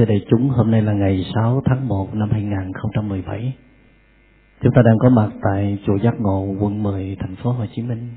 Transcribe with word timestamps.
thưa 0.00 0.06
đại 0.06 0.24
chúng, 0.30 0.48
hôm 0.48 0.70
nay 0.70 0.82
là 0.82 0.92
ngày 0.92 1.24
6 1.34 1.62
tháng 1.64 1.88
1 1.88 2.14
năm 2.14 2.30
2017. 2.30 3.54
Chúng 4.60 4.72
ta 4.72 4.82
đang 4.82 4.98
có 4.98 5.08
mặt 5.08 5.30
tại 5.42 5.78
chùa 5.86 5.96
Giác 5.96 6.14
Ngộ, 6.20 6.54
quận 6.60 6.82
10, 6.82 7.16
thành 7.20 7.36
phố 7.36 7.52
Hồ 7.52 7.64
Chí 7.74 7.82
Minh. 7.82 8.08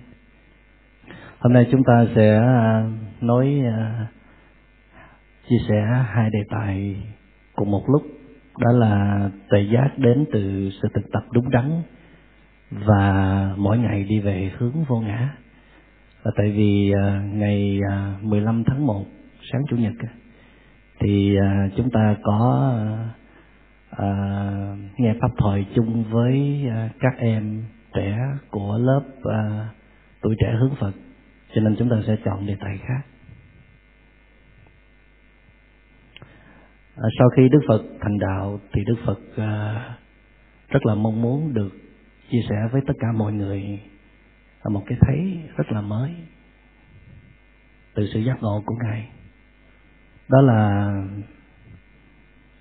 Hôm 1.40 1.54
nay 1.54 1.68
chúng 1.72 1.84
ta 1.84 2.06
sẽ 2.16 2.38
à, 2.38 2.84
nói 3.22 3.62
à, 3.66 4.08
chia 5.50 5.58
sẻ 5.70 5.82
hai 6.06 6.30
đề 6.30 6.40
tài 6.50 7.04
cùng 7.56 7.72
một 7.72 7.84
lúc. 7.88 8.04
Đó 8.60 8.72
là 8.72 9.30
tuệ 9.50 9.62
giác 9.74 9.90
đến 9.98 10.26
từ 10.32 10.70
sự 10.82 10.88
thực 10.94 11.12
tập 11.12 11.24
đúng 11.32 11.50
đắn 11.50 11.82
và 12.72 13.50
mỗi 13.58 13.78
ngày 13.78 14.04
đi 14.04 14.20
về 14.20 14.52
hướng 14.58 14.84
vô 14.88 15.00
ngã. 15.00 15.30
Và 16.24 16.32
tại 16.38 16.52
vì 16.52 16.94
à, 17.02 17.22
ngày 17.34 17.80
15 18.22 18.64
tháng 18.68 18.86
1 18.86 19.06
sáng 19.52 19.62
chủ 19.70 19.78
nhật 19.78 19.94
thì 21.04 21.38
à, 21.38 21.70
chúng 21.78 21.90
ta 21.90 22.16
có 22.24 22.74
à, 23.90 24.10
nghe 24.98 25.14
pháp 25.22 25.32
thoại 25.38 25.66
chung 25.76 26.04
với 26.12 26.66
à, 26.70 26.90
các 27.00 27.14
em 27.18 27.64
trẻ 27.94 28.20
của 28.50 28.78
lớp 28.78 29.04
à, 29.24 29.70
tuổi 30.22 30.36
trẻ 30.40 30.56
hướng 30.60 30.76
Phật. 30.80 30.92
Cho 31.56 31.62
nên 31.62 31.76
chúng 31.80 31.90
ta 31.90 31.96
sẽ 32.08 32.16
chọn 32.26 32.46
đề 32.46 32.56
tài 32.60 32.78
khác. 32.78 33.02
À, 36.96 37.08
sau 37.20 37.30
khi 37.30 37.50
Đức 37.50 37.62
Phật 37.68 37.82
thành 38.02 38.20
đạo 38.20 38.60
thì 38.74 38.84
Đức 38.86 38.96
Phật 39.06 39.20
à, 39.38 39.84
rất 40.70 40.86
là 40.86 40.96
mong 40.96 41.22
muốn 41.22 41.54
được 41.54 41.72
chia 42.30 42.42
sẻ 42.50 42.56
với 42.72 42.82
tất 42.88 42.94
cả 43.00 43.08
mọi 43.18 43.34
người 43.34 43.80
một 44.70 44.84
cái 44.86 44.98
thấy 45.02 45.40
rất 45.58 45.72
là 45.72 45.82
mới. 45.82 46.12
Từ 47.96 48.08
sự 48.14 48.20
giác 48.20 48.38
ngộ 48.42 48.64
của 48.66 48.76
ngài 48.84 49.13
đó 50.30 50.42
là 50.42 50.94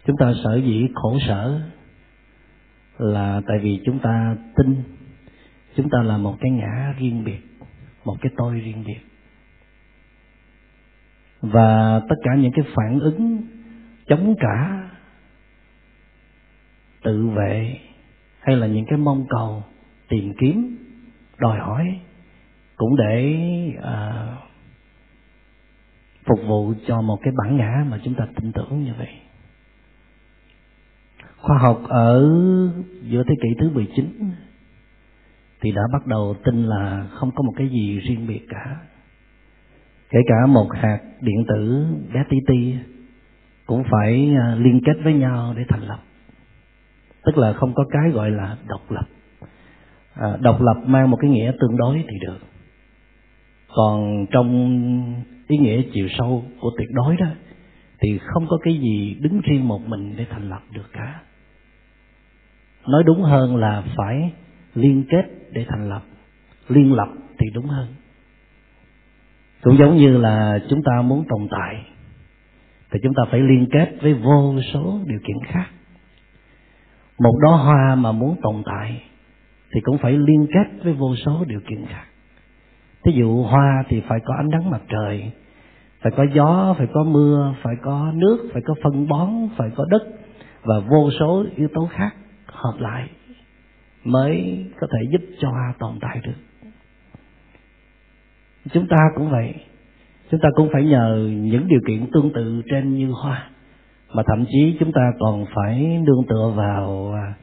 chúng 0.07 0.17
ta 0.17 0.33
sở 0.45 0.57
dĩ 0.57 0.89
khổ 0.95 1.19
sở 1.29 1.61
là 2.99 3.41
tại 3.47 3.59
vì 3.59 3.81
chúng 3.87 3.99
ta 3.99 4.37
tin 4.57 4.83
chúng 5.77 5.89
ta 5.91 6.03
là 6.03 6.17
một 6.17 6.37
cái 6.41 6.51
ngã 6.51 6.95
riêng 6.99 7.25
biệt 7.25 7.53
một 8.05 8.17
cái 8.21 8.33
tôi 8.37 8.61
riêng 8.61 8.85
biệt. 8.87 9.01
Và 11.41 12.01
tất 12.09 12.17
cả 12.23 12.35
những 12.35 12.53
cái 12.57 12.65
phản 12.75 13.01
ứng 13.01 13.43
chống 14.07 14.35
trả 14.41 14.89
tự 17.03 17.29
vệ 17.29 17.79
hay 18.41 18.57
là 18.57 18.67
những 18.67 18.85
cái 18.89 18.99
mong 18.99 19.27
cầu 19.29 19.65
tìm 20.09 20.33
kiếm 20.39 20.77
đòi 21.39 21.59
hỏi 21.59 22.01
cũng 22.77 22.97
để 22.97 23.39
à, 23.83 24.27
phục 26.27 26.39
vụ 26.47 26.75
cho 26.87 27.01
một 27.01 27.19
cái 27.23 27.33
bản 27.37 27.57
ngã 27.57 27.85
mà 27.89 27.99
chúng 28.05 28.15
ta 28.15 28.27
tin 28.41 28.53
tưởng 28.53 28.85
như 28.85 28.93
vậy. 28.99 29.09
Khoa 31.37 31.59
học 31.59 31.83
ở 31.89 32.23
giữa 33.03 33.23
thế 33.29 33.35
kỷ 33.43 33.49
thứ 33.61 33.71
19 33.71 34.33
thì 35.61 35.73
đã 35.73 35.83
bắt 35.93 36.07
đầu 36.07 36.37
tin 36.45 36.67
là 36.67 37.07
không 37.11 37.31
có 37.35 37.43
một 37.43 37.53
cái 37.57 37.69
gì 37.69 37.99
riêng 37.99 38.27
biệt 38.27 38.47
cả. 38.49 38.77
Kể 40.11 40.19
cả 40.27 40.47
một 40.47 40.69
hạt 40.73 40.99
điện 41.21 41.45
tử 41.49 41.87
bé 42.15 42.25
tí 42.29 42.37
ti 42.47 42.75
cũng 43.67 43.85
phải 43.91 44.35
à, 44.37 44.55
liên 44.59 44.81
kết 44.85 44.97
với 45.05 45.15
nhau 45.15 45.55
để 45.57 45.65
thành 45.69 45.83
lập. 45.83 45.99
Tức 47.25 47.39
là 47.39 47.53
không 47.53 47.75
có 47.75 47.85
cái 47.91 48.11
gọi 48.11 48.31
là 48.31 48.57
độc 48.69 48.91
lập. 48.91 49.07
À, 50.15 50.37
độc 50.41 50.61
lập 50.61 50.77
mang 50.87 51.11
một 51.11 51.17
cái 51.21 51.31
nghĩa 51.31 51.53
tương 51.61 51.77
đối 51.77 52.05
thì 52.09 52.19
được. 52.21 52.39
Còn 53.75 54.27
trong 54.31 55.23
ý 55.53 55.59
nghĩa 55.59 55.83
chiều 55.93 56.09
sâu 56.19 56.45
của 56.61 56.71
tuyệt 56.79 56.89
đối 56.93 57.17
đó, 57.17 57.27
thì 58.01 58.19
không 58.19 58.47
có 58.49 58.59
cái 58.65 58.75
gì 58.75 59.17
đứng 59.21 59.41
riêng 59.41 59.69
một 59.69 59.81
mình 59.87 60.15
để 60.17 60.27
thành 60.31 60.49
lập 60.49 60.63
được 60.73 60.93
cả. 60.93 61.23
Nói 62.89 63.03
đúng 63.07 63.23
hơn 63.23 63.57
là 63.57 63.83
phải 63.97 64.33
liên 64.75 65.05
kết 65.11 65.25
để 65.53 65.67
thành 65.69 65.89
lập. 65.89 66.03
Liên 66.69 66.93
lập 66.93 67.09
thì 67.39 67.47
đúng 67.55 67.67
hơn. 67.67 67.87
Cũng 69.63 69.79
giống 69.79 69.97
như 69.97 70.19
là 70.19 70.59
chúng 70.71 70.81
ta 70.85 71.03
muốn 71.03 71.25
tồn 71.29 71.49
tại, 71.51 71.85
thì 72.91 73.01
chúng 73.03 73.13
ta 73.15 73.23
phải 73.31 73.41
liên 73.41 73.67
kết 73.73 73.93
với 74.03 74.15
vô 74.15 74.55
số 74.73 75.01
điều 75.07 75.19
kiện 75.19 75.37
khác. 75.47 75.67
Một 77.19 77.35
đóa 77.43 77.57
hoa 77.57 77.95
mà 77.95 78.13
muốn 78.13 78.37
tồn 78.43 78.63
tại 78.67 79.03
thì 79.75 79.81
cũng 79.81 79.99
phải 79.99 80.13
liên 80.13 80.47
kết 80.55 80.85
với 80.85 80.93
vô 80.93 81.17
số 81.17 81.45
điều 81.47 81.61
kiện 81.61 81.87
khác. 81.87 82.05
Thí 83.05 83.13
dụ 83.13 83.43
hoa 83.43 83.85
thì 83.89 84.03
phải 84.09 84.19
có 84.25 84.35
ánh 84.35 84.49
nắng 84.49 84.71
mặt 84.71 84.83
trời 84.89 85.33
phải 86.03 86.13
có 86.17 86.27
gió, 86.35 86.75
phải 86.79 86.87
có 86.95 87.05
mưa, 87.05 87.55
phải 87.63 87.75
có 87.83 88.13
nước, 88.15 88.51
phải 88.53 88.63
có 88.67 88.75
phân 88.83 89.09
bón, 89.09 89.29
phải 89.57 89.71
có 89.77 89.85
đất 89.91 90.03
và 90.65 90.75
vô 90.79 91.11
số 91.21 91.45
yếu 91.57 91.69
tố 91.75 91.89
khác 91.93 92.15
hợp 92.47 92.75
lại 92.79 93.09
mới 94.05 94.65
có 94.81 94.87
thể 94.93 95.09
giúp 95.13 95.23
cho 95.41 95.51
hoa 95.51 95.75
tồn 95.79 95.99
tại 96.01 96.21
được. 96.25 96.69
Chúng 98.73 98.87
ta 98.89 98.97
cũng 99.15 99.31
vậy. 99.31 99.55
Chúng 100.31 100.41
ta 100.41 100.49
cũng 100.55 100.69
phải 100.73 100.85
nhờ 100.85 101.29
những 101.31 101.69
điều 101.69 101.81
kiện 101.87 102.07
tương 102.13 102.33
tự 102.33 102.63
trên 102.71 102.95
như 102.95 103.11
hoa. 103.11 103.49
Mà 104.15 104.23
thậm 104.27 104.45
chí 104.49 104.77
chúng 104.81 104.93
ta 104.93 105.13
còn 105.19 105.45
phải 105.55 106.03
nương 106.07 106.27
tựa 106.29 106.53
vào 106.57 107.13
à, 107.15 107.35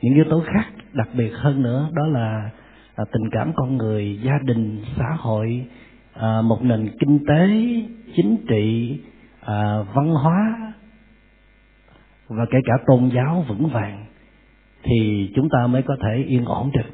những 0.00 0.14
yếu 0.14 0.24
tố 0.30 0.42
khác 0.46 0.66
đặc 0.92 1.08
biệt 1.14 1.30
hơn 1.34 1.62
nữa, 1.62 1.88
đó 1.92 2.06
là 2.06 2.50
à, 2.94 3.04
tình 3.12 3.30
cảm 3.30 3.52
con 3.56 3.76
người, 3.76 4.18
gia 4.22 4.38
đình, 4.44 4.82
xã 4.96 5.16
hội 5.18 5.66
à, 6.18 6.42
một 6.42 6.62
nền 6.62 6.90
kinh 7.00 7.18
tế 7.28 7.48
chính 8.16 8.36
trị 8.48 8.98
à, 9.40 9.82
văn 9.94 10.10
hóa 10.10 10.68
và 12.28 12.46
kể 12.50 12.58
cả 12.64 12.72
tôn 12.86 13.10
giáo 13.14 13.44
vững 13.48 13.66
vàng 13.66 14.04
thì 14.82 15.30
chúng 15.34 15.48
ta 15.48 15.66
mới 15.66 15.82
có 15.82 15.96
thể 16.02 16.24
yên 16.26 16.44
ổn 16.44 16.70
được. 16.74 16.90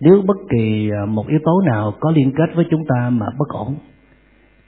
Nếu 0.00 0.22
bất 0.26 0.36
kỳ 0.50 0.90
à, 0.90 1.06
một 1.06 1.28
yếu 1.28 1.38
tố 1.44 1.62
nào 1.66 1.94
có 2.00 2.10
liên 2.10 2.32
kết 2.36 2.54
với 2.54 2.64
chúng 2.70 2.84
ta 2.88 3.10
mà 3.10 3.26
bất 3.38 3.48
ổn 3.48 3.76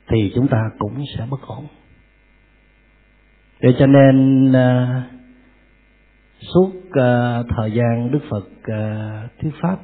thì 0.09 0.33
chúng 0.34 0.49
ta 0.49 0.71
cũng 0.79 1.05
sẽ 1.17 1.27
bất 1.31 1.41
ổn. 1.47 1.67
Để 3.61 3.75
cho 3.79 3.87
nên 3.87 4.53
à, 4.53 5.03
suốt 6.41 6.73
à, 6.93 7.43
thời 7.56 7.73
gian 7.73 8.11
đức 8.12 8.21
phật 8.31 8.49
à, 8.62 9.29
thuyết 9.41 9.53
pháp 9.62 9.79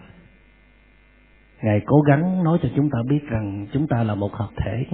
ngài 1.63 1.81
cố 1.87 2.01
gắng 2.01 2.45
nói 2.45 2.59
cho 2.63 2.69
chúng 2.77 2.91
ta 2.91 2.99
biết 3.09 3.21
rằng 3.29 3.67
chúng 3.73 3.87
ta 3.87 4.03
là 4.03 4.15
một 4.15 4.33
hợp 4.33 4.51
thể 4.57 4.87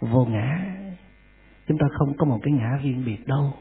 vô 0.00 0.24
ngã. 0.24 0.76
Chúng 1.68 1.78
ta 1.78 1.86
không 1.98 2.16
có 2.18 2.26
một 2.26 2.38
cái 2.42 2.52
ngã 2.52 2.78
riêng 2.82 3.02
biệt 3.06 3.26
đâu. 3.26 3.52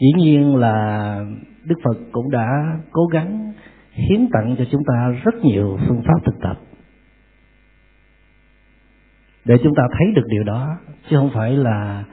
Dĩ 0.00 0.12
nhiên 0.16 0.56
là 0.56 1.18
đức 1.64 1.74
phật 1.84 1.98
cũng 2.12 2.30
đã 2.30 2.78
cố 2.92 3.06
gắng 3.06 3.52
hiến 3.92 4.28
tặng 4.32 4.54
cho 4.58 4.64
chúng 4.70 4.82
ta 4.86 5.08
rất 5.24 5.34
nhiều 5.34 5.78
phương 5.88 6.02
pháp 6.02 6.24
thực 6.24 6.40
tập. 6.42 6.58
Để 9.44 9.56
chúng 9.62 9.74
ta 9.74 9.82
thấy 9.98 10.12
được 10.14 10.26
điều 10.28 10.44
đó, 10.44 10.78
chứ 11.10 11.16
không 11.16 11.30
phải 11.34 11.52
là 11.52 12.04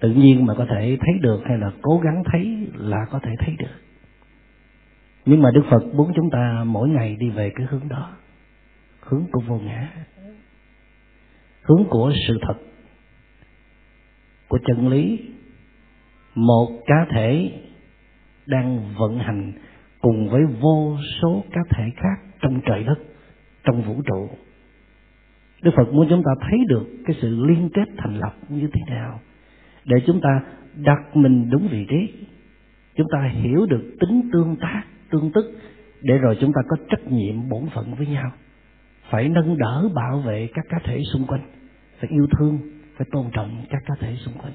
tự 0.00 0.10
nhiên 0.10 0.46
mà 0.46 0.54
có 0.54 0.66
thể 0.70 0.98
thấy 1.00 1.14
được 1.20 1.40
hay 1.48 1.58
là 1.58 1.70
cố 1.82 1.98
gắng 1.98 2.22
thấy 2.32 2.68
là 2.74 3.06
có 3.10 3.18
thể 3.18 3.30
thấy 3.38 3.56
được 3.58 3.85
nhưng 5.26 5.42
mà 5.42 5.50
đức 5.50 5.62
phật 5.70 5.94
muốn 5.94 6.12
chúng 6.16 6.30
ta 6.30 6.64
mỗi 6.66 6.88
ngày 6.88 7.16
đi 7.16 7.30
về 7.30 7.50
cái 7.56 7.66
hướng 7.70 7.88
đó. 7.88 8.10
Hướng 9.00 9.24
của 9.32 9.40
vô 9.46 9.58
ngã. 9.58 9.88
Hướng 11.62 11.84
của 11.90 12.12
sự 12.28 12.38
thật. 12.42 12.54
Của 14.48 14.58
chân 14.66 14.88
lý. 14.88 15.20
Một 16.34 16.68
cá 16.86 17.06
thể 17.14 17.52
đang 18.46 18.94
vận 18.98 19.18
hành 19.18 19.52
cùng 20.00 20.28
với 20.28 20.42
vô 20.60 20.96
số 21.22 21.44
cá 21.52 21.60
thể 21.70 21.84
khác 21.96 22.34
trong 22.40 22.60
trời 22.66 22.84
đất, 22.84 22.98
trong 23.64 23.82
vũ 23.82 24.02
trụ. 24.06 24.28
Đức 25.62 25.70
phật 25.76 25.92
muốn 25.92 26.06
chúng 26.08 26.22
ta 26.22 26.30
thấy 26.40 26.58
được 26.68 26.86
cái 27.06 27.16
sự 27.20 27.44
liên 27.46 27.68
kết 27.74 27.88
thành 27.96 28.18
lập 28.18 28.34
như 28.48 28.68
thế 28.72 28.80
nào 28.88 29.20
để 29.84 29.96
chúng 30.06 30.20
ta 30.20 30.42
đặt 30.76 31.16
mình 31.16 31.50
đúng 31.50 31.68
vị 31.70 31.86
trí. 31.88 32.26
Chúng 32.96 33.06
ta 33.12 33.22
hiểu 33.22 33.66
được 33.66 33.96
tính 34.00 34.30
tương 34.32 34.56
tác 34.56 34.82
tương 35.10 35.32
tức, 35.32 35.52
để 36.02 36.18
rồi 36.18 36.36
chúng 36.40 36.52
ta 36.52 36.60
có 36.68 36.76
trách 36.88 37.12
nhiệm 37.12 37.48
bổn 37.48 37.68
phận 37.74 37.94
với 37.94 38.06
nhau. 38.06 38.32
Phải 39.10 39.28
nâng 39.28 39.58
đỡ 39.58 39.88
bảo 39.94 40.18
vệ 40.18 40.48
các 40.54 40.64
cá 40.68 40.78
thể 40.84 41.02
xung 41.12 41.26
quanh, 41.26 41.42
phải 42.00 42.10
yêu 42.10 42.26
thương, 42.38 42.58
phải 42.96 43.06
tôn 43.12 43.30
trọng 43.32 43.64
các 43.70 43.82
cá 43.86 43.94
thể 44.00 44.16
xung 44.16 44.34
quanh. 44.34 44.52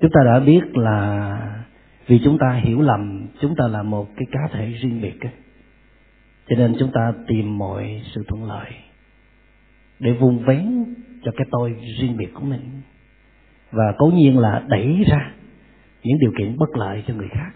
Chúng 0.00 0.10
ta 0.14 0.20
đã 0.24 0.40
biết 0.40 0.60
là 0.72 1.64
vì 2.06 2.20
chúng 2.24 2.38
ta 2.38 2.52
hiểu 2.52 2.80
lầm, 2.80 3.26
chúng 3.40 3.54
ta 3.56 3.68
là 3.68 3.82
một 3.82 4.08
cái 4.16 4.26
cá 4.30 4.40
thể 4.52 4.72
riêng 4.82 5.00
biệt 5.02 5.20
ấy. 5.20 5.32
cho 6.48 6.56
nên 6.56 6.76
chúng 6.78 6.90
ta 6.92 7.12
tìm 7.26 7.58
mọi 7.58 8.02
sự 8.14 8.24
thuận 8.28 8.44
lợi 8.44 8.70
để 9.98 10.12
vun 10.12 10.38
vén 10.44 10.84
cho 11.24 11.32
cái 11.36 11.46
tôi 11.50 11.76
riêng 12.00 12.16
biệt 12.16 12.34
của 12.34 12.44
mình. 12.44 12.80
Và 13.70 13.94
cố 13.98 14.06
nhiên 14.06 14.38
là 14.38 14.64
đẩy 14.68 15.04
ra 15.08 15.32
những 16.02 16.18
điều 16.20 16.32
kiện 16.38 16.56
bất 16.56 16.76
lợi 16.76 17.04
cho 17.06 17.14
người 17.14 17.28
khác 17.30 17.50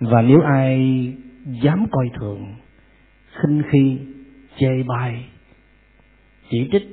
và 0.00 0.22
nếu 0.22 0.40
ai 0.40 0.78
dám 1.62 1.86
coi 1.90 2.10
thường, 2.20 2.54
khinh 3.32 3.62
khi, 3.70 3.98
chê 4.58 4.82
bai, 4.82 5.24
chỉ 6.50 6.68
trích, 6.72 6.86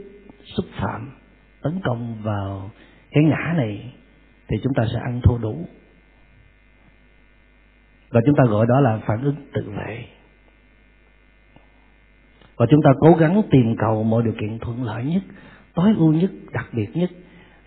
xúc 0.55 0.65
phạm, 0.71 1.11
tấn 1.61 1.79
công 1.83 2.15
vào 2.23 2.71
cái 3.11 3.23
ngã 3.23 3.53
này, 3.57 3.93
thì 4.47 4.57
chúng 4.63 4.73
ta 4.75 4.85
sẽ 4.93 4.99
ăn 4.99 5.21
thua 5.23 5.37
đủ. 5.37 5.67
Và 8.09 8.21
chúng 8.25 8.35
ta 8.35 8.43
gọi 8.43 8.65
đó 8.69 8.79
là 8.79 8.99
phản 9.07 9.23
ứng 9.23 9.35
tự 9.53 9.71
vệ. 9.77 10.05
Và 12.57 12.65
chúng 12.69 12.81
ta 12.83 12.91
cố 12.99 13.13
gắng 13.13 13.41
tìm 13.51 13.75
cầu 13.77 14.03
mọi 14.03 14.23
điều 14.23 14.33
kiện 14.41 14.59
thuận 14.59 14.83
lợi 14.83 15.03
nhất, 15.03 15.23
tối 15.73 15.93
ưu 15.97 16.13
nhất, 16.13 16.31
đặc 16.51 16.67
biệt 16.73 16.87
nhất, 16.93 17.09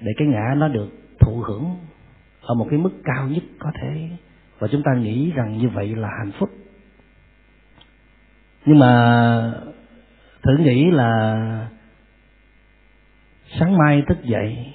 để 0.01 0.13
cái 0.17 0.29
ngã 0.29 0.55
nó 0.57 0.69
được 0.69 0.89
thụ 1.21 1.43
hưởng 1.47 1.77
ở 2.41 2.55
một 2.55 2.67
cái 2.71 2.79
mức 2.79 2.93
cao 3.05 3.29
nhất 3.29 3.43
có 3.59 3.73
thể 3.81 4.09
và 4.61 4.69
chúng 4.73 4.83
ta 4.83 4.95
nghĩ 4.95 5.31
rằng 5.31 5.59
như 5.59 5.69
vậy 5.69 5.97
là 5.97 6.09
hạnh 6.19 6.33
phúc. 6.39 6.51
Nhưng 8.65 8.79
mà 8.79 9.53
thử 10.43 10.57
nghĩ 10.59 10.91
là 10.91 11.69
sáng 13.59 13.77
mai 13.79 14.03
thức 14.09 14.19
dậy, 14.25 14.75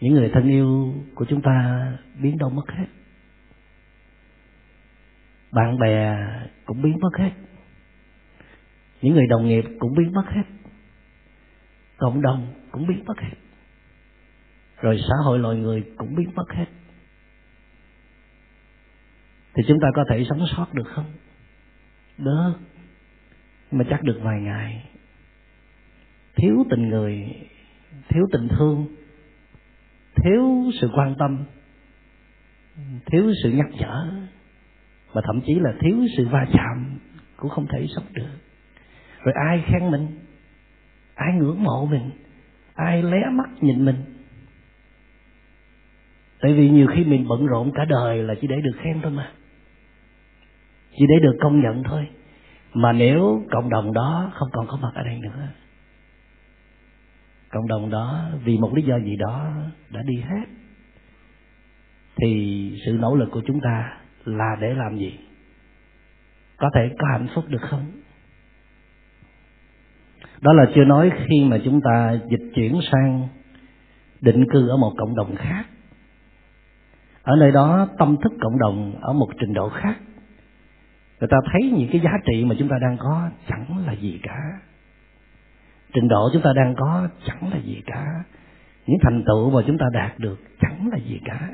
những 0.00 0.14
người 0.14 0.30
thân 0.34 0.48
yêu 0.48 0.94
của 1.14 1.24
chúng 1.28 1.42
ta 1.42 1.86
biến 2.22 2.38
đâu 2.38 2.50
mất 2.50 2.70
hết. 2.70 2.86
Bạn 5.52 5.78
bè 5.78 6.16
cũng 6.66 6.82
biến 6.82 6.98
mất 7.00 7.18
hết. 7.18 7.30
Những 9.02 9.14
người 9.14 9.26
đồng 9.26 9.46
nghiệp 9.46 9.64
cũng 9.78 9.94
biến 9.98 10.12
mất 10.12 10.24
hết. 10.28 10.42
Cộng 11.96 12.22
đồng 12.22 12.46
cũng 12.70 12.86
biến 12.86 13.04
mất 13.06 13.20
hết. 13.20 13.36
Rồi 14.80 15.00
xã 15.08 15.14
hội 15.24 15.38
loài 15.38 15.56
người 15.56 15.84
cũng 15.96 16.14
biến 16.14 16.30
mất 16.34 16.52
hết 16.52 16.66
thì 19.54 19.62
chúng 19.68 19.78
ta 19.82 19.88
có 19.94 20.04
thể 20.10 20.24
sống 20.30 20.44
sót 20.56 20.74
được 20.74 20.88
không? 20.88 21.12
Được 22.18 22.54
nhưng 23.74 23.78
mà 23.78 23.84
chắc 23.90 24.02
được 24.02 24.20
vài 24.22 24.40
ngày. 24.40 24.84
Thiếu 26.36 26.64
tình 26.70 26.88
người, 26.88 27.28
thiếu 28.08 28.26
tình 28.32 28.48
thương, 28.48 28.86
thiếu 30.16 30.70
sự 30.80 30.90
quan 30.94 31.14
tâm, 31.18 31.44
thiếu 33.06 33.32
sự 33.42 33.50
nhắc 33.50 33.66
nhở, 33.72 34.10
và 35.12 35.22
thậm 35.24 35.40
chí 35.46 35.54
là 35.54 35.74
thiếu 35.80 35.96
sự 36.16 36.28
va 36.28 36.46
chạm 36.52 36.98
cũng 37.36 37.50
không 37.50 37.66
thể 37.66 37.86
sống 37.96 38.04
được. 38.12 38.30
Rồi 39.24 39.34
ai 39.46 39.64
khen 39.66 39.90
mình? 39.90 40.08
Ai 41.14 41.32
ngưỡng 41.34 41.62
mộ 41.62 41.86
mình? 41.86 42.10
Ai 42.74 43.02
lé 43.02 43.18
mắt 43.32 43.50
nhìn 43.60 43.84
mình? 43.84 43.96
Tại 46.40 46.54
vì 46.54 46.70
nhiều 46.70 46.86
khi 46.94 47.04
mình 47.04 47.26
bận 47.28 47.46
rộn 47.46 47.72
cả 47.74 47.84
đời 47.84 48.22
là 48.22 48.34
chỉ 48.40 48.46
để 48.46 48.60
được 48.60 48.76
khen 48.82 49.00
thôi 49.02 49.12
mà 49.12 49.32
chỉ 50.98 51.06
để 51.08 51.20
được 51.22 51.36
công 51.40 51.60
nhận 51.60 51.82
thôi. 51.82 52.08
Mà 52.74 52.92
nếu 52.92 53.42
cộng 53.50 53.70
đồng 53.70 53.92
đó 53.92 54.30
không 54.34 54.48
còn 54.52 54.66
có 54.66 54.76
mặt 54.82 54.90
ở 54.94 55.02
đây 55.02 55.18
nữa, 55.22 55.48
cộng 57.50 57.68
đồng 57.68 57.90
đó 57.90 58.28
vì 58.44 58.58
một 58.58 58.74
lý 58.74 58.82
do 58.82 58.98
gì 58.98 59.16
đó 59.16 59.52
đã 59.90 60.02
đi 60.02 60.16
hết, 60.16 60.44
thì 62.16 62.72
sự 62.86 62.92
nỗ 62.92 63.16
lực 63.16 63.28
của 63.30 63.42
chúng 63.46 63.60
ta 63.60 63.98
là 64.24 64.56
để 64.60 64.74
làm 64.74 64.98
gì? 64.98 65.18
Có 66.56 66.70
thể 66.74 66.90
có 66.98 67.06
hạnh 67.12 67.26
phúc 67.34 67.44
được 67.48 67.62
không? 67.62 67.90
Đó 70.40 70.52
là 70.52 70.66
chưa 70.74 70.84
nói 70.84 71.10
khi 71.28 71.44
mà 71.44 71.58
chúng 71.64 71.80
ta 71.80 72.18
dịch 72.30 72.50
chuyển 72.54 72.80
sang 72.92 73.28
định 74.20 74.44
cư 74.52 74.68
ở 74.68 74.76
một 74.76 74.92
cộng 74.96 75.16
đồng 75.16 75.36
khác. 75.36 75.64
Ở 77.22 77.36
nơi 77.36 77.52
đó 77.52 77.88
tâm 77.98 78.16
thức 78.22 78.32
cộng 78.40 78.58
đồng 78.58 79.00
ở 79.00 79.12
một 79.12 79.28
trình 79.40 79.54
độ 79.54 79.68
khác 79.68 79.96
người 81.20 81.28
ta 81.30 81.36
thấy 81.52 81.70
những 81.76 81.88
cái 81.92 82.00
giá 82.00 82.12
trị 82.26 82.44
mà 82.44 82.54
chúng 82.58 82.68
ta 82.68 82.76
đang 82.82 82.96
có 82.98 83.30
chẳng 83.48 83.86
là 83.86 83.92
gì 83.92 84.20
cả. 84.22 84.38
Trình 85.92 86.08
độ 86.08 86.30
chúng 86.32 86.42
ta 86.42 86.52
đang 86.56 86.74
có 86.76 87.08
chẳng 87.26 87.50
là 87.52 87.58
gì 87.58 87.82
cả. 87.86 88.04
Những 88.86 88.98
thành 89.02 89.24
tựu 89.26 89.50
mà 89.50 89.62
chúng 89.66 89.78
ta 89.78 89.86
đạt 89.92 90.18
được 90.18 90.38
chẳng 90.60 90.88
là 90.92 90.98
gì 90.98 91.20
cả. 91.24 91.48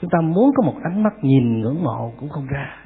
Chúng 0.00 0.10
ta 0.10 0.20
muốn 0.20 0.50
có 0.56 0.62
một 0.62 0.76
ánh 0.84 1.02
mắt 1.02 1.12
nhìn 1.22 1.60
ngưỡng 1.60 1.82
mộ 1.84 2.14
cũng 2.16 2.28
không 2.28 2.46
ra. 2.46 2.76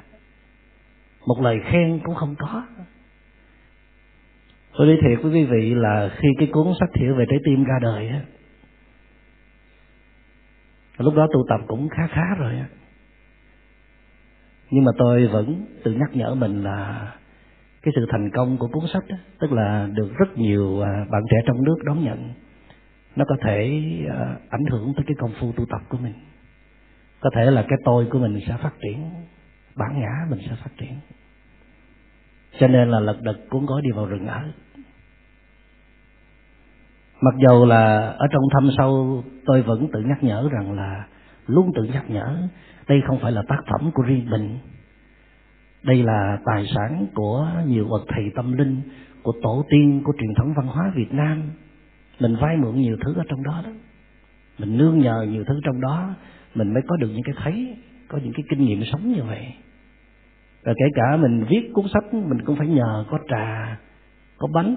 Một 1.27 1.41
lời 1.41 1.59
khen 1.65 1.99
cũng 2.03 2.15
không 2.15 2.35
có. 2.39 2.63
Tôi 4.77 4.87
nói 4.87 4.97
thiệt 5.01 5.23
với 5.23 5.31
quý 5.31 5.45
vị 5.45 5.73
là 5.75 6.09
khi 6.17 6.27
cái 6.37 6.47
cuốn 6.51 6.67
sách 6.79 6.89
thiệu 6.93 7.15
về 7.15 7.25
trái 7.29 7.39
tim 7.45 7.63
ra 7.63 7.75
đời 7.81 8.09
á, 8.09 8.21
lúc 10.97 11.15
đó 11.15 11.27
tu 11.33 11.45
tập 11.49 11.59
cũng 11.67 11.89
khá 11.89 12.07
khá 12.07 12.35
rồi 12.37 12.53
á 12.53 12.65
nhưng 14.71 14.83
mà 14.83 14.91
tôi 14.97 15.27
vẫn 15.27 15.65
tự 15.83 15.91
nhắc 15.91 16.09
nhở 16.13 16.35
mình 16.35 16.63
là 16.63 17.11
cái 17.81 17.91
sự 17.95 18.05
thành 18.11 18.29
công 18.33 18.57
của 18.57 18.67
cuốn 18.67 18.83
sách 18.93 19.03
đó, 19.09 19.15
tức 19.39 19.51
là 19.51 19.89
được 19.93 20.13
rất 20.17 20.37
nhiều 20.37 20.81
à, 20.81 21.05
bạn 21.11 21.21
trẻ 21.29 21.37
trong 21.45 21.63
nước 21.63 21.77
đón 21.83 22.03
nhận 22.03 22.33
nó 23.15 23.25
có 23.27 23.35
thể 23.43 23.81
à, 24.09 24.35
ảnh 24.49 24.65
hưởng 24.71 24.93
tới 24.95 25.05
cái 25.07 25.15
công 25.19 25.31
phu 25.39 25.51
tu 25.51 25.65
tập 25.65 25.81
của 25.89 25.97
mình. 25.97 26.13
Có 27.19 27.29
thể 27.35 27.51
là 27.51 27.61
cái 27.61 27.77
tôi 27.85 28.07
của 28.11 28.19
mình 28.19 28.39
sẽ 28.47 28.57
phát 28.57 28.73
triển 28.81 29.09
bản 29.75 29.99
ngã 29.99 30.27
mình 30.29 30.39
sẽ 30.49 30.55
phát 30.63 30.69
triển. 30.77 30.93
Cho 32.59 32.67
nên 32.67 32.89
là 32.89 32.99
lật 32.99 33.21
đật 33.21 33.37
cuốn 33.49 33.65
gói 33.65 33.81
đi 33.81 33.91
vào 33.95 34.05
rừng 34.05 34.27
ở. 34.27 34.43
Mặc 37.21 37.35
dầu 37.47 37.65
là 37.65 37.97
ở 38.09 38.27
trong 38.31 38.43
thâm 38.53 38.69
sâu 38.77 39.23
tôi 39.45 39.61
vẫn 39.61 39.87
tự 39.93 39.99
nhắc 39.99 40.23
nhở 40.23 40.49
rằng 40.51 40.73
là 40.73 41.07
luôn 41.47 41.71
tự 41.75 41.83
nhắc 41.83 42.09
nhở 42.09 42.47
đây 42.89 43.01
không 43.07 43.19
phải 43.19 43.31
là 43.31 43.41
tác 43.47 43.59
phẩm 43.71 43.91
của 43.93 44.03
riêng 44.03 44.29
mình. 44.29 44.57
Đây 45.83 46.03
là 46.03 46.37
tài 46.45 46.65
sản 46.75 47.07
của 47.15 47.47
nhiều 47.65 47.87
bậc 47.91 48.01
thầy 48.07 48.31
tâm 48.35 48.53
linh, 48.53 48.81
của 49.23 49.33
tổ 49.41 49.65
tiên, 49.69 50.01
của 50.03 50.13
truyền 50.19 50.33
thống 50.35 50.53
văn 50.57 50.67
hóa 50.67 50.91
việt 50.95 51.13
nam. 51.13 51.43
Mình 52.19 52.35
vay 52.41 52.57
mượn 52.57 52.75
nhiều 52.75 52.97
thứ 53.05 53.13
ở 53.13 53.23
trong 53.29 53.43
đó 53.43 53.61
đó. 53.65 53.69
Mình 54.59 54.77
nương 54.77 54.99
nhờ 54.99 55.25
nhiều 55.29 55.43
thứ 55.47 55.59
trong 55.63 55.81
đó, 55.81 56.15
mình 56.55 56.73
mới 56.73 56.83
có 56.87 56.97
được 56.97 57.09
những 57.09 57.23
cái 57.23 57.35
thấy, 57.43 57.77
có 58.07 58.17
những 58.23 58.33
cái 58.33 58.43
kinh 58.49 58.65
nghiệm 58.65 58.83
sống 58.83 59.13
như 59.13 59.23
vậy. 59.23 59.53
Và 60.63 60.73
kể 60.77 60.85
cả 60.95 61.17
mình 61.17 61.45
viết 61.49 61.69
cuốn 61.73 61.85
sách, 61.93 62.13
mình 62.13 62.41
cũng 62.45 62.55
phải 62.55 62.67
nhờ 62.67 63.05
có 63.09 63.19
trà, 63.29 63.77
có 64.37 64.47
bánh, 64.53 64.75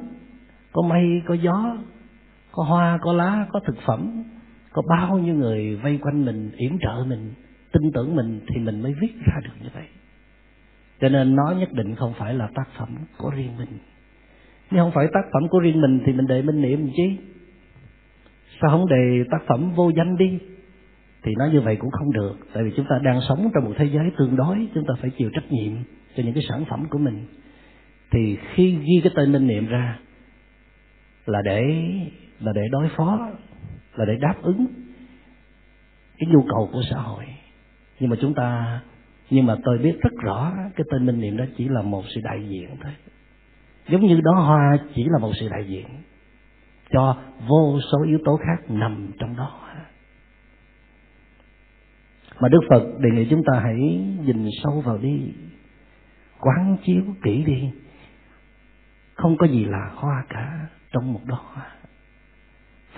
có 0.73 0.83
mây, 0.83 1.23
có 1.27 1.35
gió, 1.35 1.77
có 2.53 2.63
hoa, 2.63 2.99
có 3.03 3.13
lá, 3.13 3.47
có 3.53 3.61
thực 3.67 3.77
phẩm, 3.87 4.25
có 4.73 4.83
bao 4.89 5.19
nhiêu 5.19 5.35
người 5.35 5.77
vây 5.77 5.99
quanh 6.03 6.25
mình, 6.25 6.51
yểm 6.57 6.79
trợ 6.81 7.05
mình 7.09 7.35
tin 7.73 7.93
tưởng 7.93 8.17
mình 8.17 8.41
thì 8.49 8.61
mình 8.61 8.83
mới 8.83 8.95
viết 9.01 9.13
ra 9.27 9.41
được 9.45 9.55
như 9.63 9.69
vậy. 9.75 9.87
Cho 11.01 11.09
nên 11.09 11.37
nó 11.37 11.51
nhất 11.59 11.73
định 11.73 11.95
không 11.95 12.15
phải 12.19 12.35
là 12.35 12.49
tác 12.55 12.69
phẩm 12.79 12.89
của 13.17 13.31
riêng 13.31 13.57
mình. 13.59 13.79
Nếu 14.71 14.85
không 14.85 14.93
phải 14.93 15.07
tác 15.13 15.23
phẩm 15.33 15.49
của 15.49 15.59
riêng 15.59 15.81
mình 15.81 16.01
thì 16.07 16.13
mình 16.13 16.27
để 16.27 16.43
minh 16.43 16.63
niệm 16.63 16.91
chứ 16.97 17.03
sao 18.61 18.71
không 18.71 18.89
đề 18.89 19.25
tác 19.31 19.43
phẩm 19.47 19.73
vô 19.75 19.91
danh 19.97 20.17
đi? 20.17 20.39
Thì 21.23 21.33
nói 21.39 21.51
như 21.51 21.61
vậy 21.61 21.77
cũng 21.77 21.91
không 21.91 22.13
được, 22.13 22.37
tại 22.55 22.65
vì 22.65 22.73
chúng 22.77 22.87
ta 22.89 22.99
đang 23.03 23.21
sống 23.29 23.51
trong 23.55 23.65
một 23.65 23.73
thế 23.77 23.85
giới 23.85 24.11
tương 24.19 24.37
đối, 24.37 24.69
chúng 24.75 24.85
ta 24.89 24.95
phải 25.01 25.11
chịu 25.11 25.31
trách 25.33 25.53
nhiệm 25.53 25.73
cho 26.17 26.23
những 26.23 26.35
cái 26.35 26.45
sản 26.49 26.65
phẩm 26.65 26.87
của 26.91 26.99
mình. 26.99 27.25
Thì 28.11 28.37
khi 28.55 28.77
ghi 28.77 29.01
cái 29.03 29.13
tên 29.17 29.33
minh 29.33 29.47
niệm 29.47 29.67
ra, 29.67 29.99
là 31.27 31.43
để 31.45 31.63
là 32.41 32.53
để 32.55 32.63
đối 32.71 32.89
phó, 32.97 33.31
là 33.95 34.05
để 34.05 34.17
đáp 34.17 34.35
ứng 34.43 34.67
cái 36.19 36.31
nhu 36.33 36.43
cầu 36.43 36.71
của 36.73 36.83
xã 36.91 36.97
hội 36.97 37.25
nhưng 38.01 38.11
mà 38.11 38.17
chúng 38.21 38.35
ta, 38.35 38.81
nhưng 39.31 39.47
mà 39.47 39.57
tôi 39.65 39.79
biết 39.79 40.01
rất 40.01 40.13
rõ 40.23 40.53
cái 40.77 40.85
tên 40.91 41.07
minh 41.07 41.21
niệm 41.21 41.37
đó 41.37 41.45
chỉ 41.57 41.69
là 41.69 41.83
một 41.83 42.03
sự 42.15 42.21
đại 42.25 42.49
diện 42.49 42.77
thôi. 42.83 42.93
Giống 43.89 44.07
như 44.07 44.21
đó 44.25 44.33
hoa 44.33 44.79
chỉ 44.95 45.05
là 45.05 45.19
một 45.19 45.33
sự 45.41 45.49
đại 45.49 45.65
diện 45.69 45.87
cho 46.91 47.17
vô 47.49 47.81
số 47.93 48.03
yếu 48.07 48.19
tố 48.25 48.37
khác 48.37 48.71
nằm 48.71 49.11
trong 49.19 49.37
đó. 49.37 49.61
Mà 52.41 52.49
đức 52.49 52.61
phật 52.71 52.99
đề 52.99 53.11
nghị 53.11 53.27
chúng 53.31 53.43
ta 53.53 53.61
hãy 53.61 53.79
nhìn 54.25 54.49
sâu 54.63 54.81
vào 54.81 54.99
đi, 54.99 55.33
quán 56.41 56.77
chiếu 56.85 57.03
kỹ 57.23 57.43
đi. 57.45 57.71
Không 59.15 59.37
có 59.37 59.47
gì 59.47 59.65
là 59.65 59.91
hoa 59.95 60.25
cả 60.29 60.67
trong 60.93 61.13
một 61.13 61.21
đó. 61.25 61.41
Hoa 61.55 61.71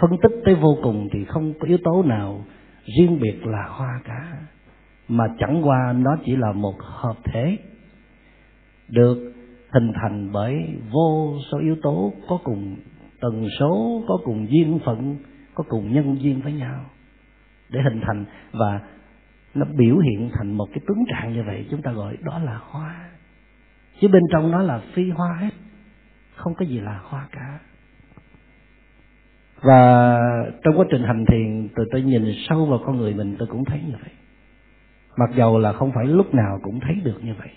phân 0.00 0.10
tích 0.22 0.32
tới 0.44 0.54
vô 0.54 0.78
cùng 0.82 1.08
thì 1.12 1.24
không 1.24 1.54
có 1.60 1.66
yếu 1.66 1.78
tố 1.84 2.02
nào 2.02 2.44
riêng 2.96 3.20
biệt 3.20 3.46
là 3.46 3.66
hoa 3.68 4.00
cả 4.04 4.32
mà 5.12 5.24
chẳng 5.38 5.62
qua 5.64 5.94
nó 5.98 6.16
chỉ 6.24 6.36
là 6.36 6.52
một 6.52 6.74
hợp 6.80 7.16
thể, 7.24 7.58
được 8.88 9.32
hình 9.72 9.92
thành 9.94 10.32
bởi 10.32 10.68
vô 10.92 11.34
số 11.50 11.58
yếu 11.58 11.76
tố 11.82 12.12
có 12.28 12.38
cùng, 12.44 12.76
tần 13.20 13.46
số, 13.58 14.02
có 14.08 14.18
cùng 14.24 14.46
duyên 14.50 14.78
phận, 14.84 15.16
có 15.54 15.64
cùng 15.68 15.92
nhân 15.92 16.16
duyên 16.20 16.40
với 16.40 16.52
nhau 16.52 16.84
để 17.68 17.80
hình 17.82 18.00
thành 18.06 18.24
và 18.52 18.80
nó 19.54 19.66
biểu 19.78 19.98
hiện 19.98 20.30
thành 20.32 20.52
một 20.52 20.66
cái 20.66 20.80
tướng 20.88 21.04
trạng 21.08 21.32
như 21.32 21.42
vậy, 21.42 21.66
chúng 21.70 21.82
ta 21.82 21.92
gọi 21.92 22.16
đó 22.20 22.38
là 22.38 22.60
hoa. 22.62 23.10
Chứ 24.00 24.08
bên 24.08 24.22
trong 24.32 24.50
nó 24.50 24.62
là 24.62 24.80
phi 24.94 25.10
hoa 25.10 25.36
hết, 25.40 25.50
không 26.34 26.54
có 26.54 26.64
gì 26.64 26.80
là 26.80 27.00
hoa 27.04 27.28
cả. 27.32 27.58
Và 29.62 30.18
trong 30.64 30.78
quá 30.78 30.86
trình 30.90 31.02
hành 31.02 31.24
thiền 31.26 31.68
tôi 31.76 31.86
tôi 31.92 32.02
nhìn 32.02 32.22
sâu 32.48 32.66
vào 32.66 32.80
con 32.86 32.96
người 32.96 33.14
mình, 33.14 33.36
tôi 33.38 33.48
cũng 33.50 33.64
thấy 33.64 33.80
như 33.86 33.94
vậy 34.02 34.10
mặc 35.16 35.30
dầu 35.36 35.58
là 35.58 35.72
không 35.72 35.92
phải 35.94 36.06
lúc 36.06 36.34
nào 36.34 36.58
cũng 36.62 36.80
thấy 36.80 36.94
được 37.04 37.24
như 37.24 37.34
vậy. 37.38 37.50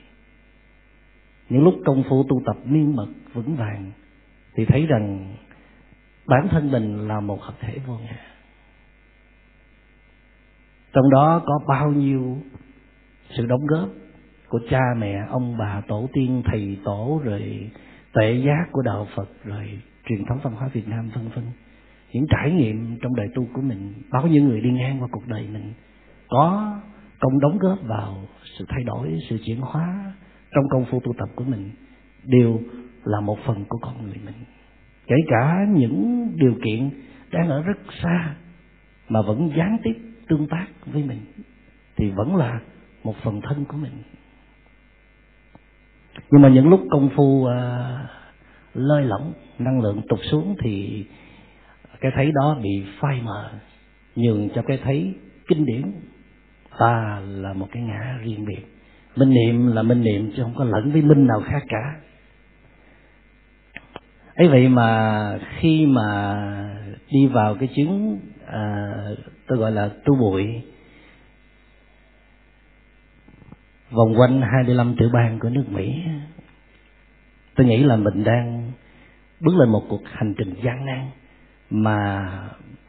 Những 1.49 1.63
lúc 1.63 1.75
công 1.85 2.03
phu 2.09 2.23
tu 2.29 2.41
tập 2.45 2.57
miên 2.65 2.95
mật, 2.95 3.07
vững 3.33 3.55
vàng, 3.55 3.91
thì 4.55 4.65
thấy 4.65 4.85
rằng 4.85 5.35
bản 6.27 6.47
thân 6.51 6.71
mình 6.71 7.07
là 7.07 7.19
một 7.19 7.41
hợp 7.41 7.53
thể 7.59 7.77
vô 7.87 7.97
ngã. 7.97 8.17
Trong 10.93 11.09
đó 11.09 11.41
có 11.45 11.59
bao 11.67 11.91
nhiêu 11.91 12.37
sự 13.37 13.45
đóng 13.45 13.65
góp 13.65 13.89
của 14.47 14.59
cha 14.69 14.81
mẹ, 14.97 15.25
ông 15.29 15.57
bà, 15.57 15.81
tổ 15.87 16.09
tiên, 16.13 16.41
thầy 16.45 16.77
tổ, 16.83 17.21
rồi 17.23 17.71
tệ 18.13 18.33
giác 18.33 18.65
của 18.71 18.81
đạo 18.81 19.07
phật, 19.15 19.29
rồi 19.43 19.81
truyền 20.05 20.25
thống 20.25 20.39
văn 20.43 20.53
hóa 20.53 20.67
việt 20.67 20.87
nam, 20.87 21.09
vân 21.15 21.29
vân. 21.35 21.43
Những 22.13 22.25
trải 22.29 22.51
nghiệm 22.51 22.97
trong 23.01 23.15
đời 23.15 23.27
tu 23.35 23.47
của 23.53 23.61
mình, 23.61 23.93
bao 24.11 24.27
nhiêu 24.27 24.43
người 24.43 24.61
đi 24.61 24.71
ngang 24.71 25.01
qua 25.01 25.07
cuộc 25.11 25.27
đời 25.27 25.47
mình, 25.53 25.73
có 26.27 26.75
công 27.19 27.39
đóng 27.39 27.57
góp 27.57 27.79
vào 27.87 28.17
sự 28.57 28.65
thay 28.69 28.83
đổi 28.83 29.19
sự 29.29 29.37
chuyển 29.45 29.61
hóa 29.61 30.13
trong 30.51 30.63
công 30.71 30.85
phu 30.85 30.99
tu 30.99 31.13
tập 31.17 31.29
của 31.35 31.43
mình 31.43 31.71
đều 32.23 32.59
là 33.03 33.19
một 33.21 33.37
phần 33.45 33.65
của 33.69 33.77
con 33.81 34.03
người 34.03 34.19
mình. 34.25 34.35
Kể 35.07 35.15
cả 35.27 35.65
những 35.69 36.29
điều 36.35 36.53
kiện 36.63 36.89
đang 37.31 37.49
ở 37.49 37.61
rất 37.61 37.77
xa 38.03 38.35
mà 39.09 39.21
vẫn 39.21 39.51
gián 39.57 39.77
tiếp 39.83 39.95
tương 40.27 40.47
tác 40.47 40.67
với 40.85 41.03
mình 41.03 41.19
thì 41.95 42.11
vẫn 42.11 42.35
là 42.35 42.59
một 43.03 43.15
phần 43.23 43.41
thân 43.41 43.65
của 43.65 43.77
mình. 43.77 44.03
Nhưng 46.31 46.41
mà 46.41 46.49
những 46.49 46.69
lúc 46.69 46.81
công 46.91 47.09
phu 47.15 47.23
uh, 47.23 47.49
lơi 48.73 49.05
lỏng 49.05 49.33
năng 49.59 49.81
lượng 49.81 50.01
tụt 50.09 50.19
xuống 50.31 50.55
thì 50.63 51.05
cái 52.01 52.11
thấy 52.15 52.31
đó 52.35 52.57
bị 52.63 52.85
phai 52.99 53.21
mờ 53.21 53.51
nhường 54.15 54.49
cho 54.55 54.61
cái 54.61 54.79
thấy 54.83 55.13
kinh 55.47 55.65
điển 55.65 55.91
ta 56.79 57.21
là 57.27 57.53
một 57.53 57.67
cái 57.71 57.83
ngã 57.83 58.17
riêng 58.23 58.45
biệt. 58.45 58.65
Minh 59.15 59.29
niệm 59.29 59.67
là 59.67 59.81
minh 59.81 60.01
niệm 60.01 60.31
chứ 60.35 60.43
không 60.43 60.55
có 60.57 60.63
lẫn 60.63 60.91
với 60.91 61.01
minh 61.01 61.27
nào 61.27 61.41
khác 61.45 61.63
cả. 61.67 61.95
Ấy 64.35 64.47
vậy 64.47 64.69
mà 64.69 65.39
khi 65.59 65.85
mà 65.85 66.35
đi 67.11 67.27
vào 67.27 67.55
cái 67.55 67.69
chứng 67.75 68.19
à, 68.47 68.93
tôi 69.47 69.57
gọi 69.57 69.71
là 69.71 69.89
tu 70.05 70.15
bụi 70.15 70.61
vòng 73.91 74.19
quanh 74.19 74.41
25 74.41 74.95
tiểu 74.99 75.09
bang 75.13 75.39
của 75.39 75.49
nước 75.49 75.65
Mỹ 75.69 76.03
tôi 77.55 77.67
nghĩ 77.67 77.83
là 77.83 77.95
mình 77.95 78.23
đang 78.23 78.71
bước 79.39 79.55
lên 79.59 79.69
một 79.69 79.83
cuộc 79.89 80.01
hành 80.05 80.33
trình 80.37 80.53
gian 80.63 80.85
nan 80.85 81.09
mà 81.69 82.27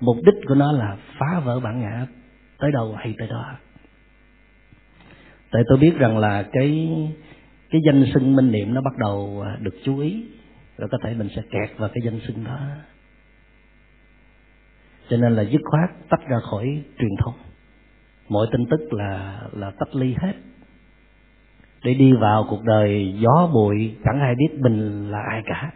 mục 0.01 0.17
đích 0.17 0.35
của 0.49 0.55
nó 0.55 0.73
là 0.73 0.97
phá 1.19 1.41
vỡ 1.45 1.61
bản 1.61 1.81
ngã 1.81 2.07
tới 2.59 2.73
đâu 2.73 2.95
hay 2.99 3.15
tới 3.19 3.29
đó 3.29 3.55
tại 5.57 5.65
tôi 5.69 5.79
biết 5.79 5.99
rằng 5.99 6.19
là 6.19 6.43
cái 6.53 6.89
cái 7.71 7.81
danh 7.87 8.05
xưng 8.15 8.37
minh 8.37 8.53
niệm 8.53 8.75
nó 8.75 8.81
bắt 8.81 8.93
đầu 8.99 9.43
à, 9.45 9.57
được 9.61 9.75
chú 9.85 9.99
ý. 9.99 10.25
Rồi 10.79 10.89
có 10.93 10.99
thể 11.05 11.15
mình 11.15 11.29
sẽ 11.37 11.43
kẹt 11.51 11.79
vào 11.79 11.89
cái 11.95 12.03
danh 12.05 12.21
xưng 12.21 12.45
đó. 12.45 12.59
Cho 15.09 15.17
nên 15.17 15.33
là 15.33 15.43
dứt 15.43 15.61
khoát 15.65 15.91
tách 16.09 16.29
ra 16.29 16.37
khỏi 16.51 16.83
truyền 16.99 17.11
thông. 17.25 17.35
Mọi 18.29 18.47
tin 18.53 18.67
tức 18.71 18.93
là 18.93 19.41
là 19.53 19.71
tách 19.71 19.95
ly 19.95 20.15
hết. 20.19 20.33
Để 21.85 21.95
đi 21.95 22.13
vào 22.13 22.47
cuộc 22.51 22.63
đời 22.65 23.15
gió 23.21 23.51
bụi, 23.55 23.95
chẳng 24.05 24.21
ai 24.21 24.35
biết 24.35 24.59
mình 24.61 25.11
là 25.11 25.19
ai 25.31 25.43
cả. 25.47 25.73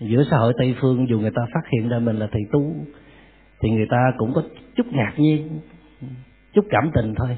Giữa 0.00 0.24
xã 0.30 0.38
hội 0.38 0.52
tây 0.58 0.74
phương, 0.80 1.08
dù 1.08 1.20
người 1.20 1.32
ta 1.34 1.42
phát 1.54 1.70
hiện 1.72 1.88
ra 1.88 1.98
mình 1.98 2.16
là 2.16 2.28
thầy 2.32 2.42
tu 2.52 2.74
thì 3.60 3.70
người 3.70 3.86
ta 3.90 4.12
cũng 4.18 4.34
có 4.34 4.42
chút 4.76 4.86
ngạc 4.90 5.12
nhiên, 5.16 5.60
chút 6.54 6.64
cảm 6.70 6.90
tình 6.94 7.14
thôi 7.14 7.36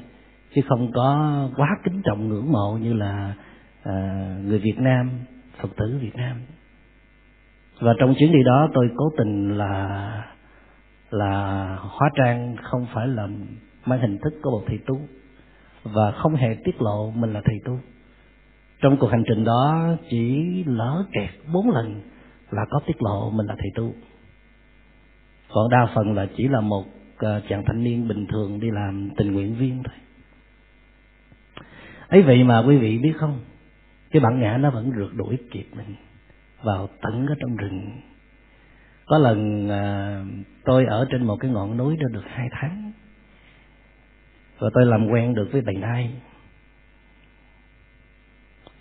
chứ 0.55 0.61
không 0.69 0.91
có 0.93 1.49
quá 1.55 1.67
kính 1.83 2.01
trọng 2.03 2.27
ngưỡng 2.27 2.51
mộ 2.51 2.77
như 2.81 2.93
là 2.93 3.33
à, 3.83 3.93
người 4.45 4.59
Việt 4.59 4.77
Nam 4.77 5.09
Phật 5.61 5.69
tử 5.77 5.97
Việt 6.01 6.15
Nam. 6.15 6.37
Và 7.79 7.93
trong 7.99 8.15
chuyến 8.17 8.31
đi 8.31 8.43
đó 8.43 8.69
tôi 8.73 8.89
cố 8.95 9.09
tình 9.17 9.57
là 9.57 10.25
là 11.09 11.65
hóa 11.81 12.09
trang 12.15 12.55
không 12.61 12.87
phải 12.93 13.07
là 13.07 13.27
mang 13.85 13.99
hình 13.99 14.17
thức 14.17 14.33
của 14.41 14.51
một 14.51 14.63
thầy 14.67 14.79
tu 14.85 15.01
và 15.83 16.11
không 16.11 16.35
hề 16.35 16.55
tiết 16.63 16.81
lộ 16.81 17.11
mình 17.11 17.33
là 17.33 17.41
thầy 17.45 17.55
tu. 17.65 17.79
Trong 18.81 18.97
cuộc 18.97 19.07
hành 19.07 19.23
trình 19.27 19.43
đó 19.43 19.87
chỉ 20.09 20.43
lỡ 20.63 21.05
kẹt 21.13 21.29
bốn 21.53 21.69
lần 21.69 22.01
là 22.51 22.65
có 22.69 22.81
tiết 22.87 23.01
lộ 23.01 23.29
mình 23.29 23.47
là 23.47 23.55
thầy 23.57 23.69
tu. 23.75 23.93
Còn 25.53 25.69
đa 25.69 25.87
phần 25.95 26.15
là 26.15 26.27
chỉ 26.37 26.47
là 26.47 26.61
một 26.61 26.85
à, 27.17 27.41
chàng 27.49 27.63
thanh 27.65 27.83
niên 27.83 28.07
bình 28.07 28.25
thường 28.27 28.59
đi 28.59 28.71
làm 28.71 29.09
tình 29.17 29.31
nguyện 29.31 29.55
viên 29.55 29.83
thôi 29.83 29.95
ấy 32.11 32.21
vậy 32.21 32.43
mà 32.43 32.63
quý 32.67 32.77
vị 32.77 32.97
biết 32.97 33.13
không? 33.17 33.39
Cái 34.11 34.19
bản 34.19 34.39
ngã 34.39 34.57
nó 34.57 34.69
vẫn 34.69 34.91
rượt 34.97 35.09
đuổi 35.15 35.37
kịp 35.51 35.65
mình 35.75 35.95
vào 36.63 36.89
tận 37.01 37.27
ở 37.27 37.35
trong 37.39 37.55
rừng. 37.55 38.01
Có 39.05 39.17
lần 39.17 39.69
à, 39.69 40.15
tôi 40.65 40.85
ở 40.85 41.07
trên 41.11 41.23
một 41.23 41.35
cái 41.39 41.51
ngọn 41.51 41.77
núi 41.77 41.97
đó 41.97 42.07
được 42.11 42.23
hai 42.25 42.47
tháng. 42.51 42.91
Và 44.59 44.69
tôi 44.73 44.85
làm 44.85 45.07
quen 45.07 45.33
được 45.33 45.49
với 45.51 45.61
bầy 45.61 45.75
nai 45.75 46.11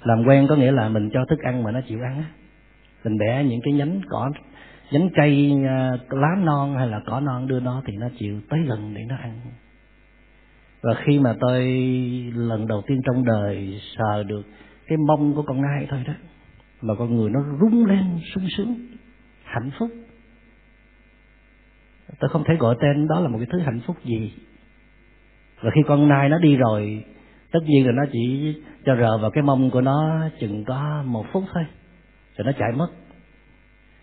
làm 0.03 0.25
quen 0.27 0.47
có 0.49 0.57
nghĩa 0.57 0.73
là 0.73 0.89
mình 0.89 1.11
cho 1.13 1.25
thức 1.25 1.39
ăn 1.39 1.63
mà 1.63 1.71
nó 1.71 1.81
chịu 1.89 1.99
ăn 2.03 2.19
á. 2.19 2.25
Mình 3.05 3.19
bẻ 3.19 3.45
những 3.45 3.61
cái 3.65 3.75
nhánh 3.75 4.01
cỏ 4.09 4.31
nhánh 4.91 5.09
cây 5.15 5.53
à, 5.69 5.91
lá 6.11 6.37
non 6.45 6.75
hay 6.77 6.87
là 6.87 7.01
cỏ 7.07 7.21
non 7.21 7.47
đưa 7.47 7.61
nó 7.61 7.83
thì 7.87 7.97
nó 7.97 8.09
chịu 8.19 8.41
tới 8.51 8.61
gần 8.69 8.95
để 8.95 9.05
nó 9.09 9.17
ăn 9.17 9.41
và 10.83 10.95
khi 11.05 11.19
mà 11.19 11.35
tôi 11.41 11.65
lần 12.35 12.67
đầu 12.67 12.83
tiên 12.87 13.01
trong 13.07 13.25
đời 13.25 13.81
sờ 13.97 14.23
được 14.23 14.43
cái 14.87 14.99
mông 14.99 15.35
của 15.35 15.43
con 15.43 15.63
nai 15.63 15.87
thôi 15.91 16.05
đó, 16.07 16.13
mà 16.81 16.95
con 16.99 17.17
người 17.17 17.31
nó 17.31 17.41
rung 17.61 17.87
lên, 17.87 18.19
sung 18.35 18.47
sướng, 18.57 18.75
hạnh 19.45 19.71
phúc. 19.79 19.91
Tôi 22.21 22.29
không 22.29 22.45
thể 22.49 22.55
gọi 22.57 22.77
tên 22.81 23.09
đó 23.09 23.21
là 23.21 23.29
một 23.29 23.39
cái 23.39 23.49
thứ 23.53 23.59
hạnh 23.59 23.81
phúc 23.87 23.97
gì. 24.05 24.33
Và 25.63 25.71
khi 25.75 25.81
con 25.87 26.09
nai 26.09 26.29
nó 26.29 26.39
đi 26.39 26.57
rồi, 26.57 27.05
tất 27.53 27.61
nhiên 27.67 27.87
là 27.87 27.93
nó 27.93 28.03
chỉ 28.13 28.55
cho 28.85 28.97
rờ 28.97 29.19
vào 29.19 29.31
cái 29.31 29.43
mông 29.43 29.71
của 29.71 29.81
nó 29.81 30.29
chừng 30.41 30.65
có 30.65 31.03
một 31.07 31.27
phút 31.33 31.45
thôi, 31.55 31.65
rồi 32.37 32.45
nó 32.47 32.53
chạy 32.59 32.73
mất. 32.77 32.89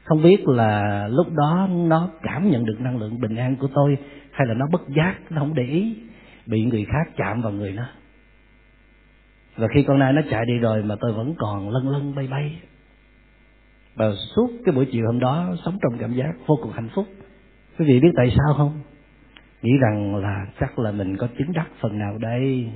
Không 0.04 0.24
biết 0.24 0.48
là 0.48 1.08
lúc 1.08 1.28
đó 1.34 1.68
nó 1.72 2.10
cảm 2.22 2.50
nhận 2.50 2.66
được 2.66 2.80
năng 2.80 2.98
lượng 2.98 3.22
bình 3.22 3.36
an 3.36 3.56
của 3.56 3.68
tôi 3.74 3.98
hay 4.32 4.48
là 4.48 4.54
nó 4.54 4.66
bất 4.72 4.82
giác, 4.98 5.16
nó 5.30 5.40
không 5.40 5.54
để 5.54 5.64
ý 5.64 5.96
bị 6.48 6.66
người 6.66 6.86
khác 6.86 7.14
chạm 7.18 7.42
vào 7.42 7.52
người 7.52 7.74
nó. 7.74 7.88
Và 9.56 9.68
khi 9.74 9.84
con 9.84 10.00
nai 10.00 10.14
nó 10.14 10.22
chạy 10.30 10.46
đi 10.46 10.58
rồi 10.58 10.84
mà 10.84 10.96
tôi 11.00 11.14
vẫn 11.14 11.36
còn 11.38 11.70
lân 11.70 11.90
lân 11.90 12.16
bay 12.16 12.28
bay. 12.28 12.62
Và 13.96 14.06
suốt 14.36 14.50
cái 14.66 14.76
buổi 14.76 14.88
chiều 14.92 15.06
hôm 15.06 15.20
đó 15.20 15.56
sống 15.66 15.78
trong 15.82 16.00
cảm 16.00 16.14
giác 16.14 16.32
vô 16.46 16.60
cùng 16.62 16.72
hạnh 16.72 16.90
phúc. 16.96 17.08
Quý 17.80 17.86
vị 17.86 18.00
biết 18.00 18.12
tại 18.16 18.36
sao 18.38 18.54
không? 18.58 18.82
Nghĩ 19.62 19.72
rằng 19.82 20.16
là 20.16 20.46
chắc 20.60 20.80
là 20.80 20.92
mình 20.92 21.18
có 21.18 21.28
chứng 21.38 21.54
đắc 21.54 21.68
phần 21.80 22.00
nào 22.00 22.18
đây. 22.18 22.72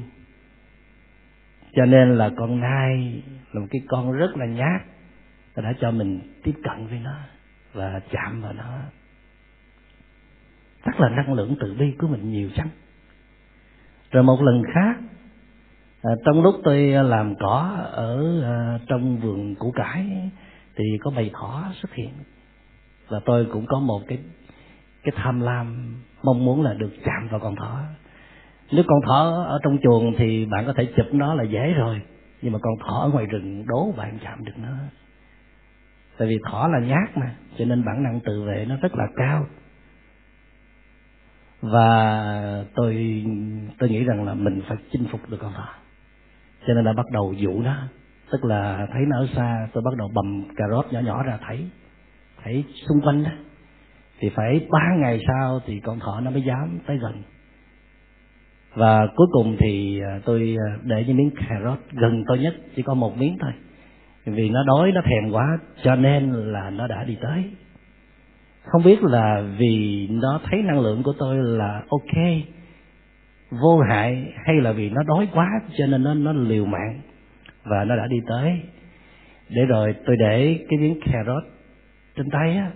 Cho 1.74 1.86
nên 1.86 2.18
là 2.18 2.32
con 2.38 2.60
nai 2.60 3.24
là 3.52 3.62
một 3.62 3.68
cái 3.72 3.82
con 3.88 4.12
rất 4.12 4.38
là 4.38 4.46
nhát. 4.46 4.82
Ta 5.56 5.62
đã 5.62 5.74
cho 5.82 5.92
mình 5.92 6.20
tiếp 6.44 6.54
cận 6.64 6.88
với 6.88 7.00
nó 7.00 7.16
và 7.74 8.02
chạm 8.12 8.42
vào 8.42 8.54
nó. 8.54 8.80
Chắc 10.86 11.00
là 11.00 11.10
năng 11.10 11.34
lượng 11.34 11.56
từ 11.60 11.76
bi 11.80 11.94
của 12.00 12.08
mình 12.08 12.32
nhiều 12.32 12.50
chăng? 12.56 12.70
Rồi 14.12 14.24
một 14.24 14.42
lần 14.42 14.64
khác 14.74 14.96
à, 16.04 16.12
trong 16.26 16.42
lúc 16.42 16.56
tôi 16.64 16.82
làm 16.82 17.36
cỏ 17.40 17.72
ở 17.92 18.42
à, 18.44 18.80
trong 18.88 19.18
vườn 19.18 19.56
củ 19.56 19.72
cải 19.72 20.32
thì 20.76 20.84
có 21.02 21.12
bầy 21.16 21.32
thỏ 21.34 21.72
xuất 21.74 21.94
hiện. 21.94 22.10
Và 23.10 23.20
tôi 23.26 23.48
cũng 23.52 23.66
có 23.68 23.80
một 23.80 24.02
cái 24.08 24.20
cái 25.04 25.14
tham 25.16 25.42
lam 25.42 25.96
mong 26.24 26.46
muốn 26.46 26.62
là 26.62 26.74
được 26.74 26.92
chạm 27.06 27.28
vào 27.32 27.40
con 27.40 27.56
thỏ. 27.56 27.80
Nếu 28.72 28.84
con 28.88 29.00
thỏ 29.08 29.46
ở 29.48 29.60
trong 29.64 29.78
chuồng 29.84 30.14
thì 30.18 30.46
bạn 30.46 30.66
có 30.66 30.74
thể 30.74 30.88
chụp 30.98 31.06
nó 31.12 31.34
là 31.34 31.44
dễ 31.44 31.74
rồi 31.74 32.02
nhưng 32.42 32.54
mà 32.54 32.60
con 32.62 32.74
thỏ 32.80 33.00
ở 33.00 33.10
ngoài 33.10 33.26
rừng 33.26 33.66
đố 33.68 33.92
bạn 33.98 34.18
chạm 34.24 34.44
được 34.44 34.58
nó. 34.58 34.70
Tại 36.18 36.28
vì 36.28 36.38
thỏ 36.52 36.68
là 36.68 36.80
nhát 36.80 37.18
mà 37.18 37.36
cho 37.58 37.66
nên 37.66 37.86
bản 37.86 38.04
năng 38.04 38.20
tự 38.20 38.44
vệ 38.44 38.66
nó 38.70 38.76
rất 38.82 38.96
là 38.96 39.08
cao 39.16 39.46
và 41.62 42.66
tôi 42.76 43.24
tôi 43.80 43.90
nghĩ 43.90 44.04
rằng 44.04 44.24
là 44.24 44.34
mình 44.34 44.62
phải 44.68 44.78
chinh 44.92 45.06
phục 45.12 45.30
được 45.30 45.38
con 45.42 45.54
thỏ 45.54 45.68
cho 46.68 46.74
nên 46.74 46.86
đã 46.86 46.94
bắt 46.94 47.06
đầu 47.12 47.34
dụ 47.38 47.62
nó. 47.62 47.76
Tức 48.32 48.46
là 48.46 48.88
thấy 48.94 49.02
nó 49.08 49.18
ở 49.18 49.28
xa, 49.36 49.68
tôi 49.74 49.84
bắt 49.84 49.98
đầu 49.98 50.10
bầm 50.14 50.44
cà 50.56 50.66
rốt 50.70 50.86
nhỏ 50.92 51.00
nhỏ 51.00 51.24
ra 51.24 51.40
thấy. 51.48 51.70
Thấy 52.44 52.64
xung 52.88 53.02
quanh 53.02 53.24
đó. 53.24 53.32
Thì 54.20 54.30
phải 54.36 54.68
ba 54.72 54.96
ngày 54.98 55.20
sau 55.28 55.60
thì 55.66 55.80
con 55.80 56.00
thỏ 56.00 56.20
nó 56.20 56.32
mới 56.32 56.42
dám 56.42 56.80
tới 56.88 56.98
gần. 56.98 57.24
Và 58.76 59.08
cuối 59.16 59.28
cùng 59.32 59.58
thì 59.60 60.02
à, 60.02 60.20
tôi 60.26 60.56
à, 60.68 60.78
để 60.84 61.04
những 61.08 61.18
miếng 61.18 61.32
cà 61.36 61.56
rốt 61.64 61.80
gần 61.92 62.24
tôi 62.28 62.40
nhất, 62.40 62.56
chỉ 62.76 62.82
có 62.82 62.94
một 62.94 63.18
miếng 63.18 63.38
thôi. 63.42 63.52
Vì 64.26 64.50
nó 64.50 64.64
đói, 64.64 64.92
nó 64.92 65.02
thèm 65.02 65.32
quá, 65.32 65.58
cho 65.84 65.96
nên 65.96 66.32
là 66.34 66.70
nó 66.70 66.88
đã 66.88 67.04
đi 67.04 67.18
tới 67.22 67.44
không 68.64 68.84
biết 68.84 69.04
là 69.04 69.44
vì 69.58 70.08
nó 70.12 70.40
thấy 70.44 70.62
năng 70.62 70.80
lượng 70.80 71.04
của 71.04 71.14
tôi 71.20 71.38
là 71.38 71.84
ok, 71.90 72.24
vô 73.62 73.80
hại, 73.80 74.34
hay 74.46 74.56
là 74.56 74.72
vì 74.72 74.90
nó 74.90 75.04
đói 75.04 75.28
quá, 75.34 75.48
cho 75.78 75.86
nên 75.88 76.04
nó 76.04 76.14
nó 76.14 76.34
liều 76.34 76.66
mạng 76.66 77.02
và 77.64 77.84
nó 77.84 77.96
đã 77.96 78.08
đi 78.08 78.18
tới. 78.28 78.62
Để 79.50 79.66
rồi 79.66 79.96
tôi 80.06 80.16
để 80.20 80.66
cái 80.70 80.80
miếng 80.80 81.00
cà 81.06 81.24
rốt 81.26 81.44
trên 82.16 82.30
tay 82.30 82.58
á, 82.58 82.72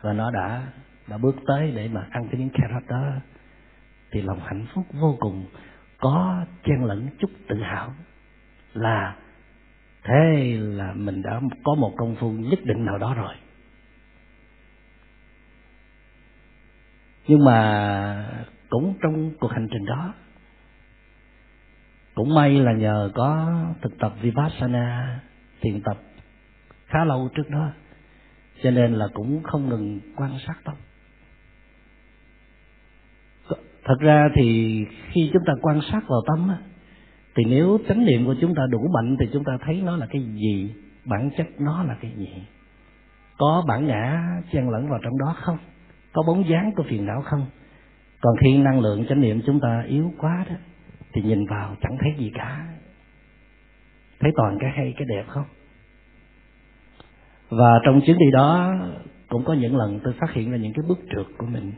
và 0.00 0.12
nó 0.12 0.30
đã 0.30 0.62
đã 1.08 1.18
bước 1.18 1.36
tới 1.46 1.72
để 1.76 1.88
mà 1.92 2.06
ăn 2.10 2.28
cái 2.30 2.40
miếng 2.40 2.50
carrot 2.50 2.82
đó, 2.88 3.12
thì 4.12 4.22
lòng 4.22 4.40
hạnh 4.44 4.66
phúc 4.74 4.84
vô 5.00 5.16
cùng, 5.20 5.46
có 5.98 6.44
chen 6.64 6.84
lẫn 6.84 7.08
chút 7.18 7.30
tự 7.48 7.56
hào 7.62 7.94
là 8.74 9.16
thế 10.04 10.56
là 10.60 10.92
mình 10.92 11.22
đã 11.22 11.40
có 11.64 11.74
một 11.74 11.92
công 11.96 12.16
phu 12.16 12.32
nhất 12.32 12.58
định 12.64 12.84
nào 12.84 12.98
đó 12.98 13.14
rồi. 13.14 13.34
Nhưng 17.26 17.44
mà 17.44 18.46
cũng 18.70 18.94
trong 19.02 19.30
cuộc 19.40 19.48
hành 19.48 19.68
trình 19.70 19.84
đó 19.84 20.14
cũng 22.14 22.34
may 22.34 22.50
là 22.50 22.72
nhờ 22.72 23.10
có 23.14 23.52
thực 23.82 23.98
tập 23.98 24.14
vipassana 24.20 25.20
thiền 25.60 25.82
tập 25.82 25.96
khá 26.86 27.04
lâu 27.04 27.28
trước 27.34 27.50
đó 27.50 27.70
cho 28.62 28.70
nên 28.70 28.94
là 28.94 29.08
cũng 29.14 29.42
không 29.42 29.68
ngừng 29.68 30.00
quan 30.16 30.38
sát 30.46 30.54
tâm 30.64 30.74
thật 33.84 33.96
ra 34.00 34.28
thì 34.34 34.78
khi 35.12 35.30
chúng 35.32 35.42
ta 35.46 35.52
quan 35.62 35.80
sát 35.92 36.00
vào 36.08 36.20
tâm 36.26 36.48
á, 36.48 36.58
thì 37.36 37.44
nếu 37.44 37.78
chánh 37.88 38.04
niệm 38.04 38.26
của 38.26 38.34
chúng 38.40 38.54
ta 38.54 38.62
đủ 38.70 38.88
mạnh 38.94 39.16
thì 39.20 39.26
chúng 39.32 39.44
ta 39.44 39.52
thấy 39.66 39.82
nó 39.84 39.96
là 39.96 40.06
cái 40.06 40.22
gì 40.22 40.74
bản 41.04 41.30
chất 41.36 41.46
nó 41.58 41.82
là 41.82 41.96
cái 42.00 42.12
gì? 42.16 42.28
Có 43.38 43.64
bản 43.68 43.86
ngã 43.86 44.20
chen 44.52 44.70
lẫn 44.70 44.90
vào 44.90 45.00
trong 45.02 45.18
đó 45.18 45.34
không? 45.36 45.58
Có 46.14 46.22
bóng 46.26 46.48
dáng 46.48 46.72
của 46.76 46.82
phiền 46.88 47.06
não 47.06 47.22
không? 47.22 47.46
Còn 48.20 48.36
khi 48.40 48.58
năng 48.58 48.80
lượng 48.80 49.06
chánh 49.08 49.20
niệm 49.20 49.40
chúng 49.46 49.60
ta 49.60 49.84
yếu 49.88 50.12
quá 50.18 50.46
đó 50.50 50.56
thì 51.12 51.22
nhìn 51.22 51.46
vào 51.46 51.76
chẳng 51.82 51.96
thấy 52.00 52.14
gì 52.18 52.30
cả. 52.34 52.66
Thấy 54.20 54.32
toàn 54.36 54.58
cái 54.60 54.70
hay 54.76 54.94
cái 54.96 55.06
đẹp 55.10 55.24
không? 55.28 55.44
Và 57.50 57.80
trong 57.84 58.00
chuyến 58.06 58.18
đi 58.18 58.30
đó 58.32 58.74
cũng 59.28 59.44
có 59.44 59.52
những 59.52 59.76
lần 59.76 60.00
tôi 60.04 60.14
phát 60.20 60.32
hiện 60.32 60.50
ra 60.50 60.56
những 60.56 60.72
cái 60.72 60.84
bước 60.88 60.98
trượt 61.10 61.26
của 61.38 61.46
mình. 61.46 61.72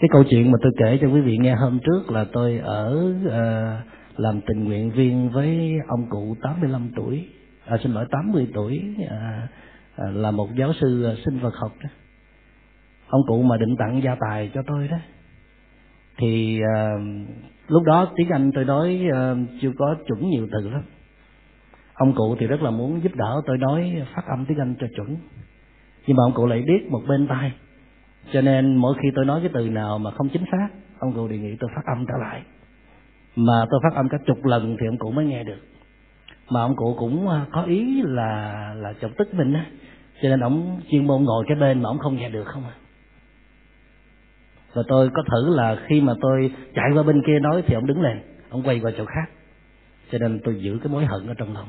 Cái 0.00 0.08
câu 0.12 0.24
chuyện 0.30 0.50
mà 0.50 0.58
tôi 0.62 0.72
kể 0.78 0.98
cho 1.00 1.08
quý 1.08 1.20
vị 1.20 1.36
nghe 1.36 1.54
hôm 1.54 1.78
trước 1.84 2.10
là 2.10 2.24
tôi 2.32 2.58
ở 2.58 3.14
uh, 3.26 4.20
làm 4.20 4.40
tình 4.40 4.64
nguyện 4.64 4.90
viên 4.90 5.30
với 5.30 5.72
ông 5.88 6.06
cụ 6.10 6.36
85 6.42 6.90
tuổi 6.96 7.28
à, 7.68 7.76
xin 7.82 7.92
lỗi 7.92 8.06
80 8.10 8.48
tuổi 8.54 8.94
à, 9.08 9.48
à, 9.96 10.04
là 10.10 10.30
một 10.30 10.48
giáo 10.54 10.72
sư 10.80 11.04
à, 11.04 11.14
sinh 11.24 11.38
vật 11.38 11.54
học 11.54 11.72
đó 11.82 11.88
ông 13.08 13.22
cụ 13.26 13.42
mà 13.42 13.56
định 13.56 13.76
tặng 13.78 14.00
gia 14.04 14.14
tài 14.14 14.50
cho 14.54 14.62
tôi 14.66 14.88
đó. 14.88 14.96
Thì 16.18 16.60
uh, 16.62 17.00
lúc 17.68 17.82
đó 17.82 18.12
tiếng 18.16 18.28
anh 18.28 18.50
tôi 18.54 18.64
nói 18.64 19.06
uh, 19.08 19.38
chưa 19.60 19.72
có 19.78 19.96
chuẩn 20.06 20.30
nhiều 20.30 20.48
từ 20.52 20.70
lắm. 20.70 20.82
Ông 21.94 22.14
cụ 22.14 22.36
thì 22.38 22.46
rất 22.46 22.62
là 22.62 22.70
muốn 22.70 23.02
giúp 23.02 23.14
đỡ 23.14 23.42
tôi 23.46 23.58
nói 23.58 24.02
phát 24.14 24.22
âm 24.26 24.44
tiếng 24.46 24.58
anh 24.58 24.74
cho 24.80 24.86
chuẩn. 24.96 25.16
Nhưng 26.06 26.16
mà 26.16 26.22
ông 26.24 26.32
cụ 26.34 26.46
lại 26.46 26.62
biết 26.66 26.90
một 26.90 27.00
bên 27.08 27.26
tai. 27.28 27.52
Cho 28.32 28.40
nên 28.40 28.76
mỗi 28.76 28.94
khi 28.94 29.08
tôi 29.16 29.24
nói 29.24 29.40
cái 29.40 29.50
từ 29.54 29.68
nào 29.68 29.98
mà 29.98 30.10
không 30.10 30.28
chính 30.28 30.44
xác 30.52 30.68
ông 30.98 31.12
cụ 31.14 31.28
đề 31.28 31.38
nghị 31.38 31.56
tôi 31.60 31.70
phát 31.74 31.82
âm 31.86 32.06
trở 32.06 32.14
lại. 32.20 32.42
Mà 33.36 33.66
tôi 33.70 33.80
phát 33.82 33.96
âm 33.96 34.08
cả 34.08 34.18
chục 34.26 34.44
lần 34.44 34.76
thì 34.80 34.86
ông 34.86 34.98
cụ 34.98 35.10
mới 35.10 35.24
nghe 35.24 35.44
được. 35.44 35.58
Mà 36.50 36.60
ông 36.60 36.76
cụ 36.76 36.94
cũng 36.98 37.28
ờ, 37.28 37.40
có 37.52 37.62
ý 37.62 38.02
là 38.02 38.74
là 38.76 38.92
chọc 39.00 39.10
tức 39.18 39.34
mình 39.34 39.52
á. 39.52 39.66
Cho 40.22 40.28
nên 40.28 40.40
ông 40.40 40.80
chuyên 40.90 41.06
môn 41.06 41.22
ngồi 41.24 41.44
cái 41.48 41.56
bên 41.56 41.82
mà 41.82 41.88
ông 41.88 41.98
không 41.98 42.16
nghe 42.16 42.28
được 42.30 42.44
không 42.44 42.64
à 42.64 42.74
và 44.74 44.82
tôi 44.88 45.10
có 45.14 45.22
thử 45.22 45.56
là 45.56 45.76
khi 45.86 46.00
mà 46.00 46.14
tôi 46.20 46.52
chạy 46.74 46.90
qua 46.94 47.02
bên 47.02 47.22
kia 47.26 47.38
nói 47.38 47.62
thì 47.66 47.74
ông 47.74 47.86
đứng 47.86 48.02
lên, 48.02 48.20
ông 48.50 48.62
quay 48.62 48.80
qua 48.80 48.92
chỗ 48.96 49.04
khác. 49.04 49.30
Cho 50.10 50.18
nên 50.18 50.40
tôi 50.44 50.62
giữ 50.62 50.78
cái 50.82 50.92
mối 50.92 51.04
hận 51.04 51.26
ở 51.26 51.34
trong 51.38 51.54
lòng. 51.54 51.68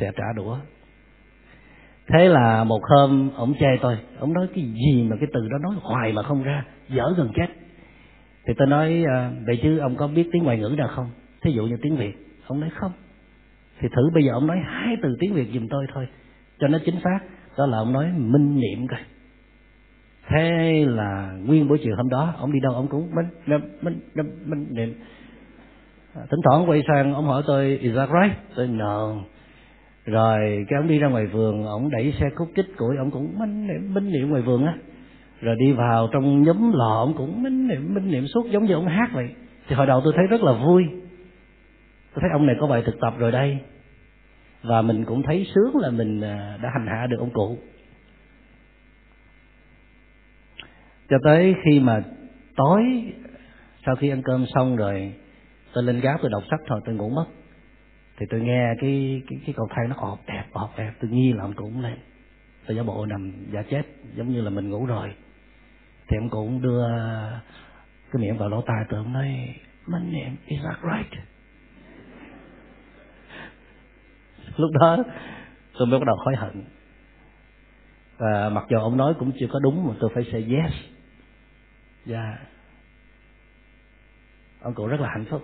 Sẽ 0.00 0.12
trả 0.16 0.24
đũa. 0.36 0.56
Thế 2.08 2.28
là 2.28 2.64
một 2.64 2.80
hôm, 2.84 3.30
ông 3.36 3.54
chê 3.60 3.76
tôi, 3.80 3.98
ông 4.18 4.32
nói 4.32 4.48
cái 4.54 4.64
gì 4.64 5.02
mà 5.02 5.16
cái 5.20 5.28
từ 5.32 5.48
đó 5.48 5.58
nói 5.62 5.74
hoài 5.82 6.12
mà 6.12 6.22
không 6.22 6.42
ra, 6.42 6.64
dở 6.88 7.14
gần 7.16 7.30
chết. 7.34 7.46
Thì 8.46 8.54
tôi 8.58 8.68
nói 8.68 9.04
à, 9.08 9.30
vậy 9.46 9.60
chứ 9.62 9.78
ông 9.78 9.96
có 9.96 10.08
biết 10.08 10.28
tiếng 10.32 10.44
ngoại 10.44 10.58
ngữ 10.58 10.74
nào 10.78 10.88
không? 10.88 11.10
Thí 11.42 11.52
dụ 11.52 11.66
như 11.66 11.76
tiếng 11.82 11.96
việt. 11.96 12.14
Ông 12.46 12.60
nói, 12.60 12.70
không. 12.74 12.92
Thì 13.80 13.88
thử 13.96 14.10
bây 14.14 14.24
giờ 14.24 14.32
ông 14.32 14.46
nói 14.46 14.58
hai 14.64 14.96
từ 15.02 15.16
tiếng 15.20 15.34
việt 15.34 15.48
giùm 15.54 15.66
tôi 15.70 15.86
thôi, 15.94 16.08
cho 16.58 16.68
nó 16.68 16.78
chính 16.84 17.00
xác. 17.04 17.18
Đó 17.58 17.66
là 17.66 17.78
ông 17.78 17.92
nói 17.92 18.12
minh 18.16 18.60
niệm 18.60 18.86
coi 18.86 19.00
thế 20.28 20.84
là 20.88 21.32
nguyên 21.46 21.68
buổi 21.68 21.78
chiều 21.82 21.96
hôm 21.96 22.08
đó, 22.08 22.34
ông 22.38 22.52
đi 22.52 22.60
đâu 22.60 22.72
ông 22.72 22.88
cũng 22.88 23.10
minh 23.14 23.26
minh 23.46 24.00
minh 24.14 24.30
mình 24.46 24.66
niệm 24.70 24.94
thỉnh 26.14 26.40
thoảng 26.44 26.70
quay 26.70 26.82
sang, 26.88 27.14
ông 27.14 27.24
hỏi 27.24 27.42
tôi, 27.46 27.78
is 27.82 27.96
that 27.96 28.08
right? 28.08 28.36
Tôi, 28.56 28.66
no. 28.66 29.14
Rồi 30.04 30.66
cái 30.68 30.78
ông 30.80 30.88
đi 30.88 30.98
ra 30.98 31.08
ngoài 31.08 31.26
vườn, 31.26 31.66
ông 31.66 31.90
đẩy 31.90 32.14
xe 32.20 32.26
khúc 32.36 32.48
kích 32.54 32.66
của 32.76 32.94
ông 32.98 33.10
cũng 33.10 33.38
minh 33.38 33.66
niệm 33.66 33.94
minh 33.94 34.12
niệm 34.12 34.30
ngoài 34.30 34.42
vườn 34.42 34.66
á. 34.66 34.74
Rồi 35.40 35.56
đi 35.58 35.72
vào 35.72 36.08
trong 36.12 36.42
nhóm 36.42 36.72
lò, 36.72 36.98
ông 36.98 37.14
cũng 37.16 37.42
minh 37.42 37.68
niệm 37.68 37.94
minh 37.94 38.10
niệm 38.10 38.26
suốt 38.26 38.46
giống 38.50 38.64
như 38.64 38.74
ông 38.74 38.86
hát 38.86 39.10
vậy. 39.12 39.28
Thì 39.68 39.76
hồi 39.76 39.86
đầu 39.86 40.00
tôi 40.04 40.12
thấy 40.16 40.26
rất 40.26 40.42
là 40.42 40.52
vui. 40.52 40.84
Tôi 42.14 42.20
thấy 42.20 42.30
ông 42.32 42.46
này 42.46 42.56
có 42.60 42.66
bài 42.66 42.82
thực 42.86 43.00
tập 43.00 43.14
rồi 43.18 43.32
đây. 43.32 43.58
Và 44.62 44.82
mình 44.82 45.04
cũng 45.04 45.22
thấy 45.22 45.46
sướng 45.54 45.76
là 45.76 45.90
mình 45.90 46.20
à, 46.20 46.58
đã 46.62 46.70
hành 46.72 46.86
hạ 46.86 47.06
được 47.06 47.16
ông 47.20 47.30
cụ. 47.30 47.58
Cho 51.08 51.18
tới 51.24 51.54
khi 51.64 51.80
mà 51.80 52.02
tối, 52.56 53.12
sau 53.86 53.96
khi 53.96 54.08
ăn 54.08 54.22
cơm 54.24 54.46
xong 54.54 54.76
rồi, 54.76 55.14
tôi 55.72 55.84
lên 55.84 56.00
gác, 56.00 56.18
tôi 56.22 56.30
đọc 56.30 56.42
sách 56.50 56.60
thôi, 56.66 56.80
tôi 56.84 56.94
ngủ 56.94 57.10
mất. 57.10 57.26
Thì 58.18 58.26
tôi 58.30 58.40
nghe 58.40 58.74
cái 58.80 59.22
cái 59.28 59.40
cái 59.46 59.54
cầu 59.56 59.68
thang 59.70 59.88
nó 59.88 59.96
ọp 59.98 60.18
đẹp 60.26 60.44
ọp 60.52 60.70
đẹp 60.78 60.92
tôi 61.00 61.10
nghi 61.10 61.32
là 61.32 61.44
ông 61.44 61.52
cụ 61.52 61.64
cũng 61.64 61.80
lên. 61.80 61.98
Tôi 62.66 62.76
giả 62.76 62.82
bộ 62.82 63.06
nằm 63.06 63.32
giả 63.52 63.62
chết, 63.70 63.82
giống 64.14 64.28
như 64.28 64.40
là 64.40 64.50
mình 64.50 64.70
ngủ 64.70 64.86
rồi. 64.86 65.14
Thì 66.08 66.16
ông 66.16 66.30
cụ 66.30 66.44
cũng 66.44 66.62
đưa 66.62 66.86
cái 68.12 68.20
miệng 68.20 68.38
vào 68.38 68.48
lỗ 68.48 68.62
tai 68.62 68.84
tôi, 68.88 68.98
ông 68.98 69.12
nói, 69.12 69.54
my 69.86 69.98
name 69.98 70.36
is 70.46 70.60
not 70.64 70.76
right 70.82 71.22
lúc 74.56 74.70
đó, 74.80 74.96
tôi 75.78 75.86
mới 75.86 76.00
bắt 76.00 76.06
đầu 76.06 76.16
hối 76.16 76.36
hận. 76.36 76.64
Và 78.18 78.48
mặc 78.48 78.64
dù 78.70 78.78
ông 78.78 78.96
nói 78.96 79.14
cũng 79.18 79.32
chưa 79.40 79.46
có 79.52 79.58
đúng, 79.58 79.88
mà 79.88 79.94
tôi 80.00 80.10
phải 80.14 80.24
say 80.32 80.46
yes 80.50 80.72
dạ. 82.08 82.22
Yeah. 82.22 82.38
ông 84.60 84.74
cụ 84.74 84.86
rất 84.86 85.00
là 85.00 85.08
hạnh 85.08 85.24
phúc 85.30 85.42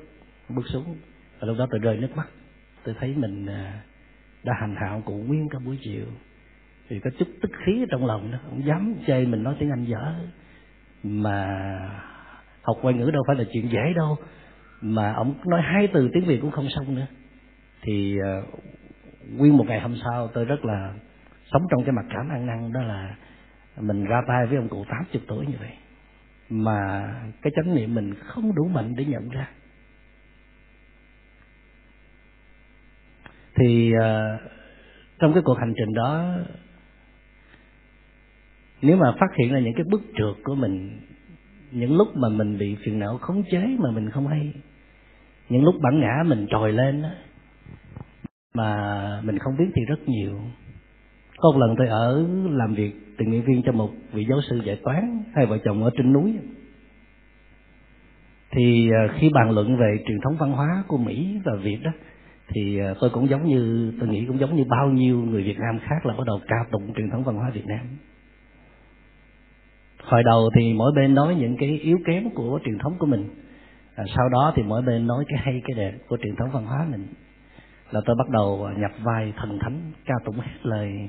bước 0.49 0.63
xuống. 0.73 0.97
Và 1.41 1.47
lúc 1.47 1.57
đó 1.59 1.67
tôi 1.71 1.81
rơi 1.81 1.97
nước 1.97 2.17
mắt. 2.17 2.29
Tôi 2.85 2.95
thấy 3.01 3.15
mình 3.17 3.47
à, 3.47 3.83
đã 4.45 4.53
hành 4.61 4.77
hạ 4.77 4.89
ông 4.89 5.03
cụ 5.03 5.13
nguyên 5.13 5.49
cả 5.49 5.59
buổi 5.65 5.79
chiều. 5.83 6.07
Thì 6.89 7.01
có 7.01 7.11
chút 7.19 7.29
tức 7.43 7.51
khí 7.65 7.85
trong 7.91 8.07
lòng 8.07 8.33
đó. 8.33 8.39
Ông 8.51 8.67
dám 8.67 8.95
chê 9.07 9.25
mình 9.25 9.43
nói 9.43 9.57
tiếng 9.59 9.71
anh 9.71 9.85
dở. 9.85 10.15
Mà 11.03 11.47
học 12.63 12.77
ngoại 12.83 12.95
ngữ 12.95 13.11
đâu 13.11 13.23
phải 13.27 13.37
là 13.37 13.45
chuyện 13.53 13.71
dễ 13.71 13.93
đâu. 13.97 14.17
Mà 14.81 15.13
ông 15.13 15.35
nói 15.47 15.61
hai 15.63 15.89
từ 15.93 16.11
tiếng 16.13 16.25
việt 16.25 16.39
cũng 16.41 16.51
không 16.51 16.69
xong 16.71 16.95
nữa. 16.95 17.07
Thì 17.83 18.19
uh, 18.19 18.61
nguyên 19.39 19.57
một 19.57 19.65
ngày 19.67 19.81
hôm 19.81 19.97
sau 20.05 20.29
tôi 20.29 20.45
rất 20.45 20.65
là 20.65 20.95
sống 21.53 21.63
trong 21.71 21.85
cái 21.85 21.93
mặt 21.93 22.05
cảm 22.11 22.29
ăn 22.29 22.47
năn 22.47 22.73
đó 22.73 22.81
là 22.83 23.17
mình 23.81 24.05
ra 24.05 24.23
tay 24.29 24.47
với 24.47 24.57
ông 24.57 24.69
cụ 24.69 24.85
tám 24.89 25.05
chục 25.13 25.23
tuổi 25.27 25.47
như 25.47 25.57
vậy 25.61 25.71
mà 26.55 27.09
cái 27.43 27.53
chánh 27.57 27.75
niệm 27.75 27.95
mình 27.95 28.15
không 28.15 28.55
đủ 28.55 28.69
mạnh 28.69 28.95
để 28.97 29.05
nhận 29.05 29.29
ra. 29.29 29.49
Thì 33.57 33.93
uh, 33.97 34.41
trong 35.19 35.33
cái 35.33 35.43
cuộc 35.43 35.59
hành 35.59 35.75
trình 35.77 35.95
đó 35.95 36.35
nếu 38.83 38.97
mà 38.97 39.13
phát 39.21 39.37
hiện 39.39 39.53
ra 39.53 39.59
những 39.59 39.75
cái 39.75 39.85
bước 39.91 40.03
trượt 40.17 40.45
của 40.45 40.55
mình 40.55 41.01
những 41.71 41.97
lúc 41.97 42.17
mà 42.17 42.29
mình 42.29 42.59
bị 42.59 42.77
phiền 42.85 42.99
não 42.99 43.19
khống 43.19 43.43
chế 43.51 43.77
mà 43.79 43.91
mình 43.91 44.11
không 44.11 44.29
hay 44.29 44.53
những 45.49 45.65
lúc 45.65 45.75
bản 45.83 46.01
ngã 46.01 46.23
mình 46.27 46.47
trồi 46.51 46.73
lên 46.73 47.03
đó, 47.03 47.09
mà 48.55 49.21
mình 49.25 49.39
không 49.39 49.57
biết 49.59 49.71
thì 49.75 49.83
rất 49.85 50.09
nhiều. 50.09 50.41
Có 51.37 51.51
một 51.53 51.59
lần 51.59 51.75
tôi 51.79 51.89
ở 51.89 52.27
làm 52.51 52.75
việc 52.75 53.04
tình 53.19 53.31
nguyện 53.31 53.43
viên 53.47 53.63
cho 53.63 53.73
một 53.73 53.91
vị 54.13 54.27
giáo 54.29 54.41
sư 54.51 54.61
dạy 54.65 54.79
toán 54.85 55.23
hai 55.35 55.47
vợ 55.47 55.59
chồng 55.65 55.85
ở 55.85 55.91
trên 55.97 56.13
núi. 56.13 56.35
Thì 58.51 58.91
à, 58.91 59.09
khi 59.19 59.31
bàn 59.35 59.51
luận 59.51 59.77
về 59.77 59.97
truyền 60.07 60.19
thống 60.25 60.37
văn 60.39 60.53
hóa 60.53 60.85
của 60.89 60.97
mỹ 60.97 61.41
và 61.45 61.53
việt 61.63 61.79
đó 61.83 61.91
thì 62.49 62.79
à, 62.79 62.95
tôi 63.01 63.11
cũng 63.11 63.29
giống 63.29 63.47
như 63.47 63.93
tôi 64.01 64.09
nghĩ 64.09 64.25
cũng 64.27 64.41
giống 64.41 64.57
như 64.57 64.65
bao 64.69 64.89
nhiêu 64.89 65.17
người 65.23 65.43
việt 65.43 65.59
nam 65.59 65.79
khác 65.83 66.07
là 66.07 66.15
bắt 66.15 66.25
đầu 66.27 66.41
ca 66.49 66.57
tụng 66.71 66.95
truyền 66.95 67.11
thống 67.11 67.25
văn 67.25 67.37
hóa 67.37 67.51
việt 67.51 67.67
nam. 67.67 67.87
Hồi 70.03 70.23
đầu 70.23 70.51
thì 70.57 70.73
mỗi 70.73 70.93
bên 70.97 71.15
nói 71.15 71.35
những 71.35 71.57
cái 71.57 71.79
yếu 71.83 71.99
kém 72.07 72.31
của 72.31 72.61
truyền 72.65 72.79
thống 72.79 72.93
của 72.99 73.07
mình 73.07 73.29
à, 73.95 74.05
sau 74.17 74.29
đó 74.29 74.53
thì 74.57 74.63
mỗi 74.63 74.83
bên 74.83 75.07
nói 75.07 75.25
cái 75.29 75.39
hay 75.45 75.63
cái 75.65 75.77
đẹp 75.77 75.99
của 76.09 76.17
truyền 76.23 76.37
thống 76.37 76.51
văn 76.53 76.67
hóa 76.67 76.87
mình 76.91 77.07
là 77.91 78.01
tôi 78.07 78.17
bắt 78.19 78.29
đầu 78.31 78.65
à, 78.65 78.75
nhập 78.79 78.91
vai 79.03 79.33
thần 79.37 79.59
thánh 79.59 79.81
ca 80.05 80.15
tụng 80.25 80.37
hết 80.37 80.59
lời 80.63 81.09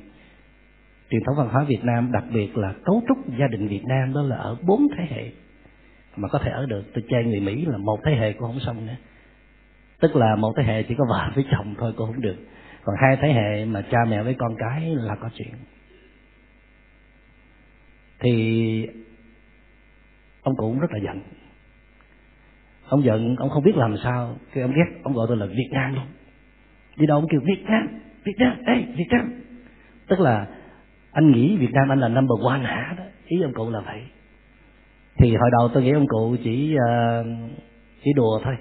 truyền 1.10 1.24
thống 1.26 1.36
văn 1.38 1.50
hóa 1.50 1.64
Việt 1.64 1.84
Nam, 1.84 2.12
đặc 2.12 2.24
biệt 2.34 2.58
là 2.58 2.74
cấu 2.86 3.04
trúc 3.08 3.18
gia 3.40 3.48
đình 3.48 3.68
Việt 3.68 3.84
Nam, 3.86 4.14
đó 4.14 4.22
là 4.22 4.36
ở 4.36 4.58
bốn 4.68 4.88
thế 4.98 5.06
hệ. 5.10 5.32
Mà 6.16 6.28
có 6.28 6.40
thể 6.40 6.52
ở 6.52 6.66
được, 6.66 6.84
tôi 6.94 7.04
chơi 7.10 7.24
người 7.24 7.40
Mỹ 7.40 7.66
là 7.66 7.78
một 7.78 8.00
thế 8.06 8.16
hệ 8.16 8.34
cũng 8.34 8.48
không 8.48 8.60
xong 8.60 8.88
nữa. 8.88 8.96
Tức 10.00 10.16
là 10.16 10.36
một 10.36 10.54
thế 10.58 10.64
hệ 10.64 10.84
chỉ 10.84 10.96
có 10.98 11.06
vợ 11.10 11.32
với 11.36 11.46
chồng 11.52 11.76
thôi 11.78 11.94
cũng 11.98 12.08
không 12.08 12.22
được. 12.22 12.36
Còn 12.84 12.96
hai 13.02 13.18
thế 13.22 13.34
hệ 13.34 13.66
mà 13.66 13.82
cha 13.92 13.98
mẹ 14.10 14.24
với 14.24 14.34
con 14.34 14.56
cái 14.60 14.96
là 14.96 15.16
có 15.16 15.30
chuyện. 15.34 15.54
Thì 18.20 18.88
ông 20.42 20.54
cũng 20.58 20.80
rất 20.80 20.92
là 20.92 21.00
giận. 21.04 21.22
Ông 22.88 23.04
giận, 23.04 23.36
ông 23.36 23.50
không 23.50 23.64
biết 23.64 23.76
làm 23.76 23.96
sao. 24.04 24.38
Cái 24.54 24.62
ông 24.62 24.72
ghét, 24.72 25.00
ông 25.04 25.14
gọi 25.14 25.26
tôi 25.28 25.38
là 25.38 25.46
việt 25.46 25.70
nam 25.72 25.96
luôn. 25.96 26.06
Đi 26.98 27.06
đâu 27.06 27.18
ông 27.18 27.28
kêu 27.30 27.42
việt 27.46 27.64
nam 27.64 28.00
việt 28.26 28.36
nam, 28.38 28.58
ê, 28.66 28.82
việt 28.98 29.08
nam. 29.10 29.42
Tức 30.08 30.20
là 30.20 30.48
anh 31.16 31.32
nghĩ 31.32 31.58
việt 31.58 31.72
nam 31.74 31.92
anh 31.92 32.00
là 32.00 32.08
number 32.08 32.46
one 32.46 32.60
hả 32.60 32.96
đó? 32.98 33.04
Ý 33.26 33.42
ông 33.42 33.54
cụ 33.54 33.70
là 33.70 33.80
vậy. 33.80 34.02
Thì 35.18 35.36
hồi 35.36 35.50
đầu 35.52 35.70
tôi 35.74 35.84
nghĩ 35.84 35.92
ông 35.92 36.08
cụ 36.08 36.36
chỉ 36.44 36.76
uh, 36.76 37.26
chỉ 38.04 38.14
đùa 38.16 38.40
thôi. 38.44 38.58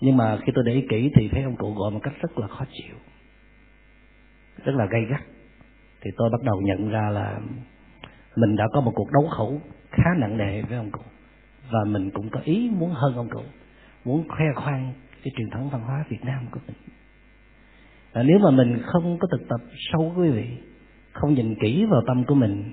Nhưng 0.00 0.16
mà 0.16 0.36
khi 0.36 0.52
tôi 0.54 0.64
để 0.66 0.72
ý 0.72 0.86
kỹ 0.90 1.10
thì 1.16 1.28
thấy 1.28 1.42
ông 1.42 1.56
cụ 1.56 1.74
gọi 1.74 1.90
một 1.90 2.00
cách 2.02 2.12
rất 2.20 2.38
là 2.38 2.46
khó 2.46 2.64
chịu. 2.72 2.96
Rất 4.64 4.74
là 4.74 4.86
gay 4.90 5.04
gắt. 5.10 5.20
Thì 6.00 6.10
tôi 6.16 6.30
bắt 6.32 6.42
đầu 6.44 6.60
nhận 6.60 6.88
ra 6.88 7.10
là 7.10 7.40
mình 8.36 8.56
đã 8.56 8.64
có 8.72 8.80
một 8.80 8.92
cuộc 8.94 9.10
đấu 9.12 9.28
khẩu 9.28 9.60
khá 9.90 10.10
nặng 10.18 10.36
nề 10.36 10.62
với 10.62 10.76
ông 10.78 10.90
cụ. 10.90 11.02
Và 11.70 11.80
mình 11.86 12.10
cũng 12.10 12.30
có 12.30 12.40
ý 12.44 12.70
muốn 12.78 12.90
hơn 12.90 13.16
ông 13.16 13.28
cụ. 13.28 13.42
Muốn 14.04 14.28
khoe 14.28 14.46
khoang 14.54 14.92
cái 15.24 15.32
truyền 15.36 15.50
thống 15.50 15.68
văn 15.70 15.82
hóa 15.82 16.04
Việt 16.08 16.24
Nam 16.24 16.46
của 16.50 16.60
mình. 16.66 16.76
À, 18.12 18.22
nếu 18.22 18.38
mà 18.38 18.50
mình 18.50 18.82
không 18.84 19.18
có 19.18 19.28
thực 19.30 19.48
tập 19.48 19.60
sâu 19.92 20.14
quý 20.16 20.30
vị 20.30 20.71
không 21.12 21.34
nhìn 21.34 21.54
kỹ 21.60 21.84
vào 21.84 22.02
tâm 22.06 22.24
của 22.24 22.34
mình, 22.34 22.72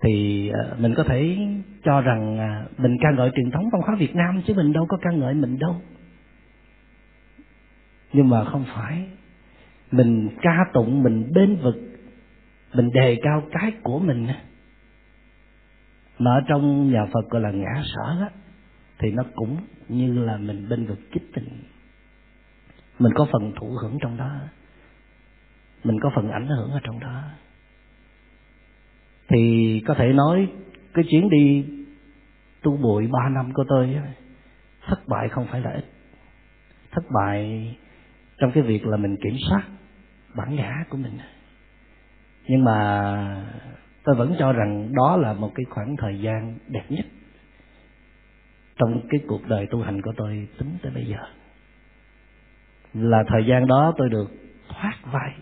thì 0.00 0.48
ờ, 0.48 0.76
mình 0.78 0.94
có 0.94 1.04
thể 1.04 1.36
cho 1.84 2.00
rằng 2.00 2.38
à, 2.38 2.64
mình 2.78 2.96
ca 3.00 3.10
ngợi 3.10 3.30
truyền 3.36 3.50
thống 3.50 3.64
văn 3.72 3.82
hóa 3.86 3.96
Việt 3.96 4.14
Nam 4.14 4.42
chứ 4.46 4.54
mình 4.54 4.72
đâu 4.72 4.86
có 4.88 4.96
ca 5.02 5.10
ngợi 5.10 5.34
mình 5.34 5.58
đâu. 5.58 5.76
Nhưng 8.12 8.28
mà 8.28 8.44
không 8.44 8.64
phải. 8.74 9.06
Mình 9.90 10.28
ca 10.42 10.64
tụng, 10.72 11.02
mình 11.02 11.32
bên 11.34 11.56
vực, 11.56 11.76
mình 12.74 12.90
đề 12.92 13.18
cao 13.22 13.42
cái 13.52 13.72
của 13.82 13.98
mình 13.98 14.26
mà 16.18 16.30
ở 16.30 16.40
trong 16.48 16.92
nhà 16.92 17.06
Phật 17.12 17.30
gọi 17.30 17.42
là 17.42 17.50
ngã 17.50 17.82
sở 17.84 18.16
á 18.20 18.30
thì 18.98 19.10
nó 19.10 19.22
cũng 19.34 19.56
như 19.88 20.24
là 20.24 20.36
mình 20.36 20.68
bên 20.68 20.86
vực 20.86 20.98
chích 21.12 21.32
tình 21.34 21.48
mình 23.00 23.12
có 23.14 23.26
phần 23.32 23.52
thụ 23.60 23.66
hưởng 23.82 23.98
trong 24.00 24.16
đó, 24.16 24.30
mình 25.84 26.00
có 26.00 26.10
phần 26.14 26.30
ảnh 26.30 26.46
hưởng 26.46 26.70
ở 26.70 26.80
trong 26.82 27.00
đó 27.00 27.22
thì 29.30 29.82
có 29.86 29.94
thể 29.94 30.12
nói 30.12 30.48
cái 30.94 31.04
chuyến 31.10 31.30
đi 31.30 31.66
tu 32.62 32.76
bụi 32.76 33.06
ba 33.06 33.28
năm 33.28 33.52
của 33.52 33.64
tôi 33.68 33.96
thất 34.86 35.08
bại 35.08 35.28
không 35.28 35.46
phải 35.50 35.60
là 35.60 35.70
ít. 35.70 35.84
Thất 36.90 37.04
bại 37.14 37.76
trong 38.38 38.52
cái 38.52 38.62
việc 38.62 38.86
là 38.86 38.96
mình 38.96 39.16
kiểm 39.22 39.36
soát 39.48 39.62
bản 40.34 40.56
ngã 40.56 40.84
của 40.88 40.96
mình. 40.96 41.18
Nhưng 42.48 42.64
mà 42.64 43.46
tôi 44.04 44.14
vẫn 44.14 44.34
cho 44.38 44.52
rằng 44.52 44.92
đó 44.92 45.16
là 45.16 45.32
một 45.32 45.52
cái 45.54 45.64
khoảng 45.70 45.96
thời 45.96 46.20
gian 46.20 46.58
đẹp 46.68 46.84
nhất 46.88 47.06
trong 48.76 49.00
cái 49.10 49.20
cuộc 49.28 49.48
đời 49.48 49.66
tu 49.70 49.82
hành 49.82 50.02
của 50.02 50.12
tôi 50.16 50.48
tính 50.58 50.78
tới 50.82 50.92
bây 50.94 51.06
giờ. 51.06 51.18
Là 52.94 53.24
thời 53.28 53.46
gian 53.46 53.66
đó 53.66 53.94
tôi 53.96 54.08
được 54.08 54.30
thoát 54.68 54.94
vai. 55.12 55.34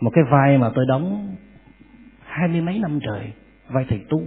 Một 0.00 0.10
cái 0.14 0.24
vai 0.30 0.58
mà 0.58 0.70
tôi 0.74 0.84
đóng 0.88 1.36
hai 2.32 2.48
mươi 2.48 2.60
mấy 2.60 2.78
năm 2.78 2.98
trời, 3.02 3.32
vai 3.68 3.84
thầy 3.88 4.04
tu. 4.08 4.22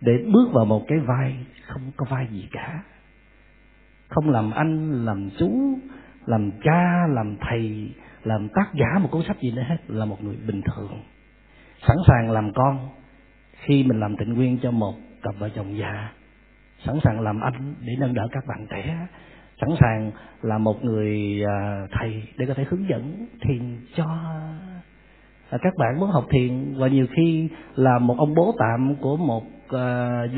Để 0.00 0.12
bước 0.32 0.50
vào 0.52 0.64
một 0.64 0.84
cái 0.88 0.98
vai, 0.98 1.36
không 1.66 1.82
có 1.96 2.06
vai 2.10 2.26
gì 2.30 2.48
cả. 2.52 2.82
Không 4.08 4.30
làm 4.30 4.50
anh, 4.50 5.04
làm 5.04 5.30
chú, 5.38 5.78
làm 6.26 6.50
cha, 6.64 7.06
làm 7.08 7.36
thầy, 7.40 7.92
làm 8.22 8.48
tác 8.48 8.74
giả 8.74 8.98
một 8.98 9.08
cuốn 9.10 9.22
sách 9.26 9.40
gì 9.40 9.50
nữa 9.50 9.64
hết, 9.68 9.76
là 9.88 10.04
một 10.04 10.24
người 10.24 10.36
bình 10.46 10.62
thường. 10.62 11.02
Sẵn 11.86 11.96
sàng 12.06 12.30
làm 12.30 12.52
con 12.54 12.88
khi 13.52 13.84
mình 13.84 14.00
làm 14.00 14.16
tịnh 14.16 14.34
nguyên 14.34 14.58
cho 14.62 14.70
một 14.70 14.94
cặp 15.22 15.34
vợ 15.38 15.48
chồng 15.48 15.78
già. 15.78 16.12
Sẵn 16.84 16.98
sàng 17.04 17.20
làm 17.20 17.40
anh 17.40 17.74
để 17.80 17.92
nâng 18.00 18.14
đỡ 18.14 18.28
các 18.32 18.44
bạn 18.46 18.66
trẻ. 18.70 19.06
Sẵn 19.60 19.70
sàng 19.80 20.10
là 20.42 20.58
một 20.58 20.84
người 20.84 21.42
à, 21.48 21.86
thầy 21.90 22.22
để 22.36 22.46
có 22.46 22.54
thể 22.54 22.64
hướng 22.68 22.88
dẫn 22.88 23.26
thiền 23.40 23.80
cho 23.96 24.04
Ờ, 25.54 25.58
các 25.62 25.76
bạn 25.76 26.00
muốn 26.00 26.10
học 26.10 26.26
thiền 26.30 26.74
và 26.76 26.88
nhiều 26.88 27.06
khi 27.16 27.48
là 27.74 27.98
một 27.98 28.14
ông 28.18 28.34
bố 28.34 28.54
tạm 28.58 28.96
của 29.00 29.16
một 29.16 29.44
uh, 29.46 29.80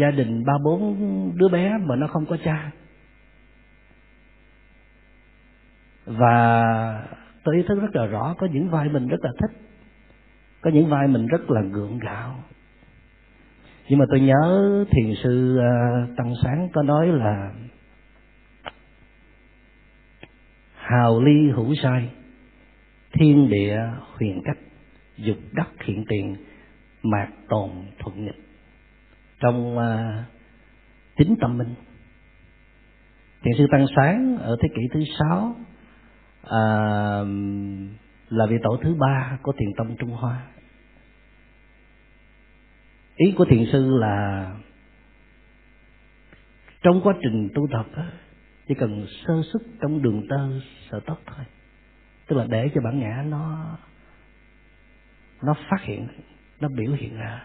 gia 0.01 0.11
đình 0.17 0.45
ba 0.45 0.53
bốn 0.65 0.97
đứa 1.37 1.49
bé 1.49 1.79
mà 1.79 1.97
nó 1.97 2.07
không 2.07 2.27
có 2.27 2.37
cha. 2.45 2.71
Và 6.07 7.09
tôi 7.45 7.57
ý 7.57 7.63
thức 7.69 7.79
rất 7.81 7.97
là 7.97 8.07
rõ 8.07 8.35
có 8.39 8.47
những 8.53 8.71
vai 8.71 8.89
mình 8.89 9.09
rất 9.09 9.21
là 9.23 9.31
thích 9.41 9.61
có 10.61 10.71
những 10.71 10.87
vai 10.87 11.09
mình 11.09 11.27
rất 11.27 11.51
là 11.51 11.61
gượng 11.61 11.99
gạo. 11.99 12.35
Nhưng 13.89 13.99
mà 13.99 14.05
tôi 14.11 14.21
nhớ 14.21 14.85
thiền 14.91 15.15
sư 15.23 15.59
uh, 15.59 16.17
tăng 16.17 16.35
sáng 16.43 16.69
có 16.73 16.83
nói 16.83 17.07
là 17.07 17.53
hào 20.75 21.21
ly 21.23 21.51
hữu 21.51 21.75
sai 21.83 22.09
thiên 23.13 23.49
địa 23.51 23.79
huyền 24.19 24.43
cách 24.45 24.59
dục 25.17 25.37
đắc 25.53 25.69
hiện 25.85 26.05
tiền 26.09 26.37
mạc 27.03 27.29
tồn 27.49 27.71
thuận 27.99 28.25
nghịch 28.25 28.47
trong 29.41 29.77
uh, 29.77 29.83
chính 31.17 31.37
tâm 31.41 31.59
minh. 31.59 31.75
Thiền 33.43 33.55
sư 33.59 33.67
tăng 33.73 33.87
sáng 33.97 34.39
ở 34.39 34.57
thế 34.63 34.69
kỷ 34.75 34.83
thứ 34.93 35.01
sáu 35.19 35.57
uh, 36.41 37.29
là 38.29 38.47
vị 38.49 38.57
tổ 38.63 38.79
thứ 38.83 38.95
ba 38.95 39.39
của 39.43 39.53
thiền 39.53 39.69
tông 39.77 39.97
trung 39.97 40.11
hoa. 40.11 40.47
Ý 43.17 43.33
của 43.37 43.45
thiền 43.45 43.65
sư 43.73 43.97
là 43.99 44.53
trong 46.83 47.01
quá 47.03 47.15
trình 47.23 47.49
tu 47.55 47.67
tập 47.73 47.87
chỉ 48.69 48.75
cần 48.75 49.07
sơ 49.27 49.43
sức 49.53 49.63
trong 49.83 50.03
đường 50.03 50.23
tơ 50.29 50.61
sợi 50.91 51.01
tóc 51.07 51.21
thôi. 51.27 51.45
Tức 52.27 52.37
là 52.37 52.47
để 52.49 52.71
cho 52.75 52.81
bản 52.85 53.01
ngã 53.01 53.25
nó 53.29 53.77
nó 55.43 55.55
phát 55.71 55.83
hiện 55.83 56.09
nó 56.61 56.69
biểu 56.69 56.93
hiện 56.93 57.17
ra 57.17 57.45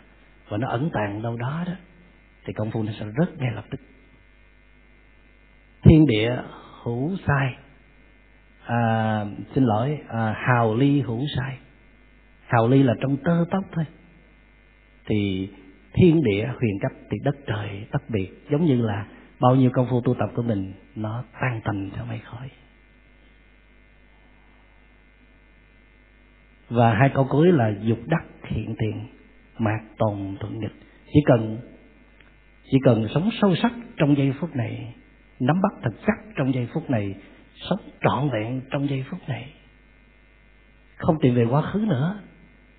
và 0.50 0.58
nó 0.58 0.68
ẩn 0.68 0.90
tàng 0.94 1.22
đâu 1.22 1.38
đó 1.38 1.64
đó 1.68 1.74
thì 2.46 2.54
công 2.54 2.72
phu 2.72 2.84
nó 2.84 2.92
sẽ 3.00 3.06
rớt 3.18 3.38
ngay 3.38 3.52
lập 3.56 3.66
tức. 3.72 3.82
Thiên 5.84 6.06
địa 6.06 6.36
hữu 6.84 7.18
sai. 7.28 7.56
À, 8.66 9.26
xin 9.56 9.64
lỗi 9.64 10.00
à, 10.08 10.34
hào 10.38 10.76
ly 10.76 11.02
hữu 11.02 11.22
sai. 11.36 11.58
Hào 12.48 12.68
ly 12.68 12.84
là 12.84 12.94
trong 13.02 13.18
tơ 13.18 13.46
tóc 13.52 13.64
thôi. 13.72 13.86
Thì 15.06 15.50
thiên 15.94 16.24
địa 16.24 16.46
huyền 16.46 16.80
cấp 16.82 16.92
thì 17.12 17.18
đất 17.24 17.36
trời 17.48 17.88
tách 17.92 18.10
biệt. 18.10 18.32
Giống 18.50 18.66
như 18.66 18.82
là 18.82 19.06
bao 19.40 19.56
nhiêu 19.56 19.70
công 19.74 19.88
phu 19.90 20.02
tu 20.02 20.14
tập 20.14 20.30
của 20.36 20.44
mình 20.44 20.74
nó 20.96 21.24
tan 21.42 21.62
tành 21.64 21.90
theo 21.96 22.06
mây 22.06 22.20
khói. 22.20 22.50
Và 26.72 26.94
hai 26.94 27.10
câu 27.14 27.28
cuối 27.30 27.52
là 27.52 27.72
dục 27.82 28.00
đắc 28.08 28.24
hiện 28.44 28.76
tiền 28.80 29.08
mạc 29.58 29.80
tồn 29.98 30.38
thuận 30.40 30.60
nghịch. 30.60 30.76
Chỉ 31.14 31.20
cần 31.26 31.60
chỉ 32.72 32.78
cần 32.84 33.08
sống 33.14 33.30
sâu 33.42 33.56
sắc 33.56 33.72
trong 33.98 34.18
giây 34.18 34.34
phút 34.40 34.56
này, 34.56 34.96
nắm 35.40 35.62
bắt 35.62 35.72
thật 35.84 35.92
chắc 36.08 36.16
trong 36.38 36.54
giây 36.54 36.68
phút 36.74 36.90
này, 36.90 37.16
sống 37.70 37.80
trọn 38.02 38.30
vẹn 38.30 38.62
trong 38.72 38.90
giây 38.90 39.06
phút 39.10 39.20
này. 39.28 39.54
Không 40.98 41.20
tìm 41.22 41.36
về 41.36 41.46
quá 41.50 41.62
khứ 41.62 41.80
nữa, 41.80 42.20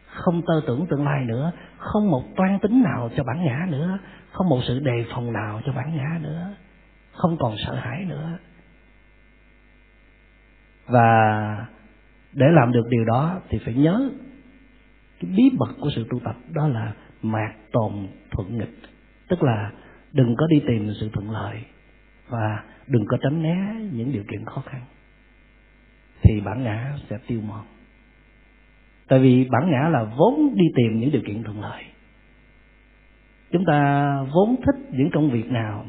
không 0.07 0.43
tơ 0.47 0.61
tưởng 0.67 0.87
tương 0.91 1.05
lai 1.05 1.25
nữa, 1.25 1.53
không 1.79 2.11
một 2.11 2.23
toan 2.37 2.59
tính 2.59 2.83
nào 2.83 3.11
cho 3.17 3.25
bản 3.25 3.45
ngã 3.45 3.67
nữa, 3.69 3.99
không 4.33 4.49
một 4.49 4.61
sự 4.69 4.79
đề 4.79 5.05
phòng 5.15 5.33
nào 5.33 5.61
cho 5.67 5.73
bản 5.73 5.97
ngã 5.97 6.19
nữa, 6.21 6.55
không 7.13 7.37
còn 7.41 7.55
sợ 7.67 7.75
hãi 7.75 8.05
nữa. 8.05 8.39
Và 10.87 11.67
để 12.33 12.47
làm 12.51 12.73
được 12.73 12.89
điều 12.91 13.05
đó 13.05 13.41
thì 13.49 13.59
phải 13.65 13.75
nhớ 13.75 14.11
cái 15.21 15.31
bí 15.37 15.43
mật 15.59 15.75
của 15.81 15.91
sự 15.95 16.07
tu 16.11 16.21
tập, 16.25 16.37
đó 16.53 16.69
là 16.69 16.93
mạc 17.23 17.55
tồn 17.73 17.93
thuận 18.31 18.59
nghịch. 18.59 18.79
Tức 19.29 19.43
là 19.43 19.73
đừng 20.13 20.37
có 20.37 20.47
đi 20.47 20.63
tìm 20.67 20.93
sự 21.01 21.11
thuận 21.13 21.31
lợi 21.31 21.59
và 22.29 22.65
đừng 22.87 23.05
có 23.09 23.17
tránh 23.23 23.43
né 23.43 23.57
những 23.93 24.13
điều 24.13 24.23
kiện 24.31 24.45
khó 24.45 24.63
khăn. 24.67 24.81
Thì 26.23 26.41
bản 26.41 26.65
ngã 26.65 26.97
sẽ 27.11 27.19
tiêu 27.27 27.41
mòn. 27.41 27.65
Tại 29.09 29.19
vì 29.19 29.49
bản 29.51 29.71
ngã 29.71 29.89
là 29.89 30.05
vốn 30.05 30.55
đi 30.55 30.65
tìm 30.77 31.01
những 31.01 31.11
điều 31.13 31.23
kiện 31.27 31.43
thuận 31.43 31.61
lợi. 31.61 31.85
Chúng 33.53 33.65
ta 33.67 34.17
vốn 34.35 34.57
thích 34.67 34.91
những 34.91 35.11
công 35.13 35.31
việc 35.31 35.51
nào 35.51 35.87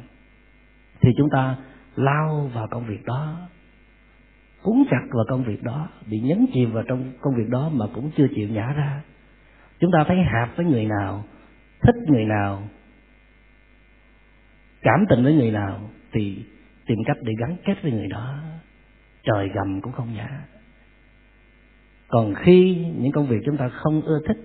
thì 1.01 1.09
chúng 1.17 1.29
ta 1.31 1.55
lao 1.95 2.51
vào 2.53 2.67
công 2.71 2.85
việc 2.87 3.05
đó 3.05 3.37
cuốn 4.63 4.83
chặt 4.91 5.01
vào 5.11 5.25
công 5.29 5.43
việc 5.43 5.63
đó, 5.63 5.89
bị 6.07 6.19
nhấn 6.19 6.45
chìm 6.53 6.71
vào 6.71 6.83
trong 6.87 7.11
công 7.21 7.35
việc 7.35 7.49
đó 7.49 7.69
mà 7.73 7.85
cũng 7.93 8.11
chưa 8.17 8.27
chịu 8.35 8.49
nhả 8.49 8.73
ra. 8.73 9.01
Chúng 9.79 9.91
ta 9.91 10.03
thấy 10.07 10.17
hạp 10.17 10.57
với 10.57 10.65
người 10.65 10.85
nào, 10.85 11.23
thích 11.81 11.95
người 12.07 12.25
nào, 12.25 12.63
cảm 14.81 15.05
tình 15.09 15.23
với 15.23 15.35
người 15.35 15.51
nào 15.51 15.89
thì 16.11 16.45
tìm 16.85 16.97
cách 17.05 17.17
để 17.21 17.33
gắn 17.39 17.55
kết 17.65 17.83
với 17.83 17.91
người 17.91 18.07
đó. 18.07 18.39
Trời 19.23 19.49
gầm 19.53 19.81
cũng 19.81 19.93
không 19.93 20.13
nhả. 20.13 20.29
Còn 22.07 22.33
khi 22.35 22.85
những 22.97 23.11
công 23.11 23.27
việc 23.27 23.39
chúng 23.45 23.57
ta 23.57 23.69
không 23.69 24.01
ưa 24.01 24.19
thích, 24.27 24.37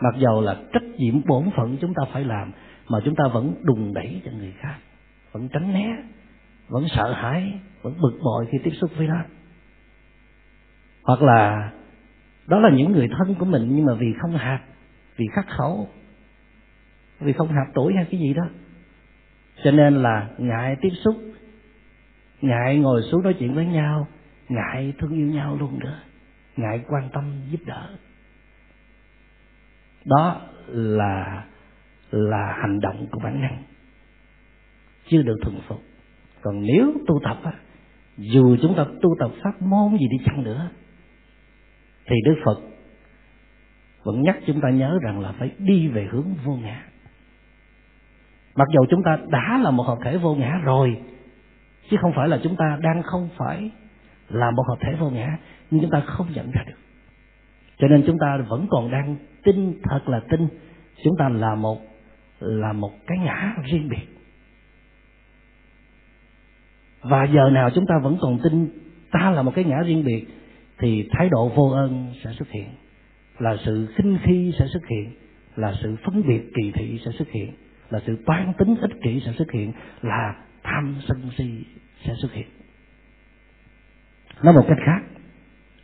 mặc 0.00 0.14
dầu 0.18 0.40
là 0.40 0.56
trách 0.72 0.84
nhiệm 0.96 1.14
bổn 1.26 1.50
phận 1.56 1.76
chúng 1.80 1.94
ta 1.94 2.02
phải 2.12 2.24
làm, 2.24 2.52
mà 2.88 2.98
chúng 3.04 3.14
ta 3.14 3.24
vẫn 3.32 3.54
đùng 3.62 3.94
đẩy 3.94 4.22
cho 4.24 4.30
người 4.38 4.52
khác, 4.58 4.76
vẫn 5.32 5.48
tránh 5.48 5.72
né 5.72 5.96
vẫn 6.70 6.86
sợ 6.88 7.12
hãi 7.12 7.60
vẫn 7.82 8.00
bực 8.00 8.18
bội 8.22 8.46
khi 8.50 8.58
tiếp 8.64 8.72
xúc 8.80 8.90
với 8.96 9.06
nó. 9.06 9.22
Hoặc 11.02 11.22
là 11.22 11.72
đó 12.46 12.60
là 12.60 12.70
những 12.70 12.92
người 12.92 13.08
thân 13.18 13.34
của 13.34 13.44
mình 13.44 13.68
nhưng 13.70 13.84
mà 13.84 13.94
vì 13.94 14.12
không 14.20 14.36
hạt, 14.36 14.60
vì 15.16 15.26
khắc 15.32 15.46
khẩu 15.48 15.88
vì 17.20 17.32
không 17.32 17.48
hạt 17.48 17.66
tuổi 17.74 17.92
hay 17.96 18.06
cái 18.10 18.20
gì 18.20 18.34
đó. 18.34 18.44
Cho 19.64 19.70
nên 19.70 19.94
là 20.02 20.28
ngại 20.38 20.76
tiếp 20.80 20.92
xúc 21.04 21.16
ngại 22.40 22.78
ngồi 22.78 23.02
xuống 23.02 23.22
nói 23.22 23.34
chuyện 23.38 23.54
với 23.54 23.66
nhau 23.66 24.08
ngại 24.48 24.92
thương 24.98 25.12
yêu 25.12 25.26
nhau 25.26 25.56
luôn 25.56 25.78
nữa 25.78 26.00
ngại 26.56 26.80
quan 26.88 27.08
tâm 27.12 27.40
giúp 27.50 27.60
đỡ. 27.66 27.88
Đó 30.04 30.40
là 30.66 31.44
là 32.10 32.56
hành 32.62 32.80
động 32.80 33.06
của 33.10 33.20
bản 33.22 33.40
năng. 33.40 33.62
Chưa 35.08 35.22
được 35.22 35.36
thuần 35.42 35.60
phục 35.68 35.82
còn 36.42 36.62
nếu 36.62 36.92
tu 37.06 37.20
tập 37.24 37.38
á, 37.44 37.52
dù 38.16 38.56
chúng 38.62 38.74
ta 38.76 38.84
tu 39.02 39.16
tập 39.18 39.30
pháp 39.42 39.62
môn 39.62 39.98
gì 39.98 40.08
đi 40.10 40.24
chăng 40.24 40.42
nữa, 40.42 40.70
thì 42.06 42.16
đức 42.24 42.34
phật 42.44 42.60
vẫn 44.04 44.22
nhắc 44.22 44.38
chúng 44.46 44.60
ta 44.60 44.70
nhớ 44.70 44.98
rằng 45.02 45.20
là 45.20 45.32
phải 45.32 45.50
đi 45.58 45.88
về 45.88 46.08
hướng 46.10 46.34
vô 46.44 46.52
ngã. 46.52 46.84
Mặc 48.54 48.68
dù 48.72 48.80
chúng 48.90 49.02
ta 49.02 49.18
đã 49.28 49.58
là 49.62 49.70
một 49.70 49.82
hợp 49.82 49.98
thể 50.04 50.18
vô 50.18 50.34
ngã 50.34 50.60
rồi, 50.64 51.00
chứ 51.90 51.96
không 52.00 52.12
phải 52.16 52.28
là 52.28 52.40
chúng 52.42 52.56
ta 52.56 52.78
đang 52.82 53.02
không 53.02 53.28
phải 53.36 53.70
là 54.28 54.50
một 54.50 54.62
hợp 54.68 54.76
thể 54.80 54.94
vô 55.00 55.10
ngã, 55.10 55.38
nhưng 55.70 55.80
chúng 55.80 55.90
ta 55.90 56.00
không 56.00 56.26
nhận 56.32 56.50
ra 56.50 56.64
được. 56.66 56.78
Cho 57.78 57.88
nên 57.88 58.02
chúng 58.06 58.16
ta 58.20 58.38
vẫn 58.48 58.66
còn 58.70 58.90
đang 58.90 59.16
tin, 59.44 59.80
thật 59.82 60.00
là 60.08 60.20
tin, 60.30 60.48
chúng 61.04 61.14
ta 61.18 61.28
là 61.28 61.54
một 61.54 61.80
là 62.40 62.72
một 62.72 62.90
cái 63.06 63.18
ngã 63.18 63.54
riêng 63.64 63.88
biệt 63.88 64.09
và 67.02 67.24
giờ 67.24 67.50
nào 67.50 67.70
chúng 67.70 67.86
ta 67.86 67.94
vẫn 68.02 68.16
còn 68.20 68.38
tin 68.42 68.68
ta 69.10 69.30
là 69.30 69.42
một 69.42 69.52
cái 69.54 69.64
ngã 69.64 69.82
riêng 69.82 70.04
biệt, 70.04 70.26
thì 70.78 71.08
thái 71.10 71.28
độ 71.28 71.48
vô 71.48 71.70
ơn 71.70 72.12
sẽ 72.24 72.30
xuất 72.32 72.50
hiện. 72.50 72.68
Là 73.38 73.56
sự 73.64 73.86
khinh 73.94 74.18
khi 74.22 74.52
sẽ 74.58 74.66
xuất 74.66 74.86
hiện. 74.86 75.12
Là 75.56 75.74
sự 75.82 75.96
phân 76.04 76.22
biệt 76.26 76.50
kỳ 76.54 76.72
thị 76.74 77.00
sẽ 77.04 77.10
xuất 77.10 77.28
hiện. 77.30 77.52
Là 77.90 78.00
sự 78.06 78.16
toan 78.26 78.52
tính 78.58 78.76
ích 78.80 78.90
kỷ 79.02 79.20
sẽ 79.26 79.32
xuất 79.32 79.50
hiện. 79.50 79.72
Là 80.02 80.34
tham 80.62 80.96
sân 81.08 81.30
si 81.36 81.64
sẽ 82.04 82.14
xuất 82.14 82.32
hiện. 82.32 82.46
Nói 84.42 84.54
một 84.54 84.64
cách 84.68 84.78
khác, 84.86 85.00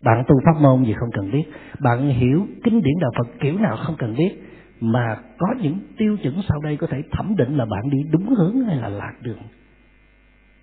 bạn 0.02 0.24
tu 0.29 0.35
pháp 0.44 0.61
môn 0.61 0.85
gì 0.85 0.92
không 0.92 1.11
cần 1.12 1.31
biết. 1.33 1.44
Bạn 1.81 2.09
hiểu 2.09 2.46
kinh 2.64 2.83
điển 2.83 2.94
đạo 3.00 3.11
phật 3.18 3.29
kiểu 3.40 3.59
nào 3.59 3.76
không 3.76 3.96
cần 3.98 4.14
biết. 4.16 4.42
Mà 4.81 5.16
có 5.38 5.55
những 5.61 5.79
tiêu 5.98 6.16
chuẩn 6.22 6.42
sau 6.48 6.61
đây 6.61 6.76
có 6.76 6.87
thể 6.87 7.02
thẩm 7.11 7.37
định 7.37 7.57
là 7.57 7.64
bạn 7.64 7.90
đi 7.90 7.98
đúng 8.11 8.35
hướng 8.35 8.64
hay 8.64 8.76
là 8.76 8.88
lạc 8.88 9.12
đường 9.22 9.42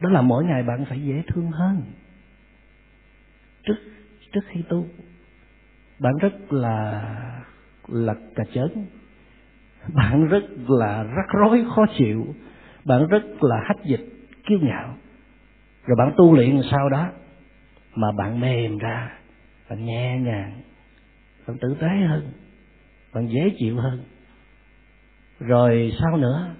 đó 0.03 0.09
là 0.09 0.21
mỗi 0.21 0.45
ngày 0.45 0.63
bạn 0.63 0.85
phải 0.85 1.01
dễ 1.01 1.23
thương 1.27 1.51
hơn. 1.51 1.81
Trước 3.63 3.75
trước 4.31 4.41
khi 4.47 4.61
tu, 4.69 4.85
bạn 5.99 6.13
rất 6.21 6.53
là 6.53 7.03
là 7.87 8.15
cà 8.35 8.43
chớn. 8.53 8.85
Bạn 9.93 10.27
rất 10.27 10.43
là 10.67 11.03
rắc 11.03 11.25
rối, 11.33 11.65
khó 11.75 11.85
chịu. 11.97 12.35
Bạn 12.85 13.07
rất 13.07 13.23
là 13.41 13.63
hách 13.65 13.85
dịch, 13.85 14.05
kiêu 14.45 14.59
ngạo. 14.61 14.97
Rồi 15.85 15.95
bạn 15.95 16.13
tu 16.17 16.33
luyện 16.33 16.61
sau 16.71 16.89
đó, 16.89 17.09
mà 17.95 18.07
bạn 18.17 18.39
mềm 18.39 18.77
ra, 18.77 19.11
bạn 19.69 19.85
nhẹ 19.85 20.19
nhàng, 20.19 20.61
bạn 21.47 21.57
tử 21.57 21.75
tế 21.79 21.87
hơn, 21.87 22.31
bạn 23.13 23.27
dễ 23.27 23.55
chịu 23.57 23.77
hơn. 23.77 24.03
Rồi 25.39 25.93
sau 25.99 26.17
nữa 26.17 26.55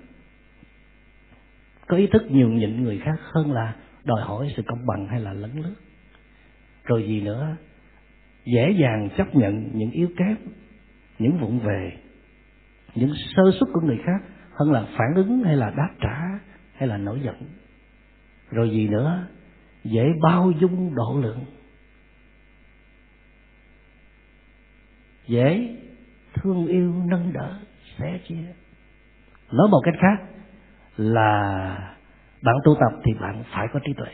có 1.93 1.97
ý 1.97 2.08
thức 2.08 2.32
nhường 2.32 2.58
nhịn 2.58 2.84
người 2.84 2.99
khác 2.99 3.19
hơn 3.34 3.51
là 3.51 3.75
đòi 4.03 4.21
hỏi 4.21 4.53
sự 4.56 4.63
công 4.67 4.86
bằng 4.86 5.08
hay 5.08 5.19
là 5.19 5.34
lấn 5.34 5.51
lướt. 5.56 5.75
Rồi 6.84 7.03
gì 7.08 7.21
nữa? 7.21 7.56
Dễ 8.45 8.71
dàng 8.71 9.10
chấp 9.17 9.36
nhận 9.36 9.69
những 9.73 9.91
yếu 9.91 10.10
kém, 10.17 10.36
những 11.19 11.38
vụng 11.38 11.60
về, 11.60 11.97
những 12.95 13.13
sơ 13.36 13.43
suất 13.60 13.69
của 13.73 13.82
người 13.82 13.99
khác 14.06 14.21
hơn 14.53 14.71
là 14.71 14.86
phản 14.97 15.13
ứng 15.15 15.43
hay 15.43 15.56
là 15.56 15.69
đáp 15.77 15.89
trả 16.01 16.39
hay 16.73 16.88
là 16.88 16.97
nổi 16.97 17.19
giận. 17.23 17.36
Rồi 18.51 18.69
gì 18.69 18.88
nữa? 18.88 19.27
Dễ 19.84 20.06
bao 20.21 20.51
dung 20.60 20.95
độ 20.95 21.19
lượng. 21.21 21.45
Dễ 25.27 25.75
thương 26.34 26.67
yêu 26.67 26.93
nâng 27.06 27.34
đỡ 27.34 27.60
sẻ 27.99 28.19
chia. 28.27 28.53
Nói 29.51 29.67
một 29.71 29.82
cách 29.86 29.95
khác 30.01 30.42
là 30.97 31.93
bạn 32.41 32.56
tu 32.63 32.75
tập 32.75 32.99
thì 33.03 33.13
bạn 33.21 33.43
phải 33.51 33.67
có 33.73 33.79
trí 33.79 33.93
tuệ. 33.93 34.10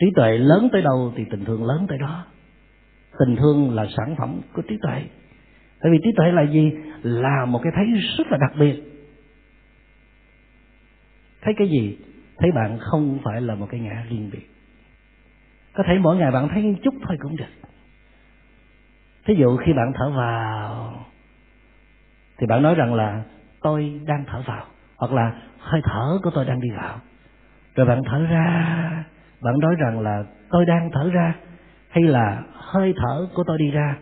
Trí 0.00 0.06
tuệ 0.16 0.38
lớn 0.38 0.68
tới 0.72 0.82
đâu 0.82 1.12
thì 1.16 1.24
tình 1.30 1.44
thương 1.44 1.64
lớn 1.64 1.86
tới 1.88 1.98
đó. 1.98 2.26
Tình 3.18 3.36
thương 3.36 3.74
là 3.74 3.86
sản 3.96 4.14
phẩm 4.18 4.40
của 4.52 4.62
trí 4.62 4.78
tuệ. 4.82 5.04
Tại 5.80 5.92
vì 5.92 5.98
trí 6.04 6.10
tuệ 6.16 6.32
là 6.32 6.42
gì? 6.42 6.72
Là 7.02 7.44
một 7.44 7.60
cái 7.62 7.72
thấy 7.76 7.86
rất 8.18 8.26
là 8.30 8.38
đặc 8.40 8.52
biệt. 8.58 8.82
Thấy 11.40 11.54
cái 11.58 11.68
gì? 11.68 11.98
Thấy 12.38 12.50
bạn 12.52 12.78
không 12.80 13.18
phải 13.24 13.40
là 13.40 13.54
một 13.54 13.66
cái 13.70 13.80
ngã 13.80 14.04
riêng 14.08 14.30
biệt. 14.32 14.46
Có 15.74 15.84
thể 15.86 15.98
mỗi 15.98 16.16
ngày 16.16 16.30
bạn 16.30 16.48
thấy 16.48 16.62
một 16.62 16.78
chút 16.82 16.94
thôi 17.08 17.16
cũng 17.20 17.36
được. 17.36 17.68
Thí 19.24 19.34
dụ 19.34 19.56
khi 19.56 19.72
bạn 19.72 19.92
thở 19.94 20.10
vào, 20.10 21.06
thì 22.38 22.46
bạn 22.46 22.62
nói 22.62 22.74
rằng 22.74 22.94
là 22.94 23.24
tôi 23.62 24.00
đang 24.06 24.24
thở 24.26 24.42
vào, 24.46 24.64
hoặc 24.96 25.12
là 25.12 25.42
hơi 25.58 25.80
thở 25.84 26.18
của 26.22 26.30
tôi 26.34 26.44
đang 26.44 26.60
đi 26.60 26.68
vào 26.76 27.00
rồi 27.78 27.86
bạn 27.86 28.02
thở 28.06 28.26
ra, 28.26 29.04
bạn 29.40 29.58
nói 29.58 29.74
rằng 29.78 30.00
là 30.00 30.24
tôi 30.50 30.64
đang 30.64 30.90
thở 30.92 31.10
ra, 31.10 31.34
hay 31.88 32.04
là 32.04 32.42
hơi 32.52 32.94
thở 32.96 33.28
của 33.34 33.44
tôi 33.46 33.58
đi 33.58 33.70
ra, 33.70 33.96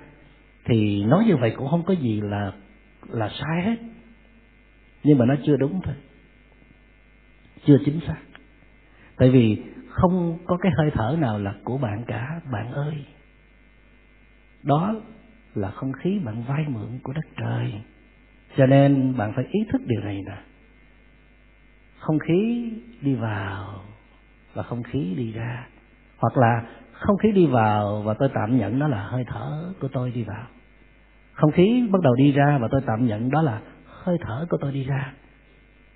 thì 0.64 1.04
nói 1.04 1.24
như 1.24 1.36
vậy 1.36 1.54
cũng 1.56 1.68
không 1.68 1.82
có 1.82 1.94
gì 1.94 2.20
là 2.20 2.52
là 3.08 3.28
sai 3.28 3.62
hết. 3.62 3.76
Nhưng 5.04 5.18
mà 5.18 5.26
nó 5.26 5.34
chưa 5.46 5.56
đúng 5.56 5.80
thôi, 5.84 5.94
chưa 7.64 7.78
chính 7.84 8.00
xác. 8.06 8.18
Tại 9.16 9.30
vì 9.30 9.62
không 9.88 10.38
có 10.46 10.56
cái 10.56 10.72
hơi 10.78 10.90
thở 10.94 11.16
nào 11.20 11.38
là 11.38 11.54
của 11.64 11.78
bạn 11.78 12.04
cả, 12.06 12.40
bạn 12.52 12.72
ơi. 12.72 13.04
Đó 14.62 14.94
là 15.54 15.70
không 15.70 15.92
khí 15.92 16.18
bạn 16.24 16.42
vay 16.42 16.64
mượn 16.68 16.98
của 17.02 17.12
đất 17.12 17.24
trời 17.36 17.72
cho 18.56 18.66
nên 18.66 19.16
bạn 19.16 19.32
phải 19.36 19.44
ý 19.50 19.60
thức 19.72 19.82
điều 19.86 20.00
này 20.00 20.22
nè. 20.26 20.36
Không 21.98 22.18
khí 22.18 22.72
đi 23.00 23.14
vào 23.14 23.80
và 24.54 24.62
không 24.62 24.82
khí 24.82 25.14
đi 25.16 25.32
ra. 25.32 25.66
Hoặc 26.18 26.36
là 26.36 26.62
không 26.92 27.16
khí 27.18 27.32
đi 27.32 27.46
vào 27.46 28.02
và 28.02 28.14
tôi 28.18 28.28
tạm 28.34 28.58
nhận 28.58 28.78
đó 28.78 28.88
là 28.88 29.02
hơi 29.02 29.24
thở 29.26 29.72
của 29.80 29.88
tôi 29.92 30.10
đi 30.10 30.22
vào. 30.22 30.46
Không 31.32 31.52
khí 31.52 31.88
bắt 31.92 31.98
đầu 32.02 32.14
đi 32.14 32.32
ra 32.32 32.58
và 32.58 32.68
tôi 32.70 32.80
tạm 32.86 33.06
nhận 33.06 33.30
đó 33.30 33.42
là 33.42 33.60
hơi 33.86 34.18
thở 34.20 34.46
của 34.50 34.56
tôi 34.60 34.72
đi 34.72 34.84
ra. 34.84 35.12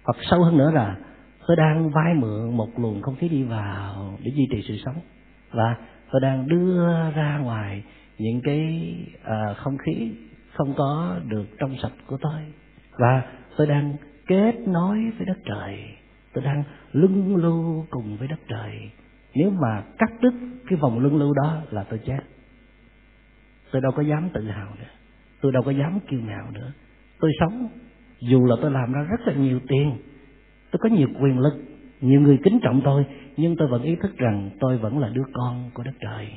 Hoặc 0.05 0.17
sâu 0.31 0.45
hơn 0.45 0.59
nữa 0.59 0.71
là 0.71 0.97
tôi 1.47 1.57
đang 1.57 1.91
vay 1.91 2.15
mượn 2.15 2.57
một 2.57 2.79
luồng 2.79 3.03
không 3.03 3.17
khí 3.17 3.29
đi 3.29 3.43
vào 3.43 4.19
để 4.23 4.31
duy 4.35 4.47
trì 4.51 4.65
sự 4.69 4.77
sống. 4.85 4.97
Và 5.51 5.77
tôi 6.13 6.21
đang 6.21 6.49
đưa 6.49 7.11
ra 7.11 7.39
ngoài 7.39 7.83
những 8.19 8.41
cái 8.45 8.95
à, 9.25 9.55
không 9.57 9.79
khí 9.79 10.13
không 10.61 10.75
có 10.77 11.19
được 11.29 11.47
trong 11.59 11.77
sạch 11.83 11.93
của 12.07 12.17
tôi. 12.21 12.41
Và 12.99 13.23
tôi 13.57 13.67
đang 13.67 13.97
kết 14.27 14.55
nối 14.67 15.13
với 15.19 15.27
đất 15.27 15.39
trời. 15.45 15.85
Tôi 16.33 16.45
đang 16.45 16.63
lưng 16.93 17.37
lưu 17.37 17.87
cùng 17.91 18.17
với 18.17 18.29
đất 18.29 18.41
trời. 18.49 18.91
Nếu 19.35 19.51
mà 19.51 19.83
cắt 19.99 20.13
đứt 20.21 20.35
cái 20.69 20.79
vòng 20.79 20.99
lưng 20.99 21.17
lưu 21.17 21.35
đó 21.35 21.57
là 21.71 21.85
tôi 21.91 22.01
chết. 22.07 22.21
Tôi 23.73 23.83
đâu 23.83 23.93
có 23.93 24.03
dám 24.03 24.29
tự 24.35 24.45
hào 24.45 24.69
nữa. 24.79 24.91
Tôi 25.41 25.53
đâu 25.53 25.63
có 25.63 25.71
dám 25.71 25.99
kiêu 26.09 26.21
ngạo 26.21 26.51
nữa. 26.53 26.73
Tôi 27.21 27.31
sống 27.41 27.69
dù 28.21 28.47
là 28.47 28.57
tôi 28.63 28.71
làm 28.71 28.93
ra 28.93 29.03
rất 29.03 29.21
là 29.27 29.35
nhiều 29.35 29.61
tiền 29.69 29.97
tôi 30.71 30.81
có 30.83 30.89
nhiều 30.89 31.09
quyền 31.21 31.39
lực 31.39 31.55
nhiều 32.01 32.21
người 32.21 32.39
kính 32.45 32.59
trọng 32.63 32.81
tôi 32.85 33.05
nhưng 33.37 33.57
tôi 33.57 33.69
vẫn 33.69 33.83
ý 33.83 33.97
thức 33.97 34.17
rằng 34.17 34.51
tôi 34.61 34.79
vẫn 34.79 34.99
là 34.99 35.09
đứa 35.09 35.25
con 35.33 35.71
của 35.75 35.83
đất 35.83 35.95
trời 36.01 36.29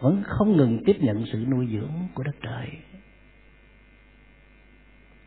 vẫn 0.00 0.22
không 0.26 0.56
ngừng 0.56 0.84
tiếp 0.84 0.96
nhận 1.00 1.24
sự 1.26 1.46
nuôi 1.50 1.68
dưỡng 1.72 1.92
của 2.14 2.22
đất 2.22 2.36
trời. 2.42 2.68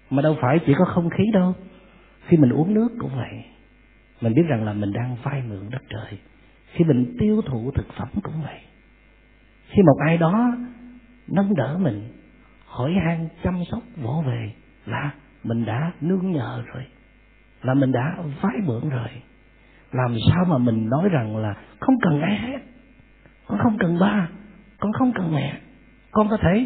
Mà 0.10 0.22
đâu 0.22 0.38
phải 0.42 0.60
chỉ 0.66 0.74
có 0.78 0.86
không 0.86 1.10
khí 1.10 1.24
đâu. 1.34 1.54
Khi 2.26 2.38
mình 2.38 2.50
uống 2.50 2.74
nước 2.74 2.90
cũng 3.00 3.16
vậy. 3.16 3.44
Mình 4.22 4.34
biết 4.34 4.44
rằng 4.48 4.64
là 4.64 4.74
mình 4.74 4.94
đang 4.94 5.16
vay 5.24 5.44
mượn 5.50 5.70
đất 5.70 5.82
trời. 5.90 6.20
Khi 6.72 6.86
mình 6.86 7.16
tiêu 7.20 7.42
thụ 7.42 7.72
thực 7.72 7.94
phẩm 7.94 8.08
cũng 8.24 8.42
vậy. 8.44 8.60
Khi 9.70 9.82
một 9.82 9.98
ai 10.08 10.18
đó 10.18 10.56
nâng 11.28 11.56
đỡ 11.56 11.78
mình, 11.82 12.08
hỏi 12.66 12.94
han 13.06 13.30
chăm 13.44 13.64
sóc 13.72 13.84
vỗ 14.02 14.24
về 14.28 14.54
là 14.86 15.14
mình 15.44 15.66
đã 15.66 15.92
nương 16.02 16.32
nhờ 16.32 16.64
rồi, 16.74 16.84
là 17.62 17.74
mình 17.74 17.92
đã 17.92 18.18
vay 18.42 18.56
mượn 18.64 18.90
rồi. 18.90 19.10
Làm 19.92 20.16
sao 20.30 20.46
mà 20.46 20.58
mình 20.58 20.90
nói 20.90 21.10
rằng 21.10 21.38
là 21.38 21.56
không 21.80 21.96
cần 22.02 22.22
ai 22.22 22.38
hết 22.38 22.60
con 23.48 23.60
không 23.64 23.78
cần 23.80 24.00
ba 24.00 24.30
con 24.84 24.94
không 24.94 25.12
cần 25.16 25.36
mẹ. 25.36 25.60
Con 26.12 26.30
có 26.30 26.38
thể 26.38 26.66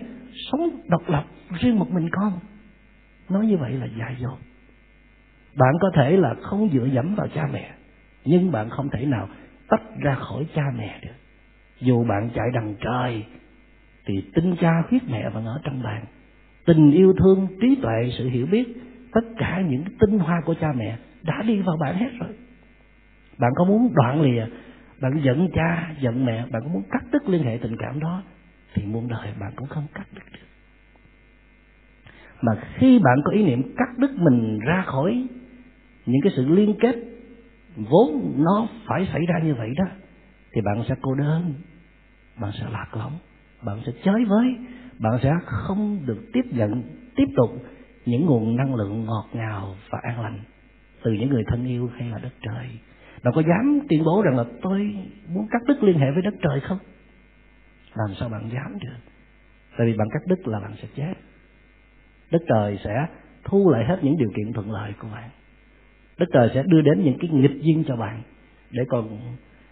sống 0.52 0.70
độc 0.90 1.10
lập 1.10 1.26
riêng 1.60 1.80
một 1.80 1.92
mình 1.92 2.10
con. 2.12 2.40
Nói 3.30 3.46
như 3.46 3.58
vậy 3.58 3.74
là 3.74 3.88
dại 4.00 4.16
dột. 4.20 4.38
Bạn 5.56 5.74
có 5.82 5.92
thể 5.96 6.18
là 6.18 6.36
không 6.42 6.70
dựa 6.74 6.86
dẫm 6.86 7.16
vào 7.16 7.28
cha 7.28 7.48
mẹ, 7.54 7.72
nhưng 8.26 8.52
bạn 8.52 8.70
không 8.70 8.90
thể 8.90 9.06
nào 9.06 9.30
tách 9.70 9.82
ra 10.02 10.16
khỏi 10.16 10.48
cha 10.56 10.64
mẹ 10.78 11.00
được. 11.02 11.16
Dù 11.80 12.04
bạn 12.04 12.30
chạy 12.36 12.46
đằng 12.54 12.76
trời, 12.80 13.26
thì 14.06 14.24
tinh 14.34 14.56
cha 14.62 14.72
huyết 14.90 15.02
mẹ 15.10 15.30
vẫn 15.30 15.46
ở 15.46 15.60
trong 15.64 15.84
bạn. 15.84 16.06
Tình 16.66 16.92
yêu 16.92 17.14
thương, 17.20 17.48
trí 17.62 17.76
tuệ, 17.82 18.10
sự 18.18 18.30
hiểu 18.30 18.46
biết, 18.46 18.68
tất 19.14 19.22
cả 19.38 19.62
những 19.62 19.84
tinh 20.00 20.20
hoa 20.20 20.42
của 20.46 20.54
cha 20.62 20.74
mẹ 20.74 20.98
đã 21.24 21.42
đi 21.48 21.62
vào 21.62 21.78
bạn 21.82 21.98
hết 21.98 22.10
rồi. 22.20 22.30
Bạn 23.38 23.52
có 23.56 23.66
muốn 23.66 23.94
đoạn 23.96 24.22
lìa 24.22 24.46
bạn 25.02 25.22
giận 25.24 25.50
cha, 25.54 25.96
giận 26.02 26.26
mẹ, 26.26 26.46
bạn 26.52 26.62
có 26.64 26.70
muốn 26.70 26.84
cắt 26.92 27.04
đứt 27.12 27.30
liên 27.30 27.44
hệ 27.44 27.60
tình 27.62 27.76
cảm 27.80 28.00
đó, 28.00 28.24
thì 28.74 28.84
muôn 28.86 29.08
đời 29.08 29.34
bạn 29.40 29.54
cũng 29.56 29.68
không 29.68 29.88
cắt 29.94 30.08
đứt 30.14 30.24
được. 30.32 30.48
Mà 32.42 32.52
khi 32.76 33.00
bạn 33.00 33.18
có 33.26 33.32
ý 33.32 33.44
niệm 33.44 33.76
cắt 33.78 33.98
đứt 33.98 34.12
mình 34.18 34.60
ra 34.60 34.84
khỏi 34.86 35.28
những 36.06 36.22
cái 36.24 36.34
sự 36.36 36.46
liên 36.46 36.76
kết 36.80 36.96
vốn 37.76 38.34
nó 38.38 38.68
phải 38.86 39.08
xảy 39.14 39.22
ra 39.26 39.40
như 39.44 39.56
vậy 39.56 39.70
đó, 39.78 39.86
thì 40.54 40.62
bạn 40.62 40.84
sẽ 40.90 40.96
cô 41.02 41.16
đơn, 41.16 41.54
bạn 42.42 42.52
sẽ 42.60 42.66
lạc 42.72 42.88
lõng, 42.94 43.14
bạn 43.66 43.82
sẽ 43.86 43.92
chới 44.04 44.26
với, 44.26 44.56
bạn 45.00 45.20
sẽ 45.24 45.34
không 45.46 46.06
được 46.06 46.22
tiếp 46.34 46.46
nhận, 46.52 46.84
tiếp 47.16 47.28
tục 47.36 47.50
những 48.06 48.26
nguồn 48.26 48.56
năng 48.56 48.76
lượng 48.76 49.06
ngọt 49.06 49.28
ngào 49.34 49.76
và 49.90 50.00
an 50.04 50.22
lành 50.22 50.40
từ 51.04 51.12
những 51.12 51.30
người 51.30 51.44
thân 51.48 51.66
yêu 51.66 51.90
hay 51.98 52.10
là 52.10 52.18
đất 52.18 52.34
trời 52.42 52.68
bạn 53.28 53.34
có 53.36 53.42
dám 53.42 53.80
tuyên 53.90 54.04
bố 54.04 54.22
rằng 54.22 54.38
là 54.38 54.44
tôi 54.62 54.96
muốn 55.28 55.48
cắt 55.52 55.62
đứt 55.68 55.84
liên 55.84 56.00
hệ 56.00 56.12
với 56.12 56.22
đất 56.22 56.34
trời 56.42 56.60
không? 56.60 56.78
Làm 57.96 58.16
sao 58.20 58.30
bạn 58.30 58.50
dám 58.54 58.80
được? 58.80 58.98
Tại 59.78 59.88
vì 59.88 59.98
bạn 59.98 60.08
cắt 60.14 60.20
đứt 60.28 60.48
là 60.48 60.60
bạn 60.60 60.74
sẽ 60.82 60.88
chết. 60.96 61.14
Đất 62.32 62.42
trời 62.48 62.80
sẽ 62.84 63.08
thu 63.44 63.70
lại 63.70 63.86
hết 63.86 64.00
những 64.02 64.18
điều 64.18 64.30
kiện 64.36 64.54
thuận 64.54 64.72
lợi 64.72 64.94
của 65.00 65.08
bạn. 65.14 65.30
Đất 66.18 66.26
trời 66.34 66.52
sẽ 66.54 66.64
đưa 66.68 66.82
đến 66.82 67.04
những 67.04 67.18
cái 67.20 67.30
nghịch 67.30 67.62
duyên 67.62 67.84
cho 67.88 67.96
bạn 67.96 68.22
để 68.72 68.84
còn, 68.90 69.20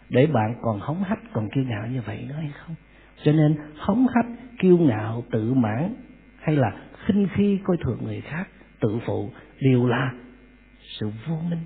để 0.10 0.28
bạn 0.28 0.56
còn 0.62 0.80
hống 0.80 1.04
hách, 1.04 1.20
còn 1.34 1.50
kiêu 1.50 1.64
ngạo 1.64 1.88
như 1.88 2.02
vậy 2.06 2.26
nữa 2.30 2.36
hay 2.38 2.52
không? 2.54 2.76
Cho 3.24 3.32
nên 3.32 3.58
hống 3.78 4.08
hách, 4.16 4.28
kiêu 4.60 4.78
ngạo, 4.78 5.24
tự 5.32 5.54
mãn 5.54 5.96
hay 6.40 6.56
là 6.56 6.72
khinh 7.06 7.28
khi 7.36 7.60
coi 7.64 7.78
thường 7.78 8.00
người 8.04 8.22
khác, 8.22 8.48
tự 8.80 9.00
phụ 9.06 9.30
đều 9.62 9.88
là 9.88 10.14
sự 11.00 11.12
vô 11.28 11.36
minh, 11.50 11.62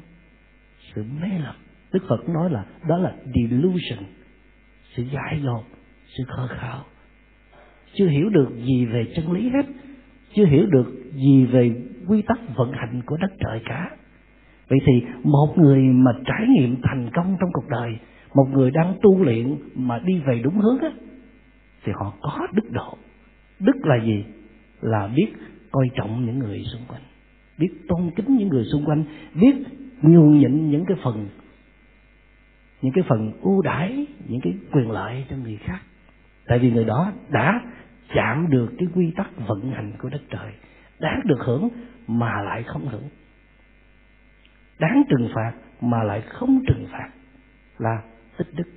sự 0.95 1.03
mê 1.21 1.29
lầm 1.43 1.55
đức 1.93 2.03
phật 2.09 2.29
nói 2.29 2.49
là, 2.51 2.65
đó 2.87 2.97
là 2.97 3.15
delusion, 3.35 4.03
sự 4.95 5.03
dại 5.13 5.41
dột, 5.43 5.63
sự 6.17 6.23
khờ 6.27 6.47
khạo. 6.47 6.83
Chưa 7.93 8.07
hiểu 8.07 8.29
được 8.29 8.49
gì 8.65 8.85
về 8.85 9.05
chân 9.15 9.31
lý 9.31 9.49
hết, 9.49 9.65
chưa 10.33 10.45
hiểu 10.45 10.65
được 10.65 11.03
gì 11.13 11.45
về 11.45 11.71
quy 12.07 12.21
tắc 12.21 12.39
vận 12.55 12.71
hành 12.71 13.01
của 13.05 13.17
đất 13.17 13.31
trời 13.39 13.61
cả. 13.65 13.89
Vậy 14.69 14.79
thì 14.85 15.01
một 15.23 15.53
người 15.57 15.81
mà 15.81 16.11
trải 16.25 16.47
nghiệm 16.47 16.75
thành 16.83 17.09
công 17.13 17.37
trong 17.39 17.49
cuộc 17.53 17.67
đời, 17.69 17.97
một 18.35 18.45
người 18.51 18.71
đang 18.71 18.95
tu 19.01 19.23
luyện 19.23 19.55
mà 19.75 19.99
đi 20.05 20.21
về 20.27 20.39
đúng 20.43 20.57
hướng 20.59 20.79
á, 20.79 20.91
thì 21.83 21.91
họ 21.95 22.13
có 22.21 22.47
đức 22.53 22.71
độ. 22.71 22.97
Đức 23.59 23.85
là 23.85 24.05
gì? 24.05 24.25
Là 24.81 25.07
biết 25.15 25.27
coi 25.71 25.89
trọng 25.95 26.25
những 26.25 26.39
người 26.39 26.63
xung 26.73 26.81
quanh, 26.87 27.01
biết 27.57 27.69
tôn 27.87 28.11
kính 28.15 28.37
những 28.37 28.49
người 28.49 28.63
xung 28.71 28.85
quanh, 28.85 29.03
biết 29.41 29.55
nhường 30.01 30.39
nhịn 30.39 30.69
những 30.69 30.85
cái 30.87 30.97
phần 31.03 31.27
những 32.81 32.93
cái 32.93 33.03
phần 33.07 33.31
ưu 33.41 33.61
đãi, 33.61 34.07
những 34.27 34.41
cái 34.43 34.53
quyền 34.71 34.91
lợi 34.91 35.25
cho 35.29 35.35
người 35.35 35.59
khác. 35.63 35.79
Tại 36.47 36.59
vì 36.59 36.71
người 36.71 36.85
đó 36.85 37.11
đã 37.29 37.61
chạm 38.13 38.49
được 38.49 38.73
cái 38.77 38.87
quy 38.95 39.13
tắc 39.15 39.27
vận 39.47 39.71
hành 39.71 39.93
của 39.99 40.09
đất 40.09 40.21
trời. 40.29 40.53
Đáng 40.99 41.21
được 41.25 41.39
hưởng 41.39 41.69
mà 42.07 42.41
lại 42.41 42.63
không 42.63 42.87
hưởng. 42.87 43.09
Đáng 44.79 45.03
trừng 45.09 45.29
phạt 45.35 45.53
mà 45.81 46.03
lại 46.03 46.21
không 46.21 46.59
trừng 46.67 46.87
phạt 46.91 47.09
là 47.77 48.01
ít 48.37 48.47
đức. 48.53 48.67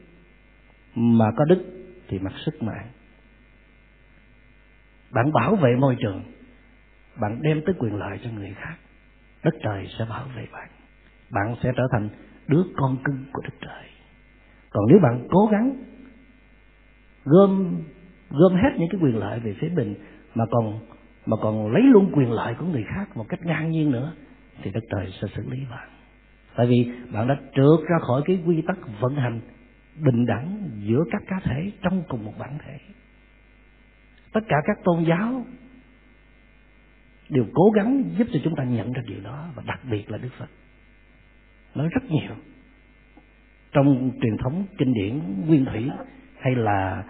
Mà 0.94 1.26
có 1.36 1.44
đức 1.44 1.64
thì 2.08 2.18
mặc 2.18 2.32
sức 2.44 2.62
mạng 2.62 2.86
bạn 5.12 5.32
bảo 5.32 5.56
vệ 5.56 5.76
môi 5.76 5.96
trường, 6.00 6.22
bạn 7.20 7.42
đem 7.42 7.62
tới 7.66 7.74
quyền 7.78 7.96
lợi 7.96 8.18
cho 8.24 8.30
người 8.30 8.54
khác, 8.60 8.74
đất 9.44 9.54
trời 9.62 9.88
sẽ 9.98 10.04
bảo 10.10 10.24
vệ 10.36 10.46
bạn. 10.52 10.68
Bạn 11.30 11.56
sẽ 11.62 11.72
trở 11.76 11.82
thành 11.92 12.08
đứa 12.46 12.62
con 12.76 12.96
cưng 13.04 13.24
của 13.32 13.42
đất 13.42 13.54
trời 13.60 13.91
còn 14.72 14.84
nếu 14.88 14.98
bạn 15.02 15.26
cố 15.30 15.48
gắng 15.52 15.76
gom 17.24 17.82
gom 18.30 18.54
hết 18.54 18.70
những 18.78 18.88
cái 18.90 19.00
quyền 19.00 19.16
lợi 19.16 19.40
về 19.40 19.56
phía 19.60 19.68
mình 19.76 19.94
mà 20.34 20.44
còn 20.50 20.80
mà 21.26 21.36
còn 21.42 21.72
lấy 21.72 21.82
luôn 21.82 22.10
quyền 22.12 22.32
lợi 22.32 22.54
của 22.58 22.66
người 22.66 22.84
khác 22.94 23.16
một 23.16 23.28
cách 23.28 23.46
ngang 23.46 23.70
nhiên 23.70 23.90
nữa, 23.90 24.12
thì 24.62 24.70
đất 24.70 24.84
trời 24.90 25.12
sẽ 25.20 25.28
xử 25.36 25.50
lý 25.50 25.58
bạn. 25.70 25.88
Tại 26.56 26.66
vì 26.66 26.92
bạn 27.12 27.28
đã 27.28 27.34
trượt 27.34 27.88
ra 27.90 27.98
khỏi 28.06 28.22
cái 28.24 28.42
quy 28.46 28.62
tắc 28.66 28.78
vận 29.00 29.16
hành 29.16 29.40
bình 30.04 30.26
đẳng 30.26 30.70
giữa 30.82 31.04
các 31.10 31.22
cá 31.26 31.40
thể 31.44 31.72
trong 31.82 32.02
cùng 32.08 32.24
một 32.24 32.32
bản 32.38 32.58
thể. 32.64 32.78
Tất 34.32 34.40
cả 34.48 34.56
các 34.64 34.78
tôn 34.84 35.04
giáo 35.04 35.44
đều 37.28 37.44
cố 37.54 37.70
gắng 37.70 38.04
giúp 38.18 38.26
cho 38.32 38.40
chúng 38.44 38.56
ta 38.56 38.64
nhận 38.64 38.92
ra 38.92 39.02
điều 39.06 39.20
đó, 39.20 39.48
và 39.54 39.62
đặc 39.66 39.80
biệt 39.90 40.10
là 40.10 40.18
đức 40.18 40.28
phật. 40.38 40.48
Nói 41.74 41.88
rất 41.88 42.10
nhiều 42.10 42.34
trong 43.72 44.10
truyền 44.22 44.36
thống 44.36 44.66
kinh 44.78 44.94
điển 44.94 45.20
nguyên 45.46 45.64
thủy 45.64 45.90
hay 46.40 46.54
là 46.54 47.04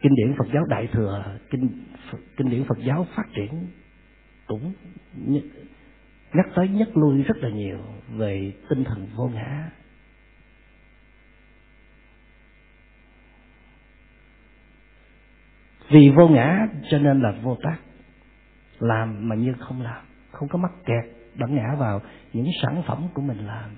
kinh 0.00 0.14
điển 0.14 0.34
Phật 0.38 0.46
giáo 0.54 0.64
Đại 0.68 0.86
thừa, 0.86 1.24
kinh 1.50 1.68
kinh 2.36 2.50
điển 2.50 2.64
Phật 2.64 2.78
giáo 2.78 3.06
phát 3.14 3.24
triển 3.34 3.66
cũng 4.46 4.72
nhắc 6.34 6.46
tới 6.54 6.68
nhắc 6.68 6.96
lui 6.96 7.22
rất 7.22 7.36
là 7.36 7.48
nhiều 7.48 7.78
về 8.10 8.52
tinh 8.68 8.84
thần 8.84 9.06
vô 9.16 9.28
ngã. 9.28 9.70
Vì 15.90 16.10
vô 16.16 16.28
ngã 16.28 16.68
cho 16.90 16.98
nên 16.98 17.20
là 17.20 17.32
vô 17.42 17.56
tác, 17.62 17.76
làm 18.78 19.28
mà 19.28 19.36
như 19.36 19.54
không 19.58 19.82
làm, 19.82 20.04
không 20.30 20.48
có 20.48 20.58
mắc 20.58 20.72
kẹt 20.84 21.04
bản 21.38 21.54
ngã 21.54 21.74
vào 21.78 22.00
những 22.32 22.46
sản 22.62 22.82
phẩm 22.86 23.08
của 23.14 23.22
mình 23.22 23.46
làm. 23.46 23.70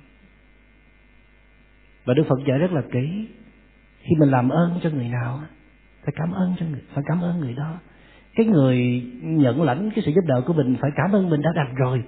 Và 2.07 2.14
Đức 2.14 2.23
Phật 2.29 2.38
dạy 2.47 2.59
rất 2.59 2.73
là 2.73 2.83
kỹ, 2.92 3.29
khi 3.99 4.16
mình 4.19 4.31
làm 4.31 4.49
ơn 4.49 4.79
cho 4.83 4.90
người 4.90 5.09
nào 5.09 5.40
phải 6.05 6.14
cảm 6.16 6.33
ơn 6.33 6.55
cho 6.61 6.66
người 6.66 6.81
phải 6.95 7.05
cảm 7.07 7.21
ơn 7.21 7.40
người 7.40 7.55
đó. 7.55 7.79
Cái 8.35 8.47
người 8.47 9.05
nhận 9.23 9.62
lãnh 9.62 9.90
cái 9.90 10.05
sự 10.05 10.12
giúp 10.12 10.25
đỡ 10.27 10.42
của 10.47 10.53
mình 10.53 10.77
phải 10.81 10.90
cảm 10.97 11.12
ơn 11.12 11.31
mình 11.31 11.42
đã 11.42 11.51
đạt 11.55 11.66
rồi. 11.77 12.05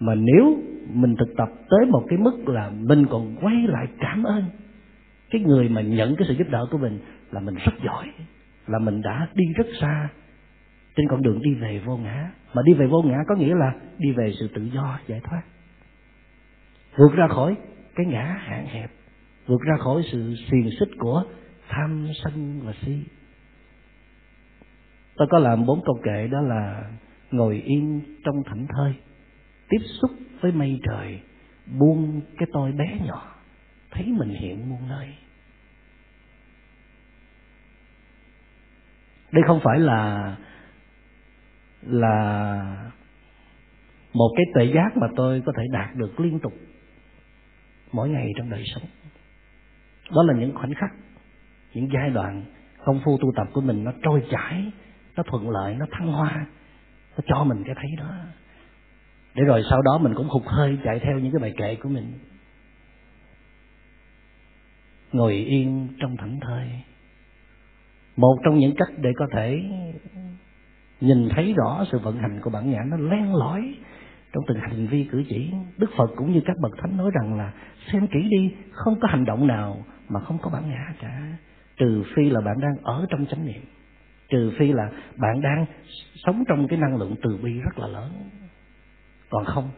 Mà 0.00 0.14
nếu 0.14 0.58
mình 0.92 1.14
thực 1.18 1.36
tập 1.36 1.48
tới 1.70 1.86
một 1.86 2.04
cái 2.08 2.18
mức 2.18 2.48
là 2.48 2.70
mình 2.70 3.06
còn 3.10 3.36
quay 3.40 3.56
lại 3.68 3.86
cảm 4.00 4.24
ơn 4.24 4.44
cái 5.30 5.40
người 5.40 5.68
mà 5.68 5.80
nhận 5.80 6.16
cái 6.16 6.28
sự 6.28 6.34
giúp 6.34 6.48
đỡ 6.50 6.66
của 6.70 6.78
mình 6.78 6.98
là 7.30 7.40
mình 7.40 7.54
rất 7.54 7.72
giỏi 7.84 8.10
là 8.66 8.78
mình 8.78 9.02
đã 9.02 9.28
đi 9.34 9.44
rất 9.56 9.66
xa 9.80 10.08
trên 10.96 11.08
con 11.08 11.22
đường 11.22 11.42
đi 11.42 11.54
về 11.54 11.80
vô 11.86 11.96
ngã. 11.96 12.30
Mà 12.54 12.62
đi 12.64 12.74
về 12.74 12.86
vô 12.86 13.02
ngã 13.02 13.16
có 13.28 13.34
nghĩa 13.34 13.54
là 13.54 13.72
đi 13.98 14.12
về 14.12 14.32
sự 14.40 14.48
tự 14.54 14.62
do 14.62 14.98
giải 15.06 15.20
thoát 15.24 15.42
vượt 16.96 17.12
ra 17.14 17.28
khỏi 17.28 17.54
cái 17.94 18.06
ngã 18.06 18.36
hạn 18.40 18.66
hẹp 18.66 18.90
vượt 19.46 19.60
ra 19.60 19.76
khỏi 19.78 20.02
sự 20.12 20.34
xiềng 20.50 20.70
xích 20.80 20.88
của 20.98 21.24
tham 21.68 22.08
sân 22.24 22.60
và 22.64 22.72
si. 22.82 22.96
Tôi 25.16 25.28
có 25.30 25.38
làm 25.38 25.66
bốn 25.66 25.82
câu 25.84 26.00
kệ, 26.04 26.26
đó 26.26 26.40
là 26.40 26.90
ngồi 27.30 27.62
yên 27.64 28.02
trong 28.24 28.42
thảnh 28.46 28.66
thơi, 28.76 28.94
tiếp 29.68 29.80
xúc 30.00 30.10
với 30.40 30.52
mây 30.52 30.80
trời, 30.82 31.20
buông 31.78 32.20
cái 32.38 32.48
tôi 32.52 32.72
bé 32.72 32.98
nhỏ, 33.04 33.34
thấy 33.90 34.06
mình 34.18 34.28
hiện 34.28 34.70
muôn 34.70 34.88
nơi. 34.88 35.14
Đây 39.32 39.42
không 39.46 39.60
phải 39.64 39.80
là 39.80 40.36
là 41.82 42.90
một 44.12 44.30
cái 44.36 44.44
tuệ 44.54 44.64
giác 44.74 44.96
mà 44.96 45.06
tôi 45.16 45.42
có 45.46 45.52
thể 45.56 45.62
đạt 45.72 45.96
được 45.96 46.20
liên 46.20 46.38
tục 46.38 46.52
mỗi 47.92 48.08
ngày 48.08 48.32
trong 48.36 48.50
đời 48.50 48.64
sống 48.66 48.82
đó 50.10 50.22
là 50.22 50.34
những 50.34 50.54
khoảnh 50.54 50.74
khắc, 50.74 50.90
những 51.74 51.88
giai 51.92 52.10
đoạn 52.10 52.44
công 52.84 53.00
phu 53.04 53.18
tu 53.18 53.32
tập 53.36 53.46
của 53.52 53.60
mình 53.60 53.84
nó 53.84 53.92
trôi 54.02 54.22
chảy, 54.30 54.72
nó 55.16 55.22
thuận 55.26 55.50
lợi, 55.50 55.74
nó 55.74 55.86
thăng 55.90 56.12
hoa, 56.12 56.46
nó 57.16 57.24
cho 57.26 57.44
mình 57.44 57.62
cái 57.64 57.74
thấy 57.74 57.90
đó. 57.98 58.14
Để 59.34 59.44
rồi 59.44 59.62
sau 59.70 59.82
đó 59.82 59.98
mình 59.98 60.14
cũng 60.14 60.28
hụt 60.28 60.42
hơi 60.46 60.78
chạy 60.84 60.98
theo 60.98 61.18
những 61.18 61.32
cái 61.32 61.40
bài 61.40 61.54
kệ 61.56 61.74
của 61.74 61.88
mình. 61.88 62.12
Ngồi 65.12 65.32
yên 65.34 65.88
trong 66.00 66.16
thảnh 66.16 66.40
thơi. 66.40 66.68
Một 68.16 68.36
trong 68.44 68.58
những 68.58 68.74
cách 68.76 68.88
để 68.96 69.10
có 69.16 69.26
thể 69.32 69.62
nhìn 71.00 71.28
thấy 71.28 71.54
rõ 71.56 71.84
sự 71.92 71.98
vận 71.98 72.18
hành 72.18 72.40
của 72.42 72.50
bản 72.50 72.70
ngã 72.70 72.78
nó 72.86 72.96
len 72.96 73.34
lỏi 73.34 73.74
trong 74.32 74.44
từng 74.48 74.58
hành 74.60 74.86
vi 74.86 75.08
cử 75.10 75.24
chỉ. 75.28 75.50
Đức 75.76 75.90
phật 75.96 76.10
cũng 76.16 76.32
như 76.32 76.40
các 76.46 76.56
bậc 76.62 76.72
thánh 76.82 76.96
nói 76.96 77.10
rằng 77.14 77.38
là 77.38 77.52
xem 77.92 78.06
kỹ 78.06 78.28
đi, 78.30 78.54
không 78.72 79.00
có 79.00 79.08
hành 79.08 79.24
động 79.24 79.46
nào 79.46 79.84
mà 80.08 80.20
không 80.20 80.38
có 80.42 80.50
bản 80.50 80.68
ngã 80.68 80.94
cả. 81.00 81.36
Trừ 81.76 82.02
phi 82.16 82.30
là 82.30 82.40
bạn 82.40 82.56
đang 82.60 82.74
ở 82.82 83.06
trong 83.10 83.26
chánh 83.26 83.46
niệm. 83.46 83.62
Trừ 84.28 84.52
phi 84.58 84.72
là 84.72 84.90
bạn 85.16 85.40
đang 85.40 85.66
sống 86.14 86.44
trong 86.48 86.68
cái 86.68 86.78
năng 86.78 86.96
lượng 86.96 87.14
từ 87.22 87.38
bi 87.42 87.52
rất 87.52 87.78
là 87.78 87.86
lớn. 87.86 88.10
Còn 89.30 89.44
không, 89.44 89.70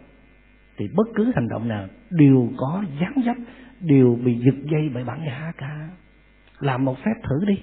thì 0.77 0.89
bất 0.95 1.09
cứ 1.15 1.33
hành 1.35 1.49
động 1.49 1.69
nào 1.69 1.87
đều 2.11 2.51
có 2.57 2.85
gián 3.01 3.13
dấp, 3.25 3.37
đều 3.81 4.19
bị 4.25 4.39
giật 4.39 4.55
dây 4.73 4.91
bởi 4.95 5.05
bản 5.05 5.25
ngã 5.25 5.53
cả. 5.57 5.89
Làm 6.61 6.85
một 6.85 6.99
phép 7.05 7.15
thử 7.23 7.45
đi. 7.47 7.63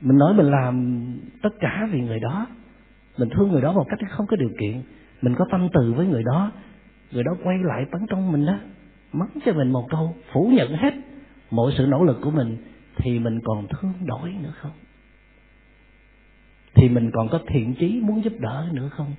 Mình 0.00 0.18
nói 0.18 0.34
mình 0.34 0.46
làm 0.46 1.04
tất 1.42 1.50
cả 1.60 1.88
vì 1.92 2.00
người 2.00 2.20
đó. 2.20 2.46
Mình 3.18 3.28
thương 3.30 3.52
người 3.52 3.62
đó 3.62 3.72
một 3.72 3.84
cách 3.88 4.10
không 4.10 4.26
có 4.26 4.36
điều 4.36 4.50
kiện. 4.60 4.82
Mình 5.22 5.34
có 5.38 5.46
tâm 5.50 5.68
từ 5.72 5.92
với 5.92 6.06
người 6.06 6.22
đó. 6.22 6.52
Người 7.12 7.24
đó 7.24 7.32
quay 7.44 7.58
lại 7.58 7.84
tấn 7.92 8.06
công 8.06 8.32
mình 8.32 8.46
đó. 8.46 8.58
Mắng 9.12 9.28
cho 9.44 9.52
mình 9.52 9.72
một 9.72 9.86
câu, 9.90 10.16
phủ 10.32 10.52
nhận 10.56 10.76
hết 10.76 10.94
mọi 11.50 11.72
sự 11.78 11.86
nỗ 11.86 12.04
lực 12.04 12.18
của 12.22 12.30
mình 12.30 12.56
thì 12.96 13.18
mình 13.18 13.40
còn 13.44 13.66
thương 13.68 13.92
đổi 14.06 14.32
nữa 14.42 14.52
không? 14.56 14.72
Thì 16.74 16.88
mình 16.88 17.10
còn 17.12 17.28
có 17.28 17.40
thiện 17.48 17.74
chí 17.74 18.00
muốn 18.02 18.24
giúp 18.24 18.32
đỡ 18.38 18.68
nữa 18.72 18.88
không? 18.92 19.14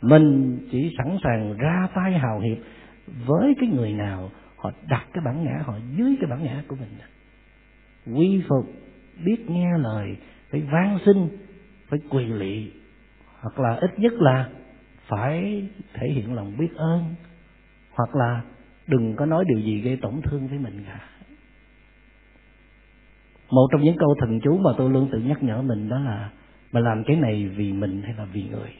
Mình 0.00 0.58
chỉ 0.70 0.94
sẵn 0.98 1.18
sàng 1.24 1.56
ra 1.56 1.88
tay 1.94 2.12
hào 2.12 2.40
hiệp 2.40 2.58
với 3.26 3.54
cái 3.60 3.68
người 3.68 3.92
nào 3.92 4.30
họ 4.56 4.70
đặt 4.88 5.06
cái 5.12 5.24
bản 5.24 5.44
ngã 5.44 5.62
họ 5.64 5.78
dưới 5.96 6.16
cái 6.20 6.30
bản 6.30 6.44
ngã 6.44 6.62
của 6.68 6.76
mình. 6.76 6.88
Quy 8.16 8.42
phục, 8.48 8.72
biết 9.24 9.50
nghe 9.50 9.78
lời, 9.78 10.16
phải 10.50 10.60
van 10.60 10.98
xin, 11.06 11.28
phải 11.88 11.98
quỳ 12.10 12.24
lị, 12.24 12.70
hoặc 13.40 13.60
là 13.60 13.74
ít 13.74 13.98
nhất 13.98 14.12
là 14.12 14.48
phải 15.06 15.68
thể 15.94 16.08
hiện 16.08 16.34
lòng 16.34 16.56
biết 16.58 16.74
ơn, 16.76 17.14
hoặc 17.90 18.16
là 18.16 18.42
đừng 18.86 19.16
có 19.16 19.26
nói 19.26 19.44
điều 19.48 19.60
gì 19.60 19.80
gây 19.80 19.96
tổn 19.96 20.22
thương 20.22 20.48
với 20.48 20.58
mình 20.58 20.84
cả 20.86 21.00
một 23.52 23.68
trong 23.72 23.82
những 23.82 23.96
câu 23.98 24.14
thần 24.20 24.40
chú 24.40 24.58
mà 24.58 24.70
tôi 24.78 24.90
luôn 24.90 25.08
tự 25.12 25.18
nhắc 25.18 25.42
nhở 25.42 25.62
mình 25.62 25.88
đó 25.88 25.98
là, 25.98 26.30
mà 26.72 26.80
làm 26.80 27.04
cái 27.04 27.16
này 27.16 27.48
vì 27.56 27.72
mình 27.72 28.02
hay 28.02 28.14
là 28.14 28.24
vì 28.24 28.42
người? 28.42 28.70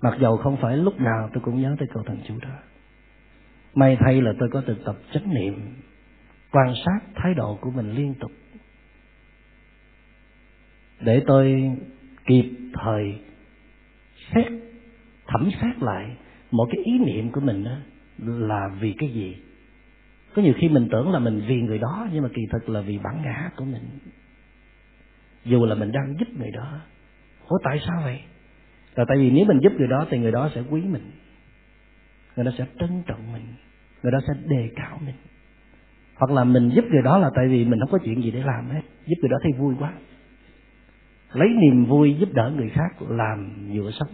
Mặc 0.00 0.14
dầu 0.20 0.36
không 0.36 0.56
phải 0.56 0.76
lúc 0.76 1.00
nào 1.00 1.30
tôi 1.32 1.42
cũng 1.44 1.60
nhớ 1.60 1.76
tới 1.78 1.88
câu 1.94 2.02
thần 2.06 2.18
chú 2.28 2.34
đó. 2.42 2.56
May 3.74 3.96
thay 4.00 4.22
là 4.22 4.32
tôi 4.38 4.48
có 4.52 4.60
thực 4.60 4.84
tập 4.84 4.96
chánh 5.12 5.34
niệm, 5.34 5.54
quan 6.52 6.74
sát 6.84 7.00
thái 7.14 7.34
độ 7.34 7.58
của 7.60 7.70
mình 7.70 7.90
liên 7.90 8.14
tục. 8.20 8.30
Để 11.00 11.22
tôi 11.26 11.72
kịp 12.26 12.50
thời 12.72 13.18
xét, 14.34 14.46
thẩm 15.26 15.50
xét 15.62 15.82
lại 15.82 16.16
một 16.50 16.66
cái 16.70 16.84
ý 16.84 16.98
niệm 16.98 17.32
của 17.32 17.40
mình 17.40 17.64
đó 17.64 17.76
là 18.18 18.68
vì 18.80 18.94
cái 18.98 19.08
gì? 19.08 19.36
Có 20.34 20.42
nhiều 20.42 20.54
khi 20.56 20.68
mình 20.68 20.88
tưởng 20.90 21.12
là 21.12 21.18
mình 21.18 21.42
vì 21.46 21.60
người 21.60 21.78
đó, 21.78 22.08
nhưng 22.12 22.22
mà 22.22 22.28
kỳ 22.34 22.42
thực 22.52 22.68
là 22.68 22.80
vì 22.80 22.98
bản 22.98 23.22
ngã 23.22 23.50
của 23.56 23.64
mình. 23.64 23.82
Dù 25.44 25.64
là 25.64 25.74
mình 25.74 25.92
đang 25.92 26.14
giúp 26.18 26.28
người 26.38 26.50
đó. 26.50 26.80
Ủa, 27.48 27.58
tại 27.64 27.80
sao 27.86 28.00
vậy? 28.04 28.20
Là 28.94 29.04
tại 29.08 29.16
vì 29.18 29.30
nếu 29.30 29.44
mình 29.44 29.58
giúp 29.62 29.72
người 29.78 29.88
đó 29.88 30.06
thì 30.10 30.18
người 30.18 30.32
đó 30.32 30.50
sẽ 30.54 30.62
quý 30.70 30.80
mình. 30.80 31.10
Người 32.36 32.44
đó 32.44 32.52
sẽ 32.58 32.66
trân 32.78 33.02
trọng 33.06 33.32
mình. 33.32 33.42
Người 34.02 34.12
đó 34.12 34.18
sẽ 34.26 34.34
đề 34.46 34.70
cao 34.76 34.98
mình. 35.06 35.14
Hoặc 36.16 36.30
là 36.30 36.44
mình 36.44 36.70
giúp 36.74 36.84
người 36.90 37.02
đó 37.02 37.18
là 37.18 37.30
tại 37.34 37.48
vì 37.48 37.64
mình 37.64 37.80
không 37.80 37.90
có 37.90 37.98
chuyện 38.04 38.22
gì 38.22 38.30
để 38.30 38.42
làm 38.42 38.70
hết. 38.70 38.82
Giúp 39.06 39.16
người 39.20 39.30
đó 39.30 39.36
thấy 39.42 39.52
vui 39.52 39.74
quá. 39.78 39.92
Lấy 41.32 41.48
niềm 41.48 41.84
vui 41.84 42.16
giúp 42.20 42.28
đỡ 42.32 42.52
người 42.56 42.68
khác 42.68 43.02
làm 43.08 43.68
nhựa 43.72 43.90
sống. 43.90 44.08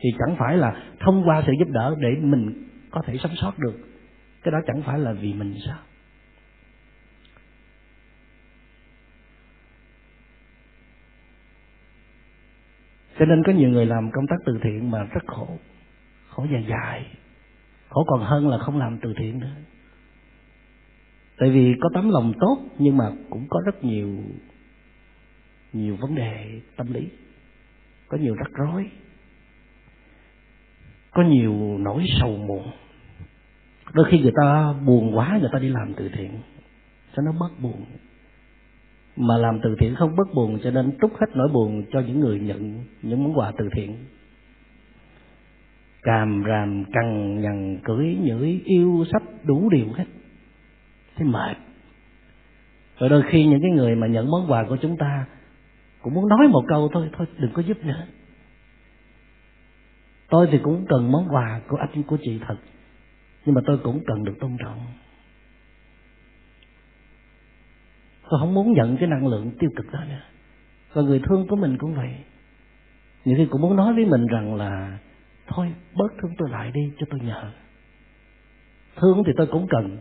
Thì 0.00 0.10
chẳng 0.18 0.36
phải 0.38 0.56
là 0.56 0.82
thông 1.00 1.28
qua 1.28 1.42
sự 1.46 1.52
giúp 1.58 1.68
đỡ 1.68 1.94
để 1.98 2.08
mình 2.20 2.64
có 2.90 3.02
thể 3.06 3.16
sống 3.18 3.32
sót 3.36 3.58
được 3.58 3.91
cái 4.42 4.52
đó 4.52 4.58
chẳng 4.66 4.82
phải 4.82 4.98
là 4.98 5.12
vì 5.12 5.32
mình 5.32 5.54
sao? 5.66 5.78
Cho 13.18 13.24
nên 13.24 13.42
có 13.46 13.52
nhiều 13.52 13.70
người 13.70 13.86
làm 13.86 14.10
công 14.12 14.26
tác 14.26 14.36
từ 14.46 14.58
thiện 14.62 14.90
mà 14.90 15.04
rất 15.04 15.26
khổ. 15.26 15.58
Khổ 16.28 16.46
dài 16.52 16.66
dài. 16.68 17.06
Khổ 17.88 18.04
còn 18.08 18.20
hơn 18.20 18.48
là 18.48 18.58
không 18.58 18.78
làm 18.78 18.98
từ 19.02 19.14
thiện 19.16 19.38
nữa. 19.38 19.56
Tại 21.38 21.50
vì 21.50 21.74
có 21.80 21.88
tấm 21.94 22.10
lòng 22.10 22.32
tốt 22.40 22.58
nhưng 22.78 22.96
mà 22.96 23.04
cũng 23.30 23.46
có 23.50 23.60
rất 23.66 23.84
nhiều 23.84 24.18
nhiều 25.72 25.96
vấn 25.96 26.14
đề 26.14 26.60
tâm 26.76 26.92
lý. 26.92 27.08
Có 28.08 28.18
nhiều 28.18 28.34
rắc 28.34 28.50
rối. 28.52 28.90
Có 31.10 31.22
nhiều 31.22 31.78
nỗi 31.78 32.04
sầu 32.20 32.36
muộn 32.36 32.70
đôi 33.92 34.06
khi 34.10 34.18
người 34.20 34.32
ta 34.42 34.72
buồn 34.86 35.16
quá, 35.16 35.38
người 35.40 35.50
ta 35.52 35.58
đi 35.58 35.68
làm 35.68 35.94
từ 35.94 36.08
thiện, 36.08 36.30
cho 37.16 37.22
nó 37.22 37.32
bớt 37.40 37.60
buồn. 37.62 37.84
Mà 39.16 39.36
làm 39.36 39.60
từ 39.62 39.76
thiện 39.80 39.94
không 39.94 40.16
bớt 40.16 40.34
buồn, 40.34 40.58
cho 40.64 40.70
nên 40.70 40.98
trút 41.00 41.10
hết 41.20 41.26
nỗi 41.34 41.48
buồn 41.52 41.84
cho 41.92 42.00
những 42.00 42.20
người 42.20 42.40
nhận 42.40 42.84
những 43.02 43.24
món 43.24 43.38
quà 43.38 43.52
từ 43.58 43.68
thiện. 43.76 43.96
Càm 46.02 46.42
ràm, 46.48 46.84
cằn 46.92 47.40
nhằn, 47.40 47.78
cưỡi 47.84 48.16
nhửi, 48.20 48.60
yêu 48.64 49.04
sách 49.12 49.22
đủ 49.44 49.68
điều 49.70 49.86
hết. 49.94 50.04
Thế 51.16 51.24
mệt. 51.24 51.56
Rồi 52.98 53.10
đôi 53.10 53.22
khi 53.30 53.44
những 53.44 53.60
cái 53.62 53.70
người 53.70 53.94
mà 53.94 54.06
nhận 54.06 54.30
món 54.30 54.50
quà 54.50 54.64
của 54.68 54.76
chúng 54.76 54.96
ta 54.96 55.26
cũng 56.02 56.14
muốn 56.14 56.28
nói 56.28 56.48
một 56.48 56.62
câu 56.68 56.88
thôi 56.92 57.10
thôi, 57.16 57.26
đừng 57.38 57.52
có 57.52 57.62
giúp 57.62 57.84
nữa. 57.84 58.06
Tôi 60.28 60.48
thì 60.52 60.58
cũng 60.62 60.84
cần 60.88 61.12
món 61.12 61.28
quà 61.28 61.60
của 61.68 61.76
anh, 61.76 62.02
của 62.02 62.18
chị 62.22 62.40
thật 62.46 62.56
nhưng 63.44 63.54
mà 63.54 63.60
tôi 63.66 63.78
cũng 63.78 64.00
cần 64.06 64.24
được 64.24 64.34
tôn 64.40 64.56
trọng. 64.58 64.80
Tôi 68.30 68.40
không 68.40 68.54
muốn 68.54 68.72
nhận 68.72 68.96
cái 68.96 69.08
năng 69.08 69.26
lượng 69.26 69.50
tiêu 69.58 69.70
cực 69.76 69.92
đó 69.92 70.00
nữa. 70.08 70.22
Và 70.92 71.02
người 71.02 71.22
thương 71.28 71.46
của 71.48 71.56
mình 71.56 71.78
cũng 71.78 71.94
vậy. 71.94 72.14
Nhiều 73.24 73.36
khi 73.36 73.46
cũng 73.50 73.60
muốn 73.60 73.76
nói 73.76 73.94
với 73.94 74.04
mình 74.04 74.26
rằng 74.26 74.54
là, 74.54 74.98
thôi, 75.46 75.72
bớt 75.94 76.08
thương 76.22 76.32
tôi 76.38 76.50
lại 76.50 76.70
đi, 76.74 76.92
cho 76.98 77.06
tôi 77.10 77.20
nhờ. 77.20 77.52
Thương 78.96 79.22
thì 79.26 79.32
tôi 79.36 79.46
cũng 79.46 79.66
cần, 79.70 79.98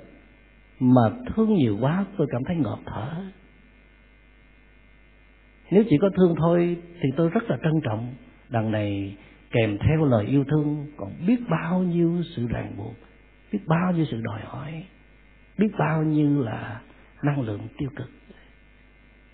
mà 0.80 1.02
thương 1.28 1.54
nhiều 1.54 1.78
quá 1.82 2.06
tôi 2.18 2.28
cảm 2.32 2.42
thấy 2.48 2.56
ngọt 2.56 2.80
thở. 2.86 3.24
Nếu 5.72 5.84
chỉ 5.90 5.98
có 6.02 6.10
thương 6.18 6.36
thôi 6.38 6.78
thì 7.02 7.10
tôi 7.18 7.30
rất 7.30 7.44
là 7.50 7.58
trân 7.64 7.74
trọng. 7.84 8.14
Đằng 8.50 8.72
này 8.72 9.18
kèm 9.52 9.78
theo 9.78 10.06
lời 10.06 10.26
yêu 10.26 10.44
thương 10.44 10.86
còn 10.98 11.12
biết 11.28 11.40
bao 11.50 11.84
nhiêu 11.84 12.22
sự 12.36 12.48
ràng 12.48 12.74
buộc 12.78 12.94
biết 13.52 13.60
bao 13.68 13.92
nhiêu 13.92 14.06
sự 14.12 14.22
đòi 14.22 14.42
hỏi, 14.46 14.84
biết 15.58 15.70
bao 15.80 16.04
nhiêu 16.04 16.42
là 16.42 16.82
năng 17.24 17.42
lượng 17.42 17.68
tiêu 17.78 17.90
cực. 17.96 18.10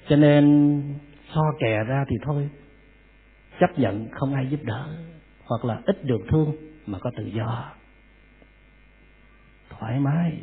Cho 0.08 0.16
nên, 0.16 0.84
so 1.34 1.42
kè 1.60 1.84
ra 1.84 2.06
thì 2.10 2.16
thôi, 2.24 2.50
chấp 3.60 3.80
nhận 3.80 4.08
không 4.12 4.34
ai 4.34 4.48
giúp 4.50 4.60
đỡ, 4.64 4.88
hoặc 5.46 5.66
là 5.66 5.82
ít 5.86 6.06
được 6.06 6.22
thương 6.32 6.56
mà 6.86 7.00
có 7.00 7.12
tự 7.18 7.26
do. 7.26 7.74
Thoải 9.70 10.00
mái. 10.00 10.40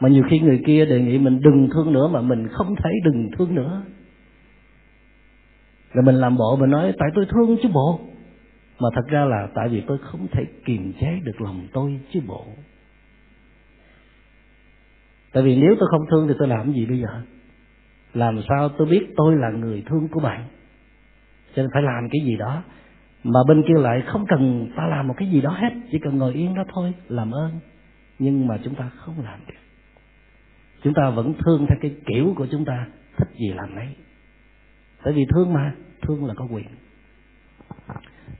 Mà 0.00 0.08
nhiều 0.08 0.24
khi 0.30 0.38
người 0.38 0.62
kia 0.66 0.84
đề 0.84 1.00
nghị 1.00 1.18
mình 1.18 1.40
đừng 1.40 1.68
thương 1.72 1.92
nữa 1.92 2.08
mà 2.08 2.20
mình 2.20 2.48
không 2.48 2.74
thấy 2.82 2.92
đừng 3.04 3.30
thương 3.38 3.54
nữa. 3.54 3.82
Rồi 5.92 6.04
mình 6.04 6.14
làm 6.14 6.36
bộ, 6.36 6.56
mình 6.56 6.70
nói, 6.70 6.92
tại 6.98 7.08
tôi 7.14 7.26
thương 7.30 7.56
chứ 7.62 7.68
bộ 7.72 8.00
mà 8.80 8.88
thật 8.94 9.06
ra 9.08 9.24
là 9.24 9.48
tại 9.54 9.68
vì 9.68 9.80
tôi 9.86 9.98
không 9.98 10.26
thể 10.32 10.44
kiềm 10.64 10.92
chế 11.00 11.20
được 11.24 11.40
lòng 11.40 11.68
tôi 11.72 12.00
chứ 12.12 12.20
bộ. 12.26 12.46
Tại 15.32 15.42
vì 15.42 15.56
nếu 15.56 15.76
tôi 15.80 15.88
không 15.90 16.06
thương 16.10 16.28
thì 16.28 16.34
tôi 16.38 16.48
làm 16.48 16.72
gì 16.72 16.86
bây 16.86 16.98
giờ? 16.98 17.22
Làm 18.14 18.40
sao 18.48 18.68
tôi 18.68 18.86
biết 18.86 19.06
tôi 19.16 19.36
là 19.36 19.50
người 19.50 19.82
thương 19.86 20.08
của 20.08 20.20
bạn? 20.20 20.44
Cho 21.54 21.62
nên 21.62 21.70
phải 21.74 21.82
làm 21.82 22.08
cái 22.12 22.26
gì 22.26 22.36
đó. 22.36 22.62
Mà 23.24 23.40
bên 23.48 23.62
kia 23.62 23.82
lại 23.82 24.02
không 24.06 24.24
cần 24.28 24.70
ta 24.76 24.86
làm 24.86 25.08
một 25.08 25.14
cái 25.16 25.30
gì 25.30 25.40
đó 25.40 25.50
hết. 25.50 25.70
Chỉ 25.92 25.98
cần 25.98 26.18
ngồi 26.18 26.34
yên 26.34 26.54
đó 26.54 26.64
thôi, 26.74 26.94
làm 27.08 27.30
ơn. 27.30 27.52
Nhưng 28.18 28.46
mà 28.46 28.58
chúng 28.64 28.74
ta 28.74 28.90
không 28.96 29.14
làm 29.24 29.40
được. 29.48 29.54
Chúng 30.82 30.94
ta 30.94 31.10
vẫn 31.10 31.34
thương 31.44 31.66
theo 31.68 31.78
cái 31.80 31.94
kiểu 32.06 32.34
của 32.36 32.46
chúng 32.50 32.64
ta. 32.64 32.86
Thích 33.16 33.28
gì 33.38 33.52
làm 33.52 33.74
đấy 33.76 33.88
tại 35.06 35.12
vì 35.12 35.24
thương 35.34 35.52
mà, 35.52 35.74
thương 36.02 36.24
là 36.24 36.34
có 36.36 36.46
quyền 36.52 36.66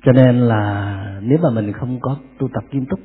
cho 0.07 0.13
nên 0.13 0.39
là 0.39 1.21
nếu 1.23 1.39
mà 1.43 1.51
mình 1.51 1.73
không 1.73 2.01
có 2.01 2.17
tu 2.39 2.49
tập 2.55 2.65
nghiêm 2.71 2.87
túc 2.87 3.01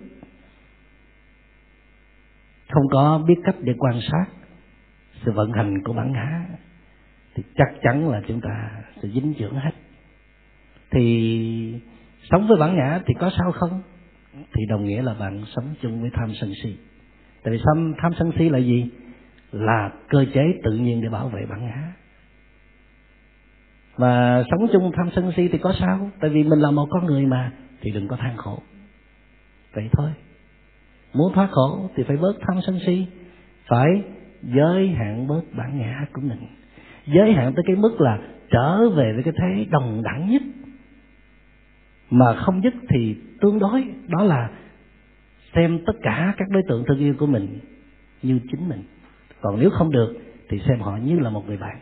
không 2.69 2.83
có 2.91 3.23
biết 3.27 3.35
cách 3.43 3.55
để 3.59 3.73
quan 3.77 3.99
sát 4.11 4.25
sự 5.25 5.31
vận 5.31 5.51
hành 5.51 5.83
của 5.83 5.93
bản 5.93 6.11
ngã 6.11 6.45
thì 7.35 7.43
chắc 7.55 7.67
chắn 7.81 8.09
là 8.09 8.21
chúng 8.27 8.41
ta 8.41 8.71
sẽ 9.01 9.09
dính 9.09 9.33
dưỡng 9.39 9.55
hết. 9.55 9.71
Thì 10.91 11.81
sống 12.31 12.47
với 12.47 12.57
bản 12.59 12.75
ngã 12.75 12.99
thì 13.05 13.13
có 13.19 13.31
sao 13.37 13.51
không? 13.51 13.81
Thì 14.33 14.65
đồng 14.69 14.85
nghĩa 14.85 15.01
là 15.01 15.13
bạn 15.19 15.43
sống 15.55 15.73
chung 15.81 16.01
với 16.01 16.09
tham 16.13 16.33
sân 16.41 16.53
si. 16.63 16.77
Tại 17.43 17.53
vì 17.53 17.59
tham, 17.65 17.93
tham 18.01 18.11
sân 18.19 18.31
si 18.37 18.49
là 18.49 18.57
gì? 18.57 18.89
Là 19.51 19.91
cơ 20.09 20.25
chế 20.33 20.41
tự 20.63 20.71
nhiên 20.71 21.01
để 21.01 21.09
bảo 21.09 21.29
vệ 21.29 21.45
bản 21.49 21.65
ngã 21.65 21.93
và 23.95 24.43
sống 24.51 24.67
chung 24.73 24.91
tham 24.95 25.09
sân 25.15 25.31
si 25.35 25.47
thì 25.47 25.57
có 25.57 25.73
sao? 25.79 26.09
Tại 26.19 26.29
vì 26.29 26.43
mình 26.43 26.59
là 26.59 26.71
một 26.71 26.87
con 26.89 27.05
người 27.05 27.25
mà, 27.25 27.51
thì 27.81 27.91
đừng 27.91 28.07
có 28.07 28.15
than 28.15 28.37
khổ. 28.37 28.59
Vậy 29.73 29.89
thôi. 29.91 30.09
Muốn 31.13 31.33
thoát 31.33 31.51
khổ 31.51 31.89
thì 31.95 32.03
phải 32.03 32.17
bớt 32.17 32.33
tham 32.47 32.61
sân 32.65 32.79
si. 32.85 33.05
Phải 33.67 34.03
giới 34.43 34.87
hạn 34.87 35.27
bớt 35.27 35.41
bản 35.57 35.79
ngã 35.79 36.05
của 36.13 36.21
mình. 36.21 36.39
Giới 37.05 37.33
hạn 37.33 37.53
tới 37.53 37.63
cái 37.67 37.75
mức 37.75 38.01
là 38.01 38.19
trở 38.51 38.89
về 38.89 39.13
với 39.13 39.23
cái 39.23 39.33
thế 39.37 39.65
đồng 39.69 40.01
đẳng 40.03 40.29
nhất. 40.29 40.41
Mà 42.09 42.35
không 42.35 42.63
dứt 42.63 42.73
thì 42.89 43.15
tương 43.41 43.59
đối, 43.59 43.85
đó 44.07 44.23
là 44.23 44.49
xem 45.55 45.79
tất 45.85 45.93
cả 46.01 46.33
các 46.37 46.49
đối 46.49 46.63
tượng 46.67 46.83
thương 46.87 46.99
yêu 46.99 47.13
của 47.19 47.25
mình 47.25 47.59
như 48.21 48.39
chính 48.51 48.69
mình. 48.69 48.83
Còn 49.41 49.59
nếu 49.59 49.69
không 49.69 49.91
được 49.91 50.13
thì 50.49 50.59
xem 50.67 50.79
họ 50.79 50.97
như 50.97 51.19
là 51.19 51.29
một 51.29 51.47
người 51.47 51.57
bạn 51.57 51.77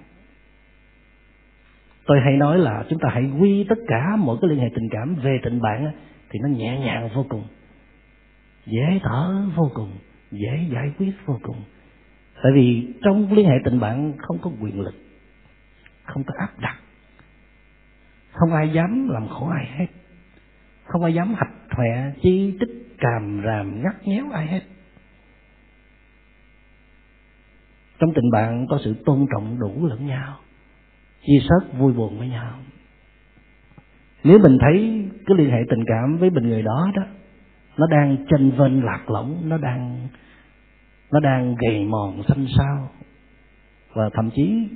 tôi 2.09 2.19
hay 2.19 2.37
nói 2.37 2.59
là 2.59 2.83
chúng 2.89 2.99
ta 2.99 3.09
hãy 3.13 3.31
quy 3.39 3.65
tất 3.69 3.79
cả 3.87 4.15
mọi 4.15 4.37
cái 4.41 4.49
liên 4.49 4.59
hệ 4.59 4.69
tình 4.75 4.89
cảm 4.91 5.15
về 5.15 5.39
tình 5.43 5.61
bạn 5.61 5.91
thì 6.29 6.39
nó 6.39 6.49
nhẹ 6.49 6.79
nhàng 6.79 7.09
vô 7.15 7.25
cùng. 7.29 7.43
Dễ 8.65 8.99
thở 9.03 9.41
vô 9.55 9.71
cùng. 9.73 9.91
Dễ 10.31 10.67
giải 10.73 10.91
quyết 10.97 11.11
vô 11.25 11.39
cùng. 11.43 11.63
Tại 12.43 12.51
vì 12.55 12.93
trong 13.03 13.33
liên 13.33 13.45
hệ 13.45 13.55
tình 13.63 13.79
bạn 13.79 14.13
không 14.17 14.37
có 14.41 14.51
quyền 14.61 14.81
lực, 14.81 14.95
không 16.03 16.23
có 16.23 16.33
áp 16.37 16.59
đặt. 16.59 16.79
Không 18.31 18.53
ai 18.53 18.69
dám 18.69 19.09
làm 19.09 19.27
khổ 19.27 19.49
ai 19.49 19.65
hết. 19.65 19.87
Không 20.85 21.03
ai 21.03 21.13
dám 21.13 21.33
hạch 21.33 21.53
họe 21.69 22.11
chi 22.21 22.57
tích, 22.59 22.95
càm 22.97 23.41
ràm, 23.45 23.83
ngắt 23.83 24.07
nhéo 24.07 24.25
ai 24.33 24.47
hết. 24.47 24.61
Trong 27.99 28.13
tình 28.15 28.31
bạn 28.31 28.67
có 28.69 28.79
sự 28.83 28.95
tôn 29.05 29.25
trọng, 29.31 29.59
đủ 29.59 29.87
lẫn 29.87 30.07
nhau 30.07 30.37
chia 31.21 31.39
sớt 31.49 31.77
vui 31.77 31.93
buồn 31.93 32.19
với 32.19 32.27
nhau. 32.27 32.53
Nếu 34.23 34.39
mình 34.39 34.57
thấy 34.61 35.05
cái 35.25 35.37
liên 35.37 35.49
hệ 35.51 35.59
tình 35.69 35.85
cảm 35.87 36.17
với 36.17 36.29
mình 36.29 36.49
người 36.49 36.61
đó 36.61 36.91
đó, 36.95 37.03
nó 37.77 37.87
đang 37.87 38.17
chênh 38.29 38.51
vênh 38.51 38.83
lạc 38.83 39.09
lõng, 39.09 39.49
nó 39.49 39.57
đang 39.57 40.07
nó 41.11 41.19
đang 41.19 41.55
gầy 41.55 41.85
mòn 41.85 42.23
xanh 42.27 42.45
xao, 42.57 42.89
và 43.93 44.09
thậm 44.13 44.29
chí 44.35 44.69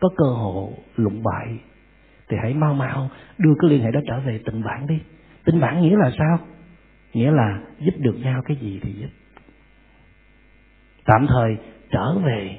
có 0.00 0.08
cơ 0.16 0.24
hội 0.24 0.72
lụng 0.96 1.22
bại, 1.22 1.58
thì 2.28 2.36
hãy 2.42 2.54
mau 2.54 2.74
mau 2.74 3.10
đưa 3.38 3.54
cái 3.60 3.70
liên 3.70 3.82
hệ 3.82 3.90
đó 3.90 4.00
trở 4.06 4.20
về 4.20 4.40
tình 4.44 4.62
bạn 4.62 4.86
đi. 4.86 4.98
Tình 5.44 5.60
bạn 5.60 5.82
nghĩa 5.82 5.96
là 5.96 6.10
sao? 6.18 6.38
Nghĩa 7.12 7.30
là 7.30 7.60
giúp 7.78 7.94
được 7.98 8.16
nhau 8.22 8.42
cái 8.44 8.56
gì 8.56 8.80
thì 8.82 8.92
giúp. 8.92 9.08
Tạm 11.04 11.26
thời 11.26 11.56
trở 11.90 12.18
về 12.18 12.58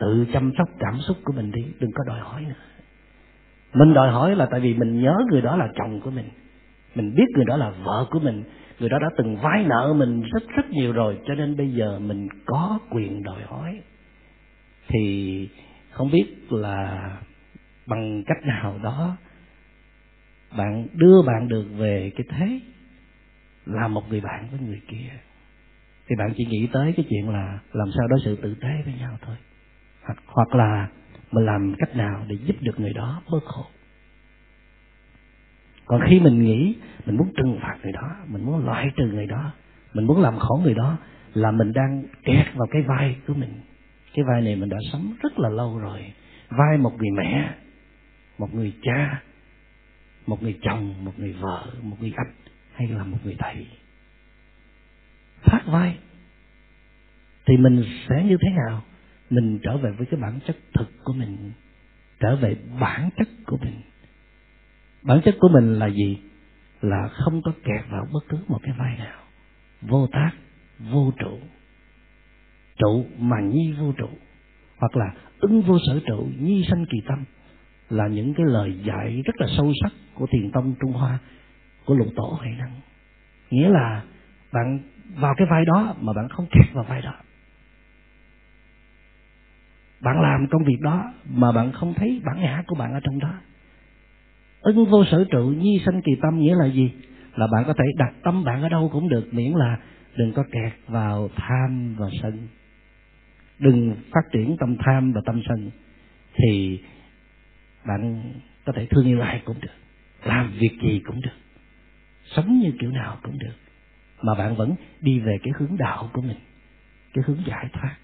tự 0.00 0.26
chăm 0.32 0.52
sóc 0.58 0.68
cảm 0.78 0.94
xúc 1.00 1.16
của 1.24 1.32
mình 1.32 1.50
đi, 1.50 1.62
đừng 1.80 1.90
có 1.94 2.04
đòi 2.06 2.20
hỏi 2.20 2.44
nữa. 2.44 2.54
Mình 3.74 3.94
đòi 3.94 4.10
hỏi 4.10 4.36
là 4.36 4.46
tại 4.50 4.60
vì 4.60 4.74
mình 4.74 5.00
nhớ 5.02 5.16
người 5.30 5.42
đó 5.42 5.56
là 5.56 5.68
chồng 5.74 6.00
của 6.00 6.10
mình. 6.10 6.28
Mình 6.94 7.14
biết 7.14 7.24
người 7.34 7.44
đó 7.44 7.56
là 7.56 7.70
vợ 7.70 8.06
của 8.10 8.20
mình. 8.20 8.44
Người 8.78 8.88
đó 8.88 8.98
đã 8.98 9.08
từng 9.16 9.36
vay 9.36 9.64
nợ 9.64 9.94
mình 9.96 10.22
rất 10.22 10.42
rất 10.56 10.70
nhiều 10.70 10.92
rồi, 10.92 11.18
cho 11.26 11.34
nên 11.34 11.56
bây 11.56 11.70
giờ 11.70 11.98
mình 11.98 12.28
có 12.46 12.78
quyền 12.90 13.22
đòi 13.22 13.42
hỏi. 13.42 13.80
Thì 14.88 15.48
không 15.90 16.10
biết 16.10 16.26
là 16.50 17.10
bằng 17.86 18.22
cách 18.26 18.38
nào 18.44 18.78
đó 18.82 19.16
bạn 20.58 20.86
đưa 20.92 21.22
bạn 21.26 21.48
được 21.48 21.64
về 21.76 22.12
cái 22.16 22.26
thế 22.30 22.60
là 23.66 23.88
một 23.88 24.02
người 24.08 24.20
bạn 24.20 24.48
với 24.50 24.60
người 24.60 24.80
kia. 24.88 25.10
Thì 26.08 26.16
bạn 26.18 26.32
chỉ 26.36 26.44
nghĩ 26.44 26.68
tới 26.72 26.92
cái 26.96 27.06
chuyện 27.08 27.28
là 27.28 27.58
làm 27.72 27.88
sao 27.98 28.08
đối 28.08 28.20
xử 28.24 28.36
tử 28.36 28.54
tế 28.60 28.82
với 28.84 28.94
nhau 29.00 29.18
thôi 29.22 29.36
hoặc, 30.10 30.22
hoặc 30.26 30.54
là 30.54 30.88
mình 31.32 31.44
làm 31.44 31.74
cách 31.78 31.96
nào 31.96 32.24
để 32.28 32.36
giúp 32.44 32.56
được 32.60 32.80
người 32.80 32.92
đó 32.92 33.22
bớt 33.32 33.44
khổ. 33.44 33.64
Còn 35.86 36.00
khi 36.08 36.20
mình 36.20 36.42
nghĩ 36.44 36.76
mình 37.06 37.16
muốn 37.16 37.32
trừng 37.36 37.58
phạt 37.62 37.76
người 37.82 37.92
đó 37.92 38.16
mình 38.26 38.44
muốn 38.44 38.64
loại 38.64 38.90
trừ 38.96 39.04
người 39.04 39.26
đó 39.26 39.52
mình 39.94 40.06
muốn 40.06 40.20
làm 40.20 40.38
khổ 40.38 40.60
người 40.64 40.74
đó 40.74 40.98
là 41.34 41.50
mình 41.50 41.72
đang 41.72 42.04
kẹt 42.24 42.46
vào 42.54 42.66
cái 42.70 42.82
vai 42.82 43.16
của 43.26 43.34
mình. 43.34 43.60
Cái 44.14 44.24
vai 44.24 44.42
này 44.42 44.56
mình 44.56 44.68
đã 44.68 44.76
sống 44.92 45.14
rất 45.22 45.38
là 45.38 45.48
lâu 45.48 45.78
rồi. 45.78 46.12
Vai 46.48 46.78
một 46.78 46.92
người 46.98 47.10
mẹ 47.10 47.54
một 48.38 48.54
người 48.54 48.72
cha 48.82 49.22
một 50.26 50.42
người 50.42 50.58
chồng 50.62 51.04
một 51.04 51.12
người 51.16 51.32
vợ 51.32 51.66
một 51.82 51.96
người 52.00 52.12
anh 52.16 52.32
hay 52.74 52.88
là 52.88 53.04
một 53.04 53.18
người 53.24 53.36
thầy. 53.38 53.66
Thoát 55.44 55.62
vai. 55.66 55.98
Thì 57.46 57.56
mình 57.56 57.84
sẽ 58.08 58.24
như 58.24 58.36
thế 58.42 58.48
nào? 58.50 58.82
Mình 59.30 59.58
trở 59.62 59.76
về 59.76 59.90
với 59.90 60.06
cái 60.06 60.20
bản 60.20 60.40
chất 60.46 60.56
thực 60.74 60.88
của 61.04 61.12
mình, 61.12 61.52
trở 62.20 62.36
về 62.36 62.56
bản 62.80 63.10
chất 63.16 63.28
của 63.46 63.56
mình. 63.56 63.80
Bản 65.02 65.20
chất 65.24 65.36
của 65.40 65.48
mình 65.48 65.74
là 65.78 65.86
gì? 65.86 66.18
Là 66.80 67.08
không 67.08 67.42
có 67.42 67.52
kẹt 67.64 67.80
vào 67.90 68.06
bất 68.12 68.20
cứ 68.28 68.38
một 68.48 68.58
cái 68.62 68.74
vai 68.78 68.98
nào. 68.98 69.22
Vô 69.82 70.06
tác, 70.12 70.30
vô 70.78 71.12
trụ. 71.18 71.38
Trụ 72.76 73.06
mà 73.18 73.40
nhi 73.40 73.72
vô 73.72 73.92
trụ. 73.92 74.08
Hoặc 74.78 74.96
là 74.96 75.14
ứng 75.40 75.62
vô 75.62 75.78
sở 75.86 76.00
trụ, 76.06 76.28
nhi 76.40 76.64
sanh 76.70 76.86
kỳ 76.90 76.98
tâm. 77.08 77.24
Là 77.90 78.06
những 78.06 78.34
cái 78.34 78.46
lời 78.46 78.80
dạy 78.84 79.22
rất 79.24 79.34
là 79.38 79.46
sâu 79.56 79.72
sắc 79.82 79.92
của 80.14 80.26
thiền 80.32 80.50
tông 80.52 80.74
trung 80.80 80.92
hoa, 80.92 81.18
của 81.84 81.94
lục 81.94 82.08
tổ 82.16 82.36
huệ 82.40 82.50
năng. 82.58 82.80
Nghĩa 83.50 83.68
là 83.68 84.02
bạn 84.52 84.80
vào 85.16 85.34
cái 85.36 85.46
vai 85.50 85.64
đó 85.64 85.94
mà 86.00 86.12
bạn 86.16 86.28
không 86.28 86.46
kẹt 86.50 86.72
vào 86.72 86.84
vai 86.84 87.02
đó 87.02 87.14
bạn 90.02 90.20
làm 90.20 90.46
công 90.50 90.64
việc 90.64 90.80
đó 90.80 91.12
mà 91.30 91.52
bạn 91.52 91.72
không 91.72 91.94
thấy 91.94 92.20
bản 92.24 92.40
ngã 92.40 92.62
của 92.66 92.74
bạn 92.74 92.92
ở 92.92 93.00
trong 93.00 93.18
đó. 93.18 93.34
Ưng 94.60 94.84
vô 94.90 95.04
sở 95.04 95.24
trụ, 95.30 95.54
nhi 95.58 95.82
sanh 95.86 96.02
kỳ 96.02 96.12
tâm 96.22 96.38
nghĩa 96.38 96.54
là 96.54 96.66
gì? 96.66 96.92
Là 97.34 97.46
bạn 97.52 97.64
có 97.66 97.72
thể 97.72 97.84
đặt 97.96 98.14
tâm 98.22 98.44
bạn 98.44 98.62
ở 98.62 98.68
đâu 98.68 98.88
cũng 98.92 99.08
được, 99.08 99.34
miễn 99.34 99.52
là 99.52 99.78
đừng 100.16 100.32
có 100.32 100.44
kẹt 100.52 100.72
vào 100.86 101.28
tham 101.36 101.96
và 101.98 102.06
sân. 102.22 102.48
Đừng 103.58 103.96
phát 104.10 104.32
triển 104.32 104.56
tâm 104.60 104.76
tham 104.78 105.12
và 105.12 105.20
tâm 105.26 105.42
sân 105.48 105.70
thì 106.34 106.80
bạn 107.86 108.32
có 108.66 108.72
thể 108.72 108.86
thương 108.90 109.06
yêu 109.06 109.20
ai 109.20 109.42
cũng 109.44 109.60
được, 109.60 109.74
làm 110.24 110.52
việc 110.58 110.78
gì 110.82 111.00
cũng 111.06 111.20
được, 111.20 111.36
sống 112.24 112.60
như 112.60 112.72
kiểu 112.80 112.90
nào 112.90 113.18
cũng 113.22 113.38
được. 113.38 113.54
Mà 114.22 114.34
bạn 114.34 114.56
vẫn 114.56 114.74
đi 115.00 115.20
về 115.20 115.38
cái 115.42 115.52
hướng 115.58 115.76
đạo 115.76 116.10
của 116.12 116.22
mình, 116.22 116.38
cái 117.14 117.24
hướng 117.26 117.38
giải 117.46 117.68
thoát, 117.72 117.96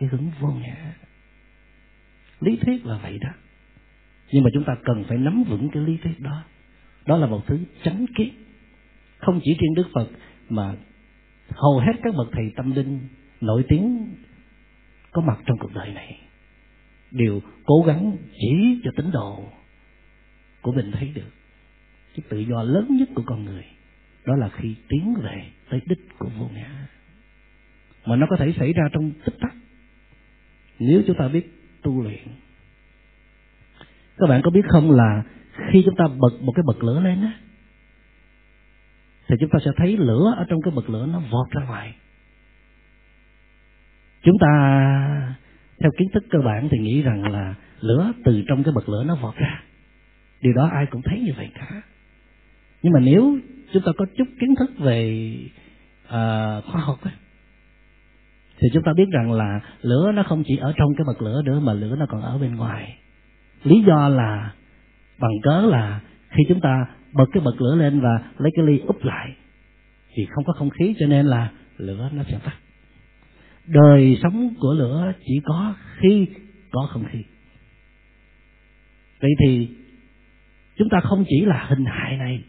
cái 0.00 0.08
hướng 0.08 0.30
vô 0.40 0.48
ngã 0.48 0.92
lý 2.40 2.56
thuyết 2.56 2.86
là 2.86 2.98
vậy 3.02 3.18
đó. 3.18 3.30
Nhưng 4.32 4.44
mà 4.44 4.50
chúng 4.54 4.64
ta 4.64 4.76
cần 4.84 5.04
phải 5.08 5.18
nắm 5.18 5.44
vững 5.48 5.68
cái 5.72 5.82
lý 5.82 5.96
thuyết 5.96 6.20
đó. 6.20 6.44
Đó 7.06 7.16
là 7.16 7.26
một 7.26 7.46
thứ 7.46 7.58
chánh 7.82 8.06
kiến. 8.16 8.34
Không 9.18 9.40
chỉ 9.44 9.56
riêng 9.60 9.74
đức 9.74 9.86
phật, 9.94 10.08
mà 10.48 10.74
hầu 11.48 11.78
hết 11.78 11.92
các 12.02 12.14
bậc 12.14 12.28
thầy 12.32 12.52
tâm 12.56 12.72
linh 12.72 13.00
nổi 13.40 13.64
tiếng 13.68 14.14
có 15.12 15.22
mặt 15.22 15.38
trong 15.46 15.58
cuộc 15.58 15.74
đời 15.74 15.92
này 15.92 16.20
đều 17.10 17.40
cố 17.64 17.84
gắng 17.86 18.16
chỉ 18.40 18.80
cho 18.84 18.90
tín 18.96 19.10
đồ 19.12 19.44
của 20.62 20.72
mình 20.72 20.92
thấy 20.92 21.12
được. 21.14 21.30
Cái 22.14 22.24
tự 22.28 22.38
do 22.38 22.62
lớn 22.62 22.86
nhất 22.90 23.08
của 23.14 23.22
con 23.26 23.44
người, 23.44 23.64
đó 24.26 24.36
là 24.36 24.48
khi 24.48 24.74
tiến 24.88 25.14
về 25.22 25.50
tới 25.70 25.80
đích 25.86 26.18
của 26.18 26.28
vô 26.38 26.50
ngã. 26.54 26.86
Mà 28.06 28.16
nó 28.16 28.26
có 28.30 28.36
thể 28.36 28.52
xảy 28.58 28.72
ra 28.72 28.82
trong 28.92 29.12
tích 29.24 29.34
tắc. 29.40 29.54
Nếu 30.78 31.02
chúng 31.06 31.16
ta 31.18 31.28
biết 31.28 31.55
tu 31.86 32.02
luyện. 32.02 32.28
Các 34.18 34.26
bạn 34.28 34.40
có 34.44 34.50
biết 34.50 34.62
không 34.68 34.90
là 34.90 35.22
khi 35.72 35.82
chúng 35.84 35.96
ta 35.96 36.04
bật 36.08 36.40
một 36.40 36.52
cái 36.56 36.62
bật 36.66 36.82
lửa 36.82 37.00
lên 37.00 37.22
á 37.22 37.32
thì 39.28 39.36
chúng 39.40 39.50
ta 39.50 39.58
sẽ 39.64 39.70
thấy 39.76 39.96
lửa 39.96 40.34
ở 40.36 40.44
trong 40.48 40.60
cái 40.62 40.72
bật 40.76 40.90
lửa 40.90 41.06
nó 41.12 41.20
vọt 41.30 41.50
ra 41.50 41.64
ngoài. 41.66 41.94
Chúng 44.22 44.36
ta 44.40 44.48
theo 45.80 45.90
kiến 45.98 46.08
thức 46.14 46.24
cơ 46.30 46.38
bản 46.44 46.68
thì 46.70 46.78
nghĩ 46.78 47.02
rằng 47.02 47.32
là 47.32 47.54
lửa 47.80 48.12
từ 48.24 48.42
trong 48.48 48.64
cái 48.64 48.72
bật 48.74 48.88
lửa 48.88 49.04
nó 49.06 49.16
vọt 49.16 49.36
ra. 49.36 49.62
Điều 50.40 50.52
đó 50.52 50.68
ai 50.72 50.86
cũng 50.86 51.02
thấy 51.04 51.20
như 51.20 51.32
vậy 51.36 51.50
cả. 51.54 51.82
Nhưng 52.82 52.92
mà 52.92 53.00
nếu 53.00 53.38
chúng 53.72 53.82
ta 53.86 53.92
có 53.98 54.06
chút 54.16 54.28
kiến 54.40 54.54
thức 54.58 54.70
về 54.78 55.34
uh, 56.04 56.64
khoa 56.64 56.80
học 56.80 56.98
ấy, 57.02 57.12
thì 58.58 58.68
chúng 58.72 58.82
ta 58.82 58.92
biết 58.96 59.08
rằng 59.12 59.32
là 59.32 59.60
lửa 59.82 60.12
nó 60.14 60.22
không 60.22 60.42
chỉ 60.46 60.56
ở 60.56 60.72
trong 60.76 60.94
cái 60.96 61.04
bật 61.06 61.22
lửa 61.22 61.42
nữa 61.44 61.60
mà 61.60 61.72
lửa 61.72 61.96
nó 61.98 62.06
còn 62.08 62.22
ở 62.22 62.38
bên 62.38 62.56
ngoài. 62.56 62.98
Lý 63.62 63.82
do 63.86 64.08
là 64.08 64.54
bằng 65.18 65.40
cớ 65.42 65.60
là 65.60 66.00
khi 66.28 66.44
chúng 66.48 66.60
ta 66.60 66.86
bật 67.12 67.26
cái 67.32 67.42
bật 67.44 67.60
lửa 67.60 67.74
lên 67.74 68.00
và 68.00 68.30
lấy 68.38 68.52
cái 68.56 68.66
ly 68.66 68.78
úp 68.78 69.04
lại 69.04 69.36
thì 70.14 70.26
không 70.34 70.44
có 70.44 70.52
không 70.52 70.70
khí, 70.70 70.94
cho 70.98 71.06
nên 71.06 71.26
là 71.26 71.50
lửa 71.76 72.10
nó 72.12 72.22
sẽ 72.22 72.38
tắt. 72.44 72.56
Đời 73.66 74.18
sống 74.22 74.54
của 74.60 74.74
lửa 74.74 75.12
chỉ 75.26 75.40
có 75.44 75.74
khi 75.98 76.26
có 76.70 76.88
không 76.90 77.04
khí. 77.12 77.24
Vậy 79.20 79.30
thì 79.40 79.68
chúng 80.76 80.88
ta 80.88 81.00
không 81.00 81.24
chỉ 81.28 81.44
là 81.44 81.66
hình 81.68 81.84
hại 81.84 82.16
này, 82.16 82.44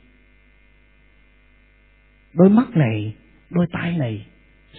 đôi 2.34 2.50
mắt 2.50 2.70
này, 2.76 3.16
đôi 3.50 3.66
tay 3.72 3.98
này, 3.98 4.26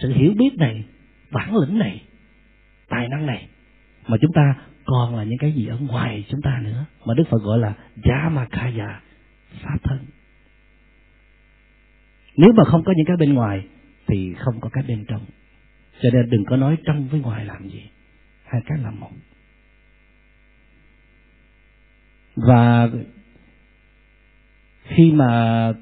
sự 0.03 0.13
hiểu 0.13 0.33
biết 0.39 0.51
này 0.59 0.85
bản 1.31 1.57
lĩnh 1.57 1.79
này, 1.79 2.03
tài 2.89 3.09
năng 3.09 3.27
này, 3.27 3.49
mà 4.09 4.17
chúng 4.21 4.33
ta 4.35 4.55
còn 4.85 5.17
là 5.17 5.25
những 5.25 5.39
cái 5.39 5.53
gì 5.53 5.67
ở 5.67 5.79
ngoài 5.79 6.25
chúng 6.29 6.41
ta 6.43 6.61
nữa, 6.65 6.85
mà 7.07 7.15
đức 7.15 7.25
phật 7.31 7.39
gọi 7.43 7.59
là 7.59 7.75
yamakaya 8.03 9.01
pháp 9.63 9.79
thân. 9.83 9.99
Nếu 12.37 12.53
mà 12.57 12.65
không 12.65 12.85
có 12.85 12.93
những 12.97 13.07
cái 13.07 13.17
bên 13.17 13.35
ngoài, 13.35 13.67
thì 14.07 14.35
không 14.39 14.61
có 14.61 14.69
cái 14.73 14.85
bên 14.89 15.05
trong. 15.09 15.25
Cho 16.01 16.11
nên 16.13 16.31
đừng 16.31 16.45
có 16.45 16.57
nói 16.57 16.77
trong 16.85 17.09
với 17.09 17.21
ngoài 17.21 17.45
làm 17.45 17.69
gì, 17.69 17.83
hai 18.45 18.61
cái 18.67 18.79
là 18.79 18.91
một. 18.91 19.11
Và 22.37 22.89
khi 24.83 25.13
mà 25.13 25.73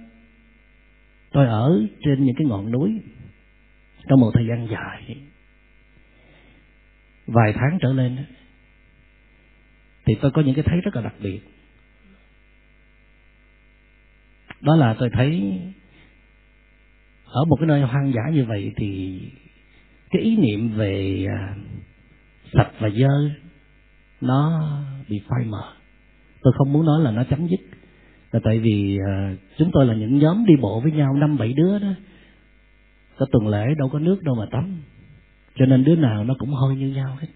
tôi 1.32 1.46
ở 1.46 1.80
trên 2.00 2.24
những 2.24 2.34
cái 2.38 2.46
ngọn 2.46 2.70
núi, 2.70 3.00
trong 4.08 4.20
một 4.20 4.30
thời 4.34 4.46
gian 4.46 4.68
dài 4.70 5.16
vài 7.26 7.52
tháng 7.52 7.78
trở 7.80 7.92
lên 7.92 8.16
thì 10.06 10.14
tôi 10.22 10.30
có 10.30 10.42
những 10.42 10.54
cái 10.54 10.64
thấy 10.66 10.80
rất 10.80 10.96
là 10.96 11.02
đặc 11.02 11.14
biệt. 11.20 11.40
Đó 14.60 14.76
là 14.76 14.94
tôi 14.98 15.10
thấy 15.12 15.58
ở 17.24 17.44
một 17.44 17.56
cái 17.60 17.66
nơi 17.66 17.82
hoang 17.82 18.12
dã 18.12 18.22
như 18.32 18.44
vậy 18.44 18.72
thì 18.76 19.20
cái 20.10 20.22
ý 20.22 20.36
niệm 20.36 20.76
về 20.76 21.26
à, 21.28 21.54
sạch 22.52 22.70
và 22.78 22.90
dơ 22.90 23.30
nó 24.20 24.70
bị 25.08 25.20
phai 25.28 25.44
mờ. 25.44 25.72
Tôi 26.42 26.52
không 26.58 26.72
muốn 26.72 26.86
nói 26.86 27.02
là 27.02 27.10
nó 27.10 27.24
chấm 27.24 27.46
dứt. 27.48 27.60
Là 28.32 28.40
tại 28.44 28.58
vì 28.58 28.98
à, 29.08 29.34
chúng 29.58 29.70
tôi 29.72 29.86
là 29.86 29.94
những 29.94 30.18
nhóm 30.18 30.44
đi 30.46 30.54
bộ 30.60 30.80
với 30.80 30.92
nhau, 30.92 31.14
năm, 31.14 31.38
bảy 31.38 31.52
đứa 31.52 31.78
đó. 31.78 31.94
Có 33.18 33.26
tuần 33.32 33.48
lễ, 33.48 33.74
đâu 33.78 33.88
có 33.88 33.98
nước, 33.98 34.22
đâu 34.22 34.34
mà 34.34 34.46
tắm 34.50 34.82
cho 35.56 35.66
nên 35.66 35.84
đứa 35.84 35.96
nào 35.96 36.24
nó 36.24 36.34
cũng 36.38 36.50
hôi 36.50 36.76
như 36.76 36.88
nhau 36.88 37.16
hết. 37.20 37.28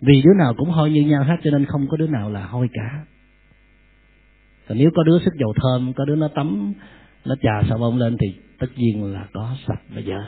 Vì 0.00 0.22
đứa 0.22 0.34
nào 0.38 0.54
cũng 0.56 0.70
hôi 0.70 0.90
như 0.90 1.02
nhau 1.02 1.24
hết, 1.24 1.36
cho 1.44 1.50
nên 1.50 1.64
không 1.64 1.86
có 1.90 1.96
đứa 1.96 2.06
nào 2.06 2.30
là 2.30 2.46
hôi 2.46 2.68
cả. 2.72 3.04
Còn 4.68 4.78
nếu 4.78 4.90
có 4.94 5.02
đứa 5.02 5.18
sức 5.24 5.34
dầu 5.40 5.54
thơm, 5.62 5.92
có 5.92 6.04
đứa 6.04 6.16
nó 6.16 6.28
tắm, 6.28 6.72
nó 7.24 7.34
chà 7.42 7.62
xà 7.68 7.76
bông 7.76 7.98
lên 7.98 8.16
thì 8.20 8.34
tất 8.58 8.66
nhiên 8.76 9.04
là 9.04 9.26
có 9.32 9.56
sạch 9.66 9.80
bây 9.94 10.04
giờ. 10.04 10.24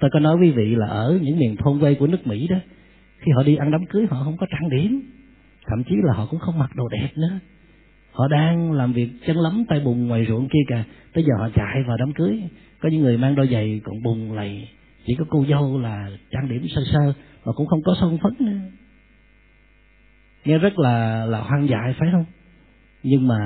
tôi 0.00 0.10
có 0.12 0.20
nói 0.20 0.36
quý 0.40 0.50
vị 0.50 0.74
là 0.76 0.86
ở 0.86 1.18
những 1.22 1.38
miền 1.38 1.56
thôn 1.56 1.80
quê 1.80 1.94
của 1.94 2.06
nước 2.06 2.26
mỹ 2.26 2.46
đó, 2.48 2.56
khi 3.18 3.32
họ 3.36 3.42
đi 3.42 3.56
ăn 3.56 3.70
đám 3.70 3.86
cưới 3.86 4.06
họ 4.10 4.24
không 4.24 4.36
có 4.36 4.46
trang 4.50 4.70
điểm. 4.70 5.02
Thậm 5.66 5.84
chí 5.84 5.94
là 6.02 6.14
họ 6.14 6.26
cũng 6.30 6.40
không 6.40 6.58
mặc 6.58 6.70
đồ 6.74 6.88
đẹp 6.88 7.08
nữa 7.16 7.38
họ 8.18 8.28
đang 8.28 8.72
làm 8.72 8.92
việc 8.92 9.10
chân 9.26 9.36
lắm 9.36 9.64
tay 9.68 9.80
bùn 9.80 10.06
ngoài 10.06 10.26
ruộng 10.28 10.48
kia 10.48 10.58
kìa. 10.68 10.84
Tới 11.12 11.24
giờ 11.24 11.32
họ 11.38 11.48
chạy 11.54 11.82
vào 11.86 11.96
đám 11.96 12.12
cưới. 12.12 12.42
Có 12.80 12.88
những 12.88 13.00
người 13.00 13.18
mang 13.18 13.34
đôi 13.34 13.48
giày 13.52 13.80
còn 13.84 14.02
bùn 14.02 14.32
lầy. 14.32 14.68
Chỉ 15.06 15.14
có 15.18 15.24
cô 15.30 15.44
dâu 15.50 15.78
là 15.78 16.10
trang 16.30 16.48
điểm 16.48 16.66
sơ 16.68 16.82
sơ, 16.92 17.12
mà 17.44 17.52
cũng 17.52 17.66
không 17.66 17.82
có 17.84 17.96
son 18.00 18.18
phấn 18.22 18.32
nữa. 18.46 18.60
Nghe 20.44 20.58
rất 20.58 20.78
là 20.78 21.26
là 21.26 21.40
hoang 21.40 21.68
dại, 21.68 21.94
phải 21.98 22.08
không? 22.12 22.24
Nhưng 23.02 23.28
mà 23.28 23.38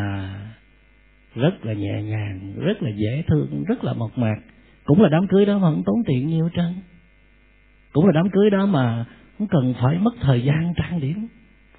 rất 1.34 1.64
là 1.64 1.72
nhẹ 1.72 2.02
nhàng, 2.02 2.54
rất 2.56 2.82
là 2.82 2.90
dễ 2.96 3.22
thương, 3.28 3.64
rất 3.68 3.84
là 3.84 3.92
mộc 3.92 4.18
mạc. 4.18 4.36
Cũng 4.84 5.02
là 5.02 5.08
đám 5.08 5.26
cưới 5.26 5.46
đó 5.46 5.58
mà 5.58 5.70
không 5.70 5.82
tốn 5.86 5.96
tiền 6.06 6.26
nhiều 6.26 6.48
trơn. 6.56 6.74
Cũng 7.92 8.06
là 8.06 8.12
đám 8.14 8.30
cưới 8.32 8.50
đó 8.50 8.66
mà 8.66 9.04
không 9.38 9.48
cần 9.48 9.74
phải 9.80 9.98
mất 9.98 10.12
thời 10.20 10.42
gian 10.42 10.72
trang 10.76 11.00
điểm 11.00 11.28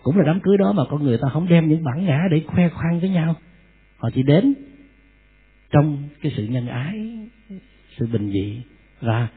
cũng 0.04 0.18
là 0.18 0.24
đám 0.26 0.40
cưới 0.40 0.58
đó 0.58 0.74
mà 0.74 0.84
con 0.90 1.04
người 1.04 1.18
ta 1.18 1.28
không 1.34 1.50
đem 1.50 1.70
những 1.70 1.84
bản 1.84 2.06
ngã 2.06 2.20
để 2.32 2.42
khoe 2.48 2.70
khoang 2.70 3.00
với 3.00 3.10
nhau. 3.10 3.36
Họ 3.98 4.10
chỉ 4.14 4.24
đến 4.24 4.54
trong 5.70 6.10
cái 6.22 6.32
sự 6.38 6.46
nhân 6.46 6.68
ái, 6.68 7.28
sự 7.98 8.08
bình 8.08 8.32
dị 8.32 8.62
và 9.02 9.28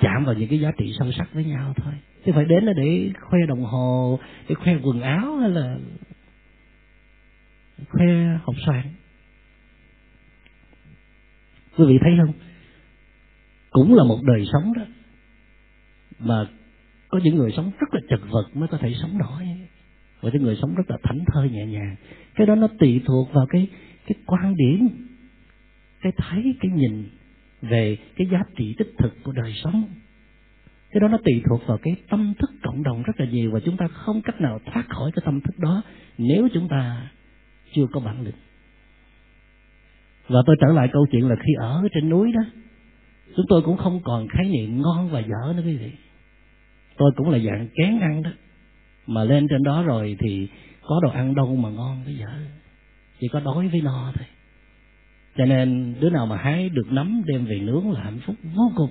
chạm 0.00 0.24
vào 0.24 0.34
những 0.34 0.48
cái 0.48 0.60
giá 0.60 0.72
trị 0.78 0.92
sâu 0.98 1.12
sắc 1.12 1.28
với 1.34 1.44
nhau 1.44 1.74
thôi. 1.76 1.94
Chứ 2.26 2.32
phải 2.34 2.44
đến 2.44 2.64
là 2.64 2.72
để 2.72 3.10
khoe 3.20 3.38
đồng 3.48 3.62
hồ, 3.62 4.20
để 4.48 4.54
khoe 4.54 4.76
quần 4.82 5.00
áo 5.00 5.36
hay 5.36 5.50
là 5.50 5.78
khoe 7.88 8.06
hộp 8.42 8.56
xoàn. 8.66 8.82
Quý 11.76 11.84
vị 11.86 11.98
thấy 12.00 12.12
không? 12.18 12.32
Cũng 13.70 13.94
là 13.94 14.04
một 14.04 14.18
đời 14.22 14.44
sống 14.52 14.72
đó 14.76 14.82
mà 16.18 16.46
có 17.08 17.20
những 17.22 17.36
người 17.36 17.52
sống 17.56 17.70
rất 17.80 17.94
là 17.94 18.00
chật 18.08 18.20
vật 18.30 18.44
mới 18.54 18.68
có 18.68 18.78
thể 18.78 18.94
sống 19.02 19.18
nổi 19.18 19.69
và 20.20 20.30
cái 20.30 20.40
người 20.40 20.56
sống 20.62 20.74
rất 20.74 20.90
là 20.90 20.96
thảnh 21.02 21.24
thơi 21.26 21.50
nhẹ 21.50 21.66
nhàng. 21.66 21.96
Cái 22.34 22.46
đó 22.46 22.54
nó 22.54 22.68
tùy 22.78 23.00
thuộc 23.06 23.32
vào 23.32 23.46
cái 23.46 23.68
cái 24.06 24.14
quan 24.26 24.56
điểm, 24.56 24.88
cái 26.00 26.12
thấy, 26.16 26.54
cái 26.60 26.72
nhìn 26.74 27.08
về 27.62 27.96
cái 28.16 28.26
giá 28.32 28.42
trị 28.56 28.74
đích 28.78 28.94
thực 28.98 29.22
của 29.24 29.32
đời 29.32 29.52
sống. 29.64 29.84
Cái 30.90 31.00
đó 31.00 31.08
nó 31.08 31.18
tùy 31.24 31.42
thuộc 31.48 31.66
vào 31.66 31.78
cái 31.82 31.96
tâm 32.08 32.34
thức 32.38 32.50
cộng 32.62 32.82
đồng 32.82 33.02
rất 33.02 33.20
là 33.20 33.26
nhiều 33.26 33.50
và 33.52 33.60
chúng 33.64 33.76
ta 33.76 33.88
không 33.88 34.22
cách 34.22 34.40
nào 34.40 34.60
thoát 34.72 34.88
khỏi 34.88 35.10
cái 35.14 35.22
tâm 35.24 35.40
thức 35.40 35.58
đó 35.58 35.82
nếu 36.18 36.48
chúng 36.54 36.68
ta 36.68 37.10
chưa 37.72 37.86
có 37.92 38.00
bản 38.00 38.22
lĩnh. 38.22 38.34
Và 40.28 40.40
tôi 40.46 40.56
trở 40.60 40.66
lại 40.66 40.88
câu 40.92 41.06
chuyện 41.12 41.28
là 41.28 41.36
khi 41.36 41.52
ở 41.58 41.88
trên 41.94 42.08
núi 42.08 42.32
đó, 42.32 42.40
chúng 43.36 43.46
tôi 43.48 43.62
cũng 43.62 43.76
không 43.76 44.00
còn 44.04 44.28
khái 44.28 44.48
niệm 44.48 44.82
ngon 44.82 45.10
và 45.10 45.20
dở 45.20 45.52
nữa 45.56 45.62
quý 45.66 45.76
vị. 45.76 45.90
Tôi 46.96 47.12
cũng 47.16 47.30
là 47.30 47.38
dạng 47.38 47.68
kén 47.74 47.98
ăn 48.00 48.22
đó 48.22 48.30
mà 49.10 49.24
lên 49.24 49.46
trên 49.50 49.62
đó 49.62 49.82
rồi 49.82 50.16
thì 50.20 50.48
có 50.82 51.00
đồ 51.02 51.10
ăn 51.10 51.34
đâu 51.34 51.56
mà 51.56 51.70
ngon 51.70 52.02
bây 52.04 52.14
giờ. 52.14 52.26
Chỉ 53.20 53.28
có 53.28 53.40
đói 53.40 53.68
với 53.68 53.80
no 53.80 54.12
thôi. 54.16 54.26
Cho 55.36 55.44
nên 55.44 55.94
đứa 56.00 56.10
nào 56.10 56.26
mà 56.26 56.36
hái 56.36 56.68
được 56.68 56.86
nấm 56.90 57.22
đem 57.26 57.44
về 57.44 57.58
nướng 57.58 57.90
là 57.90 58.02
hạnh 58.02 58.20
phúc 58.26 58.36
vô 58.54 58.72
cùng. 58.76 58.90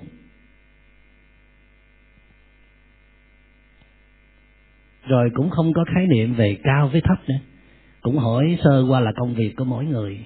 Rồi 5.06 5.30
cũng 5.34 5.50
không 5.50 5.72
có 5.72 5.84
khái 5.94 6.06
niệm 6.06 6.34
về 6.34 6.58
cao 6.62 6.88
với 6.88 7.00
thấp 7.00 7.18
nữa. 7.28 7.38
Cũng 8.00 8.18
hỏi 8.18 8.58
sơ 8.64 8.84
qua 8.88 9.00
là 9.00 9.12
công 9.16 9.34
việc 9.34 9.56
của 9.56 9.64
mỗi 9.64 9.84
người. 9.84 10.18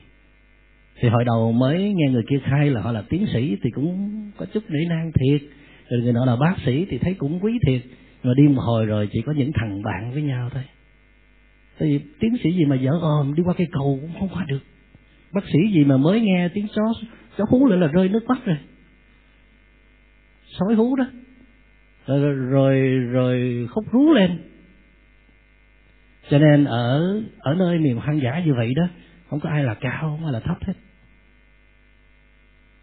Thì 0.97 1.09
hồi 1.09 1.25
đầu 1.25 1.53
mới 1.53 1.93
nghe 1.95 2.13
người 2.13 2.25
kia 2.31 2.39
khai 2.45 2.71
là 2.71 2.81
họ 2.81 2.93
là 2.93 3.03
tiến 3.09 3.27
sĩ 3.33 3.57
thì 3.63 3.71
cũng 3.71 4.31
có 4.37 4.47
chút 4.55 4.65
nể 4.69 4.79
nang 4.89 5.13
thiệt. 5.15 5.41
Rồi 5.89 6.01
người 6.03 6.13
nọ 6.13 6.25
là 6.25 6.37
bác 6.37 6.57
sĩ 6.67 6.87
thì 6.91 6.99
thấy 6.99 7.15
cũng 7.15 7.41
quý 7.41 7.59
thiệt 7.67 7.83
mà 8.25 8.35
đi 8.37 8.49
một 8.49 8.63
hồi 8.63 8.87
rồi 8.87 9.09
chỉ 9.13 9.23
có 9.23 9.33
những 9.33 9.51
thằng 9.55 9.83
bạn 9.83 10.13
với 10.13 10.23
nhau 10.23 10.51
thôi. 10.53 10.63
Tại 11.79 11.89
vì 11.89 12.01
tiến 12.21 12.37
sĩ 12.43 12.53
gì 12.53 12.65
mà 12.65 12.77
dở 12.77 12.91
ồm 13.01 13.35
đi 13.35 13.43
qua 13.43 13.55
cây 13.59 13.67
cầu 13.73 13.99
cũng 14.01 14.13
không 14.19 14.29
qua 14.29 14.45
được. 14.49 14.61
Bác 15.33 15.45
sĩ 15.53 15.59
gì 15.75 15.85
mà 15.85 15.97
mới 15.97 16.21
nghe 16.21 16.49
tiếng 16.55 16.67
chó 16.75 16.83
chó 17.37 17.45
hú 17.49 17.67
lại 17.67 17.79
là 17.79 17.87
rơi 17.87 18.09
nước 18.09 18.25
mắt 18.29 18.39
rồi. 18.45 18.57
Sói 20.47 20.75
hú 20.75 20.97
đó. 20.97 21.07
Rồi 22.07 22.35
rồi, 22.35 22.81
rồi 22.99 23.67
khóc 23.71 23.85
rú 23.93 24.13
lên. 24.13 24.39
Cho 26.31 26.39
nên 26.39 26.65
ở 26.65 27.23
ở 27.39 27.55
nơi 27.55 27.79
miền 27.79 27.97
hoang 27.97 28.21
dã 28.23 28.43
như 28.47 28.55
vậy 28.55 28.73
đó 28.77 28.89
không 29.31 29.41
có 29.41 29.49
ai 29.49 29.65
là 29.65 29.75
cao 29.75 30.01
không 30.01 30.25
ai 30.25 30.33
là 30.33 30.41
thấp 30.41 30.57
hết. 30.61 30.73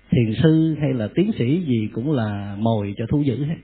Thiền 0.09 0.33
sư 0.43 0.75
hay 0.81 0.93
là 0.93 1.07
tiến 1.15 1.31
sĩ 1.37 1.63
gì 1.67 1.89
cũng 1.93 2.11
là 2.11 2.55
mồi 2.59 2.93
cho 2.97 3.05
thu 3.09 3.21
giữ 3.21 3.45
hết 3.45 3.55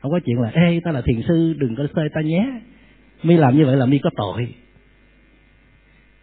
không 0.00 0.10
có 0.10 0.20
chuyện 0.24 0.40
là 0.40 0.50
ê 0.54 0.80
ta 0.84 0.90
là 0.92 1.02
thiền 1.06 1.22
sư 1.28 1.54
đừng 1.58 1.76
có 1.76 1.86
xơi 1.96 2.08
ta 2.14 2.20
nhé. 2.20 2.60
Mi 3.22 3.36
làm 3.36 3.56
như 3.56 3.66
vậy 3.66 3.76
là 3.76 3.86
mi 3.86 3.98
có 3.98 4.10
tội. 4.16 4.54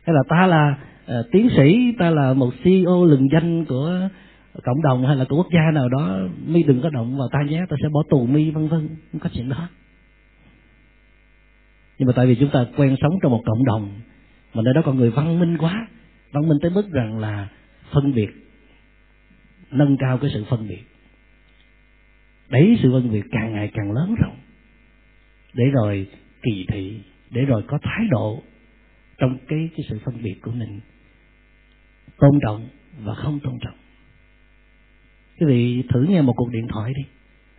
Hay 0.03 0.15
là 0.15 0.21
ta 0.30 0.47
là 0.47 0.78
uh, 1.19 1.32
tiến 1.32 1.49
sĩ 1.57 1.93
ta 1.99 2.09
là 2.09 2.34
một 2.34 2.53
CEO 2.63 3.05
lừng 3.05 3.28
danh 3.32 3.65
của 3.65 4.09
cộng 4.63 4.82
đồng 4.82 5.05
hay 5.05 5.15
là 5.15 5.25
của 5.30 5.36
quốc 5.36 5.47
gia 5.53 5.71
nào 5.71 5.89
đó 5.89 6.19
mi 6.47 6.63
đừng 6.63 6.82
có 6.82 6.89
động 6.89 7.17
vào 7.17 7.28
ta 7.32 7.39
nhé 7.49 7.65
ta 7.69 7.75
sẽ 7.82 7.89
bỏ 7.89 8.03
tù 8.09 8.25
mi 8.25 8.51
vân 8.51 8.67
vân. 8.67 8.88
Không 9.11 9.19
có 9.19 9.30
chuyện 9.34 9.49
đó. 9.49 9.69
Nhưng 11.97 12.07
mà 12.07 12.13
tại 12.15 12.28
vì 12.28 12.36
chúng 12.36 12.49
ta 12.49 12.65
quen 12.78 12.95
sống 13.01 13.13
trong 13.21 13.32
một 13.32 13.41
cộng 13.45 13.65
đồng 13.65 13.89
mà 14.53 14.61
nơi 14.63 14.73
đó 14.73 14.82
con 14.86 14.97
người 14.97 15.09
văn 15.09 15.39
minh 15.39 15.57
quá 15.57 15.88
văn 16.32 16.49
minh 16.49 16.57
tới 16.61 16.71
mức 16.71 16.91
rằng 16.91 17.19
là 17.19 17.49
phân 17.91 18.13
biệt 18.13 18.30
nâng 19.71 19.97
cao 19.97 20.17
cái 20.17 20.30
sự 20.34 20.43
phân 20.49 20.67
biệt 20.67 20.84
đẩy 22.49 22.77
sự 22.83 22.91
phân 22.91 23.11
biệt 23.11 23.23
càng 23.31 23.53
ngày 23.53 23.71
càng 23.73 23.91
lớn 23.91 24.15
rộng 24.15 24.37
để 25.53 25.65
rồi 25.65 26.07
kỳ 26.41 26.65
thị, 26.67 27.01
để 27.31 27.45
rồi 27.45 27.63
có 27.67 27.77
thái 27.81 28.07
độ 28.09 28.41
trong 29.17 29.37
cái 29.47 29.69
cái 29.77 29.85
sự 29.89 29.99
phân 30.05 30.23
biệt 30.23 30.35
của 30.41 30.51
mình. 30.51 30.79
Tôn 32.17 32.39
trọng 32.45 32.67
và 33.03 33.13
không 33.15 33.39
tôn 33.39 33.53
trọng. 33.61 33.77
Quý 35.39 35.45
vị 35.47 35.83
thử 35.93 36.05
nghe 36.09 36.21
một 36.21 36.33
cuộc 36.37 36.49
điện 36.51 36.67
thoại 36.69 36.93
đi. 36.95 37.03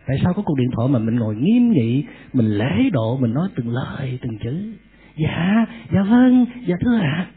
Tại 0.07 0.19
sao 0.23 0.33
có 0.33 0.41
cuộc 0.45 0.57
điện 0.57 0.69
thoại 0.75 0.89
mà 0.89 0.99
mình 0.99 1.15
ngồi 1.15 1.35
nghiêm 1.35 1.71
nghị, 1.71 2.03
mình 2.33 2.45
lễ 2.45 2.89
độ, 2.91 3.17
mình 3.17 3.33
nói 3.33 3.49
từng 3.55 3.69
lời, 3.69 4.19
từng 4.21 4.37
chữ? 4.43 4.73
Dạ 5.17 5.65
dạ 5.93 6.03
vâng 6.03 6.45
dạ 6.67 6.75
thưa 6.81 6.97
ạ. 6.97 7.27
À. 7.27 7.31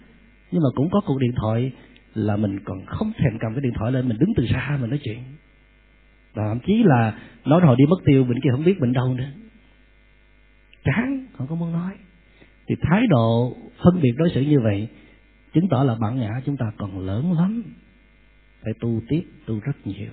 nhưng 0.51 0.63
mà 0.63 0.69
cũng 0.75 0.91
có 0.91 1.01
cuộc 1.07 1.19
điện 1.19 1.33
thoại 1.37 1.73
là 2.15 2.37
mình 2.37 2.61
còn 2.65 2.87
không 2.87 3.13
thèm 3.19 3.39
cầm 3.41 3.55
cái 3.55 3.61
điện 3.61 3.73
thoại 3.79 3.93
lên, 3.93 4.09
mình 4.09 4.19
đứng 4.19 4.31
từ 4.37 4.47
xa, 4.47 4.79
mình 4.81 4.91
nói 4.91 5.01
chuyện 5.03 5.19
và 6.35 6.49
thậm 6.49 6.59
chí 6.67 6.83
là 6.85 7.19
nói 7.45 7.61
rồi 7.61 7.77
đi 7.79 7.85
mất 7.89 7.97
tiêu 8.05 8.25
bệnh 8.25 8.41
kia 8.41 8.51
không 8.53 8.65
biết 8.65 8.81
bệnh 8.81 8.93
đâu 8.93 9.15
nữa. 9.15 9.31
Chán 10.85 11.27
không 11.39 11.47
có 11.47 11.55
muốn 11.55 11.73
nói. 11.73 11.93
Thì 12.69 12.75
thái 12.83 13.07
độ 13.07 13.57
phân 13.85 14.01
biệt 14.03 14.13
đối 14.17 14.31
xử 14.35 14.41
như 14.41 14.61
vậy, 14.61 14.89
chứng 15.55 15.69
tỏ 15.69 15.85
là 15.85 15.97
bản 16.01 16.21
ngã 16.21 16.31
chúng 16.47 16.57
ta 16.57 16.67
còn 16.79 16.99
lớn 16.99 17.33
lắm. 17.33 17.63
Phải 18.63 18.73
tu 18.81 19.01
tiếp, 19.09 19.23
tu 19.47 19.61
rất 19.61 19.87
nhiều. 19.87 20.13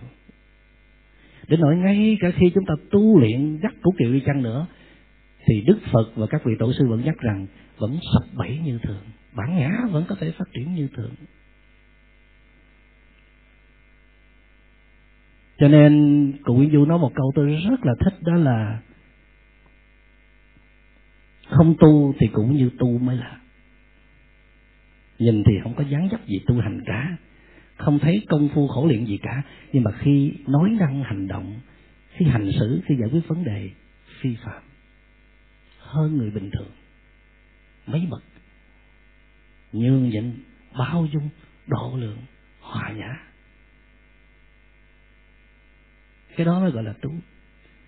Đến 1.47 1.59
nỗi 1.59 1.75
ngay 1.75 2.17
cả 2.19 2.31
khi 2.35 2.51
chúng 2.55 2.65
ta 2.65 2.73
tu 2.91 3.19
luyện 3.19 3.59
dắt 3.63 3.73
củ 3.81 3.91
kiệu 3.99 4.13
đi 4.13 4.19
chăng 4.25 4.41
nữa, 4.41 4.67
thì 5.45 5.61
đức 5.61 5.79
phật 5.91 6.11
và 6.15 6.27
các 6.29 6.41
vị 6.45 6.53
tổ 6.59 6.73
sư 6.73 6.87
vẫn 6.87 7.01
nhắc 7.05 7.17
rằng, 7.19 7.47
vẫn 7.77 7.99
sập 8.13 8.35
bẫy 8.35 8.57
như 8.57 8.79
thường. 8.83 9.03
Bản 9.35 9.57
ngã 9.57 9.71
vẫn 9.91 10.05
có 10.07 10.15
thể 10.19 10.31
phát 10.31 10.45
triển 10.53 10.75
như 10.75 10.87
thường. 10.95 11.11
Cho 15.59 15.67
nên 15.67 16.33
cụ 16.43 16.53
Nguyễn 16.55 16.71
Du 16.71 16.85
nói 16.85 16.99
một 16.99 17.11
câu 17.15 17.31
tôi 17.35 17.45
rất 17.69 17.85
là 17.85 17.93
thích, 17.99 18.13
đó 18.21 18.33
là 18.33 18.81
không 21.49 21.75
tu 21.79 22.13
thì 22.19 22.27
cũng 22.27 22.55
như 22.55 22.69
tu 22.79 22.97
mới 22.97 23.17
là. 23.17 23.39
Nhìn 25.19 25.43
thì 25.43 25.51
không 25.63 25.75
có 25.75 25.83
dáng 25.83 26.07
dấp 26.11 26.25
gì 26.25 26.39
tu 26.47 26.61
hành 26.61 26.81
cả, 26.85 27.17
không 27.77 27.99
thấy 27.99 28.25
công 28.29 28.49
phu 28.53 28.67
khổ 28.67 28.87
luyện 28.87 29.05
gì 29.05 29.17
cả. 29.17 29.43
Nhưng 29.73 29.83
mà 29.83 29.91
khi 29.91 30.33
nói 30.47 30.69
năng 30.79 31.03
hành 31.03 31.27
động, 31.27 31.59
khi 32.09 32.25
hành 32.25 32.51
xử, 32.59 32.81
khi 32.85 32.95
giải 32.99 33.09
quyết 33.11 33.27
vấn 33.27 33.43
đề, 33.43 33.69
phi 34.21 34.35
phạm, 34.45 34.63
hơn 35.79 36.17
người 36.17 36.31
bình 36.31 36.51
thường, 36.51 36.71
mấy 37.85 38.07
bậc, 38.09 38.23
nhường 39.71 40.09
nhịn, 40.09 40.33
bao 40.77 41.07
dung, 41.13 41.29
độ 41.67 41.97
lượng, 41.97 42.17
hòa 42.61 42.91
nhã. 42.91 43.28
Cái 46.39 46.45
đó 46.45 46.59
mới 46.59 46.71
gọi 46.71 46.83
là 46.83 46.93
tu. 47.01 47.09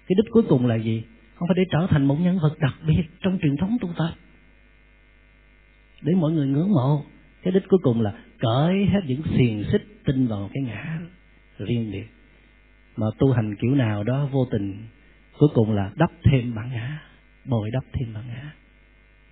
Cái 0.08 0.16
đích 0.18 0.32
cuối 0.32 0.44
cùng 0.50 0.66
là 0.66 0.76
gì? 0.76 1.04
Không 1.36 1.48
phải 1.48 1.56
để 1.58 1.64
trở 1.72 1.88
thành 1.90 2.06
một 2.06 2.18
nhân 2.20 2.40
vật 2.40 2.60
đặc 2.60 2.74
biệt 2.88 3.04
trong 3.20 3.40
truyền 3.42 3.58
thống 3.58 3.78
tu 3.82 3.90
tập. 3.98 4.14
Để 6.02 6.14
mọi 6.16 6.32
người 6.32 6.48
ngưỡng 6.48 6.72
mộ, 6.72 7.06
cái 7.44 7.54
đích 7.54 7.68
cuối 7.68 7.80
cùng 7.84 8.02
là 8.02 8.14
cởi 8.40 8.86
hết 8.86 9.00
những 9.08 9.22
xiềng 9.38 9.64
xích 9.72 10.04
tin 10.06 10.28
vào 10.28 10.50
cái 10.54 10.64
ngã 10.64 11.00
riêng 11.58 11.92
biệt. 11.92 12.08
Mà 12.98 13.08
tu 13.20 13.32
hành 13.32 13.56
kiểu 13.56 13.76
nào 13.76 14.04
đó 14.04 14.30
vô 14.32 14.48
tình, 14.52 14.88
cuối 15.40 15.50
cùng 15.54 15.72
là 15.72 15.92
đắp 15.96 16.12
thêm 16.24 16.56
bản 16.56 16.70
ngã, 16.72 17.02
bồi 17.46 17.72
đắp 17.72 17.84
thêm 17.94 18.14
bản 18.14 18.28
ngã. 18.28 18.54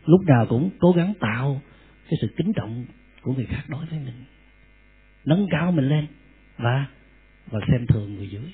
Lúc 0.06 0.22
nào 0.28 0.46
cũng 0.50 0.70
cố 0.80 0.92
gắng 0.92 1.14
tạo 1.20 1.62
cái 2.10 2.18
sự 2.22 2.28
kính 2.38 2.54
trọng 2.56 2.86
của 3.22 3.34
người 3.34 3.46
khác 3.46 3.64
đối 3.68 3.86
với 3.86 4.00
mình. 4.00 4.24
Nâng 5.26 5.48
cao 5.52 5.72
mình 5.72 5.90
lên 5.90 6.08
và 6.58 6.86
và 7.52 7.60
xem 7.68 7.88
thường 7.88 8.16
người 8.16 8.30
dưới 8.30 8.54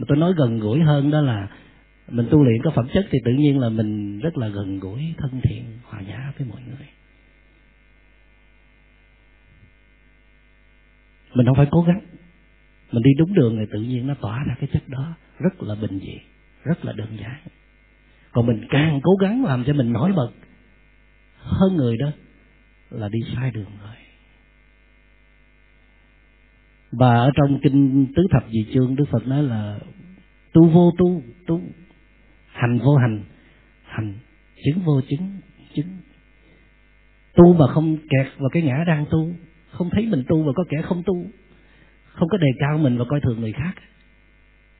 mà 0.00 0.04
tôi 0.08 0.16
nói 0.16 0.34
gần 0.36 0.60
gũi 0.60 0.80
hơn 0.80 1.10
đó 1.10 1.20
là 1.20 1.48
mình 2.08 2.26
tu 2.30 2.44
luyện 2.44 2.62
có 2.64 2.70
phẩm 2.74 2.86
chất 2.94 3.06
thì 3.10 3.18
tự 3.24 3.32
nhiên 3.32 3.58
là 3.58 3.68
mình 3.68 4.18
rất 4.18 4.38
là 4.38 4.48
gần 4.48 4.78
gũi, 4.78 5.14
thân 5.18 5.40
thiện, 5.42 5.64
hòa 5.84 6.00
nhã 6.00 6.32
với 6.38 6.48
mọi 6.48 6.60
người. 6.62 6.86
Mình 11.34 11.46
không 11.46 11.56
phải 11.56 11.66
cố 11.70 11.82
gắng. 11.82 12.00
Mình 12.92 13.02
đi 13.02 13.10
đúng 13.18 13.34
đường 13.34 13.56
thì 13.58 13.64
tự 13.72 13.80
nhiên 13.80 14.06
nó 14.06 14.14
tỏa 14.14 14.44
ra 14.44 14.54
cái 14.60 14.68
chất 14.72 14.88
đó. 14.88 15.14
Rất 15.38 15.62
là 15.62 15.74
bình 15.74 15.98
dị, 15.98 16.18
rất 16.64 16.84
là 16.84 16.92
đơn 16.92 17.08
giản. 17.20 17.36
Còn 18.32 18.46
mình 18.46 18.66
càng 18.70 19.00
cố 19.02 19.12
gắng 19.20 19.44
làm 19.44 19.64
cho 19.66 19.72
mình 19.72 19.92
nổi 19.92 20.12
bật 20.16 20.30
hơn 21.38 21.76
người 21.76 21.96
đó 21.96 22.10
là 22.90 23.08
đi 23.08 23.18
sai 23.34 23.50
đường 23.50 23.70
rồi 23.84 23.94
và 26.92 27.14
ở 27.14 27.30
trong 27.34 27.60
kinh 27.62 28.06
tứ 28.16 28.22
thập 28.30 28.44
dị 28.50 28.66
chương, 28.74 28.96
đức 28.96 29.04
phật 29.10 29.26
nói 29.26 29.42
là 29.42 29.78
tu 30.52 30.68
vô 30.68 30.92
tu 30.98 31.22
tu 31.46 31.60
hành 32.52 32.78
vô 32.78 32.96
hành 32.96 33.24
hành 33.84 34.14
chứng 34.64 34.84
vô 34.84 35.00
chứng 35.08 35.40
chứng. 35.74 35.86
Tu 37.34 37.54
mà 37.54 37.66
không 37.66 37.96
kẹt 37.96 38.26
vào 38.38 38.48
cái 38.52 38.62
ngã 38.62 38.84
đang 38.86 39.06
tu, 39.10 39.32
không 39.70 39.90
thấy 39.90 40.06
mình 40.06 40.24
tu 40.28 40.42
và 40.42 40.52
có 40.56 40.64
kẻ 40.68 40.82
không 40.82 41.02
tu, 41.06 41.26
không 42.04 42.28
có 42.28 42.38
đề 42.38 42.48
cao 42.58 42.78
mình 42.78 42.98
và 42.98 43.04
coi 43.08 43.20
thường 43.20 43.40
người 43.40 43.52
khác, 43.52 43.72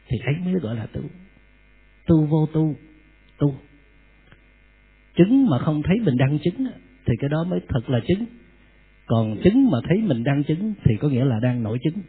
thì 0.09 0.19
ấy 0.19 0.35
mới 0.45 0.55
gọi 0.55 0.77
là 0.77 0.87
tu. 0.87 1.01
Tu 2.07 2.27
vô 2.27 2.47
tu 2.53 2.77
tu. 3.39 3.55
Chứng 5.15 5.47
mà 5.51 5.59
không 5.59 5.83
thấy 5.83 5.97
mình 6.01 6.17
đang 6.17 6.39
chứng 6.39 6.67
thì 7.07 7.15
cái 7.21 7.31
đó 7.31 7.45
mới 7.45 7.61
thật 7.69 7.91
là 7.91 8.01
chứng 8.09 8.25
còn 9.11 9.37
chứng 9.45 9.71
mà 9.71 9.79
thấy 9.89 9.99
mình 9.99 10.25
đang 10.25 10.45
chứng 10.45 10.75
thì 10.85 10.97
có 11.01 11.09
nghĩa 11.09 11.25
là 11.25 11.41
đang 11.43 11.63
nổi 11.63 11.79
chứng. 11.83 12.03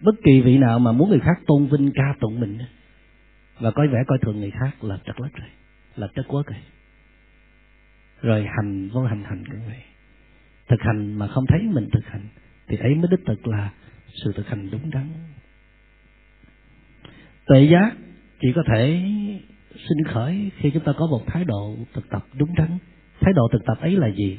Bất 0.00 0.14
kỳ 0.24 0.40
vị 0.40 0.58
nào 0.58 0.78
mà 0.78 0.92
muốn 0.92 1.10
người 1.10 1.20
khác 1.20 1.40
tôn 1.46 1.66
vinh 1.66 1.90
ca 1.94 2.14
tụng 2.20 2.40
mình 2.40 2.58
và 3.60 3.70
coi 3.70 3.88
vẻ 3.88 3.98
coi 4.06 4.18
thường 4.22 4.40
người 4.40 4.50
khác 4.50 4.84
là 4.84 4.98
trật 5.06 5.20
lất 5.20 5.34
rồi, 5.34 5.48
là 5.96 6.08
trật 6.14 6.24
quốc 6.28 6.46
rồi. 6.46 6.58
Rồi 8.22 8.46
hành, 8.56 8.88
vô 8.88 9.04
hành 9.04 9.24
hành 9.24 9.44
cũng 9.50 9.66
vậy. 9.66 9.82
Thực 10.68 10.80
hành 10.80 11.14
mà 11.14 11.28
không 11.28 11.44
thấy 11.48 11.60
mình 11.62 11.88
thực 11.92 12.04
hành, 12.06 12.28
thì 12.68 12.76
ấy 12.76 12.94
mới 12.94 13.08
đích 13.10 13.26
thực 13.26 13.46
là 13.46 13.72
sự 14.24 14.32
thực 14.36 14.48
hành 14.48 14.70
đúng 14.70 14.90
đắn. 14.90 15.08
Tuệ 17.46 17.62
giác 17.62 17.92
chỉ 18.40 18.52
có 18.54 18.62
thể 18.72 19.02
sinh 19.76 20.04
khởi, 20.14 20.50
khi 20.56 20.70
chúng 20.70 20.84
ta 20.84 20.92
có 20.98 21.06
một 21.06 21.22
thái 21.26 21.44
độ 21.44 21.76
thực 21.94 22.08
tập 22.10 22.26
đúng 22.34 22.54
đắn, 22.54 22.78
thái 23.20 23.32
độ 23.32 23.48
thực 23.52 23.64
tập 23.66 23.78
ấy 23.80 23.96
là 23.96 24.08
gì? 24.08 24.38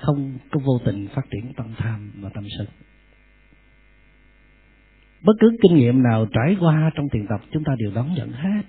Không 0.00 0.38
có 0.50 0.60
vô 0.64 0.80
tình 0.84 1.08
phát 1.14 1.22
triển 1.30 1.52
tâm 1.56 1.74
tham 1.76 2.12
và 2.20 2.30
tâm 2.34 2.44
sân. 2.58 2.66
Bất 5.22 5.32
cứ 5.40 5.56
kinh 5.62 5.74
nghiệm 5.74 6.02
nào 6.02 6.26
trải 6.32 6.56
qua 6.60 6.90
trong 6.94 7.08
thiền 7.08 7.26
tập, 7.26 7.40
chúng 7.52 7.64
ta 7.64 7.72
đều 7.78 7.90
đón 7.94 8.14
nhận 8.14 8.32
hết. 8.32 8.62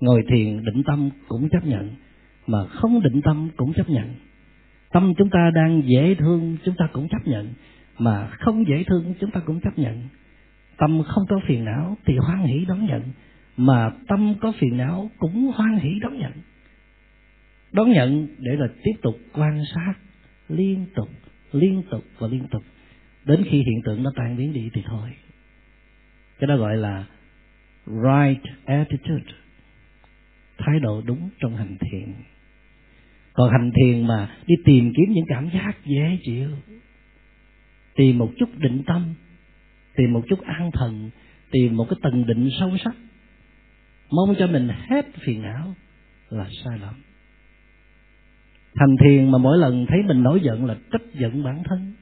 Ngồi 0.00 0.22
thiền, 0.28 0.64
định 0.64 0.82
tâm 0.86 1.10
cũng 1.28 1.48
chấp 1.48 1.66
nhận, 1.66 1.90
mà 2.46 2.58
không 2.66 3.02
định 3.02 3.22
tâm 3.22 3.48
cũng 3.56 3.72
chấp 3.72 3.88
nhận. 3.88 4.14
Tâm 4.92 5.12
chúng 5.18 5.30
ta 5.30 5.50
đang 5.54 5.82
dễ 5.86 6.14
thương, 6.14 6.56
chúng 6.64 6.74
ta 6.78 6.88
cũng 6.92 7.08
chấp 7.08 7.26
nhận, 7.26 7.52
mà 7.98 8.26
không 8.26 8.68
dễ 8.68 8.84
thương, 8.86 9.14
chúng 9.20 9.30
ta 9.30 9.40
cũng 9.46 9.60
chấp 9.60 9.78
nhận. 9.78 10.08
Tâm 10.76 11.02
không 11.06 11.24
có 11.28 11.40
phiền 11.46 11.64
não 11.64 11.96
thì 12.04 12.16
hoan 12.16 12.44
hỷ 12.44 12.64
đón 12.64 12.86
nhận 12.86 13.02
mà 13.56 13.90
tâm 14.08 14.34
có 14.40 14.52
phiền 14.58 14.76
não 14.76 15.10
cũng 15.18 15.52
hoan 15.54 15.78
hỷ 15.78 15.90
đón 16.00 16.18
nhận. 16.18 16.32
Đón 17.72 17.92
nhận 17.92 18.28
để 18.38 18.56
là 18.56 18.66
tiếp 18.82 18.92
tục 19.02 19.18
quan 19.32 19.62
sát 19.74 19.94
liên 20.48 20.86
tục 20.94 21.08
liên 21.52 21.82
tục 21.90 22.04
và 22.18 22.28
liên 22.28 22.46
tục. 22.50 22.62
Đến 23.24 23.42
khi 23.44 23.56
hiện 23.58 23.82
tượng 23.84 24.02
nó 24.02 24.12
tan 24.16 24.36
biến 24.36 24.52
đi 24.52 24.70
thì 24.74 24.82
thôi. 24.86 25.10
Cái 26.38 26.48
đó 26.48 26.56
gọi 26.56 26.76
là 26.76 27.04
right 27.86 28.42
attitude, 28.64 29.32
thái 30.58 30.80
độ 30.80 31.02
đúng 31.06 31.30
trong 31.40 31.56
hành 31.56 31.76
thiền. 31.80 32.14
Còn 33.32 33.50
hành 33.52 33.70
thiền 33.76 34.06
mà 34.06 34.36
đi 34.46 34.54
tìm 34.64 34.92
kiếm 34.96 35.12
những 35.12 35.24
cảm 35.28 35.50
giác 35.50 35.72
dễ 35.84 36.18
chịu, 36.22 36.50
tìm 37.94 38.18
một 38.18 38.32
chút 38.38 38.48
định 38.58 38.82
tâm, 38.86 39.14
tìm 39.96 40.12
một 40.12 40.22
chút 40.28 40.40
an 40.40 40.70
thần, 40.72 41.10
tìm 41.50 41.76
một 41.76 41.86
cái 41.90 41.98
tầng 42.02 42.26
định 42.26 42.50
sâu 42.60 42.76
sắc 42.84 42.94
mong 44.12 44.34
cho 44.38 44.46
mình 44.46 44.68
hết 44.88 45.06
phiền 45.20 45.42
não 45.42 45.74
là 46.30 46.46
sai 46.64 46.78
lầm. 46.78 46.94
Thành 48.74 48.96
thiền 49.04 49.30
mà 49.30 49.38
mỗi 49.38 49.58
lần 49.58 49.86
thấy 49.88 50.02
mình 50.02 50.22
nổi 50.22 50.40
giận 50.42 50.64
là 50.64 50.76
trách 50.92 51.02
giận 51.14 51.44
bản 51.44 51.62
thân. 51.64 51.92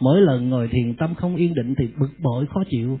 Mỗi 0.00 0.20
lần 0.20 0.48
ngồi 0.48 0.68
thiền 0.68 0.94
tâm 0.94 1.14
không 1.14 1.36
yên 1.36 1.54
định 1.54 1.74
thì 1.78 1.88
bực 1.98 2.10
bội, 2.18 2.46
khó 2.46 2.62
chịu. 2.70 3.00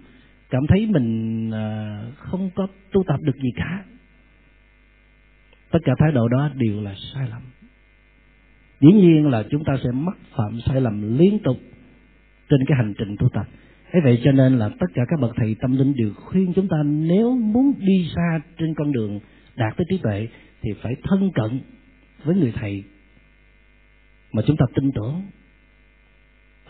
Cảm 0.50 0.62
thấy 0.68 0.86
mình 0.86 1.50
à, 1.50 2.00
không 2.18 2.50
có 2.54 2.66
tu 2.92 3.02
tập 3.06 3.20
được 3.22 3.36
gì 3.36 3.50
cả. 3.56 3.84
Tất 5.70 5.78
cả 5.84 5.92
thái 5.98 6.12
độ 6.12 6.28
đó 6.28 6.50
đều 6.54 6.80
là 6.80 6.94
sai 7.14 7.28
lầm. 7.30 7.42
Dĩ 8.80 8.92
nhiên 8.92 9.26
là 9.26 9.44
chúng 9.50 9.64
ta 9.64 9.72
sẽ 9.84 9.90
mắc 9.90 10.16
phạm 10.36 10.60
sai 10.66 10.80
lầm 10.80 11.18
liên 11.18 11.38
tục 11.44 11.56
trên 12.48 12.60
cái 12.66 12.76
hành 12.76 12.94
trình 12.98 13.16
tu 13.18 13.28
tập 13.28 13.46
thế 13.96 14.00
vậy 14.04 14.20
cho 14.24 14.32
nên 14.32 14.58
là 14.58 14.68
tất 14.68 14.86
cả 14.94 15.02
các 15.08 15.20
bậc 15.20 15.32
thầy 15.36 15.56
tâm 15.60 15.76
linh 15.76 15.94
đều 15.96 16.10
khuyên 16.14 16.52
chúng 16.54 16.68
ta 16.68 16.76
nếu 16.84 17.34
muốn 17.34 17.72
đi 17.78 18.08
xa 18.14 18.40
trên 18.58 18.74
con 18.74 18.92
đường 18.92 19.20
đạt 19.56 19.76
tới 19.76 19.84
trí 19.90 19.98
tuệ 19.98 20.28
thì 20.62 20.70
phải 20.82 20.96
thân 21.02 21.30
cận 21.34 21.60
với 22.24 22.36
người 22.36 22.52
thầy 22.52 22.84
mà 24.32 24.42
chúng 24.46 24.56
ta 24.56 24.66
tin 24.74 24.92
tưởng. 24.92 25.22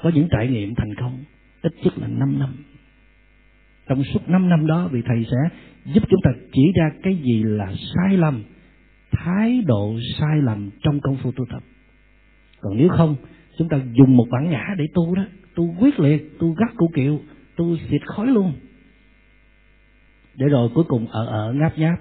Có 0.02 0.10
những 0.14 0.28
trải 0.30 0.48
nghiệm 0.48 0.74
thành 0.74 0.94
công, 0.94 1.24
ít 1.62 1.72
nhất 1.84 1.98
là 1.98 2.06
5 2.08 2.38
năm. 2.38 2.64
Trong 3.88 4.04
suốt 4.04 4.28
5 4.28 4.48
năm 4.48 4.66
đó, 4.66 4.88
vị 4.92 5.02
thầy 5.06 5.26
sẽ 5.30 5.56
giúp 5.84 6.02
chúng 6.10 6.20
ta 6.24 6.30
chỉ 6.52 6.72
ra 6.76 6.90
cái 7.02 7.16
gì 7.24 7.42
là 7.42 7.72
sai 7.94 8.16
lầm, 8.16 8.44
thái 9.10 9.62
độ 9.66 9.94
sai 10.18 10.42
lầm 10.42 10.70
trong 10.82 11.00
công 11.00 11.16
phu 11.16 11.32
tu 11.32 11.44
tập. 11.50 11.62
Còn 12.60 12.76
nếu 12.76 12.88
không 12.88 13.16
chúng 13.58 13.68
ta 13.68 13.80
dùng 13.92 14.16
một 14.16 14.26
bản 14.30 14.50
ngã 14.50 14.64
để 14.78 14.84
tu 14.94 15.14
đó. 15.14 15.24
Tu 15.54 15.74
quyết 15.80 16.00
liệt, 16.00 16.38
tu 16.38 16.54
gắt 16.54 16.76
cụ 16.76 16.90
kiệu, 16.94 17.20
tu 17.56 17.76
xịt 17.90 18.06
khói 18.06 18.26
luôn. 18.26 18.52
Để 20.34 20.46
rồi 20.46 20.68
cuối 20.74 20.84
cùng 20.84 21.06
ở 21.06 21.26
ở 21.26 21.52
ngáp 21.52 21.78
nháp, 21.78 22.00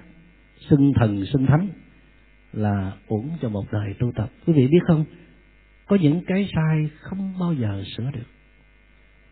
xưng 0.68 0.92
thần, 0.94 1.24
xưng 1.26 1.46
thánh 1.46 1.68
là 2.52 2.92
uổng 3.08 3.28
cho 3.42 3.48
một 3.48 3.64
đời 3.72 3.94
tu 3.98 4.12
tập. 4.12 4.30
Quý 4.46 4.52
vị 4.52 4.68
biết 4.68 4.80
không? 4.86 5.04
Có 5.86 5.96
những 5.96 6.22
cái 6.26 6.48
sai 6.54 6.88
không 7.00 7.34
bao 7.40 7.54
giờ 7.54 7.84
sửa 7.96 8.10
được. 8.12 8.26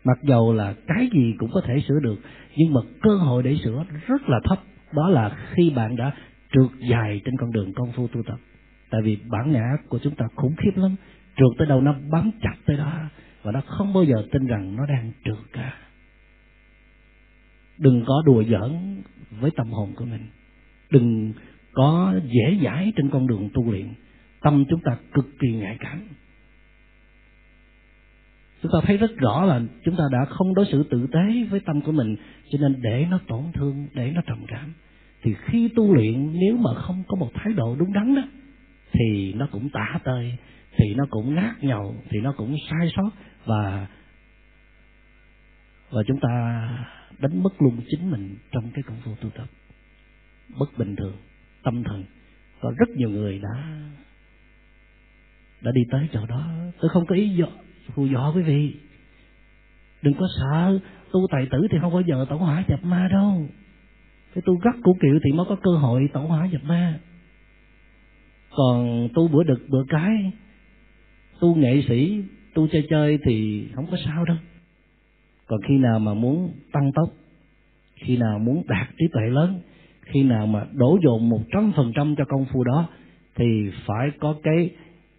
Mặc 0.03 0.17
dầu 0.23 0.53
là 0.53 0.75
cái 0.87 1.09
gì 1.13 1.33
cũng 1.39 1.49
có 1.53 1.61
thể 1.65 1.81
sửa 1.87 1.99
được, 2.03 2.19
nhưng 2.55 2.73
mà 2.73 2.81
cơ 3.01 3.17
hội 3.17 3.43
để 3.43 3.57
sửa 3.63 3.85
rất 4.07 4.29
là 4.29 4.39
thấp. 4.43 4.59
Đó 4.93 5.09
là 5.09 5.37
khi 5.51 5.69
bạn 5.75 5.95
đã 5.95 6.11
trượt 6.53 6.89
dài 6.89 7.21
trên 7.25 7.37
con 7.39 7.51
đường 7.51 7.73
công 7.73 7.91
phu 7.91 8.07
tu 8.07 8.23
tập. 8.23 8.37
Tại 8.89 9.01
vì 9.01 9.17
bản 9.29 9.51
ngã 9.51 9.63
của 9.89 9.99
chúng 10.03 10.15
ta 10.15 10.25
khủng 10.35 10.55
khiếp 10.57 10.71
lắm 10.75 10.95
trượt 11.35 11.57
tới 11.57 11.67
đâu, 11.67 11.81
nó 11.81 11.95
bám 12.11 12.31
chặt 12.41 12.55
tới 12.65 12.77
đó. 12.77 13.09
Và 13.43 13.51
nó 13.51 13.61
không 13.67 13.93
bao 13.93 14.03
giờ 14.03 14.15
tin 14.31 14.47
rằng 14.47 14.75
nó 14.75 14.85
đang 14.85 15.11
trượt 15.25 15.37
cả. 15.53 15.73
Đừng 17.77 18.03
có 18.07 18.23
đùa 18.25 18.43
giỡn 18.43 19.01
với 19.39 19.51
tâm 19.55 19.67
hồn 19.71 19.93
của 19.95 20.05
mình. 20.05 20.27
Đừng 20.89 21.33
có 21.73 22.15
dễ 22.23 22.59
dãi 22.63 22.93
trên 22.95 23.09
con 23.09 23.27
đường 23.27 23.49
tu 23.53 23.71
luyện. 23.71 23.93
Tâm 24.41 24.65
chúng 24.69 24.79
ta 24.79 24.97
cực 25.13 25.25
kỳ 25.39 25.53
nhạy 25.53 25.77
cảm 25.79 26.07
chúng 28.65 28.81
ta 28.81 28.87
thấy 28.87 28.97
rất 28.97 29.17
rõ 29.17 29.45
là 29.45 29.61
chúng 29.83 29.95
ta 29.95 30.03
đã 30.11 30.25
không 30.25 30.53
đối 30.53 30.65
xử 30.65 30.83
tử 30.83 31.07
tế 31.11 31.43
với 31.49 31.59
tâm 31.59 31.81
của 31.81 31.91
mình, 31.91 32.15
cho 32.51 32.59
nên 32.61 32.81
để 32.81 33.07
nó 33.09 33.19
tổn 33.27 33.43
thương, 33.53 33.87
để 33.93 34.11
nó 34.15 34.21
trầm 34.27 34.37
cảm, 34.47 34.73
thì 35.23 35.35
khi 35.45 35.69
tu 35.75 35.95
luyện, 35.95 36.33
nếu 36.33 36.57
mà 36.57 36.73
không 36.75 37.03
có 37.07 37.15
một 37.19 37.31
thái 37.33 37.53
độ 37.53 37.75
đúng 37.79 37.93
đắn 37.93 38.15
đó, 38.15 38.21
thì 38.91 39.33
nó 39.33 39.47
cũng 39.51 39.69
tả 39.69 39.99
tơi 40.03 40.37
thì 40.77 40.93
nó 40.95 41.05
cũng 41.09 41.35
nát 41.35 41.55
nhầu 41.61 41.95
thì 42.09 42.19
nó 42.21 42.33
cũng 42.37 42.55
sai 42.69 42.89
sót 42.95 43.09
và 43.45 43.87
và 45.91 46.03
chúng 46.07 46.19
ta 46.19 46.29
đánh 47.19 47.43
mất 47.43 47.61
luôn 47.61 47.81
chính 47.87 48.11
mình 48.11 48.35
trong 48.51 48.71
cái 48.73 48.83
công 48.87 48.97
phu 49.03 49.15
tu 49.21 49.29
tập. 49.29 49.47
Bất 50.59 50.77
bình 50.77 50.95
thường, 50.95 51.15
tâm 51.63 51.83
thần. 51.83 52.03
Có 52.61 52.71
rất 52.77 52.89
nhiều 52.89 53.09
người 53.09 53.39
đã 53.39 53.87
đã 55.61 55.71
đi 55.75 55.81
tới 55.91 56.07
chỗ 56.13 56.25
đó. 56.25 56.47
Tôi 56.81 56.89
không 56.89 57.05
có 57.05 57.15
ý 57.15 57.35
dọ 57.37 57.47
phù 57.93 58.07
dọ 58.07 58.31
quý 58.35 58.41
vị. 58.41 58.75
Đừng 60.01 60.13
có 60.13 60.27
sợ, 60.39 60.79
tu 61.11 61.19
tài 61.31 61.47
tử 61.51 61.67
thì 61.71 61.77
không 61.81 61.93
bao 61.93 62.01
giờ 62.01 62.25
tẩu 62.29 62.37
hỏa 62.37 62.63
nhập 62.67 62.79
ma 62.83 63.07
đâu. 63.11 63.47
Cái 64.33 64.41
tu 64.45 64.55
gắt 64.55 64.75
của 64.83 64.93
kiệu 65.01 65.19
thì 65.23 65.31
mới 65.31 65.45
có 65.49 65.55
cơ 65.63 65.71
hội 65.71 66.09
tẩu 66.13 66.27
hỏa 66.27 66.47
nhập 66.47 66.61
ma. 66.63 66.99
Còn 68.49 69.07
tu 69.13 69.27
bữa 69.27 69.43
đực 69.43 69.59
bữa 69.69 69.83
cái 69.89 70.31
tu 71.39 71.55
nghệ 71.55 71.83
sĩ, 71.87 72.23
tu 72.53 72.67
chơi 72.67 72.87
chơi 72.89 73.19
thì 73.25 73.67
không 73.73 73.85
có 73.91 73.97
sao 74.05 74.25
đâu. 74.25 74.37
Còn 75.47 75.59
khi 75.67 75.77
nào 75.77 75.99
mà 75.99 76.13
muốn 76.13 76.51
tăng 76.71 76.91
tốc, 76.95 77.09
khi 77.95 78.17
nào 78.17 78.39
muốn 78.39 78.63
đạt 78.67 78.87
trí 78.97 79.05
tuệ 79.13 79.29
lớn, 79.29 79.59
khi 80.01 80.23
nào 80.23 80.47
mà 80.47 80.65
đổ 80.73 80.99
dồn 81.03 81.29
một 81.29 81.41
trăm 81.53 81.71
phần 81.75 81.91
trăm 81.95 82.15
cho 82.17 82.25
công 82.25 82.45
phu 82.53 82.63
đó, 82.63 82.87
thì 83.35 83.71
phải 83.85 84.11
có 84.19 84.35
cái 84.43 84.69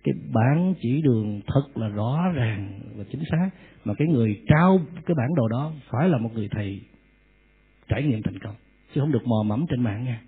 cái 0.05 0.15
bản 0.33 0.75
chỉ 0.81 1.03
đường 1.03 1.41
thật 1.47 1.63
là 1.75 1.89
rõ 1.89 2.33
ràng 2.35 2.81
và 2.97 3.05
chính 3.13 3.23
xác 3.31 3.51
mà 3.85 3.95
cái 3.95 4.09
người 4.09 4.43
trao 4.49 4.81
cái 5.07 5.15
bản 5.19 5.35
đồ 5.37 5.49
đó 5.49 5.73
phải 5.91 6.09
là 6.09 6.19
một 6.19 6.31
người 6.35 6.49
thầy 6.51 6.81
trải 7.89 8.03
nghiệm 8.03 8.23
thành 8.23 8.39
công, 8.39 8.55
chứ 8.95 9.01
không 9.01 9.13
được 9.13 9.27
mò 9.27 9.43
mẫm 9.47 9.67
trên 9.69 9.83
mạng 9.83 10.05
nha. 10.05 10.21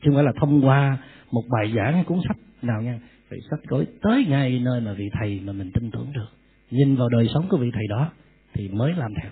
Chứ 0.00 0.10
không 0.10 0.14
phải 0.14 0.24
là 0.24 0.32
thông 0.40 0.66
qua 0.66 0.98
một 1.30 1.42
bài 1.48 1.72
giảng 1.76 1.94
hay 1.94 2.04
cuốn 2.04 2.18
sách 2.28 2.36
nào 2.62 2.82
nha 2.82 3.00
phải 3.30 3.38
sách 3.50 3.60
gói 3.68 3.86
tới 4.02 4.24
ngay 4.28 4.60
nơi 4.60 4.80
mà 4.80 4.92
vị 4.92 5.10
thầy 5.20 5.40
mà 5.44 5.52
mình 5.52 5.70
tin 5.74 5.90
tưởng 5.90 6.12
được. 6.12 6.28
Nhìn 6.70 6.96
vào 6.96 7.08
đời 7.08 7.28
sống 7.34 7.46
của 7.50 7.56
vị 7.56 7.70
thầy 7.74 7.86
đó 7.88 8.12
thì 8.54 8.68
mới 8.68 8.92
làm 8.96 9.14
theo. 9.22 9.30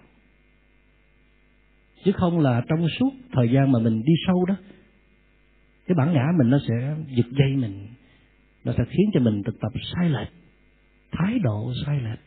Chứ 2.05 2.12
không 2.12 2.40
là 2.40 2.62
trong 2.68 2.88
suốt 2.99 3.11
thời 3.32 3.51
gian 3.51 3.72
mà 3.72 3.78
mình 3.78 4.03
đi 4.05 4.12
sâu 4.26 4.44
đó, 4.44 4.55
cái 5.86 5.94
bản 5.99 6.12
ngã 6.12 6.24
mình 6.38 6.51
nó 6.51 6.59
sẽ 6.68 6.97
giật 7.16 7.26
dây 7.38 7.57
mình. 7.57 7.86
Nó 8.64 8.72
sẽ 8.78 8.84
khiến 8.90 9.11
cho 9.14 9.20
mình 9.20 9.42
thực 9.42 9.61
tập 9.61 9.72
sai 9.94 10.11
lệch, 10.11 10.28
thái 11.12 11.38
độ 11.38 11.72
sai 11.86 12.01
lệch. 12.01 12.18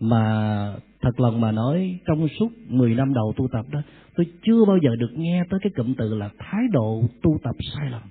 Mà 0.00 0.74
thật 1.00 1.20
lòng 1.20 1.40
mà 1.40 1.52
nói, 1.52 1.98
trong 2.06 2.28
suốt 2.38 2.52
10 2.68 2.94
năm 2.94 3.14
đầu 3.14 3.34
tu 3.36 3.48
tập 3.52 3.66
đó, 3.70 3.82
tôi 4.16 4.26
chưa 4.42 4.64
bao 4.64 4.76
giờ 4.82 4.96
được 4.96 5.10
nghe 5.16 5.44
tới 5.50 5.60
cái 5.62 5.72
cụm 5.76 5.94
từ 5.94 6.14
là 6.14 6.30
thái 6.38 6.62
độ 6.72 7.02
tu 7.22 7.38
tập 7.42 7.56
sai 7.74 7.90
lầm 7.90 8.02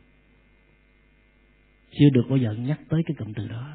chưa 2.00 2.10
được 2.14 2.24
bao 2.30 2.38
giờ 2.38 2.54
nhắc 2.54 2.80
tới 2.90 3.02
cái 3.06 3.16
cụm 3.20 3.34
từ 3.34 3.48
đó. 3.48 3.68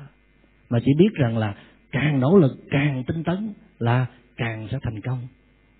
Mà 0.71 0.79
chỉ 0.85 0.93
biết 0.99 1.15
rằng 1.15 1.39
là 1.39 1.55
càng 1.91 2.21
nỗ 2.21 2.39
lực 2.39 2.53
càng 2.71 3.05
tinh 3.07 3.25
tấn 3.25 3.53
là 3.79 4.07
càng 4.37 4.69
sẽ 4.71 4.79
thành 4.83 5.01
công. 5.01 5.27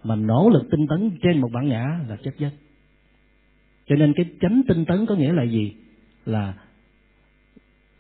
Mà 0.05 0.17
nỗ 0.17 0.51
lực 0.53 0.63
tinh 0.71 0.87
tấn 0.89 1.11
trên 1.23 1.41
một 1.41 1.49
bản 1.53 1.69
ngã 1.69 2.01
là 2.09 2.17
chất 2.17 2.39
dân 2.39 2.53
cho 3.89 3.97
nên 3.97 4.13
cái 4.13 4.27
chánh 4.41 4.63
tinh 4.69 4.85
tấn 4.85 5.07
có 5.07 5.15
nghĩa 5.15 5.33
là 5.33 5.43
gì? 5.43 5.73
Là 6.27 6.55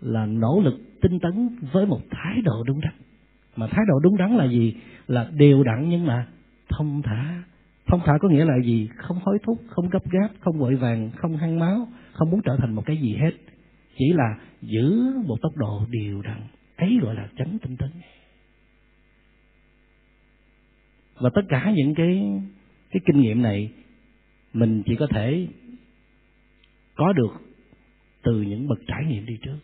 là 0.00 0.26
nỗ 0.26 0.60
lực 0.64 0.80
tinh 1.00 1.18
tấn 1.20 1.48
với 1.72 1.86
một 1.86 2.00
thái 2.10 2.42
độ 2.44 2.64
đúng 2.66 2.80
đắn. 2.80 2.94
Mà 3.56 3.66
thái 3.66 3.84
độ 3.88 3.98
đúng 4.02 4.16
đắn 4.16 4.36
là 4.36 4.44
gì? 4.44 4.74
Là 5.08 5.30
đều 5.36 5.62
đặn 5.62 5.88
nhưng 5.88 6.06
mà 6.06 6.26
thông 6.68 7.02
thả. 7.02 7.42
Thông 7.86 8.00
thả 8.04 8.18
có 8.20 8.28
nghĩa 8.28 8.44
là 8.44 8.54
gì? 8.64 8.88
Không 8.96 9.18
hối 9.22 9.38
thúc, 9.42 9.58
không 9.68 9.88
gấp 9.88 10.10
gáp, 10.10 10.28
không 10.40 10.58
vội 10.58 10.74
vàng, 10.74 11.10
không 11.16 11.36
hăng 11.36 11.58
máu, 11.58 11.88
không 12.12 12.30
muốn 12.30 12.40
trở 12.44 12.56
thành 12.58 12.74
một 12.74 12.82
cái 12.86 12.96
gì 12.96 13.16
hết 13.16 13.32
chỉ 14.02 14.12
là 14.12 14.38
giữ 14.62 15.12
một 15.26 15.36
tốc 15.42 15.56
độ 15.56 15.86
đều 15.90 16.22
đặn 16.22 16.42
ấy 16.76 16.98
gọi 17.02 17.14
là 17.14 17.28
chánh 17.38 17.58
tinh 17.62 17.76
tấn. 17.76 17.90
Và 21.14 21.30
tất 21.34 21.42
cả 21.48 21.72
những 21.76 21.94
cái 21.94 22.22
cái 22.90 23.00
kinh 23.06 23.20
nghiệm 23.20 23.42
này 23.42 23.72
mình 24.52 24.82
chỉ 24.86 24.96
có 24.96 25.06
thể 25.10 25.48
có 26.94 27.12
được 27.12 27.32
từ 28.22 28.42
những 28.42 28.68
bậc 28.68 28.78
trải 28.86 29.04
nghiệm 29.08 29.26
đi 29.26 29.34
trước. 29.42 29.58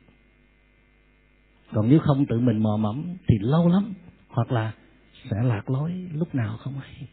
Còn 1.73 1.89
nếu 1.89 1.99
không 1.99 2.27
tự 2.27 2.41
mình 2.41 2.59
mò 2.59 2.77
mẫm 2.77 3.17
thì 3.29 3.37
lâu 3.41 3.69
lắm, 3.69 3.95
hoặc 4.29 4.53
là 4.53 4.73
sẽ 5.31 5.37
lạc 5.43 5.71
lối 5.71 5.93
lúc 6.13 6.35
nào 6.35 6.57
không 6.57 6.79
hay. 6.79 7.09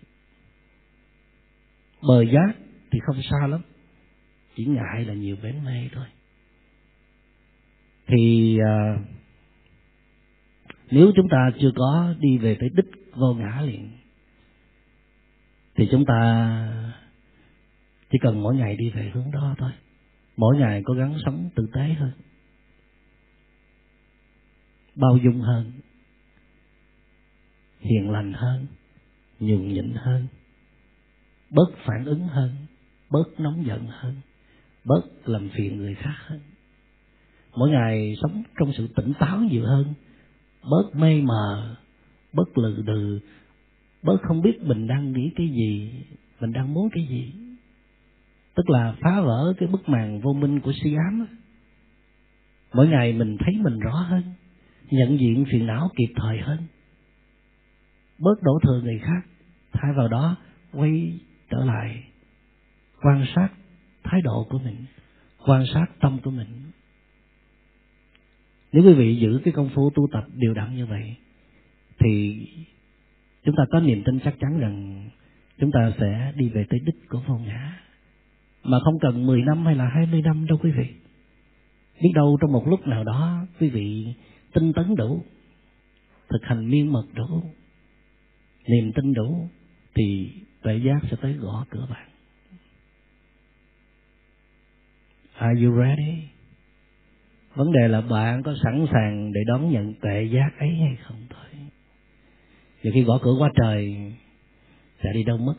Bờ 2.08 2.22
giác 2.22 2.54
thì 2.92 3.00
không 3.06 3.22
xa 3.22 3.48
lắm, 3.48 3.62
chỉ 4.56 4.66
ngại 4.66 5.06
là 5.06 5.14
nhiều 5.14 5.36
bến 5.44 5.56
mê 5.66 5.90
thôi 5.94 6.06
thì 8.08 8.58
à, 8.66 8.98
nếu 10.92 11.12
chúng 11.16 11.30
ta 11.30 11.52
chưa 11.60 11.72
có 11.76 12.14
đi 12.20 12.38
về 12.38 12.58
tới 12.60 12.70
đích 12.76 12.86
vô 13.16 13.34
ngã 13.34 13.62
liền 13.62 13.90
thì 15.76 15.88
chúng 15.92 16.06
ta 16.06 16.22
chỉ 18.12 18.18
cần 18.22 18.44
mỗi 18.44 18.56
ngày 18.56 18.76
đi 18.76 18.90
về 18.90 19.12
hướng 19.14 19.32
đó 19.32 19.56
thôi. 19.58 19.72
Mỗi 20.38 20.58
ngày 20.58 20.82
cố 20.86 20.94
gắng 20.94 21.18
sống 21.26 21.50
tử 21.56 21.68
tế 21.74 21.94
hơn 21.94 22.12
bao 24.96 25.18
dung 25.24 25.42
hơn 25.42 25.72
hiền 27.80 28.12
lành 28.12 28.34
hơn 28.34 28.68
nhường 29.40 29.68
nhịn 29.74 29.94
hơn 29.96 30.28
bớt 31.50 31.70
phản 31.86 32.06
ứng 32.06 32.28
hơn 32.28 32.56
bớt 33.10 33.40
nóng 33.40 33.66
giận 33.66 33.88
hơn 33.90 34.16
bớt 34.86 35.02
làm 35.26 35.50
phiền 35.50 35.78
người 35.78 35.96
khác 35.96 36.16
hơn 36.18 36.40
mỗi 37.58 37.70
ngày 37.70 38.16
sống 38.22 38.44
trong 38.60 38.74
sự 38.74 38.88
tỉnh 38.96 39.14
táo 39.20 39.40
nhiều 39.40 39.66
hơn. 39.66 39.94
Bớt 40.72 40.96
mê 40.96 41.22
mờ, 41.22 41.76
bớt 42.34 42.58
lừ 42.58 42.82
đừ, 42.86 43.20
bớt 44.04 44.18
không 44.22 44.42
biết 44.42 44.62
mình 44.62 44.88
đang 44.88 45.12
nghĩ 45.12 45.32
cái 45.36 45.48
gì, 45.48 45.92
mình 46.40 46.52
đang 46.54 46.74
muốn 46.74 46.90
cái 46.90 47.08
gì. 47.10 47.34
Tức 48.56 48.70
là 48.70 48.96
phá 49.02 49.22
vỡ 49.22 49.54
cái 49.58 49.70
bức 49.70 49.90
màn 49.90 50.22
vô 50.22 50.34
minh 50.34 50.60
của 50.60 50.72
si 50.84 50.94
ám 50.94 51.28
mỗi 52.76 52.88
ngày 52.88 53.14
mình 53.14 53.38
thấy 53.40 53.54
mình 53.64 53.80
rõ 53.80 53.92
hơn, 53.92 54.24
nhận 54.92 55.20
diện 55.20 55.46
phiền 55.52 55.68
não 55.68 55.90
kịp 55.96 56.14
thời 56.16 56.40
hơn. 56.40 56.58
Bớt 58.20 58.42
đổ 58.42 58.60
thừa 58.64 58.82
người 58.82 59.00
khác, 59.00 59.22
thay 59.74 59.92
vào 59.98 60.08
đó 60.08 60.36
quay 60.74 61.20
trở 61.50 61.66
lại 61.66 62.04
quan 63.02 63.26
sát 63.36 63.50
thái 64.04 64.22
độ 64.22 64.48
của 64.50 64.60
mình, 64.60 64.86
quan 65.48 65.64
sát 65.74 65.86
tâm 66.02 66.20
của 66.24 66.32
mình 66.32 66.48
nếu 68.76 68.84
quý 68.84 68.94
vị 68.94 69.16
giữ 69.16 69.40
cái 69.44 69.54
công 69.54 69.70
phu 69.70 69.90
tu 69.90 70.08
tập 70.12 70.24
điều 70.34 70.54
đặn 70.54 70.76
như 70.76 70.86
vậy, 70.86 71.16
thì 72.00 72.46
chúng 73.44 73.56
ta 73.58 73.64
có 73.72 73.80
niềm 73.80 74.04
tin 74.06 74.20
chắc 74.20 74.36
chắn 74.40 74.60
rằng 74.60 75.10
chúng 75.60 75.72
ta 75.72 75.92
sẽ 76.00 76.34
đi 76.36 76.50
về 76.50 76.66
tới 76.70 76.80
đích 76.86 77.10
của 77.10 77.22
vô 77.28 77.38
ngã. 77.38 77.80
Mà 78.64 78.78
không 78.84 79.00
cần 79.02 79.26
10 79.26 79.42
năm 79.42 79.66
hay 79.66 79.76
là 79.76 79.88
20 79.88 80.22
năm 80.22 80.46
đâu 80.46 80.58
quý 80.64 80.72
vị. 80.72 80.88
Biết 82.02 82.12
đâu 82.16 82.38
trong 82.42 82.52
một 82.52 82.68
lúc 82.68 82.88
nào 82.88 83.04
đó, 83.04 83.48
quý 83.60 83.70
vị 83.70 84.14
tinh 84.54 84.74
tấn 84.74 84.96
đủ, 84.96 85.24
thực 86.30 86.44
hành 86.44 86.70
miên 86.70 86.94
mật 86.94 87.06
đủ, 87.14 87.44
niềm 88.68 88.92
tin 88.96 89.14
đủ, 89.14 89.50
thì 89.96 90.32
tuệ 90.62 90.78
giác 90.78 91.00
sẽ 91.12 91.18
tới 91.22 91.34
gõ 91.34 91.66
cửa 91.70 91.88
bạn. 91.90 92.10
Are 95.38 95.66
you 95.66 95.78
ready? 95.78 96.35
Vấn 97.56 97.72
đề 97.72 97.88
là 97.88 98.02
bạn 98.02 98.44
có 98.44 98.56
sẵn 98.64 98.86
sàng 98.94 99.32
để 99.34 99.42
đón 99.48 99.72
nhận 99.72 99.94
tệ 99.94 100.24
giác 100.24 100.50
ấy 100.60 100.70
hay 100.70 100.98
không 101.04 101.18
thôi. 101.30 101.40
và 102.84 102.92
khi 102.94 103.04
gõ 103.04 103.20
cửa 103.22 103.36
qua 103.40 103.50
trời 103.56 103.96
sẽ 105.04 105.14
đi 105.14 105.24
đâu 105.24 105.38
mất 105.38 105.54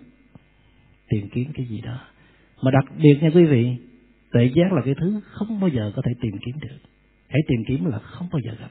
tìm 1.08 1.28
kiếm 1.28 1.52
cái 1.54 1.66
gì 1.66 1.80
đó. 1.80 1.98
Mà 2.62 2.70
đặc 2.70 2.84
biệt 3.02 3.18
nha 3.22 3.30
quý 3.34 3.44
vị, 3.44 3.76
tệ 4.32 4.50
giác 4.54 4.72
là 4.72 4.82
cái 4.84 4.94
thứ 5.00 5.20
không 5.24 5.60
bao 5.60 5.68
giờ 5.68 5.92
có 5.96 6.02
thể 6.06 6.12
tìm 6.20 6.32
kiếm 6.44 6.54
được. 6.60 6.76
Hãy 7.28 7.40
tìm 7.48 7.64
kiếm 7.68 7.84
là 7.84 7.98
không 7.98 8.28
bao 8.32 8.40
giờ 8.44 8.52
gặp. 8.60 8.70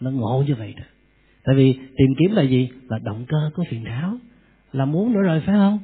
Nó 0.00 0.10
ngộ 0.10 0.44
như 0.46 0.54
vậy 0.54 0.74
đó. 0.76 0.84
Tại 1.44 1.54
vì 1.54 1.72
tìm 1.72 2.08
kiếm 2.18 2.32
là 2.32 2.42
gì? 2.42 2.68
Là 2.88 2.98
động 2.98 3.24
cơ 3.28 3.50
của 3.54 3.64
phiền 3.68 3.84
não. 3.84 4.18
Là 4.72 4.84
muốn 4.84 5.12
nữa 5.12 5.20
rồi 5.20 5.42
phải 5.46 5.54
không? 5.54 5.78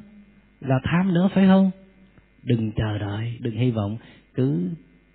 Là 0.61 0.81
tham 0.85 1.15
nữa 1.15 1.29
phải 1.35 1.47
không? 1.47 1.71
Đừng 2.43 2.73
chờ 2.73 2.99
đợi, 2.99 3.39
đừng 3.41 3.57
hy 3.57 3.71
vọng 3.71 3.97
cứ 4.35 4.71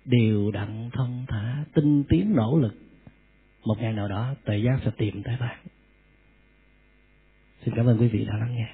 đều 0.06 0.50
đặn 0.50 0.90
thông 0.92 1.26
thả 1.28 1.64
tinh 1.74 2.04
tiến 2.08 2.32
nỗ 2.36 2.58
lực 2.58 2.74
một 3.64 3.74
ngày 3.80 3.92
nào 3.92 4.08
đó 4.08 4.34
tuệ 4.44 4.58
giác 4.58 4.78
sẽ 4.84 4.90
tìm 4.96 5.22
tới 5.22 5.36
bạn 5.40 5.58
xin 7.64 7.74
cảm 7.76 7.86
ơn 7.86 7.98
quý 7.98 8.08
vị 8.08 8.24
đã 8.24 8.36
lắng 8.36 8.54
nghe 8.56 8.68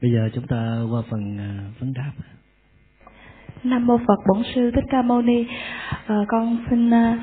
bây 0.00 0.10
giờ 0.12 0.30
chúng 0.34 0.46
ta 0.46 0.82
qua 0.90 1.02
phần 1.10 1.38
à, 1.38 1.70
vấn 1.78 1.92
đáp 1.92 2.12
Nam 3.64 3.86
mô 3.86 3.98
Phật 3.98 4.18
Bổn 4.28 4.42
sư 4.54 4.70
Thích 4.74 4.84
Ca 4.90 5.02
Mâu 5.02 5.22
Ni. 5.22 5.46
À, 6.06 6.16
con 6.28 6.64
xin 6.70 6.88
uh, 6.88 7.18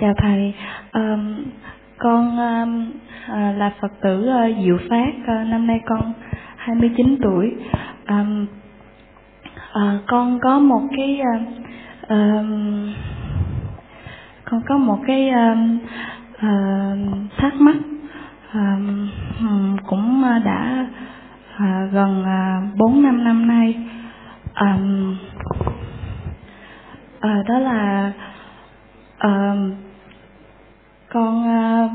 chào 0.00 0.14
thầy. 0.22 0.54
Ờ, 0.90 1.00
à, 1.00 1.16
con 1.98 2.26
uh, 2.26 3.58
là 3.58 3.72
Phật 3.80 3.92
tử 4.02 4.20
uh, 4.20 4.64
Diệu 4.64 4.78
Phát. 4.90 5.12
à, 5.26 5.44
năm 5.44 5.66
nay 5.66 5.80
con 5.86 6.12
29 6.66 7.16
tuổi. 7.22 7.54
à, 8.06 8.24
à, 9.72 9.98
con 10.06 10.38
có 10.42 10.58
một 10.58 10.82
cái 10.96 11.20
à, 11.20 11.40
à, 12.08 12.42
con 14.44 14.62
có 14.68 14.76
một 14.78 14.98
cái 15.06 15.28
à, 15.28 15.56
à, 16.38 16.50
thắc 17.36 17.54
mắc 17.60 17.76
à, 18.52 18.76
cũng 19.86 20.24
đã 20.44 20.86
à, 21.56 21.88
gần 21.92 22.20
uh, 22.22 22.76
4 22.78 23.02
năm 23.02 23.24
năm 23.24 23.46
nay 23.46 23.74
à, 24.54 24.78
à, 27.20 27.42
đó 27.48 27.58
là 27.58 28.12
à, 29.18 29.54
con 31.12 31.48
à, 31.48 31.88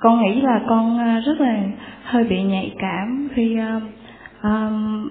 con 0.00 0.20
nghĩ 0.20 0.40
là 0.40 0.60
con 0.68 0.98
rất 1.26 1.40
là 1.40 1.56
hơi 2.04 2.24
bị 2.24 2.42
nhạy 2.42 2.74
cảm 2.78 3.28
khi 3.34 3.58
um, 3.58 3.82
um, 4.42 5.08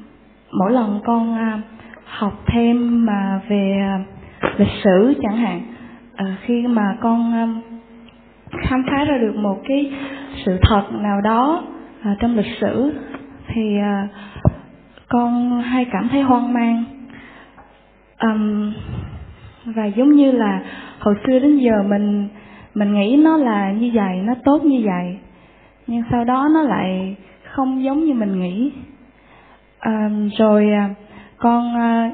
mỗi 0.51 0.71
lần 0.71 0.99
con 1.05 1.37
um, 1.37 1.61
học 2.05 2.43
thêm 2.47 3.05
mà 3.05 3.41
về 3.47 3.79
ờ, 3.81 3.99
lịch 4.57 4.81
sử 4.83 5.13
chẳng 5.21 5.37
hạn 5.37 5.61
uh, 6.13 6.39
khi 6.41 6.67
mà 6.67 6.97
con 7.01 7.41
um, 7.41 7.61
khám 8.61 8.83
phá 8.91 9.03
ra 9.05 9.17
được 9.17 9.35
một 9.35 9.61
cái 9.67 9.91
sự 10.45 10.57
thật 10.61 10.83
nào 10.91 11.21
đó 11.21 11.63
uh, 12.11 12.17
trong 12.19 12.37
lịch 12.37 12.57
sử 12.59 12.93
thì 13.47 13.77
uh, 13.79 14.09
con 15.09 15.61
hay 15.61 15.85
cảm 15.91 16.09
thấy 16.09 16.21
hoang 16.21 16.53
mang. 16.53 16.83
Um, 18.21 18.73
và 19.65 19.85
giống 19.85 20.11
như 20.11 20.31
là 20.31 20.61
hồi 20.99 21.15
xưa 21.27 21.39
đến 21.39 21.57
giờ 21.57 21.83
mình 21.87 22.27
mình 22.73 22.93
nghĩ 22.93 23.19
nó 23.23 23.37
là 23.37 23.71
như 23.71 23.91
vậy 23.93 24.17
nó 24.23 24.33
tốt 24.43 24.63
như 24.63 24.81
vậy 24.85 25.17
nhưng 25.87 26.03
sau 26.11 26.23
đó 26.23 26.47
nó 26.53 26.61
lại 26.61 27.15
không 27.51 27.83
giống 27.83 28.05
như 28.05 28.13
mình 28.13 28.39
nghĩ. 28.39 28.71
À, 29.79 30.09
rồi 30.37 30.71
con 31.37 31.75
à, 31.75 32.11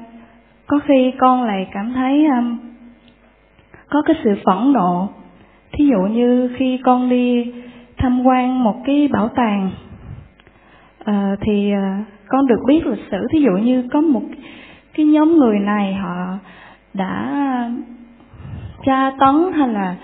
có 0.68 0.80
khi 0.88 1.14
con 1.20 1.44
lại 1.44 1.68
cảm 1.72 1.94
thấy 1.94 2.26
um, 2.26 2.58
có 3.90 4.02
cái 4.02 4.16
sự 4.24 4.36
phẫn 4.46 4.74
nộ. 4.74 5.10
Thí 5.72 5.86
dụ 5.88 6.00
như 6.00 6.50
khi 6.58 6.80
con 6.86 7.10
đi 7.10 7.54
tham 7.98 8.24
quan 8.26 8.64
một 8.64 8.82
cái 8.86 9.08
bảo 9.08 9.28
tàng 9.28 9.70
uh, 11.02 11.40
thì 11.42 11.74
uh, 11.74 12.06
con 12.28 12.48
được 12.48 12.60
biết 12.68 12.88
lịch 12.88 13.06
sử. 13.12 13.28
Thí 13.32 13.42
dụ 13.42 13.52
như 13.52 13.88
có 13.94 14.02
một 14.02 14.24
cái 14.94 15.06
nhóm 15.06 15.38
người 15.38 15.60
này 15.60 15.94
họ 15.94 16.38
đã 16.94 17.72
tra 18.86 19.12
tấn 19.20 19.54
hay 19.54 19.68
là 19.68 19.96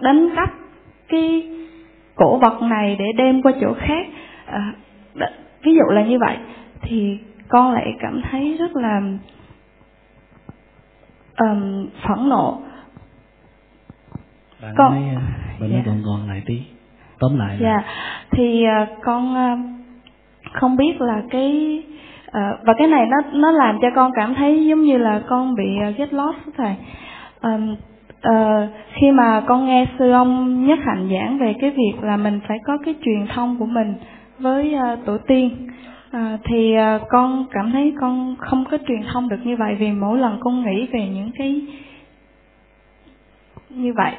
đánh 0.00 0.28
cắp 0.36 0.50
cái 1.08 1.48
cổ 2.14 2.38
vật 2.38 2.62
này 2.62 2.96
để 2.98 3.04
đem 3.16 3.42
qua 3.42 3.52
chỗ 3.60 3.74
khác. 3.78 4.06
À, 4.46 4.74
ví 5.62 5.74
dụ 5.74 5.84
là 5.88 6.02
như 6.02 6.18
vậy 6.18 6.36
thì 6.82 7.18
con 7.48 7.72
lại 7.72 7.94
cảm 8.00 8.22
thấy 8.30 8.56
rất 8.58 8.76
là 8.76 9.00
um, 11.38 11.88
phẫn 12.08 12.28
nộ. 12.28 12.60
Bạn 14.62 14.74
con 14.76 14.94
nói, 14.94 15.22
bạn 15.60 15.72
nói 15.72 15.82
dạ. 15.86 15.92
gọn 16.04 16.28
lại 16.28 16.42
tí. 16.46 16.62
Tóm 17.18 17.38
lại 17.38 17.58
dạ. 17.60 17.76
Là... 17.76 17.84
thì 18.30 18.64
uh, 18.82 18.88
con 19.02 19.34
uh, 19.34 19.58
không 20.52 20.76
biết 20.76 21.00
là 21.00 21.22
cái 21.30 21.82
uh, 22.28 22.32
và 22.66 22.74
cái 22.78 22.88
này 22.88 23.06
nó 23.06 23.16
nó 23.32 23.50
làm 23.50 23.78
cho 23.82 23.88
con 23.94 24.10
cảm 24.14 24.34
thấy 24.34 24.66
giống 24.66 24.82
như 24.82 24.98
là 24.98 25.22
con 25.28 25.54
bị 25.54 25.68
uh, 25.88 25.96
get 25.96 26.12
lost 26.12 26.38
thầy. 26.56 26.74
Um, 27.42 27.76
uh, 28.28 28.70
khi 28.92 29.10
mà 29.10 29.42
con 29.46 29.66
nghe 29.66 29.86
sư 29.98 30.10
ông 30.10 30.64
nhất 30.66 30.78
hạnh 30.82 31.08
giảng 31.12 31.38
về 31.38 31.54
cái 31.60 31.70
việc 31.70 31.92
là 32.02 32.16
mình 32.16 32.40
phải 32.48 32.58
có 32.64 32.78
cái 32.84 32.94
truyền 33.04 33.26
thông 33.34 33.58
của 33.58 33.66
mình 33.66 33.94
với 34.38 34.74
uh, 34.74 35.04
tổ 35.06 35.18
tiên 35.18 35.68
uh, 36.16 36.40
thì 36.44 36.74
uh, 36.78 37.02
con 37.08 37.46
cảm 37.50 37.72
thấy 37.72 37.94
con 38.00 38.36
không 38.38 38.64
có 38.70 38.78
truyền 38.88 39.02
thông 39.12 39.28
được 39.28 39.40
như 39.44 39.56
vậy 39.56 39.76
vì 39.78 39.92
mỗi 39.92 40.18
lần 40.18 40.38
con 40.40 40.64
nghĩ 40.64 40.86
về 40.92 41.08
những 41.08 41.30
cái 41.38 41.66
như 43.68 43.92
vậy. 43.96 44.12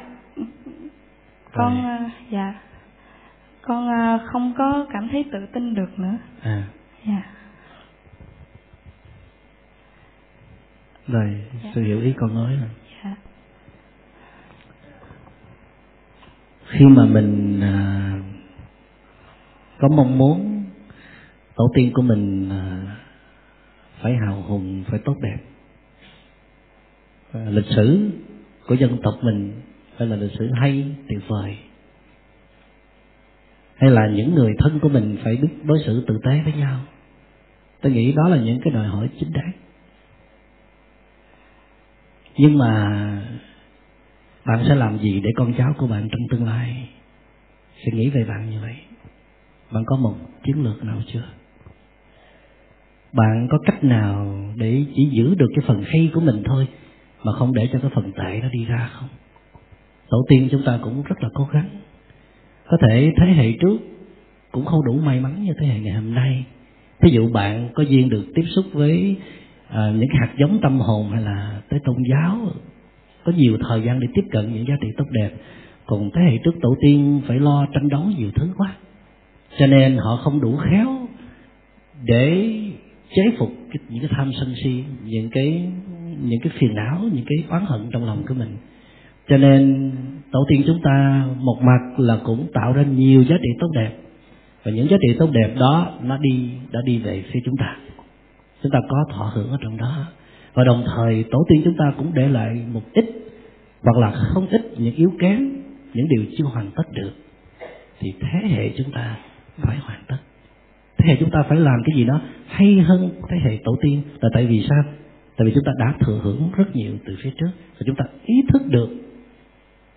Con 1.52 1.78
uh, 1.78 2.10
dạ. 2.30 2.54
Con 3.62 3.88
uh, 3.88 4.20
không 4.32 4.54
có 4.58 4.86
cảm 4.92 5.08
thấy 5.08 5.24
tự 5.32 5.46
tin 5.52 5.74
được 5.74 5.98
nữa. 5.98 6.16
À. 6.42 6.62
Dạ. 7.06 7.22
Rồi 11.06 11.44
dạ. 11.64 11.70
sự 11.74 11.82
hiểu 11.82 12.00
ý 12.00 12.14
con 12.16 12.34
nói 12.34 12.56
rồi 12.60 12.70
dạ 13.04 13.14
khi 16.78 16.86
mà 16.86 17.04
mình 17.04 17.60
à, 17.60 18.10
có 19.78 19.88
mong 19.88 20.18
muốn 20.18 20.64
tổ 21.56 21.64
tiên 21.74 21.90
của 21.94 22.02
mình 22.02 22.50
à, 22.50 22.96
phải 24.00 24.16
hào 24.16 24.42
hùng 24.42 24.84
phải 24.90 25.00
tốt 25.04 25.16
đẹp. 25.22 25.38
À, 27.32 27.40
lịch 27.50 27.66
sử 27.76 28.10
của 28.66 28.74
dân 28.74 28.98
tộc 29.02 29.14
mình 29.22 29.52
phải 29.96 30.06
là 30.06 30.16
lịch 30.16 30.32
sử 30.38 30.50
hay 30.60 30.84
tuyệt 31.08 31.20
vời. 31.28 31.56
Hay 33.76 33.90
là 33.90 34.08
những 34.08 34.34
người 34.34 34.54
thân 34.58 34.80
của 34.80 34.88
mình 34.88 35.16
phải 35.24 35.36
biết 35.36 35.48
đối 35.64 35.78
xử 35.86 36.04
tử 36.06 36.18
tế 36.24 36.40
với 36.44 36.52
nhau. 36.52 36.80
Tôi 37.80 37.92
nghĩ 37.92 38.12
đó 38.12 38.28
là 38.28 38.36
những 38.36 38.60
cái 38.64 38.72
đòi 38.72 38.86
hỏi 38.86 39.08
chính 39.20 39.32
đáng. 39.32 39.52
Nhưng 42.36 42.58
mà 42.58 42.90
bạn 44.46 44.64
sẽ 44.68 44.74
làm 44.74 44.98
gì 44.98 45.20
để 45.20 45.30
con 45.36 45.54
cháu 45.58 45.74
của 45.78 45.86
bạn 45.86 46.08
trong 46.12 46.20
tương 46.30 46.46
lai? 46.46 46.88
Sẽ 47.84 47.92
nghĩ 47.92 48.10
về 48.10 48.24
bạn 48.24 48.50
như 48.50 48.60
vậy. 48.60 48.76
Bạn 49.72 49.82
có 49.86 49.96
một 49.96 50.14
chiến 50.44 50.62
lược 50.62 50.84
nào 50.84 51.02
chưa? 51.12 51.24
Bạn 53.12 53.48
có 53.50 53.58
cách 53.64 53.84
nào 53.84 54.38
để 54.56 54.84
chỉ 54.96 55.08
giữ 55.12 55.34
được 55.34 55.48
cái 55.56 55.64
phần 55.66 55.82
hay 55.86 56.10
của 56.14 56.20
mình 56.20 56.42
thôi 56.44 56.68
mà 57.24 57.32
không 57.32 57.54
để 57.54 57.68
cho 57.72 57.78
cái 57.78 57.90
phần 57.94 58.12
tệ 58.12 58.40
nó 58.42 58.48
đi 58.48 58.64
ra 58.64 58.90
không? 58.92 59.08
Tổ 60.10 60.24
tiên 60.28 60.48
chúng 60.50 60.62
ta 60.66 60.78
cũng 60.82 61.02
rất 61.02 61.22
là 61.22 61.28
cố 61.34 61.48
gắng. 61.52 61.68
Có 62.66 62.76
thể 62.82 63.12
thế 63.20 63.26
hệ 63.26 63.52
trước 63.52 63.78
cũng 64.52 64.64
không 64.64 64.84
đủ 64.84 64.92
may 64.92 65.20
mắn 65.20 65.44
như 65.44 65.52
thế 65.60 65.66
hệ 65.66 65.80
ngày 65.80 65.94
hôm 65.94 66.14
nay. 66.14 66.44
Ví 67.00 67.10
dụ 67.10 67.28
bạn 67.28 67.68
có 67.74 67.82
duyên 67.82 68.08
được 68.08 68.24
tiếp 68.34 68.44
xúc 68.46 68.64
với 68.72 69.16
à, 69.68 69.92
những 69.96 70.08
hạt 70.20 70.34
giống 70.38 70.58
tâm 70.62 70.80
hồn 70.80 71.10
hay 71.10 71.22
là 71.22 71.62
tới 71.68 71.80
tôn 71.84 71.96
giáo 72.10 72.38
có 73.24 73.32
nhiều 73.36 73.58
thời 73.68 73.82
gian 73.82 74.00
để 74.00 74.08
tiếp 74.14 74.24
cận 74.30 74.54
những 74.54 74.66
giá 74.68 74.74
trị 74.80 74.88
tốt 74.96 75.04
đẹp. 75.10 75.30
Còn 75.86 76.10
thế 76.14 76.22
hệ 76.22 76.38
trước 76.44 76.54
tổ 76.62 76.74
tiên 76.80 77.20
phải 77.26 77.38
lo 77.38 77.66
tranh 77.74 77.88
đấu 77.88 78.02
nhiều 78.18 78.30
thứ 78.34 78.48
quá. 78.56 78.74
Cho 79.58 79.66
nên 79.66 79.96
họ 79.96 80.16
không 80.16 80.40
đủ 80.40 80.56
khéo 80.56 81.08
để 82.04 82.54
chế 83.16 83.22
phục 83.38 83.50
những 83.88 84.00
cái 84.00 84.10
tham 84.12 84.30
sân 84.40 84.54
si, 84.64 84.84
những 85.04 85.30
cái 85.30 85.62
những 86.22 86.40
cái 86.40 86.52
phiền 86.58 86.74
não, 86.74 87.00
những 87.12 87.24
cái 87.26 87.44
oán 87.48 87.64
hận 87.66 87.80
trong 87.92 88.04
lòng 88.04 88.22
của 88.28 88.34
mình. 88.34 88.56
Cho 89.28 89.36
nên 89.36 89.92
tổ 90.30 90.44
tiên 90.48 90.62
chúng 90.66 90.80
ta 90.82 91.26
một 91.38 91.58
mặt 91.62 91.98
là 91.98 92.18
cũng 92.24 92.46
tạo 92.54 92.72
ra 92.72 92.82
nhiều 92.82 93.22
giá 93.22 93.36
trị 93.42 93.48
tốt 93.60 93.68
đẹp. 93.74 93.90
Và 94.64 94.70
những 94.72 94.88
giá 94.90 94.96
trị 95.02 95.16
tốt 95.18 95.30
đẹp 95.32 95.54
đó 95.58 95.98
nó 96.02 96.16
đi, 96.16 96.50
đã 96.72 96.80
đi 96.84 96.98
về 96.98 97.24
phía 97.32 97.40
chúng 97.44 97.56
ta. 97.58 97.76
Chúng 98.62 98.72
ta 98.72 98.78
có 98.88 99.04
thọ 99.10 99.30
hưởng 99.34 99.50
ở 99.50 99.58
trong 99.62 99.76
đó 99.76 100.06
và 100.54 100.64
đồng 100.64 100.84
thời 100.96 101.24
tổ 101.30 101.44
tiên 101.48 101.62
chúng 101.64 101.76
ta 101.76 101.92
cũng 101.98 102.14
để 102.14 102.28
lại 102.28 102.66
một 102.72 102.82
ít 102.92 103.04
hoặc 103.82 103.98
là 103.98 104.10
không 104.10 104.46
ít 104.46 104.62
những 104.78 104.94
yếu 104.94 105.12
kém, 105.18 105.52
những 105.94 106.08
điều 106.08 106.24
chưa 106.38 106.44
hoàn 106.44 106.70
tất 106.76 106.92
được. 106.92 107.10
Thì 108.00 108.12
thế 108.20 108.48
hệ 108.48 108.70
chúng 108.76 108.92
ta 108.92 109.16
phải 109.56 109.76
hoàn 109.76 110.00
tất. 110.08 110.16
Thế 110.98 111.04
hệ 111.08 111.16
chúng 111.20 111.30
ta 111.30 111.42
phải 111.48 111.58
làm 111.58 111.82
cái 111.86 111.96
gì 111.96 112.04
đó 112.04 112.20
hay 112.46 112.80
hơn 112.80 113.10
thế 113.30 113.36
hệ 113.44 113.58
tổ 113.64 113.76
tiên 113.82 114.02
là 114.20 114.28
tại 114.32 114.46
vì 114.46 114.66
sao? 114.68 114.82
Tại 115.36 115.46
vì 115.46 115.52
chúng 115.54 115.64
ta 115.64 115.72
đã 115.78 115.94
thừa 116.00 116.20
hưởng 116.22 116.50
rất 116.56 116.76
nhiều 116.76 116.92
từ 117.06 117.16
phía 117.22 117.30
trước 117.40 117.50
và 117.72 117.80
chúng 117.86 117.96
ta 117.96 118.04
ý 118.24 118.34
thức 118.52 118.62
được 118.66 118.88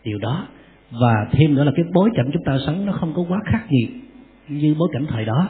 điều 0.04 0.20
đó. 0.20 0.48
Và 1.02 1.28
thêm 1.32 1.56
nữa 1.56 1.64
là 1.64 1.72
cái 1.76 1.86
bối 1.94 2.10
cảnh 2.16 2.30
chúng 2.34 2.44
ta 2.44 2.58
sống 2.66 2.86
nó 2.86 2.94
không 2.94 3.14
có 3.16 3.26
quá 3.30 3.40
khắc 3.46 3.72
nghiệt 3.72 3.90
như 4.48 4.76
bối 4.80 4.90
cảnh 4.94 5.06
thời 5.10 5.26
đó. 5.26 5.50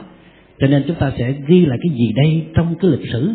Cho 0.58 0.66
nên 0.66 0.84
chúng 0.86 0.96
ta 0.96 1.12
sẽ 1.18 1.34
ghi 1.46 1.66
lại 1.66 1.78
cái 1.82 1.98
gì 1.98 2.12
đây 2.16 2.46
trong 2.54 2.74
cái 2.80 2.90
lịch 2.90 3.10
sử? 3.12 3.34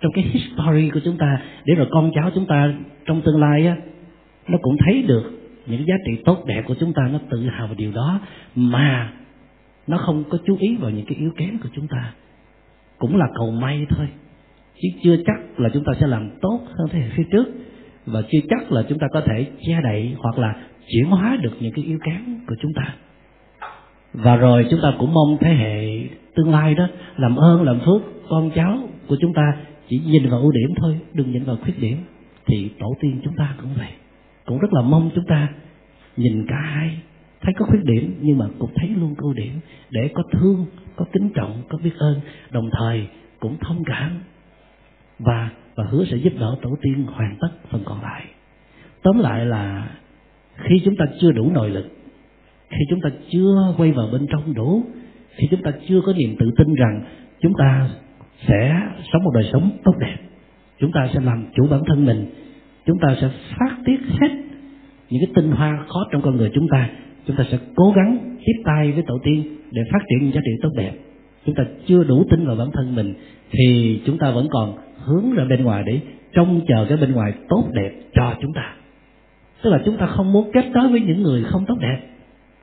Trong 0.00 0.12
cái 0.12 0.24
history 0.24 0.90
của 0.90 1.00
chúng 1.04 1.16
ta, 1.18 1.42
để 1.64 1.74
rồi 1.74 1.86
con 1.90 2.10
cháu 2.14 2.30
chúng 2.34 2.46
ta 2.46 2.74
trong 3.06 3.20
tương 3.20 3.40
lai 3.40 3.66
á, 3.66 3.76
nó 4.48 4.58
cũng 4.62 4.76
thấy 4.86 5.02
được 5.02 5.30
những 5.66 5.86
giá 5.86 5.94
trị 6.06 6.22
tốt 6.24 6.44
đẹp 6.46 6.64
của 6.66 6.74
chúng 6.80 6.92
ta, 6.92 7.08
nó 7.12 7.18
tự 7.30 7.46
hào 7.46 7.66
về 7.66 7.74
điều 7.78 7.92
đó, 7.92 8.20
mà 8.54 9.12
nó 9.86 9.96
không 9.96 10.24
có 10.30 10.38
chú 10.46 10.56
ý 10.60 10.76
vào 10.76 10.90
những 10.90 11.06
cái 11.06 11.18
yếu 11.18 11.30
kém 11.36 11.58
của 11.58 11.68
chúng 11.74 11.86
ta. 11.88 12.12
Cũng 12.98 13.16
là 13.16 13.26
cầu 13.34 13.50
may 13.50 13.86
thôi, 13.88 14.08
chứ 14.82 14.88
chưa 15.02 15.16
chắc 15.26 15.60
là 15.60 15.68
chúng 15.72 15.84
ta 15.84 15.92
sẽ 16.00 16.06
làm 16.06 16.30
tốt 16.42 16.60
hơn 16.66 16.88
thế 16.90 16.98
hệ 16.98 17.08
phía 17.16 17.24
trước, 17.32 17.48
và 18.06 18.22
chưa 18.30 18.38
chắc 18.48 18.72
là 18.72 18.82
chúng 18.88 18.98
ta 18.98 19.06
có 19.12 19.20
thể 19.20 19.46
che 19.66 19.80
đậy 19.82 20.14
hoặc 20.18 20.38
là 20.38 20.54
chuyển 20.88 21.04
hóa 21.04 21.38
được 21.42 21.52
những 21.60 21.72
cái 21.72 21.84
yếu 21.84 21.98
kém 22.04 22.40
của 22.46 22.54
chúng 22.60 22.72
ta. 22.74 22.94
Và 24.12 24.36
rồi 24.36 24.66
chúng 24.70 24.80
ta 24.82 24.92
cũng 24.98 25.14
mong 25.14 25.36
thế 25.40 25.54
hệ 25.54 26.00
tương 26.34 26.50
lai 26.50 26.74
đó, 26.74 26.88
làm 27.16 27.36
ơn, 27.36 27.62
làm 27.62 27.80
phước 27.80 28.02
con 28.28 28.50
cháu 28.54 28.78
của 29.06 29.16
chúng 29.20 29.34
ta 29.34 29.56
chỉ 29.90 30.00
nhìn 30.06 30.28
vào 30.28 30.40
ưu 30.40 30.52
điểm 30.52 30.74
thôi, 30.76 31.00
đừng 31.12 31.32
nhìn 31.32 31.44
vào 31.44 31.56
khuyết 31.56 31.80
điểm, 31.80 31.96
thì 32.46 32.70
tổ 32.78 32.94
tiên 33.00 33.20
chúng 33.24 33.34
ta 33.36 33.54
cũng 33.60 33.70
vậy. 33.76 33.90
Cũng 34.46 34.58
rất 34.58 34.72
là 34.72 34.82
mong 34.82 35.10
chúng 35.14 35.24
ta 35.28 35.48
nhìn 36.16 36.46
cả 36.48 36.60
hai, 36.64 36.98
thấy 37.40 37.54
có 37.58 37.66
khuyết 37.66 37.84
điểm 37.84 38.18
nhưng 38.20 38.38
mà 38.38 38.46
cũng 38.58 38.70
thấy 38.74 38.88
luôn 38.88 39.14
ưu 39.18 39.32
điểm 39.32 39.52
để 39.90 40.10
có 40.14 40.22
thương, 40.32 40.66
có 40.96 41.04
kính 41.12 41.30
trọng, 41.34 41.62
có 41.68 41.78
biết 41.84 41.92
ơn, 41.98 42.20
đồng 42.50 42.70
thời 42.78 43.06
cũng 43.40 43.56
thông 43.60 43.84
cảm 43.84 44.20
và 45.18 45.50
và 45.74 45.84
hứa 45.84 46.04
sẽ 46.04 46.16
giúp 46.16 46.32
đỡ 46.40 46.56
tổ 46.62 46.76
tiên 46.82 47.06
hoàn 47.06 47.36
tất 47.40 47.48
phần 47.70 47.82
còn 47.84 48.02
lại. 48.02 48.24
Tóm 49.02 49.18
lại 49.18 49.46
là 49.46 49.90
khi 50.56 50.80
chúng 50.84 50.96
ta 50.96 51.04
chưa 51.20 51.32
đủ 51.32 51.50
nội 51.54 51.70
lực, 51.70 51.90
khi 52.70 52.84
chúng 52.90 53.00
ta 53.00 53.10
chưa 53.30 53.74
quay 53.76 53.92
vào 53.92 54.08
bên 54.12 54.26
trong 54.32 54.54
đủ, 54.54 54.82
khi 55.30 55.48
chúng 55.50 55.62
ta 55.62 55.72
chưa 55.88 56.00
có 56.06 56.12
niềm 56.12 56.36
tự 56.38 56.50
tin 56.58 56.74
rằng 56.74 57.02
chúng 57.40 57.52
ta 57.58 57.90
sẽ 58.48 58.80
sống 59.12 59.24
một 59.24 59.30
đời 59.34 59.48
sống 59.52 59.70
tốt 59.84 59.92
đẹp. 60.00 60.16
Chúng 60.78 60.92
ta 60.92 61.08
sẽ 61.14 61.20
làm 61.20 61.46
chủ 61.56 61.66
bản 61.70 61.80
thân 61.86 62.06
mình. 62.06 62.26
Chúng 62.86 62.98
ta 62.98 63.16
sẽ 63.20 63.28
phát 63.58 63.76
tiết 63.84 64.00
hết 64.20 64.28
những 65.10 65.20
cái 65.20 65.32
tinh 65.34 65.50
hoa 65.50 65.84
khó 65.88 66.06
trong 66.12 66.22
con 66.22 66.36
người 66.36 66.50
chúng 66.54 66.66
ta. 66.70 66.88
Chúng 67.26 67.36
ta 67.36 67.44
sẽ 67.50 67.58
cố 67.76 67.92
gắng 67.96 68.18
tiếp 68.44 68.62
tay 68.64 68.92
với 68.92 69.04
tổ 69.06 69.18
tiên 69.24 69.42
để 69.70 69.82
phát 69.92 69.98
triển 70.08 70.18
những 70.18 70.34
giá 70.34 70.40
trị 70.44 70.52
tốt 70.62 70.70
đẹp. 70.76 70.92
Chúng 71.46 71.54
ta 71.54 71.64
chưa 71.86 72.04
đủ 72.04 72.24
tin 72.30 72.46
vào 72.46 72.56
bản 72.56 72.68
thân 72.72 72.94
mình 72.94 73.14
thì 73.50 74.00
chúng 74.06 74.18
ta 74.18 74.30
vẫn 74.30 74.46
còn 74.50 74.74
hướng 75.04 75.34
ra 75.34 75.44
bên 75.44 75.64
ngoài 75.64 75.82
để 75.86 76.00
trông 76.32 76.60
chờ 76.68 76.86
cái 76.88 76.96
bên 76.96 77.12
ngoài 77.12 77.32
tốt 77.48 77.64
đẹp 77.72 77.92
cho 78.14 78.34
chúng 78.40 78.52
ta. 78.54 78.74
Tức 79.62 79.70
là 79.70 79.82
chúng 79.84 79.96
ta 79.96 80.06
không 80.06 80.32
muốn 80.32 80.50
kết 80.52 80.64
nối 80.72 80.88
với 80.88 81.00
những 81.00 81.22
người 81.22 81.44
không 81.44 81.64
tốt 81.66 81.76
đẹp. 81.80 82.00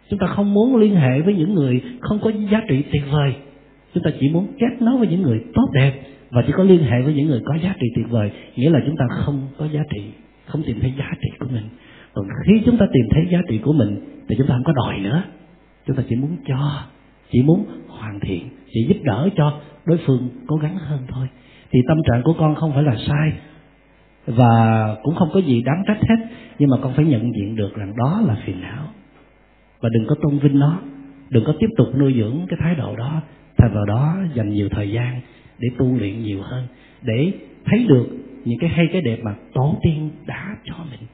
Chúng 0.10 0.20
ta 0.20 0.28
không 0.28 0.54
muốn 0.54 0.76
liên 0.76 0.96
hệ 0.96 1.22
với 1.22 1.34
những 1.34 1.54
người 1.54 1.82
không 2.00 2.20
có 2.20 2.32
giá 2.52 2.62
trị 2.70 2.84
tuyệt 2.92 3.04
vời 3.12 3.36
chúng 3.94 4.04
ta 4.04 4.12
chỉ 4.20 4.30
muốn 4.30 4.48
kết 4.60 4.82
nối 4.82 4.98
với 4.98 5.08
những 5.08 5.22
người 5.22 5.44
tốt 5.54 5.70
đẹp 5.74 6.02
và 6.30 6.44
chỉ 6.48 6.54
có 6.58 6.64
liên 6.64 6.84
hệ 6.84 7.02
với 7.02 7.14
những 7.14 7.28
người 7.28 7.42
có 7.46 7.56
giá 7.64 7.76
trị 7.80 7.88
tuyệt 7.96 8.06
vời. 8.10 8.32
Nghĩa 8.56 8.70
là 8.70 8.80
chúng 8.86 8.96
ta 8.98 9.06
không 9.10 9.48
có 9.58 9.66
giá 9.66 9.82
trị, 9.96 10.02
không 10.46 10.64
tìm 10.64 10.80
thấy 10.82 10.94
giá 11.00 11.12
trị 11.22 11.30
của 11.40 11.48
mình. 11.52 11.64
Còn 12.14 12.26
khi 12.46 12.62
chúng 12.66 12.78
ta 12.78 12.86
tìm 12.94 13.06
thấy 13.12 13.28
giá 13.32 13.40
trị 13.50 13.58
của 13.58 13.74
mình 13.74 14.00
thì 14.30 14.36
chúng 14.38 14.48
ta 14.48 14.54
không 14.54 14.64
có 14.64 14.74
đòi 14.74 15.00
nữa. 15.00 15.24
Chúng 15.88 15.96
ta 15.96 16.04
chỉ 16.10 16.16
muốn 16.16 16.38
cho, 16.48 16.84
chỉ 17.32 17.44
muốn 17.44 17.66
hoàn 17.88 18.20
thiện, 18.20 18.50
chỉ 18.74 18.86
giúp 18.90 18.98
đỡ 19.04 19.30
cho 19.36 19.60
đối 19.86 20.00
phương 20.06 20.30
cố 20.48 20.56
gắng 20.56 20.78
hơn 20.78 21.00
thôi. 21.08 21.28
Thì 21.72 21.80
tâm 21.88 21.98
trạng 22.10 22.24
của 22.24 22.34
con 22.40 22.56
không 22.56 22.74
phải 22.74 22.84
là 22.84 22.96
sai 23.08 23.34
và 24.26 24.96
cũng 25.04 25.16
không 25.16 25.30
có 25.34 25.40
gì 25.40 25.62
đáng 25.62 25.84
trách 25.88 26.00
hết, 26.10 26.28
nhưng 26.60 26.70
mà 26.70 26.78
con 26.82 26.94
phải 26.94 27.06
nhận 27.06 27.32
diện 27.36 27.56
được 27.56 27.76
rằng 27.76 27.94
đó 27.98 28.22
là 28.26 28.38
phiền 28.46 28.62
não. 28.62 28.84
Và 29.82 29.90
đừng 29.94 30.08
có 30.08 30.16
tôn 30.22 30.40
vinh 30.40 30.60
nó, 30.60 30.80
đừng 31.30 31.44
có 31.46 31.54
tiếp 31.60 31.68
tục 31.78 31.88
nuôi 32.00 32.14
dưỡng 32.18 32.46
cái 32.50 32.60
thái 32.62 32.76
độ 32.76 32.96
đó 32.96 33.22
thay 33.58 33.70
vào 33.74 33.86
đó 33.86 34.18
dành 34.34 34.50
nhiều 34.50 34.70
thời 34.72 34.92
gian 34.92 35.22
để 35.60 35.68
tu 35.78 35.98
luyện 35.98 36.24
nhiều 36.24 36.42
hơn 36.42 36.68
để 37.02 37.32
thấy 37.66 37.86
được 37.90 38.08
những 38.46 38.60
cái 38.60 38.70
hay 38.70 38.88
cái 38.92 39.02
đẹp 39.02 39.18
mà 39.24 39.36
tổ 39.54 39.76
tiên 39.84 40.10
đã 40.26 40.56
cho 40.64 40.76
mình. 40.92 41.08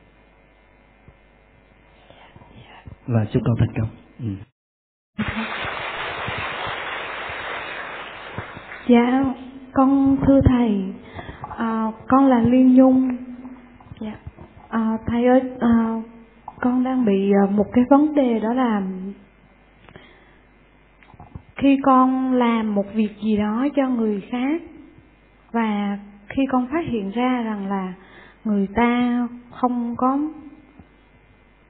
Và 3.07 3.25
chúc 3.25 3.43
con 3.45 3.55
thành 3.59 3.73
công. 3.79 3.89
Ừ. 4.19 4.25
dạ 8.87 9.33
con 9.73 10.17
thưa 10.27 10.41
thầy. 10.45 10.83
À, 11.57 11.91
con 12.07 12.25
là 12.27 12.41
liên 12.41 12.75
nhung. 12.75 13.17
Dạ. 13.99 14.15
À, 14.69 14.97
thầy 15.07 15.25
ơi 15.25 15.41
à, 15.59 16.01
con 16.59 16.83
đang 16.83 17.05
bị 17.05 17.31
à, 17.31 17.51
một 17.51 17.65
cái 17.73 17.83
vấn 17.89 18.15
đề 18.15 18.39
đó 18.39 18.53
là 18.53 18.81
khi 21.63 21.77
con 21.83 22.33
làm 22.33 22.75
một 22.75 22.85
việc 22.93 23.09
gì 23.23 23.37
đó 23.37 23.67
cho 23.75 23.89
người 23.89 24.21
khác 24.29 24.61
và 25.51 25.99
khi 26.29 26.45
con 26.51 26.67
phát 26.71 26.85
hiện 26.85 27.11
ra 27.11 27.41
rằng 27.41 27.67
là 27.67 27.93
người 28.43 28.67
ta 28.75 29.27
không 29.51 29.95
có 29.97 30.19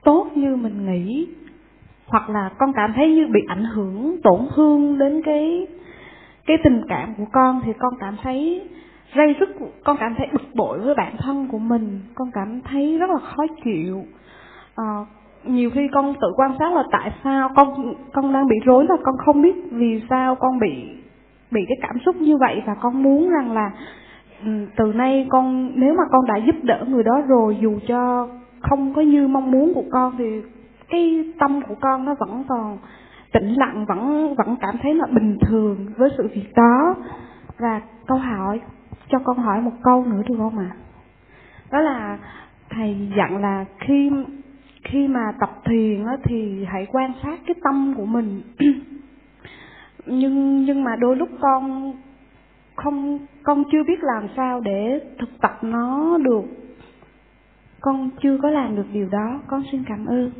tốt 0.04 0.30
như 0.34 0.56
mình 0.56 0.86
nghĩ 0.86 1.28
hoặc 2.06 2.30
là 2.30 2.50
con 2.58 2.72
cảm 2.72 2.92
thấy 2.96 3.14
như 3.14 3.26
bị 3.26 3.40
ảnh 3.48 3.64
hưởng 3.64 4.16
tổn 4.22 4.40
thương 4.54 4.98
đến 4.98 5.22
cái 5.24 5.66
cái 6.46 6.56
tình 6.64 6.82
cảm 6.88 7.14
của 7.18 7.26
con 7.32 7.60
thì 7.64 7.72
con 7.78 7.94
cảm 8.00 8.16
thấy 8.22 8.62
gây 9.14 9.32
rất 9.32 9.48
con 9.84 9.96
cảm 10.00 10.14
thấy 10.18 10.28
bực 10.32 10.54
bội 10.54 10.80
với 10.80 10.94
bản 10.94 11.16
thân 11.18 11.48
của 11.48 11.58
mình. 11.58 12.00
Con 12.14 12.30
cảm 12.34 12.60
thấy 12.60 12.98
rất 12.98 13.10
là 13.10 13.18
khó 13.18 13.44
chịu. 13.64 14.04
À, 14.76 14.84
nhiều 15.46 15.70
khi 15.74 15.88
con 15.92 16.14
tự 16.20 16.28
quan 16.36 16.50
sát 16.58 16.72
là 16.72 16.84
tại 16.92 17.12
sao 17.24 17.50
con 17.56 17.94
con 18.12 18.32
đang 18.32 18.46
bị 18.46 18.56
rối 18.64 18.86
là 18.88 18.96
con 19.04 19.14
không 19.24 19.42
biết 19.42 19.56
vì 19.70 20.02
sao 20.10 20.34
con 20.34 20.58
bị 20.58 20.94
bị 21.50 21.64
cái 21.68 21.76
cảm 21.80 21.98
xúc 22.04 22.16
như 22.16 22.36
vậy 22.36 22.62
và 22.66 22.74
con 22.74 23.02
muốn 23.02 23.30
rằng 23.30 23.52
là 23.52 23.70
ừ, 24.44 24.50
từ 24.76 24.92
nay 24.92 25.26
con, 25.30 25.70
nếu 25.74 25.94
mà 25.94 26.02
con 26.10 26.26
đã 26.26 26.36
giúp 26.36 26.56
đỡ 26.62 26.84
người 26.88 27.02
đó 27.02 27.22
rồi, 27.28 27.58
dù 27.60 27.78
cho 27.88 28.28
không 28.60 28.94
có 28.94 29.02
như 29.02 29.28
mong 29.28 29.50
muốn 29.50 29.74
của 29.74 29.84
con, 29.92 30.14
thì 30.18 30.42
cái 30.88 31.32
tâm 31.38 31.62
của 31.68 31.74
con 31.80 32.04
nó 32.04 32.14
vẫn 32.14 32.44
còn 32.48 32.78
tĩnh 33.32 33.54
lặng, 33.54 33.84
vẫn 33.88 34.34
vẫn 34.34 34.56
cảm 34.60 34.74
thấy 34.82 34.94
là 34.94 35.06
bình 35.06 35.38
thường 35.40 35.76
với 35.96 36.10
sự 36.18 36.28
việc 36.34 36.48
đó 36.56 36.94
và 37.58 37.80
câu 38.06 38.18
hỏi, 38.18 38.60
cho 39.08 39.18
con 39.24 39.38
hỏi 39.38 39.60
một 39.60 39.72
câu 39.82 40.04
nữa 40.04 40.22
được 40.28 40.34
không 40.38 40.58
ạ 40.58 40.70
à? 40.70 40.76
đó 41.70 41.80
là, 41.80 42.18
thầy 42.70 43.10
dặn 43.16 43.38
là 43.42 43.64
khi 43.78 44.10
khi 44.84 45.08
mà 45.08 45.32
tập 45.40 45.50
thiền 45.64 46.04
á, 46.06 46.16
thì 46.24 46.64
hãy 46.64 46.86
quan 46.92 47.12
sát 47.22 47.40
cái 47.46 47.54
tâm 47.64 47.94
của 47.96 48.06
mình. 48.06 48.42
Nhưng 50.06 50.64
nhưng 50.64 50.84
mà 50.84 50.96
đôi 50.96 51.16
lúc 51.16 51.28
con 51.40 51.92
không 52.76 53.18
con 53.42 53.64
chưa 53.72 53.84
biết 53.86 54.02
làm 54.02 54.28
sao 54.36 54.60
để 54.60 55.00
thực 55.18 55.40
tập 55.40 55.58
nó 55.62 56.18
được. 56.18 56.44
Con 57.80 58.10
chưa 58.22 58.38
có 58.42 58.50
làm 58.50 58.76
được 58.76 58.86
điều 58.92 59.08
đó. 59.08 59.40
Con 59.46 59.62
xin 59.72 59.84
cảm 59.88 60.06
ơn. 60.06 60.30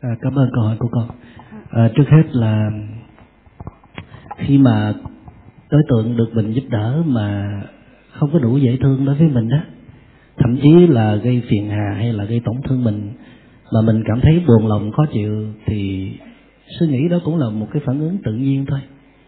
À, 0.00 0.10
cảm 0.20 0.34
ơn 0.34 0.50
câu 0.54 0.64
hỏi 0.64 0.76
của 0.78 0.88
con. 0.92 1.08
À, 1.70 1.90
trước 1.96 2.04
hết 2.08 2.22
là 2.32 2.70
khi 4.36 4.58
mà 4.58 4.94
đối 5.70 5.82
tượng 5.88 6.16
được 6.16 6.30
mình 6.34 6.52
giúp 6.52 6.64
đỡ 6.68 7.02
mà 7.06 7.60
không 8.12 8.30
có 8.32 8.38
đủ 8.38 8.58
dễ 8.58 8.78
thương 8.80 9.04
đối 9.04 9.14
với 9.14 9.28
mình 9.28 9.48
đó 9.48 9.58
thậm 10.38 10.56
chí 10.62 10.86
là 10.86 11.14
gây 11.14 11.42
phiền 11.48 11.68
hà 11.70 11.94
hay 11.96 12.12
là 12.12 12.24
gây 12.24 12.40
tổn 12.44 12.56
thương 12.64 12.84
mình 12.84 13.12
mà 13.72 13.80
mình 13.86 14.02
cảm 14.06 14.20
thấy 14.20 14.42
buồn 14.46 14.66
lòng, 14.66 14.92
khó 14.92 15.06
chịu 15.12 15.46
thì 15.66 16.10
suy 16.78 16.86
nghĩ 16.86 17.08
đó 17.08 17.18
cũng 17.24 17.38
là 17.38 17.50
một 17.50 17.66
cái 17.72 17.82
phản 17.86 18.00
ứng 18.00 18.18
tự 18.24 18.32
nhiên 18.32 18.66
thôi. 18.66 18.80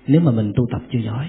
Nếu 0.07 0.21
mà 0.21 0.33
mình 0.33 0.53
tu 0.57 0.67
tập 0.73 0.83
chưa 0.93 0.99
giỏi. 0.99 1.27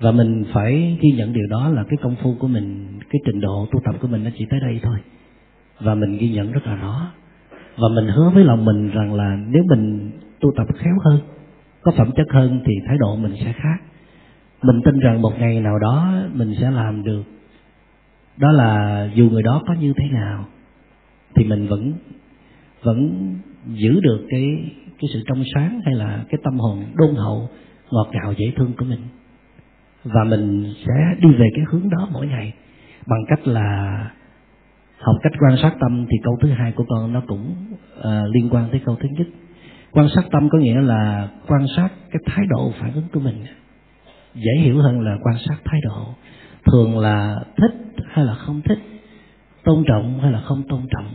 Và 0.00 0.12
mình 0.12 0.44
phải 0.52 0.98
ghi 1.00 1.10
nhận 1.10 1.32
điều 1.32 1.46
đó 1.50 1.68
là 1.68 1.84
cái 1.88 1.96
công 2.02 2.16
phu 2.22 2.34
của 2.38 2.48
mình, 2.48 2.86
cái 3.10 3.20
trình 3.26 3.40
độ 3.40 3.66
tu 3.72 3.80
tập 3.84 3.94
của 4.00 4.08
mình 4.08 4.24
nó 4.24 4.30
chỉ 4.38 4.46
tới 4.50 4.60
đây 4.60 4.80
thôi. 4.82 4.98
Và 5.80 5.94
mình 5.94 6.18
ghi 6.18 6.30
nhận 6.30 6.52
rất 6.52 6.66
là 6.66 6.76
rõ. 6.76 7.12
Và 7.76 7.88
mình 7.94 8.06
hứa 8.06 8.30
với 8.34 8.44
lòng 8.44 8.64
mình 8.64 8.90
rằng 8.90 9.14
là 9.14 9.36
nếu 9.48 9.62
mình 9.68 10.10
tu 10.40 10.52
tập 10.56 10.66
khéo 10.76 10.94
hơn, 11.04 11.20
có 11.82 11.92
phẩm 11.96 12.10
chất 12.16 12.26
hơn 12.32 12.60
thì 12.64 12.72
thái 12.86 12.96
độ 12.98 13.16
mình 13.16 13.34
sẽ 13.44 13.52
khác. 13.52 13.76
Mình 14.62 14.80
tin 14.84 14.98
rằng 14.98 15.22
một 15.22 15.32
ngày 15.38 15.60
nào 15.60 15.78
đó 15.78 16.12
mình 16.32 16.54
sẽ 16.60 16.70
làm 16.70 17.04
được. 17.04 17.22
Đó 18.36 18.52
là 18.52 19.04
dù 19.14 19.30
người 19.30 19.42
đó 19.42 19.62
có 19.66 19.74
như 19.74 19.92
thế 19.96 20.08
nào 20.10 20.44
thì 21.34 21.44
mình 21.44 21.66
vẫn 21.66 21.92
vẫn 22.82 23.30
giữ 23.74 24.00
được 24.00 24.26
cái 24.28 24.70
cái 25.00 25.10
sự 25.12 25.22
trong 25.26 25.42
sáng 25.54 25.80
hay 25.84 25.94
là 25.94 26.24
cái 26.28 26.40
tâm 26.44 26.58
hồn 26.58 26.84
đôn 26.94 27.14
hậu 27.14 27.48
ngọt 27.90 28.08
ngào 28.12 28.32
dễ 28.32 28.52
thương 28.56 28.72
của 28.78 28.84
mình. 28.84 29.00
Và 30.04 30.24
mình 30.24 30.74
sẽ 30.86 31.16
đi 31.20 31.28
về 31.38 31.48
cái 31.54 31.64
hướng 31.68 31.90
đó 31.90 32.08
mỗi 32.12 32.26
ngày 32.26 32.52
bằng 33.06 33.24
cách 33.28 33.48
là 33.48 33.98
học 34.98 35.16
cách 35.22 35.32
quan 35.40 35.56
sát 35.62 35.74
tâm. 35.80 36.06
Thì 36.10 36.16
câu 36.24 36.36
thứ 36.42 36.48
hai 36.50 36.72
của 36.72 36.84
con 36.88 37.12
nó 37.12 37.22
cũng 37.26 37.54
uh, 37.98 38.04
liên 38.34 38.48
quan 38.50 38.68
tới 38.70 38.80
câu 38.84 38.96
thứ 39.00 39.08
nhất. 39.18 39.26
Quan 39.92 40.08
sát 40.14 40.24
tâm 40.32 40.48
có 40.48 40.58
nghĩa 40.58 40.80
là 40.80 41.28
quan 41.46 41.66
sát 41.76 41.88
cái 42.10 42.22
thái 42.26 42.46
độ 42.48 42.72
phản 42.80 42.92
ứng 42.94 43.08
của 43.12 43.20
mình. 43.20 43.44
Dễ 44.34 44.62
hiểu 44.62 44.78
hơn 44.78 45.00
là 45.00 45.16
quan 45.22 45.36
sát 45.48 45.56
thái 45.64 45.80
độ. 45.84 46.14
Thường 46.64 46.98
là 46.98 47.36
thích 47.56 48.04
hay 48.08 48.24
là 48.24 48.34
không 48.34 48.60
thích 48.62 48.78
tôn 49.66 49.84
trọng 49.88 50.20
hay 50.20 50.32
là 50.32 50.40
không 50.40 50.62
tôn 50.68 50.80
trọng? 50.90 51.08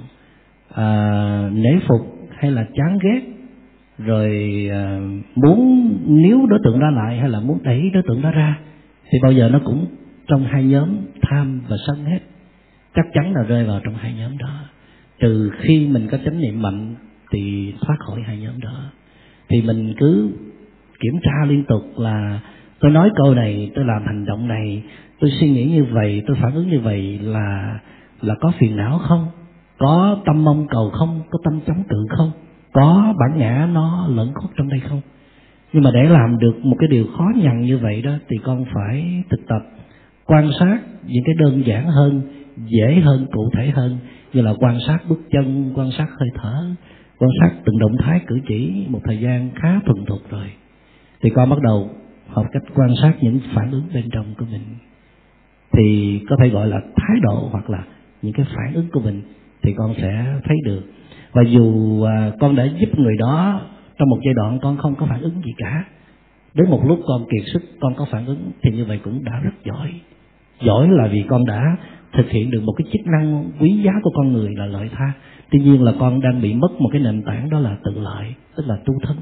À, 0.76 1.50
nể 1.54 1.80
phục 1.88 2.02
hay 2.38 2.52
là 2.52 2.68
chán 2.76 2.98
ghét? 3.04 3.22
Rồi 3.98 4.30
à, 4.72 5.00
muốn 5.36 5.90
níu 6.08 6.46
đối 6.46 6.60
tượng 6.64 6.80
đó 6.80 6.90
lại 6.90 7.18
hay 7.20 7.30
là 7.30 7.40
muốn 7.40 7.64
đẩy 7.64 7.90
đối 7.94 8.04
tượng 8.08 8.22
đó 8.22 8.32
ra? 8.32 8.60
Thì 9.12 9.20
bao 9.24 9.32
giờ 9.32 9.50
nó 9.50 9.60
cũng 9.66 9.86
trong 10.28 10.44
hai 10.44 10.64
nhóm 10.64 10.90
tham 11.22 11.62
và 11.70 11.76
sân 11.88 12.06
hết. 12.06 12.20
Chắc 12.96 13.06
chắn 13.14 13.34
là 13.34 13.44
rơi 13.44 13.66
vào 13.66 13.80
trong 13.84 13.96
hai 13.96 14.14
nhóm 14.14 14.38
đó. 14.38 14.60
Trừ 15.20 15.52
khi 15.60 15.88
mình 15.88 16.08
có 16.12 16.18
chánh 16.26 16.42
niệm 16.42 16.62
mạnh 16.62 16.96
thì 17.32 17.74
thoát 17.82 17.96
khỏi 18.00 18.22
hai 18.26 18.38
nhóm 18.38 18.60
đó. 18.60 18.92
Thì 19.50 19.62
mình 19.62 19.94
cứ 19.98 20.30
kiểm 21.00 21.20
tra 21.24 21.46
liên 21.48 21.64
tục 21.64 21.84
là 21.98 22.40
tôi 22.80 22.92
nói 22.92 23.10
câu 23.16 23.36
này 23.36 23.72
tôi 23.76 23.86
làm 23.86 24.06
hành 24.06 24.26
động 24.26 24.48
này 24.48 24.84
tôi 25.20 25.32
suy 25.40 25.50
nghĩ 25.50 25.66
như 25.66 25.84
vậy 25.84 26.24
tôi 26.28 26.38
phản 26.42 26.54
ứng 26.54 26.70
như 26.70 26.80
vậy 26.80 27.20
là 27.24 27.80
là 28.22 28.36
có 28.42 28.52
phiền 28.60 28.76
não 28.76 28.98
không? 28.98 29.28
Có 29.78 30.18
tâm 30.26 30.44
mong 30.44 30.68
cầu 30.68 30.90
không? 30.90 31.22
Có 31.30 31.40
tâm 31.44 31.60
chống 31.68 31.84
cự 31.90 32.06
không? 32.10 32.32
Có 32.74 33.14
bản 33.20 33.40
ngã 33.40 33.70
nó 33.74 34.08
lẫn 34.08 34.34
khuất 34.34 34.52
trong 34.58 34.70
đây 34.70 34.80
không? 34.80 35.02
Nhưng 35.74 35.84
mà 35.84 35.92
để 35.94 36.04
làm 36.04 36.38
được 36.40 36.66
một 36.66 36.76
cái 36.80 36.88
điều 36.88 37.06
khó 37.18 37.26
nhằn 37.36 37.62
như 37.62 37.78
vậy 37.78 38.02
đó, 38.02 38.12
thì 38.30 38.38
con 38.44 38.66
phải 38.74 39.24
thực 39.30 39.48
tập, 39.48 39.62
quan 40.26 40.52
sát 40.60 40.80
những 41.08 41.24
cái 41.26 41.36
đơn 41.40 41.66
giản 41.66 41.88
hơn, 41.88 42.22
dễ 42.58 43.02
hơn, 43.04 43.28
cụ 43.32 43.50
thể 43.58 43.70
hơn, 43.70 43.98
như 44.34 44.42
là 44.42 44.54
quan 44.60 44.80
sát 44.88 45.00
bước 45.10 45.20
chân, 45.32 45.74
quan 45.76 45.92
sát 45.92 46.08
hơi 46.20 46.30
thở, 46.36 46.66
quan 47.20 47.32
sát 47.42 47.56
từng 47.66 47.80
động 47.80 47.98
thái 48.00 48.22
cử 48.28 48.40
chỉ 48.48 48.86
một 48.90 49.00
thời 49.04 49.20
gian 49.20 49.50
khá 49.56 49.80
thuần 49.86 50.06
thục 50.06 50.30
rồi. 50.30 50.48
Thì 51.22 51.30
con 51.30 51.50
bắt 51.50 51.60
đầu 51.62 51.90
học 52.28 52.46
cách 52.52 52.64
quan 52.76 52.90
sát 53.02 53.14
những 53.22 53.40
phản 53.54 53.72
ứng 53.72 53.84
bên 53.94 54.10
trong 54.12 54.26
của 54.38 54.46
mình. 54.52 54.62
Thì 55.74 56.20
có 56.30 56.36
thể 56.44 56.50
gọi 56.50 56.68
là 56.68 56.82
thái 56.96 57.18
độ 57.22 57.50
hoặc 57.52 57.70
là 57.70 57.84
những 58.22 58.34
cái 58.34 58.46
phản 58.56 58.74
ứng 58.74 58.88
của 58.92 59.00
mình 59.00 59.22
thì 59.62 59.74
con 59.78 59.94
sẽ 59.98 60.26
thấy 60.44 60.58
được. 60.66 60.82
Và 61.34 61.42
dù 61.42 62.02
à, 62.04 62.32
con 62.40 62.56
đã 62.56 62.64
giúp 62.80 63.00
người 63.00 63.18
đó 63.18 63.62
trong 63.98 64.10
một 64.10 64.18
giai 64.26 64.34
đoạn 64.34 64.60
con 64.62 64.78
không 64.78 64.96
có 64.96 65.06
phản 65.06 65.22
ứng 65.22 65.42
gì 65.46 65.52
cả, 65.58 65.86
đến 66.54 66.70
một 66.70 66.82
lúc 66.86 67.00
con 67.06 67.26
kiệt 67.26 67.54
sức, 67.54 67.62
con 67.80 67.96
có 67.96 68.06
phản 68.12 68.26
ứng 68.26 68.52
thì 68.64 68.72
như 68.72 68.86
vậy 68.86 69.00
cũng 69.04 69.24
đã 69.24 69.40
rất 69.44 69.54
giỏi. 69.66 69.92
Giỏi 70.62 70.88
là 70.90 71.08
vì 71.08 71.24
con 71.30 71.46
đã 71.46 71.78
thực 72.14 72.30
hiện 72.30 72.52
được 72.52 72.64
một 72.64 72.74
cái 72.78 72.88
chức 72.94 73.02
năng 73.08 73.52
quý 73.60 73.82
giá 73.84 73.92
của 74.04 74.12
con 74.16 74.34
người 74.34 74.56
là 74.56 74.66
lợi 74.66 74.90
tha. 74.96 75.14
Tuy 75.52 75.60
nhiên 75.60 75.84
là 75.84 75.94
con 76.00 76.22
đang 76.22 76.42
bị 76.42 76.54
mất 76.54 76.82
một 76.82 76.90
cái 76.92 77.02
nền 77.02 77.24
tảng 77.24 77.50
đó 77.50 77.60
là 77.60 77.78
tự 77.84 77.92
lợi, 78.00 78.28
tức 78.56 78.68
là 78.68 78.76
tu 78.86 78.94
thân. 79.04 79.18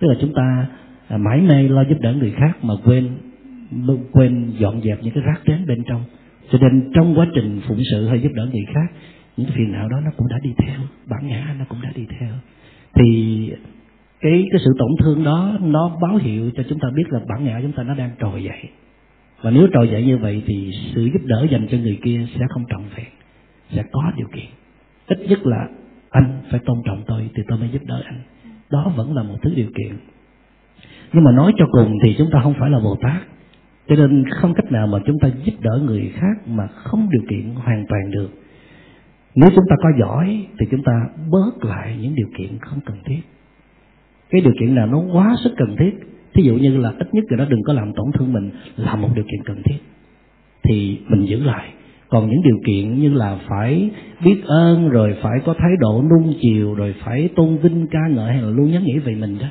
Tức 0.00 0.08
là 0.08 0.14
chúng 0.20 0.34
ta 0.34 0.66
à, 1.08 1.16
mãi 1.16 1.40
mê 1.40 1.68
lo 1.68 1.84
giúp 1.84 1.96
đỡ 2.00 2.12
người 2.12 2.30
khác 2.30 2.64
mà 2.64 2.74
quên 2.84 3.08
quên 4.12 4.52
dọn 4.58 4.80
dẹp 4.82 5.02
những 5.02 5.14
cái 5.14 5.22
rác 5.26 5.40
rến 5.46 5.66
bên 5.66 5.82
trong 5.86 6.04
cho 6.50 6.58
nên 6.58 6.90
trong 6.94 7.18
quá 7.18 7.26
trình 7.34 7.60
phụng 7.68 7.82
sự 7.90 8.08
hay 8.08 8.20
giúp 8.20 8.30
đỡ 8.34 8.46
người 8.52 8.64
khác, 8.74 8.92
những 9.36 9.50
phiền 9.54 9.72
não 9.72 9.88
đó 9.88 10.00
nó 10.04 10.10
cũng 10.16 10.28
đã 10.28 10.38
đi 10.42 10.54
theo, 10.58 10.80
bản 11.06 11.28
ngã 11.28 11.54
nó 11.58 11.64
cũng 11.68 11.78
đã 11.82 11.90
đi 11.94 12.06
theo. 12.20 12.32
Thì 12.94 13.52
cái 14.20 14.48
cái 14.52 14.60
sự 14.64 14.70
tổn 14.78 14.90
thương 14.98 15.24
đó 15.24 15.58
nó 15.60 15.98
báo 16.02 16.16
hiệu 16.16 16.50
cho 16.56 16.62
chúng 16.68 16.78
ta 16.78 16.88
biết 16.94 17.04
là 17.08 17.20
bản 17.28 17.44
ngã 17.44 17.60
chúng 17.62 17.72
ta 17.72 17.82
nó 17.82 17.94
đang 17.94 18.10
trồi 18.20 18.44
dậy. 18.44 18.68
Và 19.42 19.50
nếu 19.50 19.68
trồi 19.72 19.88
dậy 19.88 20.04
như 20.04 20.18
vậy 20.18 20.42
thì 20.46 20.70
sự 20.94 21.04
giúp 21.04 21.20
đỡ 21.24 21.46
dành 21.50 21.66
cho 21.70 21.78
người 21.78 21.98
kia 22.02 22.26
sẽ 22.34 22.40
không 22.48 22.64
trọn 22.68 22.82
vẹn, 22.96 23.06
sẽ 23.70 23.82
có 23.92 24.12
điều 24.16 24.26
kiện. 24.34 24.46
Ít 25.06 25.18
nhất 25.28 25.46
là 25.46 25.68
anh 26.10 26.42
phải 26.50 26.60
tôn 26.66 26.76
trọng 26.84 27.02
tôi 27.06 27.30
thì 27.34 27.42
tôi 27.48 27.58
mới 27.58 27.68
giúp 27.68 27.82
đỡ 27.86 28.02
anh. 28.04 28.20
Đó 28.70 28.92
vẫn 28.96 29.16
là 29.16 29.22
một 29.22 29.36
thứ 29.42 29.52
điều 29.56 29.70
kiện. 29.78 29.96
Nhưng 31.12 31.24
mà 31.24 31.32
nói 31.32 31.52
cho 31.56 31.66
cùng 31.72 31.98
thì 32.02 32.14
chúng 32.18 32.30
ta 32.32 32.40
không 32.42 32.54
phải 32.58 32.70
là 32.70 32.78
bồ 32.78 32.96
tát 33.02 33.22
cho 33.90 33.96
nên 33.96 34.24
không 34.28 34.54
cách 34.54 34.72
nào 34.72 34.86
mà 34.86 34.98
chúng 35.06 35.18
ta 35.18 35.28
giúp 35.44 35.52
đỡ 35.60 35.80
người 35.84 36.12
khác 36.14 36.48
mà 36.48 36.66
không 36.66 37.08
điều 37.12 37.22
kiện 37.30 37.54
hoàn 37.54 37.86
toàn 37.88 38.10
được. 38.10 38.28
Nếu 39.34 39.50
chúng 39.54 39.64
ta 39.70 39.76
có 39.82 39.88
giỏi 40.00 40.46
thì 40.58 40.66
chúng 40.70 40.82
ta 40.82 40.92
bớt 41.30 41.64
lại 41.64 41.96
những 42.00 42.14
điều 42.14 42.28
kiện 42.38 42.58
không 42.60 42.80
cần 42.86 42.96
thiết. 43.04 43.20
Cái 44.30 44.40
điều 44.40 44.52
kiện 44.60 44.74
nào 44.74 44.86
nó 44.86 45.02
quá 45.12 45.36
sức 45.44 45.54
cần 45.56 45.76
thiết, 45.78 45.90
thí 46.34 46.42
dụ 46.42 46.54
như 46.54 46.76
là 46.76 46.92
ít 46.98 47.14
nhất 47.14 47.24
người 47.28 47.38
đó 47.38 47.44
đừng 47.48 47.62
có 47.62 47.72
làm 47.72 47.92
tổn 47.92 48.06
thương 48.14 48.32
mình, 48.32 48.50
là 48.76 48.96
một 48.96 49.08
điều 49.14 49.24
kiện 49.24 49.42
cần 49.44 49.62
thiết, 49.64 49.78
thì 50.62 51.00
mình 51.08 51.28
giữ 51.28 51.42
lại. 51.42 51.72
Còn 52.08 52.30
những 52.30 52.42
điều 52.44 52.56
kiện 52.66 53.00
như 53.00 53.12
là 53.12 53.38
phải 53.48 53.90
biết 54.24 54.42
ơn, 54.44 54.88
rồi 54.88 55.16
phải 55.22 55.40
có 55.44 55.54
thái 55.58 55.70
độ 55.80 56.02
nung 56.10 56.34
chiều, 56.40 56.74
rồi 56.74 56.94
phải 57.04 57.28
tôn 57.36 57.56
vinh 57.56 57.86
ca 57.90 58.08
ngợi 58.10 58.32
hay 58.32 58.42
là 58.42 58.50
luôn 58.50 58.70
nhớ 58.72 58.80
nghĩ 58.80 58.98
về 58.98 59.14
mình 59.14 59.38
đó, 59.38 59.46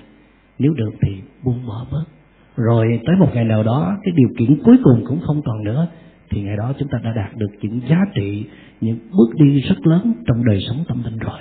nếu 0.59 0.73
được 0.73 0.91
thì 1.01 1.15
buông 1.43 1.67
bỏ 1.67 1.85
bớt 1.91 2.18
rồi 2.59 3.01
tới 3.05 3.15
một 3.15 3.29
ngày 3.33 3.45
nào 3.45 3.63
đó 3.63 3.97
cái 4.03 4.13
điều 4.17 4.29
kiện 4.37 4.63
cuối 4.63 4.77
cùng 4.83 5.03
cũng 5.07 5.19
không 5.27 5.41
còn 5.45 5.63
nữa 5.63 5.87
thì 6.29 6.41
ngày 6.41 6.57
đó 6.57 6.73
chúng 6.79 6.87
ta 6.91 6.97
đã 7.03 7.11
đạt 7.15 7.35
được 7.35 7.49
những 7.61 7.81
giá 7.89 7.97
trị 8.15 8.47
những 8.81 8.99
bước 9.11 9.35
đi 9.35 9.61
rất 9.61 9.87
lớn 9.87 10.13
trong 10.27 10.45
đời 10.45 10.59
sống 10.67 10.83
tâm 10.87 11.03
linh 11.03 11.17
rồi. 11.17 11.39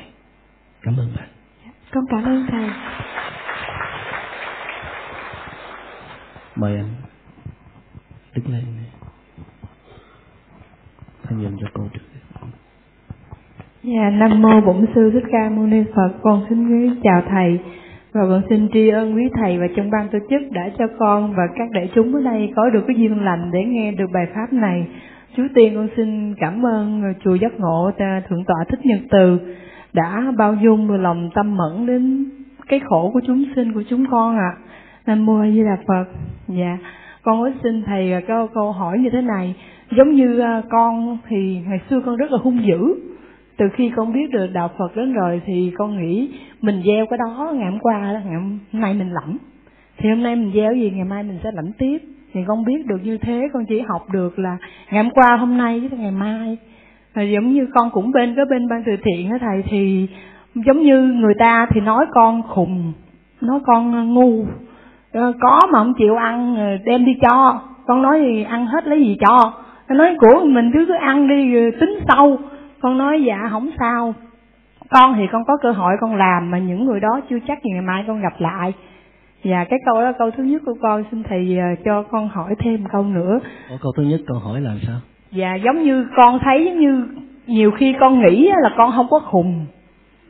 Cảm 0.82 0.96
ơn 0.96 1.08
bạn. 1.16 1.28
Con 1.92 2.04
cảm 2.10 2.24
ơn 2.24 2.46
thầy. 2.50 2.68
Mời 6.56 6.76
anh 6.76 6.94
đứng 8.34 8.52
lên. 8.52 8.64
Thầy 11.22 11.38
nhìn 11.38 11.56
cho 11.60 11.66
cô 11.74 11.88
trước 11.92 12.00
Dạ, 13.82 14.10
Nam 14.10 14.42
Mô 14.42 14.60
Bổn 14.60 14.86
Sư 14.94 15.10
Thích 15.14 15.24
Ca 15.32 15.50
Mâu 15.50 15.66
Ni 15.66 15.82
Phật, 15.96 16.18
con 16.22 16.46
xin 16.48 17.00
chào 17.02 17.22
Thầy 17.30 17.58
và 18.12 18.20
con 18.28 18.42
xin 18.48 18.68
tri 18.72 18.88
ân 18.88 19.16
quý 19.16 19.28
Thầy 19.34 19.58
và 19.58 19.66
trong 19.76 19.90
ban 19.90 20.08
tổ 20.08 20.18
chức 20.30 20.42
đã 20.52 20.70
cho 20.78 20.86
con 20.98 21.34
và 21.36 21.42
các 21.56 21.68
đại 21.72 21.90
chúng 21.94 22.14
ở 22.14 22.20
đây 22.20 22.52
có 22.56 22.70
được 22.70 22.84
cái 22.86 22.96
duyên 22.96 23.24
lành 23.24 23.50
để 23.52 23.64
nghe 23.64 23.92
được 23.92 24.06
bài 24.14 24.26
Pháp 24.34 24.52
này. 24.52 24.86
Chú 25.36 25.42
tiên 25.54 25.72
con 25.74 25.88
xin 25.96 26.34
cảm 26.34 26.66
ơn 26.66 27.02
Chùa 27.24 27.34
Giác 27.34 27.60
Ngộ 27.60 27.90
Thượng 28.28 28.44
tọa 28.44 28.64
Thích 28.68 28.86
Nhật 28.86 29.00
Từ 29.10 29.38
đã 29.92 30.32
bao 30.38 30.54
dung 30.54 30.88
và 30.88 30.96
lòng 30.96 31.30
tâm 31.34 31.56
mẫn 31.56 31.86
đến 31.86 32.24
cái 32.68 32.80
khổ 32.84 33.10
của 33.14 33.20
chúng 33.26 33.44
sinh 33.56 33.72
của 33.72 33.82
chúng 33.88 34.04
con 34.10 34.36
ạ. 34.36 34.52
À. 34.54 34.58
Nam 35.06 35.26
Mô 35.26 35.40
A 35.40 35.50
Di 35.50 35.62
Đà 35.62 35.76
Phật. 35.86 36.04
Dạ, 36.48 36.78
con 37.22 37.40
có 37.42 37.50
xin 37.62 37.82
Thầy 37.86 38.22
câu, 38.28 38.46
câu 38.54 38.72
hỏi 38.72 38.98
như 38.98 39.10
thế 39.10 39.20
này. 39.20 39.54
Giống 39.90 40.12
như 40.12 40.40
à, 40.40 40.62
con 40.70 41.18
thì 41.28 41.60
ngày 41.68 41.80
xưa 41.90 42.00
con 42.06 42.16
rất 42.16 42.32
là 42.32 42.38
hung 42.42 42.66
dữ 42.66 42.94
từ 43.58 43.68
khi 43.68 43.90
con 43.96 44.12
biết 44.12 44.30
được 44.30 44.46
đạo 44.52 44.70
Phật 44.78 44.96
đến 44.96 45.12
rồi 45.12 45.40
thì 45.46 45.72
con 45.78 45.98
nghĩ 45.98 46.30
mình 46.60 46.82
gieo 46.86 47.06
cái 47.06 47.18
đó 47.18 47.52
ngày 47.54 47.70
hôm 47.70 47.80
qua 47.80 48.00
ngày 48.00 48.34
hôm 48.34 48.58
nay 48.72 48.94
mình 48.94 49.12
lẫm. 49.12 49.38
Thì 49.98 50.08
hôm 50.08 50.22
nay 50.22 50.36
mình 50.36 50.52
gieo 50.54 50.74
gì, 50.74 50.90
ngày 50.90 51.04
mai 51.04 51.22
mình 51.22 51.38
sẽ 51.44 51.50
lẫm 51.54 51.72
tiếp. 51.78 51.98
Thì 52.32 52.40
con 52.46 52.64
biết 52.64 52.86
được 52.86 52.98
như 53.04 53.18
thế, 53.18 53.48
con 53.52 53.64
chỉ 53.68 53.80
học 53.80 54.06
được 54.12 54.38
là 54.38 54.56
ngày 54.90 55.04
hôm 55.04 55.12
qua, 55.12 55.36
hôm 55.36 55.58
nay 55.58 55.80
với 55.80 55.98
ngày 55.98 56.10
mai. 56.10 56.56
Rồi 57.14 57.30
giống 57.30 57.52
như 57.52 57.66
con 57.74 57.90
cũng 57.90 58.12
bên 58.12 58.34
cái 58.36 58.44
bên 58.50 58.68
ban 58.68 58.82
từ 58.86 58.92
thiện 59.02 59.30
đó 59.30 59.36
thầy, 59.40 59.62
thì 59.70 60.08
giống 60.54 60.82
như 60.82 61.00
người 61.00 61.34
ta 61.38 61.66
thì 61.70 61.80
nói 61.80 62.06
con 62.10 62.42
khùng, 62.42 62.92
nói 63.40 63.60
con 63.66 64.14
ngu. 64.14 64.44
Ờ, 65.12 65.32
có 65.40 65.60
mà 65.72 65.78
không 65.78 65.94
chịu 65.98 66.14
ăn 66.14 66.56
ờ, 66.56 66.76
đem 66.84 67.04
đi 67.04 67.12
cho. 67.22 67.60
Con 67.86 68.02
nói 68.02 68.20
thì 68.20 68.42
ăn 68.42 68.66
hết 68.66 68.86
lấy 68.86 69.00
gì 69.00 69.16
cho? 69.20 69.52
Nó 69.88 69.94
nói, 69.94 70.16
của 70.20 70.44
mình 70.44 70.70
cứ 70.74 70.84
cứ 70.88 70.94
ăn 70.94 71.28
đi 71.28 71.70
tính 71.80 71.98
sau 72.08 72.38
con 72.80 72.98
nói 72.98 73.22
dạ 73.24 73.48
không 73.50 73.70
sao. 73.78 74.14
Con 74.90 75.14
thì 75.16 75.26
con 75.32 75.44
có 75.44 75.56
cơ 75.62 75.72
hội 75.72 75.94
con 76.00 76.16
làm 76.16 76.50
mà 76.50 76.58
những 76.58 76.84
người 76.84 77.00
đó 77.00 77.20
chưa 77.30 77.38
chắc 77.46 77.62
gì 77.64 77.70
ngày 77.70 77.82
mai 77.82 78.04
con 78.06 78.20
gặp 78.20 78.32
lại. 78.38 78.72
Và 79.44 79.64
cái 79.64 79.78
câu 79.86 80.02
đó 80.02 80.12
câu 80.18 80.30
thứ 80.30 80.42
nhất 80.42 80.62
của 80.66 80.74
con 80.82 81.04
xin 81.10 81.22
thầy 81.22 81.58
ờ, 81.58 81.82
cho 81.84 82.02
con 82.02 82.28
hỏi 82.28 82.54
thêm 82.58 82.84
câu 82.92 83.04
nữa. 83.04 83.40
Ủa, 83.70 83.76
câu 83.82 83.92
thứ 83.96 84.02
nhất 84.02 84.20
câu 84.26 84.38
hỏi 84.38 84.60
là 84.60 84.70
sao? 84.86 84.96
Dạ 85.30 85.54
giống 85.54 85.82
như 85.82 86.06
con 86.16 86.38
thấy 86.44 86.64
giống 86.64 86.80
như 86.80 87.06
nhiều 87.46 87.70
khi 87.70 87.94
con 88.00 88.20
nghĩ 88.20 88.50
là 88.62 88.70
con 88.76 88.92
không 88.96 89.06
có 89.10 89.18
khùng. 89.18 89.66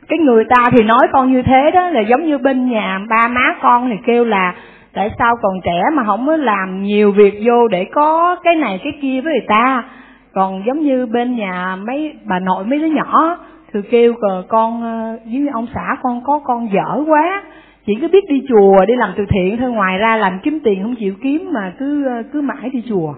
Cái 0.07 0.19
người 0.19 0.43
ta 0.49 0.69
thì 0.71 0.83
nói 0.83 1.07
con 1.11 1.31
như 1.31 1.41
thế 1.41 1.71
đó 1.73 1.89
là 1.89 2.01
giống 2.01 2.25
như 2.25 2.37
bên 2.37 2.69
nhà 2.69 2.99
ba 3.09 3.27
má 3.27 3.55
con 3.61 3.89
thì 3.89 3.95
kêu 4.05 4.25
là 4.25 4.55
tại 4.93 5.11
sao 5.19 5.35
còn 5.41 5.53
trẻ 5.63 5.83
mà 5.93 6.03
không 6.05 6.27
có 6.27 6.35
làm 6.35 6.83
nhiều 6.83 7.11
việc 7.11 7.41
vô 7.45 7.67
để 7.67 7.85
có 7.93 8.35
cái 8.43 8.55
này 8.55 8.79
cái 8.83 8.93
kia 9.01 9.21
với 9.21 9.33
người 9.33 9.47
ta 9.47 9.83
còn 10.33 10.63
giống 10.67 10.79
như 10.79 11.05
bên 11.05 11.35
nhà 11.35 11.75
mấy 11.87 12.13
bà 12.25 12.39
nội 12.39 12.65
mấy 12.65 12.79
đứa 12.79 12.87
nhỏ, 12.87 13.37
thì 13.73 13.79
kêu 13.91 14.13
con 14.47 14.81
giống 15.25 15.43
với 15.43 15.51
ông 15.53 15.67
xã, 15.73 15.95
con 16.03 16.21
có 16.23 16.39
con 16.39 16.69
dở 16.73 17.03
quá. 17.07 17.43
Chỉ 17.85 17.95
cứ 18.01 18.07
biết 18.07 18.29
đi 18.29 18.41
chùa, 18.49 18.85
đi 18.85 18.93
làm 18.97 19.13
từ 19.17 19.25
thiện 19.29 19.57
thôi, 19.57 19.71
ngoài 19.71 19.97
ra 19.97 20.17
làm 20.17 20.39
kiếm 20.43 20.59
tiền 20.63 20.83
không 20.83 20.95
chịu 20.95 21.13
kiếm 21.23 21.49
mà 21.53 21.73
cứ 21.79 22.05
ờ, 22.05 22.23
cứ 22.33 22.41
mãi 22.41 22.69
đi 22.73 22.83
chùa. 22.89 23.13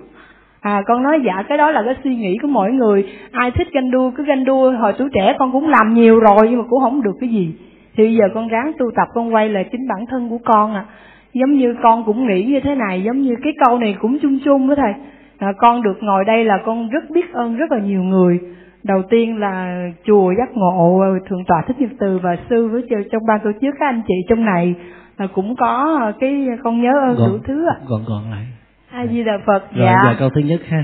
À 0.62 0.82
con 0.88 1.04
nói 1.04 1.22
dạ 1.26 1.44
cái 1.48 1.58
đó 1.58 1.72
là 1.72 1.84
cái 1.86 1.96
suy 2.04 2.16
nghĩ 2.16 2.38
của 2.42 2.48
mỗi 2.48 2.72
người. 2.72 3.10
Ai 3.32 3.52
thích 3.52 3.68
ganh 3.72 3.92
đua 3.92 4.12
cứ 4.12 4.24
ganh 4.24 4.46
đua, 4.46 4.72
hồi 4.72 4.94
tuổi 4.98 5.10
trẻ 5.14 5.36
con 5.40 5.52
cũng 5.52 5.70
làm 5.70 5.94
nhiều 5.94 6.20
rồi 6.20 6.48
nhưng 6.50 6.58
mà 6.58 6.66
cũng 6.70 6.80
không 6.82 7.02
được 7.02 7.16
cái 7.20 7.30
gì. 7.30 7.56
Thì 7.96 8.04
bây 8.04 8.16
giờ 8.16 8.26
con 8.34 8.48
ráng 8.48 8.72
tu 8.80 8.92
tập, 8.96 9.08
con 9.14 9.34
quay 9.36 9.50
lại 9.50 9.66
chính 9.72 9.88
bản 9.88 10.06
thân 10.06 10.30
của 10.30 10.38
con 10.46 10.74
à. 10.74 10.86
Giống 11.34 11.52
như 11.52 11.76
con 11.84 12.04
cũng 12.04 12.28
nghĩ 12.28 12.44
như 12.44 12.60
thế 12.60 12.76
này, 12.76 13.04
giống 13.04 13.22
như 13.22 13.36
cái 13.44 13.54
câu 13.66 13.80
này 13.80 13.96
cũng 14.00 14.20
chung 14.22 14.40
chung 14.46 14.68
với 14.68 14.76
thầy 14.76 14.94
à, 15.42 15.54
con 15.58 15.82
được 15.82 15.98
ngồi 16.02 16.26
đây 16.26 16.46
là 16.46 16.58
con 16.66 16.90
rất 16.90 17.10
biết 17.10 17.34
ơn 17.34 17.56
rất 17.56 17.72
là 17.72 17.80
nhiều 17.80 18.04
người. 18.04 18.40
Đầu 18.84 19.02
tiên 19.10 19.38
là 19.38 19.88
chùa 20.08 20.34
giác 20.38 20.50
ngộ 20.54 21.04
thượng 21.30 21.46
tọa 21.46 21.64
thích 21.68 21.80
nhật 21.80 21.90
từ 22.00 22.18
và 22.18 22.38
sư 22.50 22.68
với 22.68 22.82
trong 23.12 23.26
ban 23.28 23.40
tổ 23.44 23.52
chức 23.62 23.76
các 23.80 23.86
anh 23.86 24.02
chị 24.08 24.14
trong 24.30 24.46
này 24.46 24.76
là 25.18 25.28
cũng 25.28 25.56
có 25.56 26.00
cái 26.20 26.48
con 26.64 26.82
nhớ 26.82 26.94
ơn 27.08 27.18
đủ 27.18 27.38
thứ 27.48 27.66
ạ. 27.68 27.78
gọn 27.88 28.02
gọn 28.08 28.32
lại. 28.32 28.46
A 28.92 29.08
di 29.08 29.24
đà 29.24 29.38
phật 29.46 29.76
rồi 29.76 29.86
dạ. 29.86 30.02
giờ 30.04 30.16
câu 30.20 30.30
thứ 30.30 30.42
nhất 30.42 30.62
ha. 30.68 30.84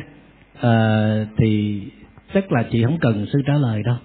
À, 0.61 0.73
thì 1.37 1.81
chắc 2.33 2.51
là 2.51 2.63
chị 2.71 2.83
không 2.83 2.97
cần 3.01 3.25
sư 3.33 3.41
trả 3.47 3.53
lời 3.53 3.83
đâu. 3.85 3.95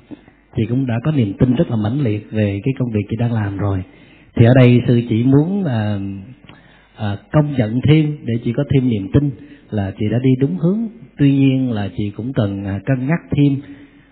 Chị 0.57 0.63
cũng 0.69 0.87
đã 0.87 0.95
có 1.05 1.13
niềm 1.13 1.33
tin 1.39 1.55
rất 1.55 1.71
là 1.71 1.77
mãnh 1.77 2.01
liệt 2.01 2.29
về 2.31 2.61
cái 2.65 2.75
công 2.79 2.91
việc 2.91 3.03
chị 3.11 3.17
đang 3.19 3.33
làm 3.33 3.57
rồi. 3.57 3.83
Thì 4.37 4.47
ở 4.47 4.53
đây 4.55 4.83
sư 4.87 5.03
chỉ 5.09 5.25
muốn 5.25 5.65
à, 5.65 5.99
à, 6.97 7.17
công 7.33 7.55
nhận 7.59 7.81
thêm 7.89 8.17
để 8.25 8.35
chị 8.45 8.53
có 8.53 8.65
thêm 8.75 8.89
niềm 8.89 9.09
tin 9.13 9.31
là 9.73 9.93
chị 9.99 10.07
đã 10.13 10.19
đi 10.23 10.31
đúng 10.41 10.57
hướng. 10.57 10.79
Tuy 11.19 11.33
nhiên 11.33 11.73
là 11.73 11.89
chị 11.97 12.11
cũng 12.17 12.33
cần 12.33 12.65
à, 12.65 12.81
cân 12.87 13.07
nhắc 13.07 13.21
thêm. 13.31 13.57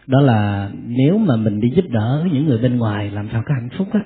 Đó 0.06 0.20
là 0.20 0.70
nếu 0.86 1.18
mà 1.18 1.36
mình 1.36 1.60
đi 1.60 1.68
giúp 1.76 1.84
đỡ 1.90 2.26
những 2.32 2.46
người 2.46 2.58
bên 2.58 2.76
ngoài 2.76 3.10
làm 3.10 3.28
sao 3.32 3.42
có 3.46 3.54
hạnh 3.54 3.68
phúc 3.78 3.88
á 3.92 4.00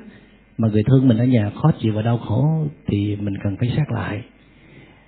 mà 0.59 0.69
người 0.69 0.83
thương 0.83 1.09
mình 1.09 1.19
ở 1.19 1.25
nhà 1.25 1.51
khó 1.51 1.73
chịu 1.81 1.93
và 1.93 2.03
đau 2.03 2.19
khổ 2.19 2.67
thì 2.87 3.17
mình 3.17 3.35
cần 3.45 3.57
phải 3.57 3.73
xét 3.77 3.87
lại. 3.93 4.23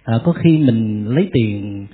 À, 0.05 0.19
có 0.25 0.33
khi 0.33 0.59
mình 0.59 1.07
lấy 1.07 1.29
tiền 1.33 1.87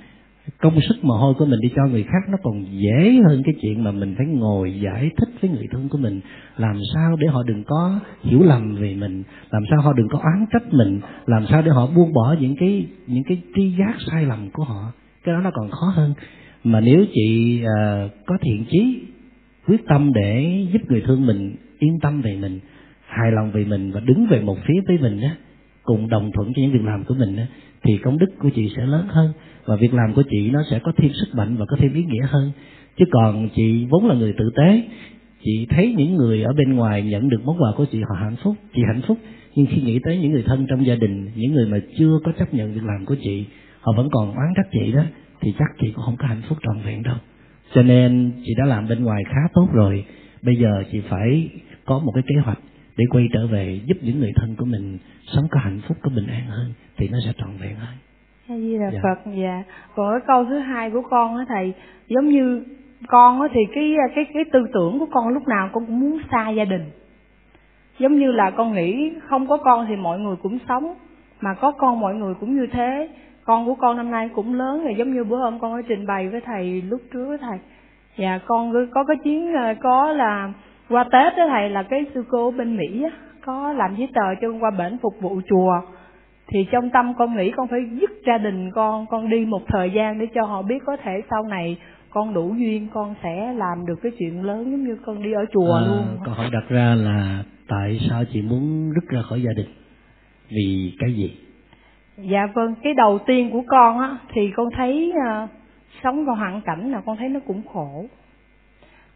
công 0.57 0.81
sức 0.81 1.03
mồ 1.03 1.13
hôi 1.13 1.33
của 1.33 1.45
mình 1.45 1.59
đi 1.61 1.69
cho 1.75 1.85
người 1.85 2.03
khác 2.03 2.29
nó 2.29 2.37
còn 2.43 2.65
dễ 2.71 3.19
hơn 3.27 3.41
cái 3.45 3.53
chuyện 3.61 3.83
mà 3.83 3.91
mình 3.91 4.15
phải 4.17 4.27
ngồi 4.27 4.79
giải 4.83 5.09
thích 5.17 5.29
với 5.41 5.51
người 5.51 5.67
thân 5.71 5.89
của 5.89 5.97
mình. 5.97 6.21
Làm 6.57 6.79
sao 6.93 7.15
để 7.19 7.27
họ 7.27 7.43
đừng 7.43 7.63
có 7.63 7.99
hiểu 8.23 8.43
lầm 8.43 8.75
về 8.75 8.95
mình? 8.95 9.23
Làm 9.51 9.63
sao 9.69 9.81
họ 9.81 9.93
đừng 9.93 10.07
có 10.09 10.19
oán 10.19 10.45
trách 10.51 10.73
mình? 10.73 11.01
Làm 11.25 11.45
sao 11.49 11.61
để 11.61 11.71
họ 11.71 11.87
buông 11.87 12.13
bỏ 12.13 12.35
những 12.39 12.55
cái 12.55 12.87
những 13.07 13.23
cái 13.23 13.41
tri 13.55 13.75
giác 13.79 13.93
sai 14.07 14.25
lầm 14.25 14.49
của 14.53 14.63
họ? 14.63 14.91
Cái 15.23 15.35
đó 15.35 15.41
nó 15.41 15.51
còn 15.53 15.71
khó 15.71 15.87
hơn. 15.95 16.13
Mà 16.63 16.79
nếu 16.79 17.05
chị 17.13 17.59
uh, 17.63 18.11
có 18.25 18.37
thiện 18.41 18.65
chí 18.69 19.01
quyết 19.67 19.87
tâm 19.87 20.11
để 20.13 20.65
giúp 20.73 20.81
người 20.89 21.03
thương 21.07 21.25
mình 21.25 21.55
yên 21.79 21.99
tâm 22.01 22.21
về 22.21 22.37
mình 22.41 22.59
hài 23.07 23.31
lòng 23.31 23.51
về 23.51 23.65
mình 23.65 23.91
và 23.91 23.99
đứng 23.99 24.27
về 24.27 24.41
một 24.41 24.57
phía 24.67 24.81
với 24.87 24.97
mình 24.97 25.21
á 25.21 25.35
cùng 25.83 26.09
đồng 26.09 26.31
thuận 26.31 26.53
cho 26.55 26.61
những 26.61 26.71
việc 26.71 26.83
làm 26.83 27.03
của 27.03 27.15
mình 27.15 27.35
á 27.37 27.47
thì 27.83 27.97
công 27.97 28.17
đức 28.17 28.29
của 28.39 28.49
chị 28.55 28.73
sẽ 28.75 28.85
lớn 28.85 29.07
hơn 29.09 29.33
và 29.65 29.75
việc 29.75 29.93
làm 29.93 30.13
của 30.13 30.23
chị 30.29 30.49
nó 30.49 30.63
sẽ 30.71 30.79
có 30.79 30.91
thêm 30.97 31.11
sức 31.13 31.35
mạnh 31.35 31.55
và 31.57 31.65
có 31.65 31.77
thêm 31.79 31.93
ý 31.93 32.03
nghĩa 32.03 32.25
hơn. 32.27 32.51
Chứ 32.97 33.05
còn 33.11 33.49
chị 33.55 33.85
vốn 33.89 34.07
là 34.07 34.15
người 34.15 34.33
tử 34.37 34.49
tế, 34.55 34.83
chị 35.43 35.67
thấy 35.69 35.93
những 35.97 36.15
người 36.15 36.43
ở 36.43 36.53
bên 36.53 36.73
ngoài 36.73 37.03
nhận 37.03 37.29
được 37.29 37.41
món 37.45 37.61
quà 37.61 37.71
của 37.77 37.85
chị, 37.91 38.01
họ 38.01 38.15
hạnh 38.19 38.35
phúc, 38.43 38.55
chị 38.75 38.81
hạnh 38.87 39.01
phúc. 39.07 39.17
Nhưng 39.55 39.65
khi 39.65 39.81
nghĩ 39.81 39.99
tới 40.03 40.17
những 40.17 40.31
người 40.31 40.43
thân 40.43 40.65
trong 40.69 40.85
gia 40.85 40.95
đình, 40.95 41.29
những 41.35 41.53
người 41.53 41.67
mà 41.67 41.79
chưa 41.97 42.19
có 42.23 42.31
chấp 42.39 42.53
nhận 42.53 42.73
việc 42.73 42.83
làm 42.83 43.05
của 43.05 43.15
chị, 43.23 43.45
họ 43.81 43.93
vẫn 43.97 44.09
còn 44.11 44.27
oán 44.35 44.53
trách 44.55 44.67
chị 44.71 44.91
đó, 44.91 45.03
thì 45.41 45.53
chắc 45.59 45.67
chị 45.81 45.91
cũng 45.91 46.05
không 46.05 46.17
có 46.17 46.27
hạnh 46.27 46.41
phúc 46.49 46.57
trọn 46.61 46.81
vẹn 46.85 47.03
đâu. 47.03 47.15
Cho 47.73 47.81
nên 47.81 48.31
chị 48.45 48.53
đã 48.57 48.65
làm 48.65 48.87
bên 48.87 49.03
ngoài 49.03 49.23
khá 49.25 49.41
tốt 49.53 49.67
rồi. 49.73 50.05
Bây 50.41 50.55
giờ 50.55 50.83
chị 50.91 51.01
phải 51.09 51.49
có 51.85 51.99
một 51.99 52.11
cái 52.15 52.23
kế 52.27 52.35
hoạch 52.43 52.59
để 52.97 53.05
quay 53.09 53.27
trở 53.33 53.47
về 53.47 53.79
giúp 53.85 53.97
những 54.01 54.19
người 54.19 54.31
thân 54.35 54.55
của 54.55 54.65
mình 54.65 54.97
sống 55.33 55.45
có 55.51 55.59
hạnh 55.59 55.81
phúc, 55.87 55.97
có 56.01 56.09
bình 56.15 56.27
an 56.27 56.47
hơn, 56.47 56.73
thì 56.97 57.07
nó 57.07 57.17
sẽ 57.25 57.33
trọn 57.37 57.57
vẹn 57.57 57.75
hơn 57.75 57.95
hay 58.47 58.61
gì 58.61 58.77
là 58.77 58.89
dạ. 58.93 58.99
phật 59.03 59.31
dạ. 59.35 59.63
Còn 59.95 60.11
cái 60.11 60.21
câu 60.27 60.45
thứ 60.45 60.59
hai 60.59 60.91
của 60.91 61.01
con 61.01 61.37
á 61.37 61.45
thầy 61.47 61.73
giống 62.07 62.29
như 62.29 62.63
con 63.07 63.41
á 63.41 63.47
thì 63.53 63.61
cái 63.75 63.95
cái 64.15 64.25
cái 64.33 64.43
tư 64.53 64.65
tưởng 64.73 64.99
của 64.99 65.07
con 65.11 65.27
lúc 65.27 65.47
nào 65.47 65.69
con 65.73 65.85
cũng 65.85 65.99
muốn 65.99 66.19
xa 66.31 66.49
gia 66.49 66.65
đình. 66.65 66.85
Giống 67.99 68.19
như 68.19 68.31
là 68.31 68.51
con 68.51 68.73
nghĩ 68.73 69.13
không 69.29 69.47
có 69.47 69.57
con 69.57 69.85
thì 69.89 69.95
mọi 69.95 70.19
người 70.19 70.35
cũng 70.35 70.57
sống 70.67 70.95
mà 71.41 71.53
có 71.53 71.71
con 71.71 71.99
mọi 71.99 72.15
người 72.15 72.33
cũng 72.39 72.55
như 72.55 72.67
thế. 72.67 73.09
Con 73.45 73.65
của 73.65 73.75
con 73.75 73.97
năm 73.97 74.11
nay 74.11 74.29
cũng 74.35 74.53
lớn 74.53 74.83
rồi 74.83 74.95
giống 74.97 75.13
như 75.13 75.23
bữa 75.23 75.37
hôm 75.37 75.59
con 75.59 75.71
có 75.71 75.81
trình 75.87 76.05
bày 76.05 76.29
với 76.29 76.41
thầy 76.41 76.81
lúc 76.81 77.01
trước 77.13 77.25
với 77.27 77.37
thầy. 77.37 77.59
Dạ 78.17 78.39
con 78.45 78.73
có 78.91 79.03
cái 79.03 79.17
chuyến 79.23 79.53
ờ, 79.53 79.73
có 79.81 80.11
là 80.11 80.53
qua 80.89 81.03
tết 81.03 81.37
đó 81.37 81.47
thầy 81.49 81.69
là 81.69 81.83
cái 81.83 82.05
sư 82.13 82.23
cô 82.29 82.51
bên 82.51 82.77
mỹ 82.77 83.03
á 83.03 83.09
có 83.45 83.73
làm 83.73 83.95
giấy 83.95 84.07
tờ 84.13 84.35
cho 84.41 84.47
con 84.47 84.63
qua 84.63 84.71
bển 84.71 84.97
phục 85.01 85.21
vụ 85.21 85.41
chùa 85.49 85.81
thì 86.53 86.67
trong 86.71 86.89
tâm 86.89 87.13
con 87.17 87.37
nghĩ 87.37 87.51
con 87.51 87.67
phải 87.67 87.79
dứt 88.01 88.11
gia 88.27 88.37
đình 88.37 88.71
con 88.71 89.05
con 89.05 89.29
đi 89.29 89.45
một 89.45 89.61
thời 89.67 89.91
gian 89.91 90.19
để 90.19 90.27
cho 90.35 90.45
họ 90.45 90.61
biết 90.61 90.79
có 90.85 90.97
thể 91.03 91.21
sau 91.29 91.43
này 91.43 91.77
con 92.09 92.33
đủ 92.33 92.53
duyên 92.57 92.87
con 92.93 93.15
sẽ 93.23 93.53
làm 93.53 93.85
được 93.85 93.99
cái 94.03 94.11
chuyện 94.19 94.43
lớn 94.43 94.71
giống 94.71 94.83
như 94.83 94.97
con 95.05 95.23
đi 95.23 95.33
ở 95.33 95.45
chùa 95.53 95.75
à, 95.75 95.81
luôn. 95.87 96.05
câu 96.25 96.33
hỏi 96.33 96.49
đặt 96.51 96.69
ra 96.69 96.95
là 96.95 97.43
tại 97.67 97.99
sao 98.09 98.23
chị 98.33 98.41
muốn 98.41 98.91
rút 98.91 99.03
ra 99.07 99.21
khỏi 99.21 99.41
gia 99.41 99.53
đình? 99.53 99.67
Vì 100.49 100.93
cái 100.99 101.13
gì? 101.13 101.37
Dạ 102.17 102.47
vâng 102.53 102.75
cái 102.83 102.93
đầu 102.93 103.19
tiên 103.19 103.49
của 103.51 103.63
con 103.67 103.99
á 103.99 104.17
thì 104.33 104.51
con 104.55 104.67
thấy 104.75 105.13
uh, 105.15 105.49
sống 106.03 106.25
vào 106.25 106.35
hoàn 106.35 106.61
cảnh 106.61 106.91
là 106.91 107.01
con 107.05 107.17
thấy 107.17 107.29
nó 107.29 107.39
cũng 107.47 107.61
khổ. 107.73 108.05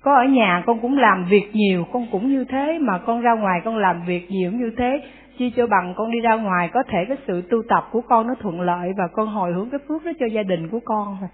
Có 0.01 0.15
ở 0.15 0.23
nhà 0.23 0.63
con 0.65 0.79
cũng 0.81 0.97
làm 0.97 1.25
việc 1.29 1.49
nhiều 1.53 1.85
con 1.91 2.07
cũng 2.11 2.31
như 2.31 2.45
thế 2.49 2.79
mà 2.81 2.97
con 2.97 3.21
ra 3.21 3.33
ngoài 3.33 3.61
con 3.65 3.77
làm 3.77 4.05
việc 4.05 4.31
nhiều 4.31 4.51
như 4.51 4.71
thế 4.77 5.01
chi 5.37 5.51
cho 5.55 5.67
bằng 5.67 5.93
con 5.97 6.11
đi 6.11 6.19
ra 6.19 6.35
ngoài 6.35 6.69
có 6.73 6.83
thể 6.91 7.05
cái 7.07 7.17
sự 7.27 7.41
tu 7.41 7.57
tập 7.69 7.89
của 7.91 8.01
con 8.01 8.27
nó 8.27 8.33
thuận 8.41 8.61
lợi 8.61 8.89
và 8.97 9.03
con 9.13 9.27
hồi 9.27 9.53
hướng 9.53 9.69
cái 9.69 9.79
phước 9.87 10.05
đó 10.05 10.11
cho 10.19 10.25
gia 10.25 10.43
đình 10.43 10.69
của 10.69 10.79
con 10.85 11.17
thôi 11.19 11.29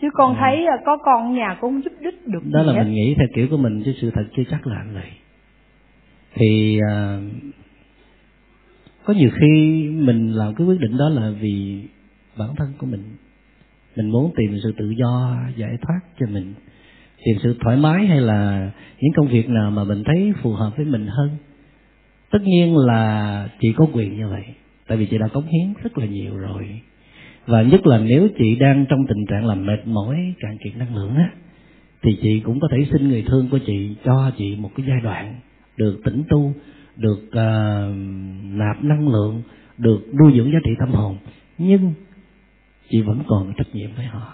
chứ 0.00 0.08
con 0.14 0.34
à. 0.34 0.38
thấy 0.40 0.66
có 0.86 0.96
con 0.96 1.34
nhà 1.34 1.56
cũng 1.60 1.84
giúp 1.84 1.92
đích 2.00 2.26
được 2.26 2.40
đó 2.52 2.62
là 2.62 2.72
hết. 2.72 2.82
mình 2.82 2.92
nghĩ 2.92 3.14
theo 3.18 3.26
kiểu 3.34 3.46
của 3.50 3.56
mình 3.56 3.82
chứ 3.84 3.94
sự 4.00 4.10
thật 4.14 4.24
chưa 4.36 4.42
chắc 4.50 4.66
là 4.66 4.84
vậy 4.94 5.10
thì 6.34 6.80
uh, 6.80 7.22
có 9.04 9.14
nhiều 9.14 9.30
khi 9.40 9.84
mình 9.94 10.32
làm 10.32 10.54
cái 10.54 10.66
quyết 10.66 10.80
định 10.80 10.98
đó 10.98 11.08
là 11.08 11.30
vì 11.40 11.82
bản 12.38 12.48
thân 12.56 12.72
của 12.78 12.86
mình 12.86 13.02
mình 13.96 14.10
muốn 14.10 14.32
tìm 14.36 14.58
sự 14.62 14.72
tự 14.78 14.90
do 14.90 15.36
giải 15.56 15.76
thoát 15.82 16.00
cho 16.20 16.26
mình 16.26 16.54
tìm 17.24 17.36
sự 17.42 17.56
thoải 17.60 17.76
mái 17.76 18.06
hay 18.06 18.20
là 18.20 18.70
những 19.00 19.12
công 19.16 19.28
việc 19.28 19.48
nào 19.48 19.70
mà 19.70 19.84
mình 19.84 20.02
thấy 20.06 20.32
phù 20.42 20.52
hợp 20.52 20.70
với 20.76 20.86
mình 20.86 21.06
hơn 21.06 21.30
tất 22.30 22.42
nhiên 22.44 22.76
là 22.76 23.48
chị 23.60 23.72
có 23.76 23.86
quyền 23.92 24.16
như 24.16 24.28
vậy 24.28 24.44
tại 24.88 24.98
vì 24.98 25.06
chị 25.06 25.18
đã 25.18 25.28
cống 25.28 25.46
hiến 25.46 25.74
rất 25.82 25.98
là 25.98 26.06
nhiều 26.06 26.36
rồi. 26.36 26.80
Và 27.46 27.62
nhất 27.62 27.86
là 27.86 27.98
nếu 27.98 28.28
chị 28.38 28.56
đang 28.56 28.86
trong 28.88 29.06
tình 29.08 29.26
trạng 29.26 29.46
là 29.46 29.54
mệt 29.54 29.86
mỏi 29.86 30.34
cạn 30.40 30.56
kiệt 30.64 30.76
năng 30.76 30.96
lượng 30.96 31.14
á 31.14 31.30
thì 32.02 32.18
chị 32.22 32.40
cũng 32.40 32.60
có 32.60 32.68
thể 32.70 32.86
xin 32.92 33.08
người 33.08 33.22
thương 33.22 33.48
của 33.50 33.58
chị 33.66 33.96
cho 34.04 34.30
chị 34.38 34.56
một 34.56 34.70
cái 34.76 34.86
giai 34.88 35.00
đoạn 35.00 35.34
được 35.76 36.00
tĩnh 36.04 36.22
tu 36.28 36.52
được 36.96 37.20
uh, 37.26 37.96
nạp 38.44 38.84
năng 38.84 39.08
lượng 39.08 39.42
được 39.78 40.00
nuôi 40.20 40.32
dưỡng 40.36 40.52
giá 40.52 40.58
trị 40.64 40.70
tâm 40.80 40.90
hồn. 40.90 41.16
Nhưng 41.58 41.92
chị 42.90 43.02
vẫn 43.02 43.22
còn 43.26 43.52
trách 43.56 43.74
nhiệm 43.74 43.90
với 43.96 44.04
họ. 44.04 44.32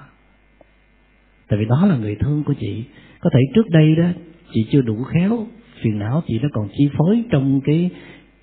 Tại 1.48 1.58
vì 1.58 1.64
đó 1.64 1.86
là 1.86 1.96
người 1.96 2.16
thương 2.20 2.44
của 2.44 2.54
chị. 2.60 2.84
Có 3.20 3.30
thể 3.32 3.40
trước 3.54 3.70
đây 3.70 3.94
đó 3.94 4.04
chị 4.52 4.66
chưa 4.70 4.80
đủ 4.80 5.04
khéo 5.04 5.46
phiền 5.82 5.98
não 5.98 6.22
chị 6.26 6.38
nó 6.42 6.48
còn 6.52 6.68
chi 6.76 6.88
phối 6.98 7.22
trong 7.30 7.60
cái 7.64 7.90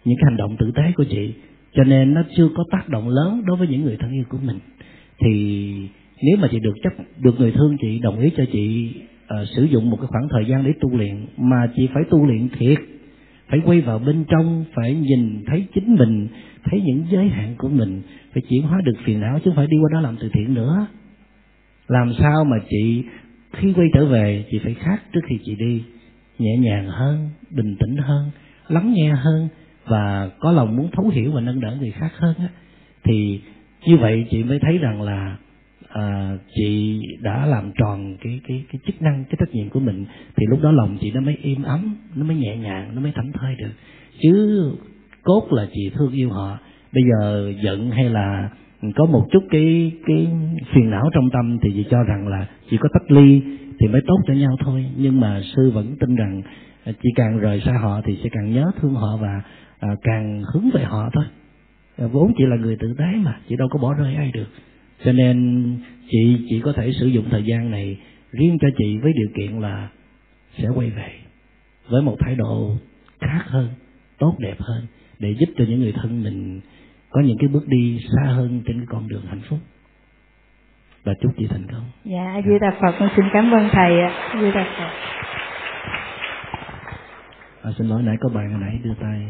những 0.05 0.17
cái 0.17 0.25
hành 0.25 0.37
động 0.37 0.55
tử 0.59 0.71
tế 0.75 0.83
của 0.95 1.03
chị. 1.09 1.33
Cho 1.73 1.83
nên 1.83 2.13
nó 2.13 2.23
chưa 2.37 2.49
có 2.55 2.63
tác 2.71 2.89
động 2.89 3.09
lớn 3.09 3.41
đối 3.45 3.57
với 3.57 3.67
những 3.67 3.83
người 3.83 3.97
thân 3.99 4.11
yêu 4.11 4.23
của 4.29 4.37
mình. 4.43 4.59
Thì 5.19 5.73
nếu 6.23 6.37
mà 6.37 6.47
chị 6.51 6.59
được 6.59 6.73
chấp 6.83 6.93
được 7.19 7.39
người 7.39 7.51
thương 7.51 7.77
chị 7.81 7.99
đồng 7.99 8.19
ý 8.19 8.29
cho 8.37 8.43
chị 8.51 8.93
uh, 9.23 9.47
sử 9.55 9.63
dụng 9.63 9.89
một 9.89 9.97
cái 10.01 10.07
khoảng 10.07 10.27
thời 10.29 10.45
gian 10.45 10.63
để 10.63 10.73
tu 10.81 10.97
luyện 10.97 11.25
mà 11.37 11.71
chị 11.75 11.87
phải 11.93 12.03
tu 12.09 12.25
luyện 12.25 12.49
thiệt 12.49 12.77
phải 13.47 13.59
quay 13.65 13.81
vào 13.81 13.99
bên 13.99 14.23
trong 14.27 14.65
phải 14.73 14.95
nhìn 14.95 15.43
thấy 15.47 15.65
chính 15.73 15.95
mình 15.95 16.27
thấy 16.63 16.81
những 16.81 17.03
giới 17.11 17.27
hạn 17.27 17.55
của 17.57 17.69
mình 17.69 18.01
phải 18.33 18.43
chuyển 18.49 18.61
hóa 18.61 18.81
được 18.83 18.93
phiền 19.05 19.19
não 19.19 19.39
chứ 19.39 19.43
không 19.45 19.55
phải 19.55 19.67
đi 19.67 19.77
qua 19.77 19.89
đó 19.93 20.01
làm 20.01 20.17
từ 20.19 20.29
thiện 20.33 20.53
nữa. 20.53 20.87
Làm 21.87 22.13
sao 22.19 22.43
mà 22.43 22.57
chị 22.69 23.03
khi 23.53 23.73
quay 23.73 23.87
trở 23.93 24.05
về 24.05 24.45
chị 24.51 24.59
phải 24.63 24.73
khác 24.73 25.03
trước 25.13 25.21
khi 25.29 25.39
chị 25.45 25.55
đi 25.55 25.83
nhẹ 26.41 26.57
nhàng 26.57 26.87
hơn 26.87 27.29
bình 27.49 27.75
tĩnh 27.79 27.97
hơn 27.97 28.31
lắng 28.67 28.93
nghe 28.93 29.09
hơn 29.09 29.47
và 29.85 30.29
có 30.39 30.51
lòng 30.51 30.75
muốn 30.75 30.89
thấu 30.91 31.09
hiểu 31.09 31.31
và 31.31 31.41
nâng 31.41 31.59
đỡ 31.59 31.77
người 31.79 31.91
khác 31.91 32.11
hơn 32.17 32.35
á 32.37 32.47
thì 33.03 33.41
như 33.85 33.97
vậy 33.97 34.25
chị 34.29 34.43
mới 34.43 34.59
thấy 34.59 34.77
rằng 34.77 35.01
là 35.01 35.37
à, 35.93 36.37
chị 36.55 37.01
đã 37.21 37.45
làm 37.45 37.71
tròn 37.75 38.17
cái 38.21 38.41
cái 38.47 38.63
cái 38.71 38.79
chức 38.85 39.01
năng 39.01 39.23
cái 39.29 39.35
trách 39.39 39.55
nhiệm 39.55 39.69
của 39.69 39.79
mình. 39.79 40.05
Thì 40.35 40.45
lúc 40.49 40.59
đó 40.61 40.71
lòng 40.71 40.97
chị 41.01 41.11
nó 41.11 41.21
mới 41.21 41.37
im 41.41 41.63
ấm 41.63 41.95
nó 42.15 42.25
mới 42.25 42.37
nhẹ 42.37 42.57
nhàng 42.57 42.91
nó 42.95 43.01
mới 43.01 43.11
thảnh 43.15 43.31
thơi 43.33 43.55
được. 43.55 43.71
Chứ 44.21 44.71
cốt 45.23 45.47
là 45.51 45.67
chị 45.73 45.91
thương 45.93 46.11
yêu 46.11 46.29
họ. 46.29 46.57
Bây 46.93 47.03
giờ 47.03 47.53
giận 47.63 47.91
hay 47.91 48.09
là 48.09 48.49
có 48.95 49.05
một 49.05 49.27
chút 49.31 49.43
cái 49.49 49.91
cái 50.05 50.27
phiền 50.73 50.89
não 50.89 51.09
trong 51.13 51.29
tâm 51.33 51.57
thì 51.63 51.69
chị 51.73 51.85
cho 51.91 52.03
rằng 52.03 52.27
là 52.27 52.47
chị 52.69 52.77
có 52.77 52.89
tách 52.93 53.11
ly 53.11 53.41
thì 53.81 53.87
mới 53.87 54.01
tốt 54.07 54.17
cho 54.27 54.33
nhau 54.33 54.55
thôi. 54.59 54.85
Nhưng 54.97 55.19
mà 55.19 55.41
sư 55.55 55.71
vẫn 55.71 55.95
tin 55.99 56.15
rằng 56.15 56.41
à, 56.83 56.91
chỉ 57.03 57.09
càng 57.15 57.39
rời 57.39 57.61
xa 57.65 57.71
họ 57.81 58.01
thì 58.05 58.19
sẽ 58.23 58.29
càng 58.31 58.53
nhớ 58.53 58.71
thương 58.81 58.93
họ 58.93 59.17
và 59.17 59.41
à, 59.79 59.89
càng 60.01 60.43
hướng 60.53 60.69
về 60.73 60.83
họ 60.83 61.09
thôi. 61.13 61.25
À, 61.97 62.07
vốn 62.07 62.33
chỉ 62.37 62.43
là 62.45 62.55
người 62.55 62.75
tự 62.79 62.93
tái 62.97 63.15
mà 63.15 63.39
chị 63.49 63.55
đâu 63.55 63.67
có 63.71 63.79
bỏ 63.79 63.93
rơi 63.93 64.15
ai 64.15 64.31
được. 64.33 64.47
Cho 65.03 65.11
nên 65.11 65.77
chị 66.09 66.37
chỉ 66.49 66.59
có 66.59 66.73
thể 66.73 66.91
sử 66.99 67.07
dụng 67.07 67.25
thời 67.31 67.43
gian 67.43 67.71
này 67.71 67.97
riêng 68.31 68.57
cho 68.61 68.67
chị 68.77 68.97
với 68.97 69.13
điều 69.13 69.27
kiện 69.35 69.59
là 69.59 69.89
sẽ 70.57 70.67
quay 70.75 70.89
về 70.89 71.11
với 71.89 72.01
một 72.01 72.15
thái 72.19 72.35
độ 72.35 72.75
khác 73.19 73.43
hơn 73.45 73.69
tốt 74.19 74.35
đẹp 74.39 74.55
hơn 74.59 74.85
để 75.19 75.35
giúp 75.39 75.49
cho 75.57 75.65
những 75.67 75.79
người 75.79 75.93
thân 75.95 76.23
mình 76.23 76.61
có 77.09 77.21
những 77.21 77.37
cái 77.37 77.47
bước 77.47 77.67
đi 77.67 77.99
xa 78.15 78.31
hơn 78.31 78.61
trên 78.65 78.77
cái 78.77 78.85
con 78.89 79.07
đường 79.07 79.25
hạnh 79.27 79.41
phúc 79.49 79.59
và 81.03 81.13
chúc 81.21 81.31
chị 81.37 81.47
thành 81.49 81.67
công 81.71 81.85
dạ 82.03 82.41
di 82.45 82.59
đà 82.59 82.71
phật 82.81 82.95
con 82.99 83.09
xin 83.15 83.25
cảm 83.33 83.51
ơn 83.51 83.69
thầy 83.71 84.01
ạ 84.01 84.11
di 84.41 84.51
đà 84.51 84.65
phật 84.77 84.91
à, 87.63 87.71
xin 87.77 87.87
lỗi 87.87 88.01
nãy 88.03 88.17
có 88.21 88.29
bạn 88.29 88.51
hồi 88.51 88.61
nãy 88.61 88.79
đưa 88.83 88.93
tay 89.01 89.27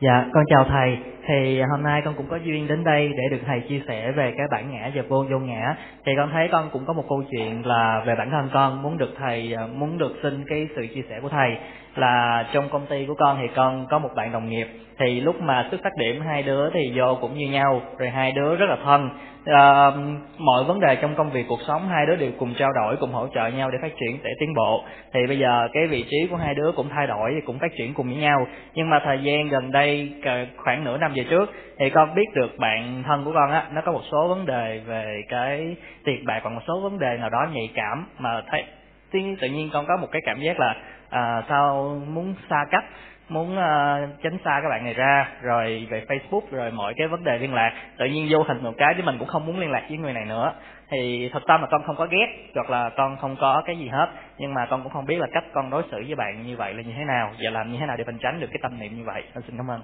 Dạ, 0.00 0.26
con 0.32 0.44
chào 0.48 0.64
thầy. 0.64 0.98
Thì 1.26 1.60
hôm 1.60 1.82
nay 1.82 2.02
con 2.04 2.14
cũng 2.14 2.26
có 2.28 2.36
duyên 2.36 2.66
đến 2.68 2.84
đây 2.84 3.08
để 3.08 3.22
được 3.30 3.42
thầy 3.46 3.60
chia 3.60 3.80
sẻ 3.88 4.12
về 4.12 4.34
cái 4.36 4.46
bản 4.50 4.72
ngã 4.72 4.90
và 4.94 5.02
vô 5.08 5.24
vô 5.30 5.38
ngã. 5.38 5.76
Thì 6.06 6.12
con 6.16 6.30
thấy 6.32 6.48
con 6.52 6.70
cũng 6.72 6.86
có 6.86 6.92
một 6.92 7.04
câu 7.08 7.22
chuyện 7.30 7.66
là 7.66 8.02
về 8.06 8.14
bản 8.14 8.30
thân 8.30 8.48
con 8.52 8.82
muốn 8.82 8.98
được 8.98 9.14
thầy 9.18 9.54
muốn 9.74 9.98
được 9.98 10.12
xin 10.22 10.44
cái 10.48 10.68
sự 10.76 10.86
chia 10.94 11.02
sẻ 11.08 11.20
của 11.22 11.28
thầy 11.28 11.56
là 11.94 12.46
trong 12.52 12.68
công 12.68 12.86
ty 12.86 13.06
của 13.06 13.14
con 13.14 13.38
thì 13.40 13.48
con 13.54 13.86
có 13.90 13.98
một 13.98 14.10
bạn 14.16 14.32
đồng 14.32 14.48
nghiệp. 14.48 14.68
Thì 14.98 15.20
lúc 15.20 15.40
mà 15.40 15.68
xuất 15.70 15.80
phát 15.82 15.96
điểm 15.98 16.20
hai 16.20 16.42
đứa 16.42 16.70
thì 16.70 16.92
vô 16.94 17.18
cũng 17.20 17.38
như 17.38 17.48
nhau 17.48 17.82
rồi 17.98 18.08
hai 18.08 18.32
đứa 18.32 18.56
rất 18.56 18.66
là 18.68 18.76
thân. 18.84 19.10
À, 19.44 19.90
mọi 20.38 20.64
vấn 20.64 20.80
đề 20.80 20.96
trong 20.96 21.14
công 21.14 21.30
việc 21.30 21.44
cuộc 21.48 21.60
sống 21.66 21.88
hai 21.88 22.06
đứa 22.06 22.16
đều 22.16 22.30
cùng 22.38 22.54
trao 22.54 22.70
đổi 22.72 22.96
cùng 22.96 23.12
hỗ 23.12 23.26
trợ 23.34 23.46
nhau 23.46 23.70
để 23.70 23.78
phát 23.82 23.92
triển 24.00 24.18
để 24.22 24.30
tiến 24.40 24.54
bộ. 24.54 24.84
Thì 25.14 25.26
bây 25.26 25.38
giờ 25.38 25.68
cái 25.72 25.86
vị 25.86 26.04
trí 26.10 26.26
của 26.30 26.36
hai 26.36 26.54
đứa 26.54 26.72
cũng 26.76 26.88
thay 26.88 27.06
đổi 27.06 27.30
thì 27.34 27.40
cũng 27.46 27.58
phát 27.58 27.72
triển 27.78 27.94
cùng 27.94 28.06
với 28.06 28.16
nhau. 28.16 28.46
Nhưng 28.74 28.90
mà 28.90 29.00
thời 29.04 29.18
gian 29.22 29.48
gần 29.48 29.70
đây 29.70 30.12
khoảng 30.56 30.84
nửa 30.84 30.98
năm 30.98 31.12
về 31.14 31.24
trước 31.30 31.52
thì 31.78 31.90
con 31.90 32.14
biết 32.14 32.34
được 32.34 32.58
bạn 32.58 33.02
thân 33.06 33.24
của 33.24 33.32
con 33.34 33.50
á 33.50 33.64
nó 33.72 33.80
có 33.80 33.92
một 33.92 34.02
số 34.12 34.28
vấn 34.28 34.46
đề 34.46 34.80
về 34.86 35.20
cái 35.28 35.76
tiền 36.04 36.26
bạc 36.26 36.40
và 36.44 36.50
một 36.50 36.60
số 36.68 36.80
vấn 36.80 36.98
đề 36.98 37.16
nào 37.16 37.30
đó 37.30 37.46
nhạy 37.52 37.70
cảm. 37.74 38.06
Mà 38.18 38.42
thấy 38.50 38.64
tự 39.12 39.48
nhiên 39.48 39.70
con 39.72 39.86
có 39.86 39.96
một 39.96 40.08
cái 40.12 40.22
cảm 40.24 40.40
giác 40.40 40.60
là 40.60 40.74
à, 41.10 41.42
sao 41.48 42.00
muốn 42.06 42.34
xa 42.50 42.64
cách 42.70 42.84
muốn 43.30 43.52
uh, 43.52 44.22
tránh 44.22 44.38
xa 44.44 44.60
các 44.62 44.68
bạn 44.70 44.84
này 44.84 44.94
ra 44.94 45.28
rồi 45.42 45.86
về 45.90 46.04
Facebook 46.08 46.40
rồi 46.50 46.70
mọi 46.70 46.94
cái 46.96 47.08
vấn 47.08 47.24
đề 47.24 47.38
liên 47.38 47.54
lạc. 47.54 47.72
Tự 47.98 48.06
nhiên 48.06 48.26
vô 48.30 48.42
hình 48.42 48.62
một 48.62 48.72
cái 48.78 48.94
thì 48.96 49.02
mình 49.02 49.18
cũng 49.18 49.28
không 49.28 49.46
muốn 49.46 49.58
liên 49.58 49.70
lạc 49.70 49.82
với 49.88 49.98
người 49.98 50.12
này 50.12 50.24
nữa. 50.24 50.52
Thì 50.90 51.30
thật 51.32 51.42
tâm 51.46 51.60
là 51.60 51.66
con 51.70 51.82
không 51.86 51.96
có 51.96 52.06
ghét 52.06 52.26
hoặc 52.54 52.70
là 52.70 52.90
con 52.96 53.16
không 53.16 53.36
có 53.40 53.62
cái 53.66 53.78
gì 53.78 53.88
hết. 53.88 54.06
Nhưng 54.38 54.54
mà 54.54 54.66
con 54.66 54.82
cũng 54.82 54.92
không 54.92 55.06
biết 55.06 55.18
là 55.18 55.26
cách 55.32 55.44
con 55.52 55.70
đối 55.70 55.82
xử 55.90 55.96
với 56.06 56.14
bạn 56.14 56.46
như 56.46 56.56
vậy 56.56 56.74
là 56.74 56.82
như 56.82 56.92
thế 56.96 57.04
nào 57.04 57.30
và 57.42 57.50
làm 57.50 57.72
như 57.72 57.78
thế 57.78 57.86
nào 57.86 57.96
để 57.96 58.04
mình 58.04 58.18
tránh 58.18 58.40
được 58.40 58.48
cái 58.52 58.58
tâm 58.62 58.78
niệm 58.78 58.96
như 58.96 59.04
vậy. 59.04 59.22
Con 59.34 59.42
xin 59.46 59.56
cảm 59.56 59.70
ơn. 59.70 59.80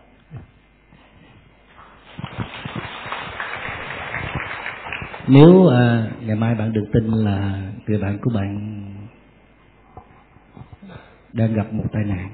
Nếu 5.28 5.50
uh, 5.50 5.72
ngày 6.26 6.36
mai 6.36 6.54
bạn 6.54 6.72
được 6.72 6.86
tin 6.92 7.04
là 7.04 7.52
người 7.86 7.98
bạn 8.02 8.18
của 8.22 8.30
bạn 8.34 8.82
đang 11.36 11.54
gặp 11.54 11.72
một 11.72 11.84
tai 11.92 12.04
nạn. 12.04 12.28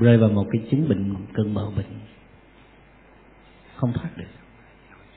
Rơi 0.00 0.18
vào 0.18 0.30
một 0.30 0.46
cái 0.52 0.62
chứng 0.70 0.88
bệnh 0.88 1.14
cơn 1.34 1.54
bạo 1.54 1.72
bệnh. 1.76 2.00
Không 3.76 3.92
thoát 3.92 4.10
được. 4.16 4.24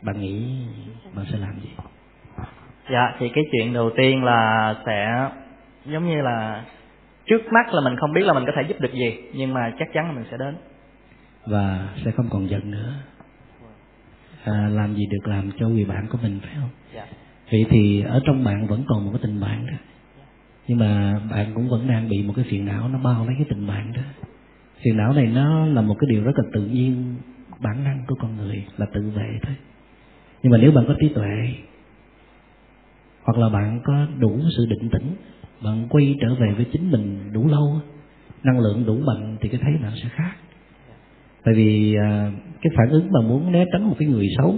Bạn 0.01 0.21
nghĩ 0.21 0.65
bạn 1.15 1.25
sẽ 1.31 1.37
làm 1.37 1.59
gì? 1.59 1.69
Dạ 2.91 3.15
thì 3.19 3.29
cái 3.35 3.43
chuyện 3.51 3.73
đầu 3.73 3.89
tiên 3.97 4.23
là 4.23 4.75
sẽ 4.85 5.29
giống 5.85 6.07
như 6.07 6.21
là 6.21 6.65
trước 7.25 7.41
mắt 7.51 7.73
là 7.73 7.81
mình 7.89 7.95
không 7.99 8.13
biết 8.13 8.21
là 8.21 8.33
mình 8.33 8.43
có 8.45 8.51
thể 8.55 8.61
giúp 8.67 8.79
được 8.79 8.93
gì 8.93 9.17
nhưng 9.33 9.53
mà 9.53 9.73
chắc 9.79 9.87
chắn 9.93 10.05
là 10.05 10.11
mình 10.11 10.25
sẽ 10.31 10.37
đến. 10.39 10.55
Và 11.45 11.89
sẽ 12.05 12.11
không 12.11 12.29
còn 12.29 12.49
giận 12.49 12.71
nữa. 12.71 12.93
À, 14.43 14.69
làm 14.71 14.95
gì 14.95 15.05
được 15.11 15.27
làm 15.27 15.51
cho 15.59 15.67
người 15.67 15.85
bạn 15.85 16.07
của 16.11 16.17
mình 16.21 16.39
phải 16.43 16.51
không? 16.55 16.69
Dạ. 16.95 17.05
vậy 17.51 17.65
thì 17.69 18.01
ở 18.01 18.21
trong 18.25 18.43
bạn 18.43 18.67
vẫn 18.67 18.83
còn 18.87 19.05
một 19.05 19.11
cái 19.13 19.19
tình 19.23 19.39
bạn 19.39 19.65
đó 19.67 19.73
nhưng 20.69 20.77
mà 20.77 21.21
bạn 21.31 21.51
cũng 21.55 21.69
vẫn 21.69 21.87
đang 21.87 22.09
bị 22.09 22.23
một 22.23 22.33
cái 22.35 22.45
phiền 22.49 22.65
não 22.65 22.89
nó 22.89 22.99
bao 22.99 23.25
lấy 23.25 23.35
cái 23.37 23.45
tình 23.49 23.67
bạn 23.67 23.93
đó. 23.93 24.01
Phiền 24.81 24.97
não 24.97 25.13
này 25.13 25.25
nó 25.25 25.65
là 25.65 25.81
một 25.81 25.95
cái 25.99 26.07
điều 26.09 26.23
rất 26.23 26.31
là 26.35 26.43
tự 26.53 26.65
nhiên. 26.65 27.15
Bản 27.59 27.83
năng 27.83 28.03
của 28.07 28.15
con 28.21 28.37
người 28.37 28.65
là 28.77 28.85
tự 28.93 29.09
vệ 29.09 29.39
thôi. 29.41 29.55
Nhưng 30.43 30.51
mà 30.51 30.57
nếu 30.57 30.71
bạn 30.71 30.85
có 30.87 30.93
trí 30.99 31.09
tuệ 31.09 31.53
hoặc 33.23 33.37
là 33.37 33.49
bạn 33.49 33.81
có 33.83 34.07
đủ 34.19 34.39
sự 34.57 34.65
định 34.65 34.89
tĩnh 34.89 35.15
bạn 35.63 35.87
quay 35.89 36.15
trở 36.21 36.35
về 36.35 36.53
với 36.55 36.65
chính 36.73 36.91
mình 36.91 37.33
đủ 37.33 37.47
lâu 37.47 37.81
năng 38.43 38.59
lượng 38.59 38.85
đủ 38.85 38.97
mạnh 38.97 39.37
thì 39.41 39.49
cái 39.49 39.61
thấy 39.63 39.73
bạn 39.83 39.91
sẽ 40.03 40.09
khác. 40.09 40.31
Tại 41.43 41.53
vì 41.53 41.95
à, 41.95 42.31
cái 42.61 42.71
phản 42.77 42.89
ứng 42.89 43.07
mà 43.11 43.27
muốn 43.27 43.51
né 43.51 43.65
tránh 43.73 43.83
một 43.83 43.95
cái 43.99 44.07
người 44.07 44.27
xấu 44.37 44.55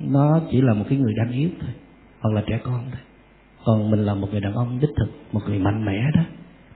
nó 0.00 0.40
chỉ 0.50 0.60
là 0.60 0.74
một 0.74 0.84
cái 0.88 0.98
người 0.98 1.14
đang 1.16 1.32
yếu 1.32 1.48
thôi 1.60 1.70
hoặc 2.20 2.34
là 2.34 2.42
trẻ 2.46 2.60
con 2.64 2.84
thôi 2.92 3.00
còn 3.66 3.90
mình 3.90 4.00
là 4.00 4.14
một 4.14 4.28
người 4.32 4.40
đàn 4.40 4.54
ông 4.54 4.78
đích 4.80 4.90
thực, 4.96 5.08
một 5.32 5.40
người 5.48 5.58
mạnh 5.58 5.84
mẽ 5.84 6.02
đó. 6.14 6.22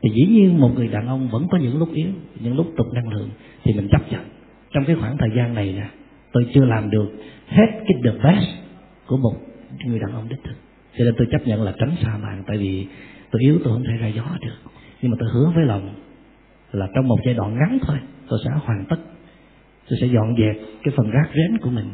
Thì 0.02 0.10
dĩ 0.14 0.26
nhiên 0.26 0.60
một 0.60 0.70
người 0.74 0.88
đàn 0.88 1.06
ông 1.06 1.28
vẫn 1.28 1.46
có 1.50 1.58
những 1.58 1.78
lúc 1.78 1.88
yếu, 1.94 2.08
những 2.40 2.56
lúc 2.56 2.66
tụt 2.76 2.86
năng 2.94 3.08
lượng, 3.08 3.28
thì 3.64 3.74
mình 3.74 3.88
chấp 3.90 4.12
nhận. 4.12 4.20
Trong 4.70 4.84
cái 4.84 4.96
khoảng 5.00 5.16
thời 5.18 5.28
gian 5.36 5.54
này 5.54 5.72
nè, 5.72 5.86
tôi 6.32 6.46
chưa 6.54 6.64
làm 6.64 6.90
được 6.90 7.08
hết 7.48 7.66
cái 7.70 8.00
the 8.04 8.10
best 8.10 8.48
của 9.06 9.16
một 9.16 9.32
người 9.84 9.98
đàn 9.98 10.12
ông 10.12 10.28
đích 10.28 10.38
thực. 10.44 10.54
Cho 10.98 11.04
nên 11.04 11.14
tôi 11.18 11.26
chấp 11.30 11.46
nhận 11.46 11.62
là 11.62 11.74
tránh 11.78 11.94
xa 12.02 12.16
mạng 12.16 12.42
tại 12.46 12.58
vì 12.58 12.86
tôi 13.30 13.42
yếu, 13.42 13.58
tôi 13.64 13.72
không 13.72 13.84
thể 13.84 13.96
ra 14.00 14.08
gió 14.08 14.24
được. 14.40 14.70
Nhưng 15.02 15.10
mà 15.10 15.16
tôi 15.20 15.28
hứa 15.32 15.52
với 15.54 15.64
lòng 15.64 15.94
là 16.72 16.88
trong 16.94 17.08
một 17.08 17.18
giai 17.24 17.34
đoạn 17.34 17.58
ngắn 17.58 17.78
thôi, 17.86 17.96
tôi 18.28 18.38
sẽ 18.44 18.50
hoàn 18.64 18.84
tất. 18.88 18.98
Tôi 19.90 19.98
sẽ 20.00 20.06
dọn 20.06 20.34
dẹp 20.38 20.56
cái 20.82 20.94
phần 20.96 21.10
rác 21.10 21.30
rến 21.34 21.58
của 21.58 21.70
mình, 21.70 21.86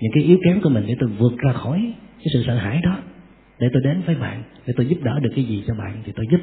những 0.00 0.12
cái 0.14 0.24
yếu 0.24 0.38
kém 0.44 0.60
của 0.60 0.70
mình 0.70 0.84
để 0.86 0.96
tôi 1.00 1.10
vượt 1.18 1.32
ra 1.38 1.52
khỏi 1.52 1.92
cái 2.18 2.26
sự 2.34 2.44
sợ 2.46 2.54
hãi 2.54 2.80
đó 2.82 2.98
để 3.58 3.68
tôi 3.72 3.82
đến 3.84 4.02
với 4.06 4.14
bạn, 4.14 4.42
để 4.66 4.74
tôi 4.76 4.86
giúp 4.86 4.98
đỡ 5.02 5.20
được 5.22 5.30
cái 5.36 5.44
gì 5.44 5.64
cho 5.66 5.74
bạn 5.74 6.02
thì 6.04 6.12
tôi 6.16 6.26
giúp. 6.30 6.40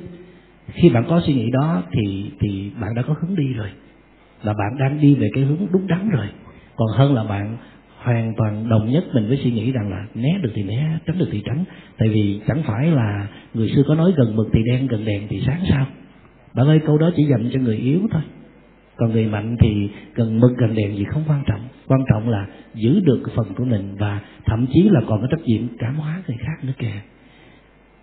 Khi 0.67 0.89
bạn 0.89 1.05
có 1.09 1.21
suy 1.25 1.33
nghĩ 1.33 1.51
đó 1.51 1.83
thì 1.91 2.31
thì 2.39 2.71
bạn 2.81 2.95
đã 2.95 3.01
có 3.01 3.15
hướng 3.21 3.35
đi 3.35 3.53
rồi. 3.53 3.69
Là 4.43 4.53
bạn 4.53 4.77
đang 4.79 5.01
đi 5.01 5.15
về 5.15 5.29
cái 5.33 5.43
hướng 5.43 5.67
đúng 5.71 5.87
đắn 5.87 6.09
rồi. 6.09 6.25
Còn 6.75 6.87
hơn 6.97 7.13
là 7.13 7.23
bạn 7.23 7.57
hoàn 7.97 8.33
toàn 8.37 8.69
đồng 8.69 8.91
nhất 8.91 9.03
mình 9.13 9.27
với 9.27 9.37
suy 9.43 9.51
nghĩ 9.51 9.71
rằng 9.71 9.91
là 9.91 10.05
né 10.15 10.37
được 10.41 10.51
thì 10.55 10.63
né, 10.63 10.97
tránh 11.05 11.17
được 11.17 11.29
thì 11.31 11.41
tránh. 11.45 11.63
Tại 11.97 12.09
vì 12.09 12.41
chẳng 12.47 12.63
phải 12.63 12.87
là 12.87 13.27
người 13.53 13.69
xưa 13.75 13.83
có 13.87 13.95
nói 13.95 14.13
gần 14.17 14.35
mực 14.35 14.47
thì 14.53 14.59
đen, 14.71 14.87
gần 14.87 15.05
đèn 15.05 15.27
thì 15.29 15.41
sáng 15.45 15.63
sao. 15.69 15.85
Bạn 16.53 16.67
ơi, 16.67 16.79
câu 16.85 16.97
đó 16.97 17.11
chỉ 17.15 17.23
dành 17.23 17.49
cho 17.53 17.59
người 17.59 17.77
yếu 17.77 17.99
thôi 18.11 18.21
còn 19.01 19.11
người 19.11 19.25
mạnh 19.25 19.55
thì 19.59 19.89
gần 20.15 20.39
mực 20.39 20.57
gần 20.57 20.75
đèn 20.75 20.97
gì 20.97 21.03
không 21.03 21.23
quan 21.27 21.43
trọng. 21.47 21.61
Quan 21.87 22.01
trọng 22.09 22.29
là 22.29 22.47
giữ 22.73 22.99
được 22.99 23.23
phần 23.35 23.47
của 23.57 23.65
mình 23.65 23.95
và 23.99 24.21
thậm 24.45 24.65
chí 24.73 24.89
là 24.89 25.01
còn 25.07 25.21
có 25.21 25.27
trách 25.31 25.41
nhiệm 25.45 25.61
cảm 25.79 25.95
hóa 25.95 26.21
người 26.27 26.37
khác 26.39 26.63
nữa 26.63 26.73
kìa. 26.77 27.01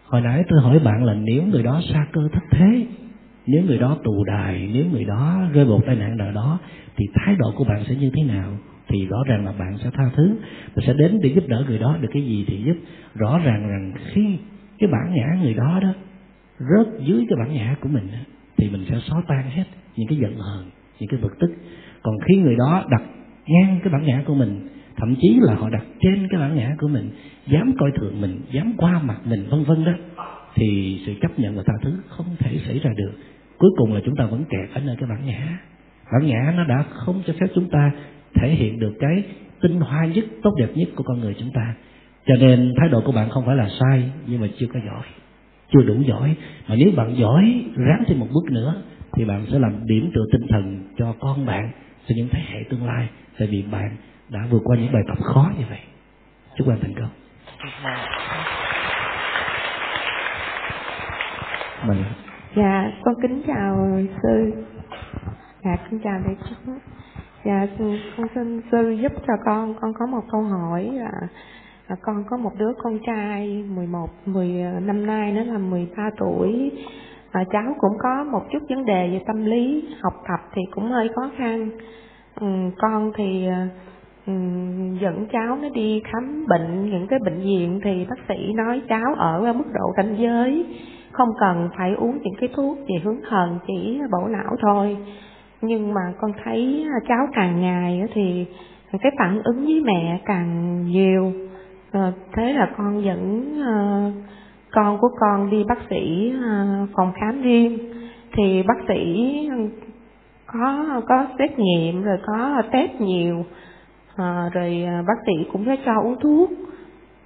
Hồi 0.05 0.21
nãy 0.21 0.45
tôi 0.49 0.61
hỏi 0.61 0.79
bạn 0.79 1.05
là 1.05 1.15
nếu 1.15 1.43
người 1.43 1.63
đó 1.63 1.81
xa 1.93 2.07
cơ 2.13 2.21
thất 2.33 2.43
thế, 2.51 2.87
nếu 3.47 3.63
người 3.63 3.79
đó 3.79 3.99
tù 4.05 4.25
đài, 4.25 4.71
nếu 4.73 4.85
người 4.93 5.05
đó 5.05 5.43
rơi 5.53 5.65
một 5.65 5.81
tai 5.87 5.97
nạn 5.97 6.17
nào 6.17 6.33
đó, 6.33 6.59
thì 6.97 7.07
thái 7.15 7.37
độ 7.39 7.53
của 7.57 7.65
bạn 7.65 7.85
sẽ 7.89 7.95
như 7.95 8.11
thế 8.17 8.23
nào? 8.23 8.53
Thì 8.89 9.07
rõ 9.07 9.19
ràng 9.27 9.45
là 9.45 9.53
bạn 9.59 9.79
sẽ 9.85 9.91
tha 9.95 10.11
thứ 10.17 10.37
và 10.75 10.83
sẽ 10.87 10.93
đến 10.93 11.19
để 11.23 11.31
giúp 11.35 11.45
đỡ 11.49 11.65
người 11.69 11.79
đó. 11.79 11.97
Được 12.01 12.09
cái 12.13 12.23
gì 12.23 12.45
thì 12.49 12.63
giúp. 12.67 12.77
Rõ 13.15 13.39
ràng 13.39 13.69
rằng 13.69 13.93
khi 14.13 14.39
cái 14.79 14.91
bản 14.93 15.15
ngã 15.15 15.43
người 15.43 15.55
đó 15.55 15.81
đó 15.83 15.93
rớt 16.59 17.01
dưới 17.07 17.27
cái 17.29 17.37
bản 17.39 17.55
ngã 17.55 17.77
của 17.81 17.89
mình 17.89 18.09
thì 18.57 18.71
mình 18.71 18.85
sẽ 18.89 18.99
xóa 19.09 19.23
tan 19.29 19.51
hết 19.51 19.65
những 19.97 20.09
cái 20.09 20.19
giận 20.19 20.37
hờn 20.37 20.71
những 21.01 21.09
cái 21.09 21.21
bực 21.23 21.39
tức 21.41 21.51
còn 22.03 22.15
khi 22.29 22.37
người 22.37 22.57
đó 22.57 22.85
đặt 22.91 23.03
ngang 23.47 23.81
cái 23.85 23.93
bản 23.93 24.07
ngã 24.07 24.23
của 24.27 24.35
mình, 24.35 24.69
thậm 24.97 25.15
chí 25.21 25.39
là 25.41 25.55
họ 25.55 25.71
đặt 25.71 25.85
trên 26.01 26.29
cái 26.31 26.41
bản 26.41 26.57
ngã 26.57 26.75
của 26.79 26.89
mình, 26.89 27.11
dám 27.47 27.73
coi 27.79 27.91
thường 27.95 28.21
mình, 28.21 28.41
dám 28.53 28.73
qua 28.77 29.03
mặt 29.03 29.19
mình, 29.25 29.47
vân 29.51 29.65
vân 29.65 29.85
đó, 29.85 29.93
thì 30.55 31.01
sự 31.07 31.15
chấp 31.23 31.39
nhận 31.39 31.57
và 31.57 31.63
tha 31.67 31.73
thứ 31.83 31.93
không 32.09 32.27
thể 32.39 32.59
xảy 32.67 32.79
ra 32.79 32.91
được. 32.97 33.13
Cuối 33.59 33.71
cùng 33.77 33.95
là 33.95 34.01
chúng 34.05 34.17
ta 34.17 34.27
vẫn 34.27 34.45
kẹt 34.45 34.71
ở 34.75 34.81
nơi 34.81 34.97
cái 35.01 35.09
bản 35.09 35.27
ngã. 35.27 35.59
Bản 36.13 36.27
ngã 36.27 36.55
nó 36.57 36.65
đã 36.65 36.85
không 36.91 37.23
cho 37.27 37.33
phép 37.41 37.47
chúng 37.55 37.71
ta 37.71 37.93
thể 38.35 38.49
hiện 38.49 38.79
được 38.79 38.93
cái 39.01 39.23
tinh 39.61 39.81
hoa 39.81 40.07
nhất, 40.07 40.25
tốt 40.43 40.51
đẹp 40.59 40.69
nhất 40.75 40.89
của 40.97 41.03
con 41.03 41.21
người 41.21 41.35
chúng 41.39 41.51
ta. 41.55 41.75
Cho 42.27 42.35
nên 42.35 42.75
thái 42.77 42.89
độ 42.89 43.01
của 43.01 43.13
bạn 43.13 43.31
không 43.31 43.47
phải 43.47 43.57
là 43.57 43.69
sai, 43.81 44.11
nhưng 44.27 44.41
mà 44.41 44.47
chưa 44.59 44.67
có 44.67 44.81
giỏi. 44.87 45.03
Chưa 45.73 45.83
đủ 45.83 45.95
giỏi. 46.09 46.37
Mà 46.69 46.75
nếu 46.79 46.91
bạn 46.97 47.17
giỏi, 47.17 47.65
ráng 47.77 48.05
thêm 48.07 48.19
một 48.19 48.29
bước 48.33 48.53
nữa 48.53 48.75
thì 49.13 49.25
bạn 49.25 49.47
sẽ 49.53 49.59
làm 49.59 49.87
điểm 49.87 50.11
tựa 50.15 50.25
tinh 50.33 50.47
thần 50.49 50.89
cho 50.97 51.15
con 51.21 51.47
bạn 51.47 51.71
cho 52.07 52.15
những 52.17 52.29
thế 52.33 52.41
hệ 52.49 52.65
tương 52.71 52.87
lai. 52.87 53.09
Tại 53.39 53.49
vì 53.51 53.65
bạn 53.73 53.97
đã 54.29 54.41
vượt 54.51 54.63
qua 54.65 54.77
những 54.77 54.93
bài 54.93 55.03
tập 55.09 55.19
khó 55.25 55.51
như 55.59 55.65
vậy. 55.71 55.81
Chúc 56.57 56.67
bạn 56.67 56.79
thành 56.83 56.95
công. 56.95 57.11
Mình 61.87 62.05
dạ 62.57 62.93
con 63.05 63.15
kính 63.23 63.43
chào 63.47 63.99
sư. 64.23 64.53
Dạ 65.65 65.77
kính 65.91 66.01
chào 66.05 66.21
đại 66.27 66.37
chúng. 66.49 66.79
Dạ 67.45 67.67
con 68.17 68.27
xin 68.35 68.61
sư 68.73 68.91
giúp 68.91 69.13
cho 69.27 69.35
con. 69.45 69.75
Con 69.81 69.93
có 69.99 70.07
một 70.07 70.23
câu 70.31 70.43
hỏi 70.43 70.91
là, 70.93 71.11
là 71.89 71.97
con 72.03 72.25
có 72.31 72.37
một 72.37 72.53
đứa 72.59 72.73
con 72.83 72.99
trai 73.07 73.65
11 73.69 74.09
10 74.27 74.49
năm 74.81 75.07
nay 75.07 75.33
nó 75.33 75.43
là 75.53 75.59
13 75.59 76.11
tuổi 76.19 76.71
à, 77.33 77.45
cháu 77.53 77.75
cũng 77.79 77.99
có 77.99 78.25
một 78.25 78.43
chút 78.53 78.59
vấn 78.69 78.85
đề 78.85 79.09
về 79.09 79.23
tâm 79.27 79.45
lý 79.45 79.85
học 80.01 80.15
tập 80.29 80.41
thì 80.55 80.63
cũng 80.71 80.91
hơi 80.91 81.09
khó 81.15 81.31
khăn. 81.37 81.71
Ừ, 82.41 82.47
con 82.79 83.13
thì 83.17 83.47
ờ, 83.47 83.67
ừ, 84.27 84.33
dẫn 85.01 85.27
cháu 85.33 85.59
nó 85.63 85.69
đi 85.69 86.03
khám 86.13 86.47
bệnh 86.49 86.91
những 86.91 87.07
cái 87.07 87.19
bệnh 87.25 87.41
viện 87.41 87.81
thì 87.85 88.07
bác 88.11 88.19
sĩ 88.29 88.53
nói 88.53 88.83
cháu 88.89 89.15
ở 89.17 89.53
mức 89.53 89.65
độ 89.75 89.93
ranh 89.97 90.17
giới 90.19 90.67
không 91.13 91.29
cần 91.41 91.69
phải 91.79 91.95
uống 91.95 92.19
những 92.23 92.35
cái 92.41 92.49
thuốc 92.57 92.79
về 92.79 92.95
hướng 93.05 93.21
thần 93.29 93.59
chỉ 93.67 94.01
bổ 94.13 94.29
não 94.29 94.57
thôi. 94.63 94.97
Nhưng 95.61 95.95
mà 95.95 96.01
con 96.21 96.33
thấy 96.45 96.87
ờ, 96.95 97.07
cháu 97.09 97.27
càng 97.33 97.61
ngày 97.61 98.03
thì 98.15 98.47
cái 99.03 99.13
phản 99.19 99.43
ứng 99.45 99.65
với 99.65 99.81
mẹ 99.85 100.21
càng 100.25 100.83
nhiều. 100.87 101.33
Thế 102.33 102.53
là 102.53 102.69
con 102.77 103.05
vẫn 103.05 103.53
uh, 103.61 104.38
con 104.73 104.99
của 104.99 105.09
con 105.21 105.51
đi 105.51 105.65
bác 105.65 105.79
sĩ 105.91 106.33
à, 106.43 106.87
phòng 106.97 107.13
khám 107.21 107.43
riêng. 107.43 107.79
Thì 108.33 108.63
bác 108.63 108.79
sĩ 108.89 109.25
có 110.47 111.01
có 111.09 111.27
xét 111.39 111.59
nghiệm 111.59 112.03
rồi 112.03 112.19
có 112.27 112.63
test 112.73 113.01
nhiều 113.01 113.45
à, 114.17 114.51
rồi 114.53 114.85
à, 114.87 115.03
bác 115.07 115.19
sĩ 115.27 115.49
cũng 115.53 115.65
sẽ 115.67 115.77
cho 115.87 116.01
uống 116.01 116.21
thuốc. 116.21 116.51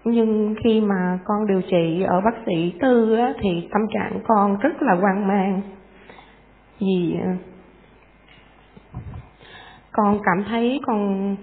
Nhưng 0.05 0.55
khi 0.64 0.81
mà 0.81 1.19
con 1.24 1.47
điều 1.47 1.62
trị 1.70 2.02
ở 2.02 2.20
bác 2.20 2.35
sĩ 2.47 2.73
tư 2.81 3.16
á, 3.16 3.32
thì 3.40 3.69
tâm 3.73 3.82
trạng 3.94 4.20
con 4.27 4.59
rất 4.59 4.82
là 4.82 4.94
hoang 4.94 5.28
mang. 5.28 5.60
Vì 6.81 7.16
à, 7.24 7.36
con 9.93 10.19
cảm 10.24 10.44
thấy 10.48 10.81
con 10.86 11.36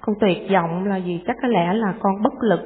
con 0.00 0.16
tuyệt 0.20 0.38
vọng 0.52 0.84
là 0.84 1.00
vì 1.04 1.20
chắc 1.26 1.36
có 1.42 1.48
lẽ 1.48 1.74
là 1.74 1.94
con 2.00 2.22
bất 2.22 2.32
lực. 2.42 2.60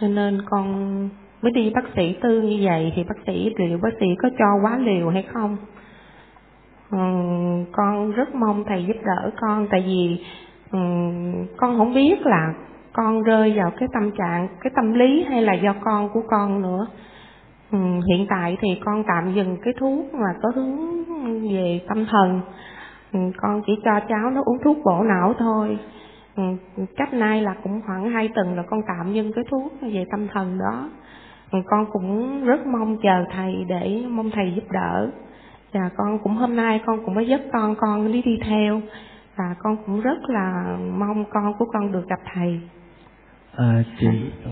Cho 0.00 0.08
nên 0.08 0.42
con 0.50 1.08
mới 1.46 1.52
đi 1.52 1.70
bác 1.74 1.84
sĩ 1.96 2.14
tư 2.22 2.42
như 2.42 2.58
vậy 2.62 2.92
thì 2.96 3.04
bác 3.04 3.16
sĩ 3.26 3.54
liệu 3.58 3.78
bác 3.82 3.90
sĩ 4.00 4.06
có 4.22 4.28
cho 4.38 4.46
quá 4.62 4.78
liều 4.78 5.10
hay 5.10 5.22
không? 5.22 5.56
Ừ, 6.90 6.98
con 7.72 8.12
rất 8.12 8.34
mong 8.34 8.64
thầy 8.64 8.84
giúp 8.88 8.96
đỡ 9.04 9.30
con 9.40 9.66
tại 9.70 9.84
vì 9.86 10.24
ừ, 10.72 10.78
con 11.56 11.78
không 11.78 11.94
biết 11.94 12.26
là 12.26 12.54
con 12.92 13.22
rơi 13.22 13.52
vào 13.56 13.70
cái 13.78 13.88
tâm 13.92 14.10
trạng 14.18 14.48
cái 14.60 14.72
tâm 14.76 14.94
lý 14.94 15.24
hay 15.28 15.42
là 15.42 15.54
do 15.54 15.74
con 15.84 16.08
của 16.08 16.22
con 16.30 16.62
nữa. 16.62 16.86
Ừ, 17.72 17.78
hiện 18.08 18.26
tại 18.30 18.56
thì 18.60 18.68
con 18.84 19.04
tạm 19.08 19.34
dừng 19.34 19.56
cái 19.62 19.74
thuốc 19.80 20.14
mà 20.14 20.28
có 20.42 20.50
hướng 20.54 20.76
về 21.52 21.80
tâm 21.88 22.06
thần. 22.10 22.40
Ừ, 23.12 23.18
con 23.36 23.62
chỉ 23.66 23.72
cho 23.84 24.00
cháu 24.08 24.30
nó 24.30 24.42
uống 24.44 24.58
thuốc 24.64 24.76
bổ 24.84 25.02
não 25.02 25.34
thôi. 25.38 25.78
Ừ, 26.36 26.42
cách 26.96 27.14
nay 27.14 27.42
là 27.42 27.54
cũng 27.62 27.80
khoảng 27.86 28.10
hai 28.10 28.28
tuần 28.34 28.56
là 28.56 28.62
con 28.70 28.80
tạm 28.88 29.12
dừng 29.14 29.32
cái 29.32 29.44
thuốc 29.50 29.72
về 29.82 30.04
tâm 30.10 30.28
thần 30.34 30.58
đó 30.58 30.88
ừ, 31.50 31.58
con 31.66 31.86
cũng 31.92 32.44
rất 32.44 32.66
mong 32.66 32.96
chờ 33.02 33.24
thầy 33.32 33.64
để 33.68 34.02
mong 34.08 34.30
thầy 34.30 34.52
giúp 34.56 34.64
đỡ. 34.70 35.10
Và 35.72 35.90
con 35.96 36.18
cũng 36.22 36.36
hôm 36.36 36.56
nay 36.56 36.80
con 36.86 37.04
cũng 37.04 37.14
mới 37.14 37.26
dắt 37.26 37.40
con 37.52 37.74
con 37.78 38.12
đi 38.12 38.22
đi 38.22 38.38
theo. 38.42 38.80
Và 39.36 39.54
con 39.58 39.76
cũng 39.86 40.00
rất 40.00 40.18
là 40.28 40.76
mong 40.98 41.24
con 41.30 41.54
của 41.58 41.64
con 41.72 41.92
được 41.92 42.08
gặp 42.08 42.20
thầy. 42.34 42.60
À, 43.56 43.82
chị 44.00 44.06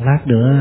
lát 0.04 0.18
nữa 0.26 0.52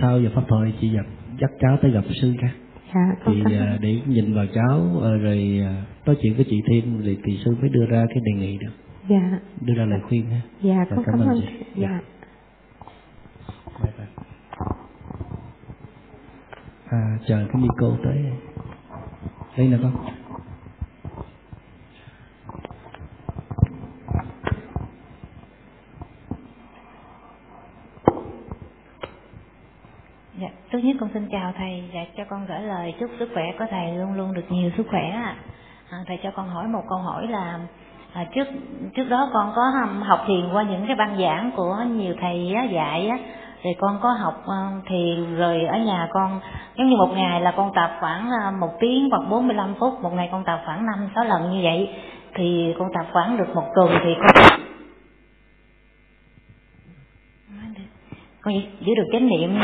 sau 0.00 0.20
giờ 0.20 0.30
pháp 0.34 0.42
thoại 0.48 0.74
chị 0.80 0.88
dập 0.88 1.06
dắt 1.40 1.50
cháu 1.60 1.76
tới 1.82 1.90
gặp 1.90 2.04
sư 2.22 2.34
ca. 2.40 2.48
Dạ 2.94 3.14
thì 3.26 3.42
à, 3.58 3.78
để 3.80 4.00
nhìn 4.06 4.34
vào 4.34 4.46
cháu 4.54 4.80
à, 5.02 5.10
rồi 5.22 5.60
à, 5.66 5.84
nói 6.06 6.16
chuyện 6.22 6.34
với 6.34 6.44
chị 6.50 6.56
thêm 6.70 7.00
thì 7.04 7.18
thì 7.24 7.38
sư 7.44 7.56
mới 7.60 7.68
đưa 7.70 7.86
ra 7.86 8.06
cái 8.08 8.18
đề 8.24 8.32
nghị 8.40 8.58
được. 8.58 8.72
Dạ. 9.08 9.38
Đưa 9.60 9.74
ra 9.74 9.84
lời 9.84 10.00
khuyên 10.08 10.30
ha. 10.30 10.40
Dạ 10.62 10.74
Rồi, 10.74 10.86
con 10.90 11.04
cảm 11.06 11.18
cảm 11.18 11.28
ơn 11.28 11.40
chị. 11.40 11.64
dạ. 11.76 12.00
Bye 13.82 13.92
bye 13.98 14.06
à 16.90 17.18
chờ 17.26 17.46
cái 17.52 17.62
micro 17.62 17.96
tới 18.04 18.24
đây 19.56 19.66
nè 19.68 19.76
con 19.82 19.92
Dạ, 30.40 30.48
trước 30.72 30.78
nhất 30.78 30.96
con 31.00 31.10
xin 31.14 31.28
chào 31.30 31.52
thầy 31.56 31.90
và 31.94 32.00
cho 32.16 32.24
con 32.24 32.46
gửi 32.46 32.60
lời 32.60 32.94
chúc 33.00 33.10
sức 33.18 33.30
khỏe 33.34 33.44
của 33.58 33.64
thầy 33.70 33.96
luôn 33.96 34.12
luôn 34.12 34.34
được 34.34 34.44
nhiều 34.48 34.70
sức 34.76 34.86
khỏe 34.90 35.08
ạ. 35.10 35.36
À, 35.90 35.98
thầy 36.06 36.18
cho 36.22 36.30
con 36.30 36.48
hỏi 36.48 36.68
một 36.68 36.82
câu 36.88 36.98
hỏi 36.98 37.26
là 37.28 37.58
à, 38.12 38.26
trước 38.34 38.48
trước 38.96 39.04
đó 39.08 39.30
con 39.32 39.52
có 39.56 39.62
học 40.04 40.20
thiền 40.26 40.52
qua 40.52 40.62
những 40.62 40.86
cái 40.86 40.96
băng 40.96 41.18
giảng 41.18 41.50
của 41.56 41.76
nhiều 41.90 42.14
thầy 42.20 42.52
á, 42.56 42.64
dạy 42.64 43.08
á, 43.08 43.18
thì 43.62 43.70
con 43.78 43.98
có 44.02 44.10
học 44.12 44.42
ờ, 44.46 44.66
thiền 44.88 45.36
rồi 45.36 45.64
ở 45.64 45.78
nhà 45.78 46.08
con 46.10 46.40
giống 46.76 46.88
như 46.88 46.96
một 46.96 47.10
ngày 47.14 47.40
là 47.40 47.50
con 47.56 47.72
tập 47.74 47.96
khoảng 48.00 48.30
ờ, 48.44 48.50
một 48.50 48.70
tiếng 48.80 49.08
hoặc 49.10 49.22
45 49.30 49.74
phút, 49.80 50.02
một 50.02 50.12
ngày 50.14 50.28
con 50.32 50.44
tập 50.44 50.60
khoảng 50.64 50.86
5 50.86 51.08
6 51.14 51.24
lần 51.24 51.50
như 51.50 51.60
vậy. 51.62 51.88
Thì 52.34 52.74
con 52.78 52.88
tập 52.94 53.06
khoảng 53.12 53.36
được 53.36 53.54
một 53.54 53.64
tuần 53.74 53.90
thì 54.04 54.14
con 54.14 54.44
con 58.42 58.54
giữ 58.80 58.94
được 58.96 59.06
chánh 59.12 59.28
niệm. 59.28 59.60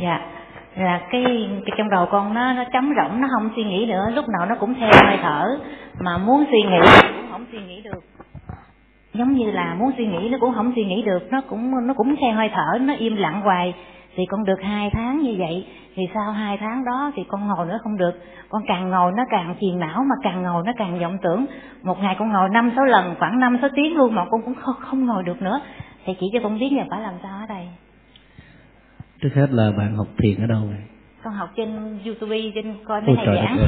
Dạ. 0.00 0.20
Là 0.76 1.00
cái, 1.10 1.24
cái 1.66 1.74
trong 1.78 1.90
đầu 1.90 2.06
con 2.10 2.34
nó 2.34 2.52
nó 2.52 2.64
trống 2.72 2.92
rỗng 2.96 3.20
nó 3.20 3.28
không 3.34 3.50
suy 3.56 3.64
nghĩ 3.64 3.86
nữa 3.88 4.04
lúc 4.14 4.24
nào 4.28 4.46
nó 4.46 4.54
cũng 4.60 4.74
theo 4.74 4.90
hơi 5.06 5.18
thở 5.22 5.58
mà 6.00 6.18
muốn 6.18 6.44
suy 6.50 6.62
nghĩ 6.62 7.17
không 7.38 7.46
suy 7.52 7.58
nghĩ 7.66 7.82
được. 7.82 8.04
Giống 9.14 9.32
như 9.32 9.50
là 9.50 9.74
muốn 9.74 9.90
suy 9.96 10.06
nghĩ 10.06 10.28
nó 10.30 10.38
cũng 10.40 10.54
không 10.54 10.72
suy 10.74 10.84
nghĩ 10.84 11.02
được 11.02 11.32
nó 11.32 11.40
cũng 11.40 11.86
nó 11.86 11.94
cũng 11.94 12.16
theo 12.20 12.34
hơi 12.34 12.50
thở 12.54 12.78
nó 12.80 12.94
im 12.94 13.16
lặng 13.16 13.40
hoài. 13.40 13.74
Thì 14.16 14.26
con 14.26 14.44
được 14.44 14.62
hai 14.62 14.90
tháng 14.92 15.22
như 15.22 15.34
vậy 15.38 15.66
thì 15.94 16.02
sau 16.14 16.32
hai 16.32 16.56
tháng 16.56 16.84
đó 16.84 17.12
thì 17.16 17.22
con 17.28 17.48
ngồi 17.48 17.66
nữa 17.66 17.78
không 17.82 17.96
được. 17.96 18.20
Con 18.48 18.62
càng 18.68 18.90
ngồi 18.90 19.12
nó 19.16 19.24
càng 19.30 19.54
phiền 19.60 19.78
não 19.78 20.04
mà 20.04 20.14
càng 20.22 20.42
ngồi 20.42 20.62
nó 20.66 20.72
càng 20.76 20.98
vọng 21.00 21.18
tưởng. 21.22 21.46
Một 21.82 22.02
ngày 22.02 22.16
con 22.18 22.32
ngồi 22.32 22.48
năm 22.48 22.72
sáu 22.76 22.84
lần 22.84 23.14
khoảng 23.18 23.40
năm 23.40 23.58
sáu 23.60 23.70
tiếng 23.76 23.96
luôn 23.96 24.14
mà 24.14 24.24
con 24.30 24.42
cũng 24.42 24.54
không, 24.54 24.74
không 24.80 25.06
ngồi 25.06 25.22
được 25.22 25.42
nữa. 25.42 25.60
Thì 26.04 26.12
chỉ 26.20 26.26
cho 26.32 26.38
con 26.42 26.58
biết 26.58 26.70
là 26.72 26.84
phải 26.90 27.00
làm 27.00 27.14
sao 27.22 27.38
ở 27.40 27.46
đây 27.48 27.68
trước 29.22 29.34
hết 29.34 29.46
là 29.50 29.72
bạn 29.78 29.96
học 29.96 30.06
thiền 30.18 30.40
ở 30.40 30.46
đâu 30.46 30.60
vậy? 30.68 30.82
Con 31.22 31.34
học 31.34 31.48
trên 31.56 31.98
youtube 32.04 32.36
trên 32.54 32.74
coi 32.84 33.00
mấy 33.00 33.16
thầy 33.16 33.36
giảng 33.36 33.58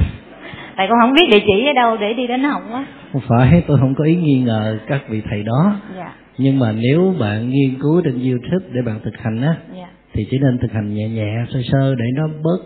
tại 0.76 0.86
con 0.88 0.98
không 1.00 1.12
biết 1.12 1.28
địa 1.30 1.44
chỉ 1.46 1.66
ở 1.66 1.72
đâu 1.72 1.96
để 1.96 2.14
đi 2.14 2.26
đến 2.26 2.42
học 2.42 2.62
á. 2.72 2.84
Không 3.12 3.22
phải 3.28 3.62
tôi 3.66 3.78
không 3.78 3.94
có 3.94 4.04
ý 4.04 4.16
nghi 4.16 4.38
ngờ 4.38 4.78
các 4.86 5.02
vị 5.08 5.22
thầy 5.30 5.42
đó. 5.42 5.76
Dạ. 5.96 6.12
Nhưng 6.38 6.58
mà 6.58 6.72
nếu 6.72 7.14
bạn 7.20 7.50
nghiên 7.50 7.74
cứu 7.80 8.02
trên 8.04 8.14
youtube 8.14 8.66
để 8.72 8.82
bạn 8.82 9.00
thực 9.04 9.16
hành 9.16 9.42
á 9.42 9.56
dạ. 9.76 9.88
thì 10.12 10.26
chỉ 10.30 10.38
nên 10.38 10.58
thực 10.58 10.72
hành 10.72 10.94
nhẹ 10.94 11.08
nhẹ 11.08 11.34
sơ 11.52 11.60
sơ 11.72 11.94
để 11.94 12.04
nó 12.14 12.28
bớt 12.42 12.58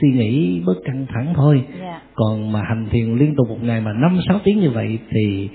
suy 0.00 0.08
nghĩ 0.08 0.60
bớt 0.66 0.76
căng 0.84 1.06
thẳng 1.08 1.32
thôi. 1.34 1.62
Dạ. 1.80 2.00
Còn 2.14 2.52
mà 2.52 2.62
hành 2.62 2.86
thiền 2.90 3.16
liên 3.16 3.34
tục 3.36 3.48
một 3.48 3.62
ngày 3.62 3.80
mà 3.80 3.92
năm 3.92 4.18
sáu 4.28 4.38
tiếng 4.44 4.60
như 4.60 4.70
vậy 4.70 4.98
thì 5.10 5.48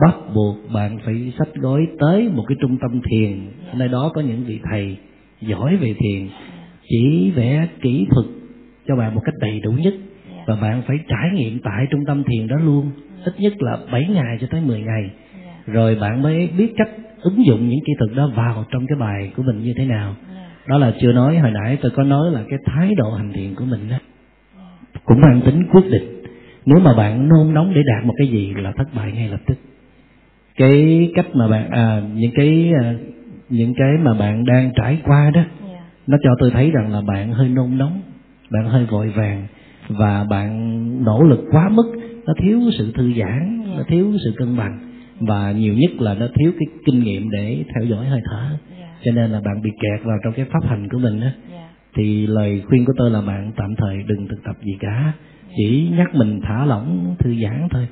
bắt 0.00 0.14
buộc 0.34 0.56
bạn 0.74 0.98
phải 1.04 1.32
sách 1.38 1.54
gói 1.54 1.86
tới 1.98 2.28
một 2.34 2.44
cái 2.48 2.56
trung 2.60 2.78
tâm 2.80 3.00
thiền. 3.10 3.50
Nơi 3.74 3.88
đó 3.88 4.10
có 4.14 4.20
những 4.20 4.44
vị 4.44 4.60
thầy 4.70 4.96
giỏi 5.40 5.76
về 5.76 5.94
thiền 5.98 6.28
chỉ 6.88 7.32
vẽ 7.36 7.68
kỹ 7.82 8.06
thuật 8.10 8.26
cho 8.88 8.96
bạn 8.96 9.14
một 9.14 9.20
cách 9.24 9.34
đầy 9.40 9.60
đủ 9.60 9.70
nhất. 9.70 9.94
dạ 9.96 10.07
và 10.48 10.56
bạn 10.56 10.82
phải 10.86 10.98
trải 11.08 11.30
nghiệm 11.34 11.58
tại 11.64 11.86
trung 11.90 12.04
tâm 12.06 12.22
thiền 12.24 12.48
đó 12.48 12.56
luôn. 12.56 12.90
Ít 13.24 13.32
nhất 13.38 13.52
là 13.58 13.78
7 13.92 14.06
ngày 14.08 14.38
cho 14.40 14.46
tới 14.50 14.60
10 14.60 14.80
ngày. 14.80 15.10
Dạ. 15.44 15.72
Rồi 15.72 15.94
bạn 15.94 16.22
mới 16.22 16.48
biết 16.58 16.72
cách 16.76 16.90
ứng 17.22 17.46
dụng 17.46 17.68
những 17.68 17.80
kỹ 17.86 17.92
thuật 17.98 18.16
đó 18.16 18.30
vào 18.36 18.64
trong 18.70 18.86
cái 18.86 18.98
bài 19.00 19.32
của 19.36 19.42
mình 19.42 19.62
như 19.62 19.74
thế 19.76 19.84
nào. 19.84 20.14
Dạ. 20.34 20.46
Đó 20.66 20.78
là 20.78 20.92
chưa 21.00 21.12
nói 21.12 21.38
hồi 21.38 21.50
nãy 21.50 21.78
tôi 21.82 21.90
có 21.96 22.02
nói 22.02 22.30
là 22.30 22.42
cái 22.48 22.58
thái 22.66 22.94
độ 22.94 23.10
hành 23.10 23.32
thiền 23.32 23.54
của 23.54 23.64
mình 23.64 23.88
đó 23.90 23.98
cũng 25.04 25.20
mang 25.20 25.40
tính 25.44 25.66
quyết 25.72 25.90
định 25.90 26.22
nếu 26.66 26.78
mà 26.78 26.94
bạn 26.94 27.28
nôn 27.28 27.54
nóng 27.54 27.74
để 27.74 27.80
đạt 27.86 28.04
một 28.04 28.14
cái 28.18 28.28
gì 28.28 28.54
là 28.56 28.72
thất 28.72 28.94
bại 28.94 29.12
ngay 29.12 29.28
lập 29.28 29.40
tức. 29.46 29.54
Cái 30.56 31.10
cách 31.14 31.26
mà 31.34 31.48
bạn 31.48 31.70
à, 31.70 32.02
những 32.14 32.32
cái 32.34 32.72
à, 32.82 32.94
những 33.48 33.74
cái 33.74 33.92
mà 34.02 34.14
bạn 34.14 34.44
đang 34.44 34.72
trải 34.76 34.98
qua 35.04 35.30
đó 35.34 35.40
dạ. 35.72 35.80
nó 36.06 36.18
cho 36.22 36.30
tôi 36.40 36.50
thấy 36.50 36.70
rằng 36.70 36.92
là 36.92 37.00
bạn 37.00 37.32
hơi 37.32 37.48
nôn 37.48 37.78
nóng 37.78 38.00
bạn 38.50 38.68
hơi 38.68 38.86
vội 38.86 39.08
vàng 39.08 39.46
và 39.88 40.24
bạn 40.30 40.78
nỗ 41.04 41.22
lực 41.22 41.40
quá 41.50 41.68
mức 41.68 41.92
nó 42.26 42.34
thiếu 42.42 42.60
sự 42.78 42.92
thư 42.92 43.12
giãn 43.18 43.58
nó 43.76 43.84
thiếu 43.88 44.12
sự 44.24 44.32
cân 44.36 44.56
bằng. 44.56 44.78
Và 45.20 45.52
nhiều 45.52 45.74
nhất 45.74 45.90
là 46.00 46.14
nó 46.14 46.26
thiếu 46.34 46.52
cái 46.58 46.66
kinh 46.86 47.02
nghiệm 47.02 47.30
để 47.30 47.64
theo 47.74 47.84
dõi 47.84 48.06
hơi 48.06 48.20
thở. 48.24 48.56
Cho 49.04 49.12
nên 49.12 49.30
là 49.30 49.40
bạn 49.40 49.62
bị 49.62 49.70
kẹt 49.70 50.06
vào 50.06 50.18
trong 50.24 50.32
cái 50.32 50.46
pháp 50.52 50.68
hành 50.68 50.88
của 50.88 50.98
mình 50.98 51.20
á. 51.20 51.32
Thì 51.96 52.26
lời 52.26 52.62
khuyên 52.68 52.84
của 52.84 52.92
tôi 52.96 53.10
là 53.10 53.20
bạn 53.20 53.52
tạm 53.56 53.74
thời 53.76 53.96
đừng 54.06 54.28
thực 54.28 54.44
tập 54.44 54.56
gì 54.62 54.72
cả. 54.80 55.12
Chỉ 55.56 55.90
nhắc 55.96 56.14
mình 56.14 56.40
thả 56.42 56.64
lỏng 56.64 57.16
thư 57.18 57.34
giãn 57.42 57.68
thôi. 57.70 57.88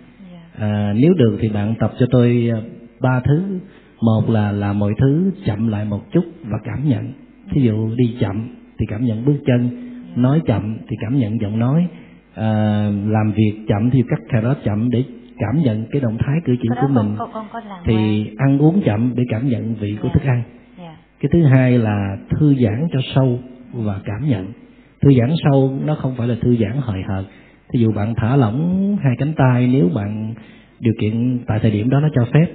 À, 0.58 0.94
nếu 0.96 1.14
được 1.14 1.38
thì 1.40 1.48
bạn 1.48 1.74
tập 1.78 1.92
cho 1.98 2.06
tôi 2.10 2.50
à, 2.54 2.60
ba 3.00 3.20
thứ. 3.24 3.42
Một 4.02 4.30
là 4.30 4.52
làm 4.52 4.78
mọi 4.78 4.92
thứ 4.98 5.30
chậm 5.44 5.68
lại 5.68 5.84
một 5.84 6.12
chút 6.12 6.24
và 6.44 6.58
cảm 6.64 6.88
nhận. 6.88 7.12
Thí 7.52 7.62
dụ 7.62 7.94
đi 7.96 8.16
chậm 8.20 8.48
thì 8.78 8.86
cảm 8.88 9.04
nhận 9.04 9.24
bước 9.24 9.36
chân 9.46 9.85
nói 10.16 10.42
chậm 10.46 10.76
thì 10.88 10.96
cảm 11.00 11.18
nhận 11.18 11.40
giọng 11.40 11.58
nói. 11.58 11.86
À, 12.34 12.90
làm 13.06 13.32
việc 13.32 13.54
chậm 13.68 13.90
thì 13.90 14.02
cắt 14.08 14.18
cà 14.28 14.40
rốt 14.42 14.56
chậm 14.64 14.90
để 14.90 15.04
cảm 15.38 15.62
nhận 15.62 15.84
cái 15.90 16.00
động 16.00 16.18
thái 16.18 16.36
cử 16.44 16.56
chỉ 16.62 16.68
của 16.68 16.74
đó 16.74 16.88
mình 16.88 17.14
con, 17.18 17.18
con, 17.18 17.30
con 17.32 17.46
có 17.52 17.68
làm 17.68 17.78
thì 17.84 18.26
ăn 18.38 18.58
uống 18.58 18.82
chậm 18.84 19.12
để 19.16 19.24
cảm 19.28 19.48
nhận 19.48 19.74
vị 19.74 19.96
của 20.02 20.08
Dạ. 20.08 20.14
thức 20.14 20.28
ăn. 20.28 20.42
Dạ. 20.78 20.96
Cái 21.20 21.30
thứ 21.32 21.42
hai 21.44 21.78
là 21.78 22.16
thư 22.30 22.54
giãn 22.54 22.88
cho 22.92 23.00
sâu 23.14 23.38
và 23.72 24.00
cảm 24.04 24.28
nhận. 24.28 24.46
Thư 25.02 25.10
giãn 25.18 25.30
sâu 25.44 25.78
nó 25.84 25.94
không 25.94 26.14
phải 26.16 26.28
là 26.28 26.34
thư 26.40 26.56
giãn 26.56 26.72
hời 26.80 27.02
hợt. 27.02 27.24
Thí 27.72 27.80
dụ 27.80 27.92
bạn 27.92 28.14
thả 28.16 28.36
lỏng 28.36 28.96
hai 29.02 29.14
cánh 29.18 29.32
tay 29.36 29.68
nếu 29.72 29.88
bạn 29.94 30.34
điều 30.80 30.94
kiện 31.00 31.38
tại 31.46 31.58
thời 31.62 31.70
điểm 31.70 31.90
đó 31.90 32.00
nó 32.00 32.08
cho 32.14 32.24
phép 32.34 32.46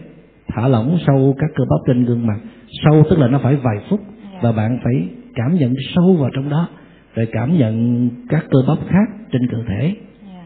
thả 0.47 0.67
lỏng 0.67 0.97
sâu 1.07 1.35
các 1.39 1.49
cơ 1.55 1.63
bắp 1.69 1.79
trên 1.87 2.05
gương 2.05 2.27
mặt. 2.27 2.37
Sâu 2.83 3.03
tức 3.09 3.19
là 3.19 3.27
nó 3.27 3.39
phải 3.43 3.55
vài 3.55 3.77
phút 3.89 3.99
và 4.41 4.51
bạn 4.51 4.79
phải 4.83 5.07
cảm 5.35 5.55
nhận 5.55 5.73
sâu 5.95 6.13
vào 6.13 6.29
trong 6.33 6.49
đó 6.49 6.67
rồi 7.15 7.27
cảm 7.31 7.57
nhận 7.57 8.09
các 8.29 8.45
cơ 8.51 8.59
bắp 8.67 8.77
khác 8.87 9.15
trên 9.31 9.47
cơ 9.51 9.57
thể. 9.67 9.95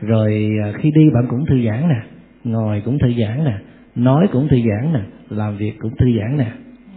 Rồi 0.01 0.49
à, 0.63 0.71
khi 0.77 0.91
đi 0.91 1.09
bạn 1.13 1.27
cũng 1.29 1.45
thư 1.45 1.65
giãn 1.65 1.89
nè 1.89 2.01
ngồi 2.43 2.81
cũng 2.85 2.99
thư 2.99 3.13
giãn 3.21 3.43
nè 3.43 3.57
nói 3.95 4.27
cũng 4.31 4.47
thư 4.47 4.57
giãn 4.57 4.93
nè 4.93 4.99
làm 5.29 5.57
việc 5.57 5.73
cũng 5.79 5.91
thư 5.97 6.05
giãn 6.19 6.37
nè. 6.37 6.51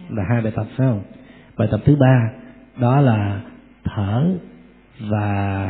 Là 0.09 0.23
hai 0.29 0.41
bài 0.41 0.51
tập 0.55 0.65
phải 0.77 0.87
không? 0.87 1.01
Bài 1.57 1.67
tập 1.71 1.81
thứ 1.85 1.95
ba 1.95 2.31
đó 2.79 3.01
là 3.01 3.41
thở 3.83 4.25
và 4.99 5.69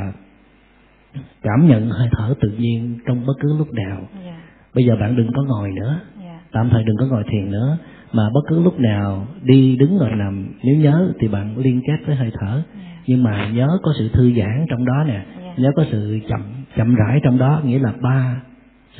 cảm 1.41 1.67
nhận 1.67 1.89
hơi 1.89 2.09
thở 2.11 2.33
tự 2.41 2.49
nhiên 2.49 2.99
trong 3.05 3.25
bất 3.25 3.33
cứ 3.39 3.57
lúc 3.57 3.73
nào. 3.73 4.01
Dạ 4.25 4.35
bây 4.75 4.85
giờ 4.85 4.95
bạn 4.99 5.15
đừng 5.15 5.27
có 5.35 5.43
ngồi 5.43 5.71
nữa. 5.71 5.99
Dạ 6.23 6.39
tạm 6.51 6.69
thời 6.69 6.83
đừng 6.83 6.97
có 6.99 7.05
ngồi 7.05 7.23
thiền 7.31 7.51
nữa 7.51 7.77
mà 8.13 8.29
bất 8.33 8.41
cứ 8.49 8.63
lúc 8.63 8.79
nào 8.79 9.27
đi 9.43 9.75
đứng 9.75 9.97
ngồi 9.97 10.09
nằm 10.09 10.47
nếu 10.63 10.75
nhớ 10.75 11.13
thì 11.19 11.27
bạn 11.27 11.57
liên 11.57 11.81
kết 11.87 11.97
với 12.07 12.15
hơi 12.15 12.31
thở 12.39 12.63
nhưng 13.09 13.23
mà 13.23 13.49
nhớ 13.53 13.77
có 13.83 13.91
sự 13.97 14.09
thư 14.13 14.33
giãn 14.33 14.65
trong 14.69 14.85
đó 14.85 15.03
nè. 15.07 15.25
Nhớ 15.57 15.71
có 15.75 15.85
sự 15.91 16.19
chậm 16.29 16.41
chậm 16.75 16.95
rãi 16.95 17.19
trong 17.23 17.37
đó 17.37 17.61
nghĩa 17.65 17.79
là 17.79 17.93
ba 18.01 18.41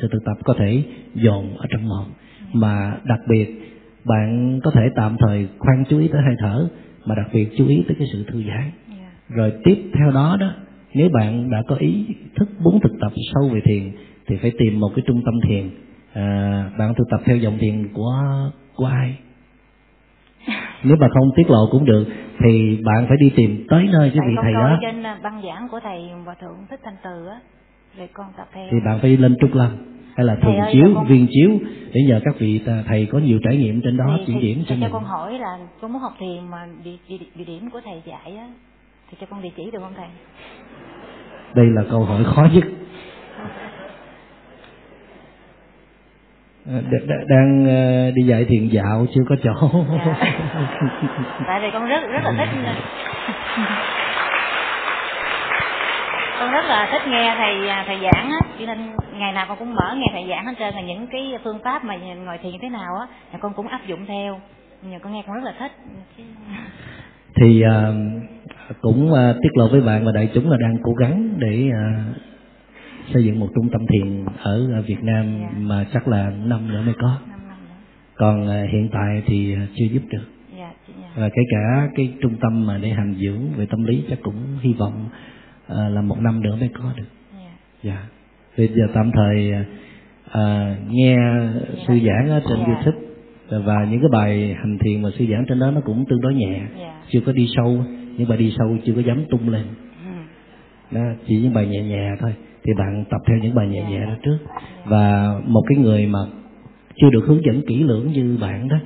sự 0.00 0.08
thực 0.12 0.24
tập 0.24 0.36
có 0.44 0.54
thể 0.58 0.82
dồn 1.14 1.56
ở 1.56 1.66
trong 1.70 1.88
một. 1.88 2.04
Mà 2.52 2.96
đặc 3.04 3.20
biệt 3.28 3.46
bạn 4.04 4.60
có 4.64 4.70
thể 4.70 4.88
tạm 4.96 5.16
thời 5.18 5.48
khoan 5.58 5.84
chú 5.88 5.98
ý 5.98 6.08
tới 6.08 6.22
hơi 6.22 6.34
thở 6.38 6.68
mà 7.06 7.14
đặc 7.14 7.26
biệt 7.32 7.48
chú 7.56 7.68
ý 7.68 7.84
tới 7.88 7.96
cái 7.98 8.08
sự 8.12 8.24
thư 8.28 8.42
giãn. 8.48 8.70
Rồi 9.28 9.52
tiếp 9.64 9.90
theo 9.94 10.10
đó 10.10 10.36
đó 10.40 10.52
nếu 10.94 11.08
bạn 11.08 11.50
đã 11.50 11.62
có 11.68 11.74
ý 11.74 12.06
thức 12.36 12.48
muốn 12.60 12.80
thực 12.80 12.92
tập 13.00 13.12
sâu 13.34 13.48
về 13.48 13.60
thiền 13.64 13.92
thì 14.26 14.36
phải 14.36 14.52
tìm 14.58 14.80
một 14.80 14.90
cái 14.96 15.02
trung 15.06 15.22
tâm 15.24 15.34
thiền. 15.48 15.70
À, 16.12 16.70
bạn 16.78 16.94
thực 16.94 17.08
tập 17.10 17.20
theo 17.24 17.36
dòng 17.36 17.58
thiền 17.58 17.88
của 17.92 18.14
của 18.74 18.86
ai 18.86 19.14
nếu 20.84 20.96
mà 21.00 21.08
không 21.14 21.30
tiết 21.36 21.50
lộ 21.50 21.68
cũng 21.70 21.84
được 21.84 22.04
thì 22.44 22.78
bạn 22.84 23.06
phải 23.08 23.16
đi 23.20 23.30
tìm 23.36 23.64
tới 23.68 23.88
nơi 23.92 24.12
cái 24.14 24.28
vị 24.28 24.34
thầy 24.42 24.52
đó 24.52 24.78
trên 24.80 25.02
băng 25.22 25.42
giảng 25.42 25.68
của 25.70 25.80
thầy 25.80 26.10
hòa 26.24 26.34
thượng 26.40 26.56
thích 26.70 26.80
thanh 26.84 26.96
từ 27.04 27.26
á 27.26 27.36
rồi 27.98 28.08
con 28.12 28.26
tập 28.36 28.48
theo 28.52 28.66
thì 28.70 28.76
bạn 28.86 28.98
phải 29.02 29.16
lên 29.16 29.36
trúc 29.40 29.54
lâm 29.54 29.70
hay 30.16 30.26
là 30.26 30.36
thường 30.42 30.56
chiếu 30.72 30.86
con... 30.94 31.06
viên 31.06 31.26
chiếu 31.30 31.50
để 31.92 32.00
nhờ 32.08 32.20
các 32.24 32.34
vị 32.38 32.60
thầy 32.86 33.08
có 33.12 33.18
nhiều 33.18 33.38
trải 33.44 33.56
nghiệm 33.56 33.80
trên 33.80 33.96
đó 33.96 34.18
chỉ 34.26 34.34
điểm 34.40 34.62
cho 34.66 34.74
mình. 34.74 34.82
cho 34.82 34.88
con 34.92 35.04
hỏi 35.04 35.38
là 35.38 35.58
con 35.80 35.92
muốn 35.92 36.02
học 36.02 36.12
thiền 36.18 36.50
mà 36.50 36.66
địa, 36.84 36.96
địa, 37.08 37.16
địa 37.34 37.44
điểm 37.44 37.70
của 37.70 37.80
thầy 37.84 38.02
dạy 38.06 38.36
á 38.36 38.46
thì 39.10 39.16
cho 39.20 39.26
con 39.30 39.42
địa 39.42 39.50
chỉ 39.56 39.62
được 39.72 39.78
không 39.80 39.94
thầy? 39.96 40.08
Đây 41.54 41.66
là 41.66 41.82
câu 41.90 42.04
hỏi 42.04 42.24
khó 42.24 42.48
nhất 42.52 42.64
đang 47.28 47.64
ờ, 47.66 48.10
đi 48.10 48.22
dạy 48.22 48.44
thiền 48.44 48.68
dạo 48.68 49.06
chưa 49.14 49.22
có 49.28 49.36
chỗ. 49.42 49.84
Dạ. 50.06 50.14
tại 51.46 51.60
vì 51.60 51.70
con 51.72 51.88
rất 51.88 52.00
rất 52.12 52.20
là 52.24 52.32
thích 52.38 52.48
con 56.40 56.52
rất 56.52 56.64
là 56.68 56.88
thích 56.92 57.02
nghe 57.08 57.34
thầy 57.38 57.68
à, 57.68 57.84
thầy 57.86 57.98
giảng 58.02 58.30
á. 58.30 58.40
Cho 58.58 58.66
nên 58.66 58.78
ngày 59.18 59.32
nào 59.32 59.46
con 59.48 59.58
cũng 59.58 59.74
mở 59.74 59.94
nghe 59.96 60.06
thầy 60.12 60.26
giảng 60.28 60.46
hết 60.46 60.52
trơn 60.58 60.74
là 60.74 60.80
những 60.80 61.06
cái 61.06 61.38
phương 61.44 61.58
pháp 61.64 61.84
mà 61.84 61.96
ngồi 61.96 62.38
thiền 62.38 62.52
như 62.52 62.58
thế 62.62 62.68
nào 62.68 62.96
á 63.00 63.06
là 63.32 63.38
con 63.38 63.52
cũng 63.54 63.68
áp 63.68 63.80
dụng 63.86 64.06
theo. 64.06 64.40
Nhưng 64.82 65.00
con 65.00 65.12
nghe 65.12 65.22
con 65.26 65.36
rất 65.36 65.44
là 65.44 65.54
thích. 65.58 65.72
Thì 67.36 67.62
uh, 67.64 67.94
cũng 68.80 69.12
uh, 69.12 69.36
tiết 69.42 69.50
lộ 69.54 69.68
với 69.68 69.80
bạn 69.80 70.04
và 70.04 70.12
đại 70.14 70.28
chúng 70.34 70.50
là 70.50 70.56
đang 70.60 70.76
cố 70.82 70.92
gắng 70.92 71.28
để 71.38 71.70
uh, 71.70 72.16
xây 73.14 73.24
dựng 73.24 73.40
một 73.40 73.48
trung 73.54 73.68
tâm 73.72 73.86
thiền 73.86 74.24
ở 74.42 74.82
Việt 74.86 75.02
Nam. 75.02 75.38
Dạ. 75.40 75.58
mà 75.58 75.86
chắc 75.92 76.08
là 76.08 76.30
năm 76.30 76.68
nữa 76.68 76.82
mới 76.82 76.94
có 77.00 77.18
còn 78.20 78.42
uh, 78.42 78.70
hiện 78.72 78.88
tại 78.92 79.22
thì 79.26 79.54
uh, 79.54 79.68
chưa 79.74 79.84
giúp 79.84 80.02
được 80.10 80.24
dạ, 80.58 80.72
và 81.16 81.28
kể 81.28 81.42
cả 81.50 81.88
cái 81.96 82.14
trung 82.20 82.36
tâm 82.40 82.66
mà 82.66 82.78
để 82.78 82.88
hành 82.88 83.14
dưỡng 83.18 83.40
về 83.56 83.66
tâm 83.66 83.84
lý 83.84 84.04
chắc 84.10 84.18
cũng 84.22 84.58
hy 84.60 84.72
vọng 84.72 85.08
à, 85.66 85.88
là 85.88 86.02
một 86.02 86.20
năm 86.20 86.42
nữa 86.42 86.56
mới 86.60 86.68
có 86.74 86.92
được 86.96 87.04
dạ 87.82 87.92
yeah. 87.92 88.04
bây 88.58 88.68
giờ 88.68 88.86
tạm 88.94 89.10
thời 89.14 89.52
à, 90.30 90.76
nghe 90.88 91.16
sư 91.88 91.98
giảng 92.06 92.28
ở 92.30 92.40
trên 92.48 92.58
yeah. 92.58 92.68
youtube 92.68 93.06
và 93.48 93.84
những 93.84 94.00
cái 94.00 94.10
bài 94.12 94.54
hành 94.58 94.78
thiền 94.78 95.02
mà 95.02 95.08
sư 95.18 95.26
giảng 95.30 95.44
trên 95.48 95.58
đó 95.58 95.70
nó 95.70 95.80
cũng 95.80 96.04
tương 96.08 96.20
đối 96.20 96.34
nhẹ 96.34 96.60
yeah. 96.78 96.94
chưa 97.08 97.20
có 97.26 97.32
đi 97.32 97.48
sâu 97.56 97.84
những 98.16 98.28
bài 98.28 98.38
đi 98.38 98.54
sâu 98.58 98.76
chưa 98.84 98.92
có 98.94 99.00
dám 99.00 99.24
tung 99.30 99.48
lên 99.48 99.64
ừ. 100.04 100.10
đó 100.90 101.00
chỉ 101.26 101.40
những 101.42 101.54
bài 101.54 101.66
nhẹ 101.66 101.82
nhẹ 101.82 102.10
thôi 102.20 102.34
thì 102.64 102.72
bạn 102.78 103.04
tập 103.10 103.20
theo 103.26 103.38
những 103.38 103.54
bài 103.54 103.68
nhẹ 103.68 103.84
nhẹ 103.90 104.06
đó 104.06 104.12
trước. 104.22 104.38
Và 104.84 105.34
một 105.46 105.62
cái 105.68 105.78
người 105.78 106.06
mà 106.06 106.18
chưa 106.96 107.10
được 107.10 107.24
hướng 107.26 107.44
dẫn 107.44 107.62
kỹ 107.66 107.82
lưỡng 107.82 108.12
như 108.12 108.38
bạn 108.40 108.68
đó 108.68 108.76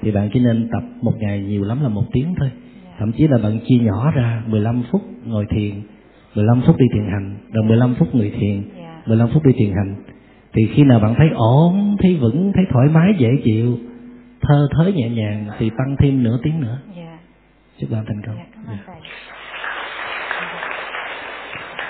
thì 0.00 0.10
bạn 0.10 0.30
chỉ 0.32 0.40
nên 0.40 0.68
tập 0.72 0.82
một 1.02 1.12
ngày 1.18 1.40
nhiều 1.40 1.64
lắm 1.64 1.82
là 1.82 1.88
một 1.88 2.04
tiếng 2.12 2.34
thôi. 2.38 2.50
Thậm 2.98 3.12
chí 3.12 3.28
là 3.28 3.38
bạn 3.38 3.58
chia 3.66 3.78
nhỏ 3.78 4.10
ra 4.10 4.42
15 4.46 4.82
phút 4.90 5.02
ngồi 5.24 5.46
thiền 5.50 5.74
15 6.34 6.62
phút 6.66 6.76
đi 6.78 6.86
thiền 6.94 7.04
hành 7.04 7.36
rồi 7.52 7.64
15 7.64 7.94
phút 7.98 8.14
người 8.14 8.32
thiền 8.40 8.62
15 9.06 9.28
phút 9.34 9.46
đi 9.46 9.52
thiền 9.56 9.70
hành. 9.70 9.96
Thì 10.52 10.62
khi 10.74 10.84
nào 10.84 11.00
bạn 11.00 11.14
thấy 11.18 11.28
ổn 11.34 11.96
thấy 12.00 12.16
vững 12.16 12.52
thấy 12.54 12.64
thoải 12.70 12.88
mái 12.88 13.14
dễ 13.18 13.28
chịu 13.44 13.78
thơ 14.40 14.68
thới 14.76 14.92
nhẹ 14.92 15.08
nhàng 15.08 15.46
thì 15.58 15.70
tăng 15.70 15.96
thêm 15.98 16.22
nửa 16.22 16.38
tiếng 16.42 16.60
nữa. 16.60 16.78
Chúc 17.78 17.90
bạn 17.90 18.04
thành 18.06 18.22
công 18.26 18.36
yeah 18.36 18.80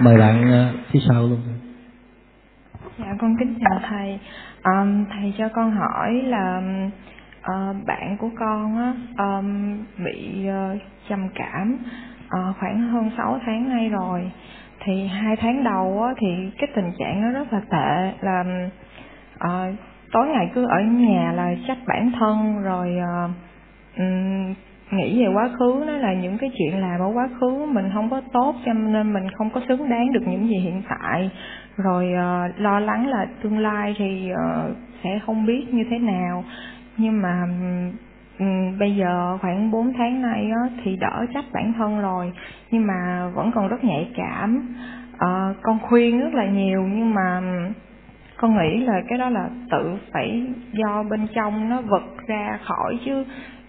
mời 0.01 0.19
bạn 0.19 0.53
ờ, 0.53 0.73
phía 0.91 1.01
sau 1.09 1.23
luôn. 1.23 1.41
Dạ 2.99 3.15
con 3.19 3.37
kính 3.39 3.55
chào 3.61 3.81
thầy. 3.89 4.19
Um, 4.65 5.05
thầy 5.11 5.35
cho 5.39 5.49
con 5.49 5.71
hỏi 5.71 6.13
là 6.13 6.63
uh, 7.41 7.87
bạn 7.87 8.17
của 8.21 8.31
con 8.39 8.79
á 8.79 8.95
um, 9.25 9.79
bị 10.05 10.49
uh, 10.49 10.81
trầm 11.09 11.29
cảm 11.35 11.79
uh, 12.25 12.57
khoảng 12.61 12.89
hơn 12.89 13.11
6 13.17 13.39
tháng 13.47 13.69
nay 13.69 13.89
rồi. 13.89 14.31
Thì 14.85 15.07
hai 15.07 15.37
tháng 15.37 15.65
đầu 15.65 16.03
á, 16.03 16.15
thì 16.21 16.51
cái 16.59 16.69
tình 16.75 16.93
trạng 16.99 17.23
nó 17.23 17.31
rất 17.31 17.53
là 17.53 17.61
tệ 17.71 18.13
là 18.21 18.45
uh, 19.45 19.75
tối 20.13 20.29
ngày 20.29 20.51
cứ 20.55 20.67
ở 20.69 20.81
nhà 20.81 21.33
là 21.33 21.55
trách 21.69 21.79
bản 21.87 22.13
thân 22.19 22.63
rồi 22.63 22.97
uh, 22.99 23.31
um, 23.99 24.55
nghĩ 24.93 25.25
về 25.25 25.33
quá 25.35 25.49
khứ 25.59 25.85
nó 25.87 25.93
là 25.93 26.15
những 26.15 26.39
cái 26.39 26.51
chuyện 26.59 26.81
làm 26.81 27.01
ở 27.01 27.11
quá 27.15 27.29
khứ 27.41 27.67
mình 27.67 27.91
không 27.95 28.11
có 28.11 28.21
tốt 28.33 28.55
cho 28.67 28.73
nên 28.73 29.13
mình 29.13 29.31
không 29.39 29.51
có 29.51 29.61
xứng 29.69 29.89
đáng 29.89 30.13
được 30.13 30.23
những 30.27 30.49
gì 30.49 30.57
hiện 30.57 30.83
tại. 30.89 31.31
Rồi 31.77 32.13
uh, 32.13 32.61
lo 32.61 32.81
lắng 32.81 33.09
là 33.09 33.27
tương 33.43 33.59
lai 33.59 33.95
thì 33.99 34.31
uh, 34.33 34.77
sẽ 35.05 35.21
không 35.27 35.47
biết 35.47 35.75
như 35.75 35.85
thế 35.91 35.99
nào. 35.99 36.45
Nhưng 36.97 37.23
mà 37.23 37.47
um, 38.39 38.79
bây 38.79 38.97
giờ 38.97 39.39
khoảng 39.41 39.71
4 39.71 39.93
tháng 39.99 40.23
nay 40.23 40.51
á, 40.51 40.71
thì 40.85 40.97
đỡ 40.97 41.27
trách 41.35 41.45
bản 41.53 41.73
thân 41.79 42.01
rồi 42.01 42.33
nhưng 42.71 42.87
mà 42.87 43.31
vẫn 43.35 43.51
còn 43.55 43.69
rất 43.69 43.85
nhạy 43.85 44.09
cảm. 44.17 44.75
Uh, 45.13 45.57
con 45.63 45.79
khuyên 45.83 46.21
rất 46.21 46.35
là 46.35 46.47
nhiều 46.47 46.83
nhưng 46.83 47.15
mà 47.15 47.41
con 48.37 48.59
nghĩ 48.59 48.85
là 48.85 49.03
cái 49.09 49.19
đó 49.19 49.29
là 49.29 49.49
tự 49.71 49.99
phải 50.13 50.47
do 50.73 51.03
bên 51.03 51.27
trong 51.35 51.69
nó 51.69 51.81
vật 51.81 52.03
ra 52.27 52.59
khỏi 52.65 52.99
chứ 53.05 53.25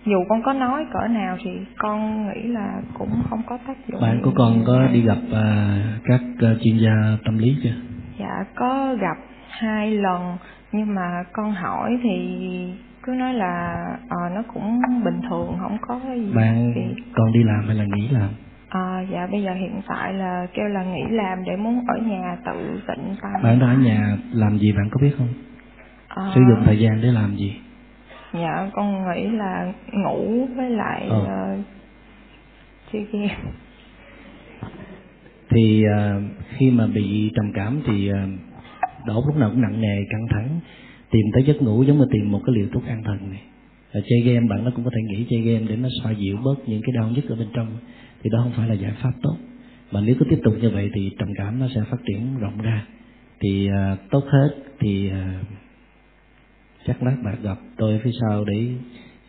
dù 0.05 0.23
con 0.29 0.43
có 0.43 0.53
nói 0.53 0.85
cỡ 0.93 1.07
nào 1.07 1.37
thì 1.43 1.51
con 1.77 2.27
nghĩ 2.27 2.47
là 2.47 2.81
cũng 2.93 3.09
không 3.29 3.41
có 3.47 3.57
tác 3.67 3.87
dụng 3.87 4.01
bạn 4.01 4.21
của 4.23 4.31
con 4.35 4.63
có 4.65 4.87
đi 4.93 5.01
gặp 5.01 5.17
uh, 5.27 6.03
các 6.03 6.21
uh, 6.51 6.61
chuyên 6.63 6.77
gia 6.77 7.17
tâm 7.25 7.37
lý 7.37 7.57
chưa? 7.63 7.75
Dạ 8.19 8.45
có 8.55 8.95
gặp 8.99 9.17
hai 9.49 9.91
lần. 9.91 10.37
Nhưng 10.71 10.95
mà 10.95 11.23
con 11.33 11.53
hỏi 11.53 11.99
thì 12.03 12.17
cứ 13.03 13.11
nói 13.11 13.33
là 13.33 13.85
à, 14.09 14.29
nó 14.35 14.43
cũng 14.53 14.81
bình 15.03 15.21
thường 15.29 15.57
không 15.59 15.77
có 15.81 15.99
gì 16.15 16.33
bạn 16.35 16.73
gì. 16.75 17.03
còn 17.13 17.31
đi 17.33 17.43
làm 17.43 17.67
hay 17.67 17.75
là 17.75 17.85
nghỉ 17.95 18.07
làm? 18.07 18.29
À, 18.69 19.05
dạ 19.11 19.27
bây 19.31 19.43
giờ 19.43 19.53
hiện 19.53 19.81
tại 19.87 20.13
là 20.13 20.47
kêu 20.53 20.67
là 20.67 20.83
nghỉ 20.83 21.03
làm 21.09 21.43
để 21.43 21.55
muốn 21.55 21.85
ở 21.87 21.97
nhà 21.97 22.37
tự 22.45 22.81
tịnh 22.87 23.15
tâm. 23.21 23.31
Bạn 23.43 23.59
đã 23.59 23.67
ở 23.67 23.77
nhà 23.77 24.17
làm 24.31 24.57
gì 24.57 24.71
bạn 24.71 24.89
có 24.91 24.97
biết 25.01 25.11
không? 25.17 25.27
À, 26.07 26.31
sử 26.35 26.41
dụng 26.49 26.63
thời 26.65 26.79
gian 26.79 27.01
để 27.01 27.07
làm 27.07 27.35
gì 27.35 27.62
dạ 28.33 28.69
con 28.73 29.03
nghĩ 29.03 29.27
là 29.37 29.73
ngủ 29.93 30.47
với 30.55 30.69
lại 30.69 31.07
ờ. 31.09 31.19
uh, 31.19 31.65
chơi 32.93 33.05
game. 33.11 33.35
Thì 35.49 35.83
uh, 35.85 36.23
khi 36.57 36.71
mà 36.71 36.87
bị 36.87 37.31
trầm 37.35 37.51
cảm 37.53 37.81
thì 37.87 38.11
uh, 38.11 38.17
đổ 39.05 39.23
lúc 39.27 39.37
nào 39.37 39.49
cũng 39.49 39.61
nặng 39.61 39.81
nề 39.81 39.95
căng 40.09 40.27
thẳng. 40.29 40.59
Tìm 41.11 41.25
tới 41.33 41.43
giấc 41.43 41.61
ngủ 41.61 41.83
giống 41.83 41.97
như 41.97 42.05
tìm 42.11 42.31
một 42.31 42.41
cái 42.45 42.55
liều 42.55 42.67
thuốc 42.73 42.85
an 42.87 43.03
thần 43.03 43.29
này. 43.31 43.41
Và 43.93 44.01
chơi 44.09 44.21
game 44.21 44.47
bạn 44.49 44.65
nó 44.65 44.71
cũng 44.75 44.85
có 44.85 44.91
thể 44.95 45.01
nghĩ 45.01 45.25
chơi 45.29 45.41
game 45.41 45.65
để 45.69 45.75
nó 45.75 45.89
xoa 46.03 46.11
dịu 46.11 46.37
bớt 46.43 46.69
những 46.69 46.81
cái 46.81 46.93
đau 46.95 47.09
nhức 47.09 47.29
ở 47.29 47.35
bên 47.35 47.47
trong. 47.53 47.67
Thì 48.23 48.29
đó 48.29 48.39
không 48.43 48.51
phải 48.55 48.67
là 48.67 48.73
giải 48.73 48.91
pháp 49.01 49.11
tốt. 49.21 49.37
Mà 49.91 50.01
nếu 50.01 50.15
cứ 50.19 50.25
tiếp 50.29 50.39
tục 50.43 50.53
như 50.61 50.69
vậy 50.69 50.91
thì 50.93 51.11
trầm 51.19 51.29
cảm 51.37 51.59
nó 51.59 51.67
sẽ 51.75 51.81
phát 51.91 51.97
triển 52.07 52.39
rộng 52.39 52.61
ra. 52.61 52.85
Thì 53.39 53.69
uh, 53.69 53.99
tốt 54.11 54.23
hết 54.31 54.49
thì 54.79 55.11
uh, 55.11 55.45
chắc 56.85 57.03
lát 57.03 57.15
bạn 57.23 57.35
gặp 57.43 57.57
tôi 57.77 58.01
phía 58.03 58.11
sau 58.21 58.45
để 58.45 58.73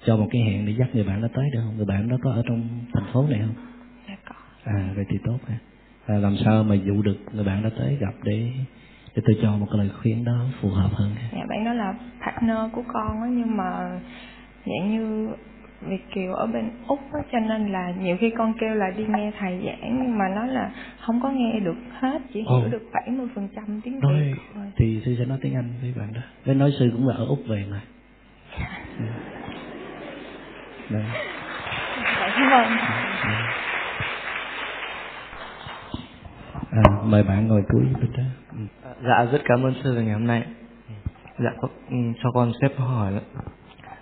cho 0.04 0.16
một 0.16 0.28
cái 0.30 0.42
hẹn 0.42 0.66
để 0.66 0.74
dắt 0.78 0.88
người 0.94 1.04
bạn 1.04 1.22
đó 1.22 1.28
tới 1.34 1.44
được 1.52 1.60
không? 1.64 1.76
Người 1.76 1.86
bạn 1.86 2.08
đó 2.08 2.16
có 2.22 2.30
ở 2.30 2.42
trong 2.48 2.68
thành 2.94 3.12
phố 3.12 3.26
này 3.30 3.40
không? 3.40 3.54
Dạ 4.08 4.16
à 4.64 4.92
vậy 4.96 5.04
thì 5.08 5.18
tốt 5.24 5.38
ha. 5.48 5.58
À, 6.06 6.14
làm 6.14 6.36
sao 6.44 6.64
mà 6.64 6.74
dụ 6.74 7.02
được 7.02 7.16
người 7.32 7.44
bạn 7.44 7.62
đó 7.62 7.70
tới 7.78 7.96
gặp 8.00 8.14
để 8.22 8.50
để 9.14 9.22
tôi 9.26 9.38
cho 9.42 9.56
một 9.56 9.66
cái 9.70 9.78
lời 9.78 9.90
khuyên 10.02 10.24
đó 10.24 10.46
phù 10.60 10.68
hợp 10.68 10.90
hơn 10.92 11.14
dạ 11.32 11.46
bạn 11.48 11.64
đó 11.64 11.72
là 11.72 11.94
partner 12.26 12.58
của 12.72 12.82
con 12.92 13.22
á 13.22 13.28
nhưng 13.30 13.56
mà 13.56 14.00
dạng 14.66 14.90
như 14.90 15.28
Việt 15.80 16.10
Kiều 16.14 16.34
ở 16.34 16.46
bên 16.46 16.70
Úc 16.86 17.00
á, 17.12 17.20
cho 17.32 17.38
nên 17.38 17.72
là 17.72 17.92
nhiều 18.00 18.16
khi 18.20 18.30
con 18.38 18.54
kêu 18.60 18.74
là 18.74 18.90
đi 18.96 19.04
nghe 19.08 19.32
thầy 19.38 19.62
giảng 19.66 19.98
nhưng 20.02 20.18
mà 20.18 20.28
nói 20.28 20.48
là 20.48 20.70
không 21.00 21.20
có 21.20 21.30
nghe 21.30 21.60
được 21.60 21.76
hết 22.00 22.18
chỉ 22.32 22.40
hiểu 22.40 22.66
oh. 22.66 22.72
được 22.72 22.82
70 22.92 23.26
phần 23.34 23.48
trăm 23.56 23.80
tiếng 23.84 23.94
Việt 23.94 24.00
thôi. 24.02 24.34
Thì 24.76 25.02
sư 25.04 25.14
sẽ 25.18 25.24
nói 25.24 25.38
tiếng 25.42 25.54
Anh 25.54 25.72
với 25.80 25.94
bạn 25.96 26.12
đó. 26.14 26.20
Với 26.44 26.54
nói 26.54 26.72
sư 26.78 26.90
cũng 26.92 27.08
là 27.08 27.14
ở 27.14 27.26
Úc 27.26 27.38
về 27.48 27.64
mà. 27.70 27.80
Đấy. 30.90 31.04
Dạ, 32.04 32.32
cảm 32.36 32.50
ơn. 32.50 32.78
À, 36.70 36.82
mời 37.04 37.22
bạn 37.22 37.48
ngồi 37.48 37.62
cuối 37.68 37.82
bên 38.00 38.12
đó. 38.16 38.22
Dạ 39.02 39.24
rất 39.32 39.42
cảm 39.44 39.62
ơn 39.62 39.74
sư 39.84 39.96
về 39.96 40.04
ngày 40.04 40.14
hôm 40.14 40.26
nay. 40.26 40.42
dạ 41.38 41.50
ừ, 41.90 41.96
cho 42.22 42.30
con 42.34 42.52
xếp 42.60 42.68
câu 42.78 42.86
hỏi 42.86 43.12
nữa. 43.12 43.20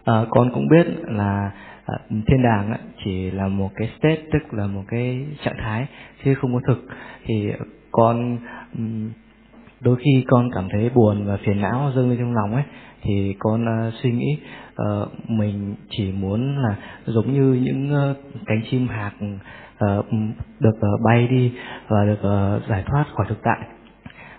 À, 0.05 0.25
con 0.31 0.51
cũng 0.55 0.69
biết 0.69 0.87
là 1.03 1.51
à, 1.87 1.95
thiên 2.27 2.43
đàng 2.43 2.77
chỉ 3.05 3.31
là 3.31 3.49
một 3.49 3.71
cái 3.75 3.89
state 3.99 4.23
tức 4.33 4.55
là 4.55 4.67
một 4.67 4.83
cái 4.89 5.27
trạng 5.45 5.57
thái 5.59 5.87
chứ 6.25 6.35
không 6.35 6.55
có 6.55 6.61
thực. 6.67 6.87
Thì 7.25 7.53
con 7.91 8.39
đôi 9.81 9.97
khi 9.97 10.25
con 10.29 10.51
cảm 10.55 10.69
thấy 10.73 10.91
buồn 10.95 11.27
và 11.27 11.37
phiền 11.37 11.61
não 11.61 11.93
dâng 11.95 12.11
lên 12.11 12.19
trong 12.19 12.35
lòng 12.35 12.55
ấy 12.55 12.65
thì 13.03 13.35
con 13.39 13.65
uh, 13.65 13.95
suy 14.03 14.13
nghĩ 14.13 14.39
uh, 14.83 15.31
mình 15.31 15.75
chỉ 15.91 16.13
muốn 16.13 16.59
là 16.59 16.77
giống 17.07 17.33
như 17.33 17.61
những 17.63 18.11
uh, 18.11 18.17
cánh 18.47 18.63
chim 18.71 18.89
hạc 18.89 19.15
uh, 19.19 20.07
được 20.61 20.77
uh, 20.77 21.01
bay 21.05 21.29
đi 21.29 21.53
và 21.89 22.05
được 22.05 22.21
uh, 22.21 22.69
giải 22.69 22.85
thoát 22.87 23.05
khỏi 23.15 23.27
thực 23.29 23.43
tại. 23.43 23.59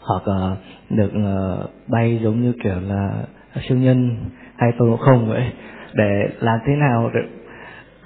Hoặc 0.02 0.24
uh, 0.32 0.58
được 0.90 1.12
uh, 1.18 1.70
bay 1.88 2.20
giống 2.24 2.42
như 2.42 2.54
kiểu 2.64 2.80
là 2.80 3.26
siêu 3.68 3.78
nhân 3.78 4.16
hay 4.64 4.74
tôi 4.78 4.90
cũng 4.90 5.00
không 5.00 5.30
vậy. 5.30 5.52
Để 5.94 6.30
làm 6.40 6.60
thế 6.66 6.76
nào 6.76 7.12
để 7.14 7.22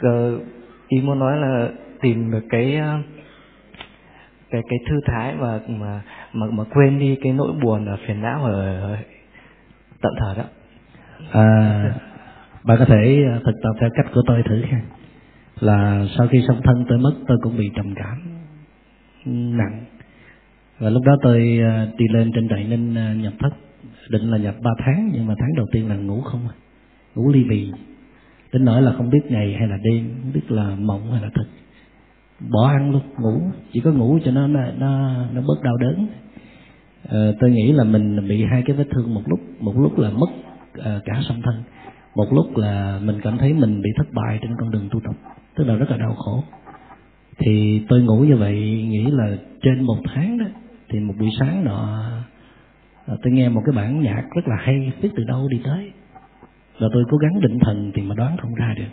uh, 0.10 0.42
ý 0.88 1.02
muốn 1.02 1.20
nói 1.20 1.38
là 1.38 1.70
tìm 2.02 2.32
được 2.32 2.44
cái 2.50 2.80
uh, 2.82 3.06
cái 4.52 4.62
cái 4.70 4.80
thư 4.90 4.96
thái 5.06 5.36
và 5.36 5.60
mà 5.68 6.02
mà 6.34 6.48
mà 6.52 6.64
quên 6.74 7.00
đi 7.00 7.18
cái 7.24 7.34
nỗi 7.34 7.54
buồn 7.62 7.86
và 7.86 7.98
phiền 8.08 8.22
não 8.22 8.46
ở 8.46 8.98
tận 10.02 10.14
thở 10.20 10.36
đó. 10.38 10.44
À, 11.32 11.94
bạn 12.64 12.78
có 12.80 12.86
thể 12.86 13.24
ờ, 13.32 13.40
thực 13.46 13.56
tập 13.64 13.72
theo 13.80 13.90
cách 13.96 14.06
của 14.14 14.22
tôi 14.28 14.44
thử 14.50 14.62
ha. 14.72 14.82
Là 15.60 16.06
sau 16.18 16.28
khi 16.28 16.44
xong 16.48 16.62
thân 16.64 16.86
tôi 16.90 16.98
mất 16.98 17.14
tôi 17.28 17.38
cũng 17.42 17.58
bị 17.58 17.72
trầm 17.76 17.96
cảm 17.96 18.18
ừ, 19.26 19.32
nặng. 19.32 19.86
Và 20.80 20.90
lúc 20.90 21.04
đó 21.06 21.16
tôi 21.22 21.60
ờ, 21.64 21.88
đi 21.98 22.06
lên 22.14 22.32
trên 22.36 22.48
đại 22.48 22.64
ninh 22.64 22.94
nhập 23.22 23.34
thất 23.40 23.50
định 24.10 24.32
là 24.32 24.38
nhập 24.38 24.56
3 24.64 24.72
tháng 24.86 25.12
nhưng 25.14 25.28
mà 25.28 25.36
tháng 25.40 25.56
đầu 25.56 25.66
tiên 25.72 25.90
là 25.90 25.96
ngủ 25.96 26.22
không 26.22 26.48
à. 26.48 26.56
ngủ 27.16 27.30
ly 27.30 27.44
bì. 27.44 27.72
Đến 28.54 28.66
nỗi 28.66 28.82
là 28.82 28.94
không 28.94 29.10
biết 29.10 29.22
ngày 29.30 29.56
hay 29.60 29.68
là 29.68 29.78
đêm 29.84 30.16
không 30.22 30.32
biết 30.34 30.52
là 30.52 30.76
mộng 30.80 31.12
hay 31.12 31.22
là 31.22 31.30
thực 31.36 31.48
bỏ 32.40 32.68
ăn 32.68 32.92
luôn 32.92 33.02
ngủ. 33.20 33.42
Chỉ 33.74 33.80
có 33.80 33.92
ngủ 33.92 34.20
cho 34.26 34.32
nó 34.32 34.48
nó 34.48 34.70
nó 35.34 35.42
bớt 35.48 35.64
đau 35.64 35.78
đớn. 35.78 36.08
À, 37.10 37.32
tôi 37.40 37.52
nghĩ 37.52 37.72
là 37.72 37.84
mình 37.84 38.28
bị 38.28 38.44
hai 38.44 38.64
cái 38.66 38.76
vết 38.76 38.88
thương 38.92 39.14
một 39.14 39.22
lúc 39.26 39.40
một 39.60 39.74
lúc 39.78 40.00
là 40.00 40.10
mất 40.10 40.30
à, 40.84 41.00
cả 41.06 41.22
song 41.28 41.42
thân. 41.44 41.64
Một 42.16 42.34
lúc 42.34 42.58
là 42.58 43.00
mình 43.04 43.22
cảm 43.24 43.38
thấy 43.38 43.54
mình 43.54 43.82
bị 43.82 43.90
thất 43.98 44.14
bại 44.14 44.40
trên 44.42 44.52
con 44.60 44.72
đường 44.72 44.90
tu 44.92 45.00
tập 45.00 45.16
tức 45.56 45.64
là 45.64 45.76
rất 45.76 45.92
là 45.92 45.98
đau 45.98 46.16
khổ. 46.16 46.44
Thì 47.40 47.82
tôi 47.90 48.02
ngủ 48.02 48.20
như 48.20 48.36
vậy 48.36 48.86
nghĩ 48.90 49.06
là 49.12 49.38
trên 49.62 49.84
một 49.84 49.98
tháng 50.06 50.38
đó 50.38 50.46
thì 50.90 51.00
một 51.00 51.14
buổi 51.20 51.30
sáng 51.40 51.66
nọ 51.66 52.10
Ờ, 53.08 53.18
tôi 53.24 53.34
nghe 53.34 53.50
một 53.50 53.62
cái 53.66 53.76
bản 53.76 54.02
nhạc 54.02 54.24
rất 54.36 54.48
là 54.48 54.56
hay 54.56 54.92
biết 55.02 55.10
từ 55.16 55.24
đâu 55.24 55.48
đi 55.48 55.62
tới. 55.64 55.92
Và 56.80 56.88
tôi 56.94 57.04
cố 57.10 57.18
gắng 57.18 57.42
định 57.42 57.60
thần 57.60 57.92
thì 57.96 58.02
mà 58.02 58.16
đoán 58.16 58.38
không 58.38 58.56
ra 58.56 58.74
được. 58.78 58.92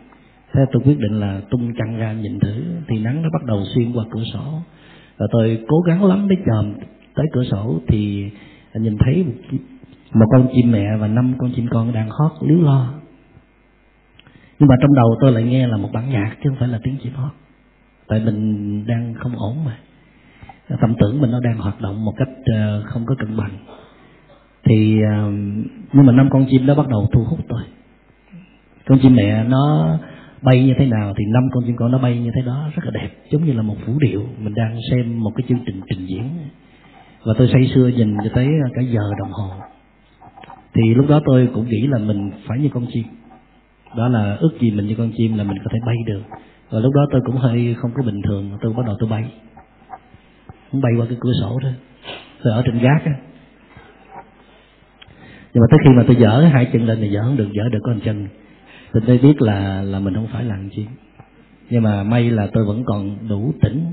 Thế 0.53 0.61
tôi 0.73 0.83
quyết 0.85 0.99
định 0.99 1.21
là 1.21 1.41
tung 1.51 1.73
chăn 1.79 1.97
ra 1.97 2.13
nhìn 2.13 2.41
thử 2.41 2.65
thì 2.89 2.99
nắng 2.99 3.23
nó 3.23 3.29
bắt 3.33 3.45
đầu 3.45 3.65
xuyên 3.75 3.93
qua 3.93 4.05
cửa 4.11 4.23
sổ. 4.33 4.61
Và 5.19 5.27
tôi 5.31 5.65
cố 5.69 5.81
gắng 5.81 6.05
lắm 6.05 6.29
để 6.29 6.37
chòm 6.47 6.75
tới 7.15 7.27
cửa 7.33 7.45
sổ 7.51 7.81
thì 7.89 8.31
nhìn 8.75 8.97
thấy 8.99 9.25
một, 9.25 9.59
một 10.13 10.27
con 10.31 10.49
chim 10.55 10.73
mẹ 10.73 10.97
và 10.97 11.09
năm 11.09 11.35
con 11.39 11.53
chim 11.57 11.67
con 11.71 11.93
đang 11.93 12.11
hót 12.11 12.33
líu 12.41 12.63
lo. 12.63 12.95
Nhưng 14.59 14.69
mà 14.69 14.75
trong 14.81 14.95
đầu 14.95 15.17
tôi 15.21 15.33
lại 15.33 15.43
nghe 15.43 15.67
là 15.67 15.77
một 15.77 15.89
bản 15.93 16.11
nhạc 16.11 16.37
chứ 16.45 16.51
không 16.51 16.59
phải 16.59 16.69
là 16.69 16.79
tiếng 16.83 16.97
chim 17.03 17.13
hót. 17.15 17.33
Tại 18.09 18.21
mình 18.21 18.87
đang 18.87 19.15
không 19.15 19.33
ổn 19.37 19.65
mà. 19.65 19.79
Tâm 20.81 20.95
tưởng 21.01 21.21
mình 21.21 21.31
nó 21.31 21.41
đang 21.41 21.59
hoạt 21.59 21.81
động 21.81 22.05
một 22.05 22.13
cách 22.17 22.29
ờ, 22.55 22.83
không 22.87 23.07
có 23.07 23.15
cân 23.19 23.37
bằng 23.37 23.51
thì 24.65 25.03
ờ, 25.03 25.31
nhưng 25.93 26.07
mà 26.07 26.13
năm 26.13 26.29
con 26.33 26.47
chim 26.51 26.67
đó 26.67 26.75
bắt 26.75 26.89
đầu 26.89 27.09
thu 27.13 27.25
hút 27.25 27.39
tôi 27.49 27.63
con 28.87 28.99
chim 28.99 29.17
mẹ 29.17 29.45
nó 29.45 29.99
bay 30.45 30.65
như 30.65 30.75
thế 30.79 30.87
nào 30.87 31.15
thì 31.19 31.25
năm 31.33 31.43
con 31.53 31.65
chim 31.67 31.77
con 31.77 31.93
nó 31.93 31.99
bay 31.99 32.19
như 32.19 32.31
thế 32.35 32.43
đó 32.47 32.71
rất 32.75 32.85
là 32.85 32.91
đẹp, 32.91 33.09
giống 33.31 33.45
như 33.45 33.53
là 33.53 33.63
một 33.63 33.77
vũ 33.87 33.93
điệu. 34.01 34.23
Mình 34.39 34.55
đang 34.55 34.79
xem 34.91 35.21
một 35.21 35.31
cái 35.37 35.45
chương 35.49 35.65
trình 35.67 35.81
trình 35.89 36.07
diễn. 36.07 36.31
Và 37.27 37.33
tôi 37.39 37.49
say 37.53 37.71
sưa 37.75 37.89
nhìn 37.89 38.17
cho 38.25 38.31
tới 38.35 38.49
cả 38.75 38.83
giờ 38.83 39.01
đồng 39.19 39.33
hồ. 39.33 39.51
Thì 40.75 40.95
lúc 40.95 41.09
đó 41.09 41.21
tôi 41.27 41.49
cũng 41.55 41.69
nghĩ 41.69 41.87
là 41.87 41.99
mình 41.99 42.31
phải 42.47 42.59
như 42.59 42.69
con 42.75 42.87
chim. 42.93 43.05
Đó 43.97 44.09
là 44.09 44.37
ước 44.41 44.61
gì 44.61 44.71
mình 44.71 44.87
như 44.87 44.95
con 44.95 45.13
chim 45.17 45.39
là 45.39 45.45
mình 45.45 45.59
có 45.65 45.71
thể 45.73 45.79
bay 45.87 45.97
được. 46.07 46.23
Và 46.71 46.81
lúc 46.81 46.95
đó 46.95 47.07
tôi 47.13 47.21
cũng 47.27 47.37
hơi 47.37 47.75
không 47.79 47.91
có 47.95 48.03
bình 48.03 48.23
thường, 48.23 48.59
tôi 48.61 48.73
bắt 48.73 48.87
đầu 48.87 48.97
tôi 49.01 49.09
bay. 49.09 49.25
Cũng 50.73 50.81
bay 50.81 50.93
qua 50.99 51.07
cái 51.09 51.19
cửa 51.21 51.33
sổ 51.41 51.59
thôi. 51.63 51.75
Tôi 52.43 52.53
ở 52.53 52.63
trên 52.67 52.79
gác 52.79 53.05
á 53.05 53.13
nhưng 55.55 55.61
mà 55.61 55.67
tới 55.71 55.79
khi 55.85 55.91
mà 55.97 56.05
tôi 56.07 56.17
dở 56.17 56.49
hai 56.53 56.69
chân 56.73 56.87
lên 56.87 56.99
thì 57.01 57.09
dở 57.09 57.23
không 57.23 57.37
được, 57.37 57.49
dở 57.53 57.63
được 57.73 57.81
con 57.83 58.01
chân. 58.01 58.29
Thì 58.95 59.01
tôi 59.07 59.19
biết 59.19 59.43
là 59.43 59.83
là 59.83 59.99
mình 59.99 60.15
không 60.15 60.29
phải 60.33 60.45
là 60.45 60.55
con 60.57 60.69
chim 60.77 60.87
nhưng 61.71 61.83
mà 61.83 62.03
may 62.03 62.31
là 62.31 62.47
tôi 62.53 62.65
vẫn 62.65 62.85
còn 62.87 63.29
đủ 63.29 63.53
tỉnh 63.63 63.85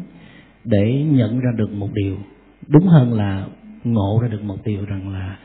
để 0.65 1.03
nhận 1.11 1.39
ra 1.39 1.51
được 1.57 1.73
một 1.73 1.89
điều. 1.93 2.15
Đúng 2.67 2.87
hơn 2.87 3.13
là 3.13 3.45
ngộ 3.83 4.19
ra 4.21 4.27
được 4.27 4.43
một 4.43 4.57
điều 4.65 4.85
rằng 4.85 5.13
là 5.13 5.37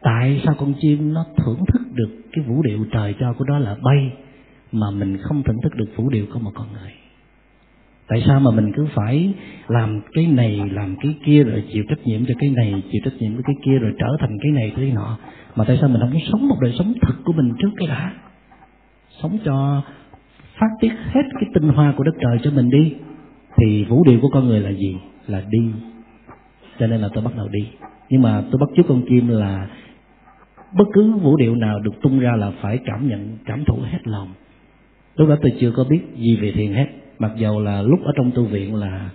tại 0.00 0.42
sao 0.44 0.54
con 0.58 0.74
chim 0.80 1.14
nó 1.14 1.24
thưởng 1.36 1.64
thức 1.72 1.82
được 1.94 2.10
cái 2.32 2.44
vũ 2.48 2.62
điệu 2.62 2.86
trời 2.92 3.14
cho 3.20 3.32
của 3.32 3.44
đó 3.44 3.58
là 3.58 3.76
bay, 3.82 4.12
mà 4.72 4.90
mình 4.90 5.18
không 5.22 5.42
thưởng 5.42 5.60
thức 5.62 5.74
được 5.76 5.96
vũ 5.96 6.10
điệu 6.10 6.26
của 6.32 6.38
một 6.38 6.52
con 6.54 6.66
người? 6.72 6.92
Tại 8.08 8.22
sao 8.26 8.40
mà 8.40 8.50
mình 8.50 8.72
cứ 8.76 8.86
phải 8.94 9.32
làm 9.68 10.00
cái 10.12 10.26
này, 10.26 10.60
làm 10.72 10.96
cái 10.96 11.14
kia, 11.26 11.44
rồi 11.44 11.64
chịu 11.72 11.84
trách 11.88 12.06
nhiệm 12.06 12.26
cho 12.26 12.34
cái 12.38 12.50
này, 12.50 12.82
chịu 12.92 13.00
trách 13.04 13.14
nhiệm 13.20 13.34
với 13.34 13.42
cái 13.46 13.56
kia, 13.64 13.78
rồi 13.78 13.92
trở 13.98 14.06
thành 14.20 14.38
cái 14.42 14.52
này, 14.52 14.72
cái 14.76 14.92
nọ? 14.94 15.18
Mà 15.58 15.64
tại 15.64 15.78
sao 15.80 15.88
mình 15.88 16.00
không 16.00 16.20
sống 16.32 16.48
một 16.48 16.56
đời 16.60 16.74
sống 16.78 16.94
thật 17.02 17.14
của 17.24 17.32
mình 17.32 17.52
trước 17.58 17.68
cái 17.76 17.88
đã? 17.88 18.12
Sống 19.22 19.38
cho 19.44 19.82
phát 20.58 20.68
tiết 20.80 20.92
hết 21.12 21.22
cái 21.40 21.50
tinh 21.54 21.68
hoa 21.68 21.94
của 21.96 22.04
đất 22.04 22.14
trời 22.20 22.38
cho 22.42 22.50
mình 22.50 22.70
đi. 22.70 22.94
Thì 23.56 23.84
vũ 23.84 24.04
điệu 24.04 24.18
của 24.22 24.28
con 24.28 24.48
người 24.48 24.60
là 24.60 24.70
gì? 24.70 24.96
Là 25.26 25.42
đi. 25.50 25.70
Cho 26.78 26.86
nên 26.86 27.00
là 27.00 27.08
tôi 27.14 27.24
bắt 27.24 27.36
đầu 27.36 27.48
đi. 27.48 27.68
Nhưng 28.08 28.22
mà 28.22 28.42
tôi 28.50 28.58
bắt 28.60 28.68
chước 28.76 28.86
con 28.88 29.02
chim 29.08 29.28
là 29.28 29.68
bất 30.72 30.84
cứ 30.92 31.12
vũ 31.12 31.36
điệu 31.36 31.54
nào 31.54 31.80
được 31.80 32.02
tung 32.02 32.18
ra 32.18 32.36
là 32.36 32.52
phải 32.60 32.78
cảm 32.84 33.08
nhận 33.08 33.38
cảm 33.44 33.64
thụ 33.64 33.78
hết 33.82 34.00
lòng. 34.04 34.28
Lúc 35.16 35.28
đó 35.28 35.36
tôi 35.42 35.52
chưa 35.60 35.70
có 35.70 35.84
biết 35.84 36.00
gì 36.16 36.36
về 36.36 36.52
thiền 36.52 36.72
hết. 36.72 36.86
Mặc 37.18 37.32
dầu 37.36 37.60
là 37.60 37.82
lúc 37.82 38.00
ở 38.04 38.12
trong 38.16 38.30
tu 38.30 38.44
viện 38.44 38.74
là 38.74 39.10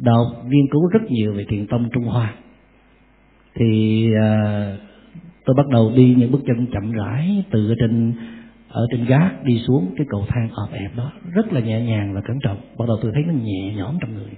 đọc 0.00 0.26
nghiên 0.48 0.66
cứu 0.70 0.88
rất 0.88 1.10
nhiều 1.10 1.32
về 1.32 1.44
thiền 1.48 1.66
tông 1.66 1.88
trung 1.92 2.04
hoa. 2.04 2.34
Thì 3.54 4.08
uh, 4.12 4.80
tôi 5.46 5.54
bắt 5.56 5.66
đầu 5.68 5.92
đi 5.96 6.14
những 6.18 6.32
bước 6.32 6.40
chân 6.46 6.66
chậm 6.72 6.92
rãi 6.92 7.44
từ 7.50 7.74
trên, 7.80 8.12
ở 8.68 8.86
trên 8.90 9.04
gác 9.04 9.44
đi 9.44 9.58
xuống 9.66 9.94
cái 9.96 10.06
cầu 10.10 10.24
thang 10.28 10.48
ọp 10.52 10.72
ẹp 10.72 10.96
đó. 10.96 11.12
Rất 11.32 11.52
là 11.52 11.60
nhẹ 11.60 11.80
nhàng 11.80 12.14
và 12.14 12.20
cẩn 12.20 12.38
trọng. 12.42 12.58
Bắt 12.78 12.84
đầu 12.88 12.98
tôi 13.02 13.12
thấy 13.14 13.22
nó 13.26 13.32
nhẹ 13.32 13.74
nhõm 13.76 13.98
trong 14.00 14.14
người. 14.14 14.30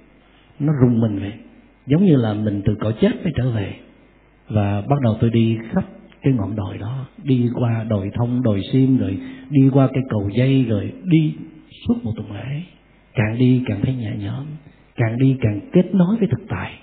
Nó 0.59 0.73
rung 0.81 0.99
mình 0.99 1.19
vậy. 1.19 1.33
Giống 1.87 2.05
như 2.05 2.15
là 2.15 2.33
mình 2.33 2.61
từ 2.65 2.75
cõi 2.79 2.93
chết 3.01 3.23
mới 3.23 3.33
trở 3.35 3.51
về. 3.51 3.73
Và 4.49 4.81
bắt 4.81 5.01
đầu 5.03 5.17
tôi 5.21 5.29
đi 5.29 5.57
khắp 5.71 5.85
cái 6.21 6.33
ngọn 6.33 6.55
đồi 6.55 6.77
đó. 6.77 7.05
Đi 7.23 7.49
qua 7.55 7.85
đồi 7.89 8.11
thông, 8.13 8.43
đồi 8.43 8.61
sim 8.71 8.97
rồi 8.97 9.17
đi 9.49 9.69
qua 9.73 9.87
cái 9.93 10.03
cầu 10.09 10.29
dây, 10.33 10.65
rồi 10.69 10.93
đi 11.03 11.35
suốt 11.87 11.95
một 12.03 12.11
tuần 12.15 12.31
lễ. 12.31 12.61
Càng 13.13 13.37
đi 13.37 13.63
càng 13.65 13.79
thấy 13.83 13.95
nhẹ 13.95 14.11
nhõm. 14.19 14.45
Càng 14.95 15.17
đi 15.19 15.37
càng 15.41 15.59
kết 15.73 15.95
nối 15.95 16.17
với 16.19 16.27
thực 16.27 16.47
tại. 16.49 16.73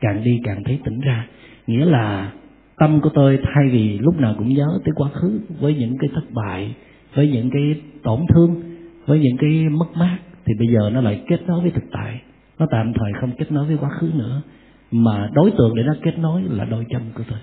Càng 0.00 0.24
đi 0.24 0.40
càng 0.44 0.64
thấy 0.64 0.78
tỉnh 0.84 1.00
ra. 1.00 1.26
Nghĩa 1.66 1.84
là 1.84 2.32
tâm 2.80 3.00
của 3.00 3.10
tôi 3.14 3.38
thay 3.42 3.68
vì 3.72 3.98
lúc 3.98 4.20
nào 4.20 4.34
cũng 4.38 4.54
nhớ 4.54 4.78
tới 4.84 4.92
quá 4.96 5.08
khứ 5.12 5.40
với 5.60 5.74
những 5.74 5.96
cái 5.98 6.10
thất 6.14 6.24
bại, 6.30 6.74
với 7.14 7.28
những 7.28 7.50
cái 7.50 7.82
tổn 8.02 8.20
thương, 8.34 8.62
với 9.06 9.18
những 9.18 9.36
cái 9.36 9.68
mất 9.68 9.86
mát, 9.96 10.18
thì 10.44 10.54
bây 10.58 10.68
giờ 10.68 10.90
nó 10.90 11.00
lại 11.00 11.22
kết 11.28 11.40
nối 11.46 11.60
với 11.60 11.70
thực 11.70 11.84
tại. 11.92 12.20
Nó 12.58 12.66
tạm 12.70 12.92
thời 12.92 13.12
không 13.20 13.32
kết 13.38 13.52
nối 13.52 13.66
với 13.66 13.76
quá 13.76 13.90
khứ 14.00 14.10
nữa. 14.14 14.42
Mà 14.90 15.30
đối 15.34 15.50
tượng 15.50 15.74
để 15.74 15.82
nó 15.82 15.94
kết 16.02 16.18
nối 16.18 16.42
là 16.42 16.64
đôi 16.64 16.84
chân 16.90 17.02
của 17.14 17.22
tôi. 17.30 17.38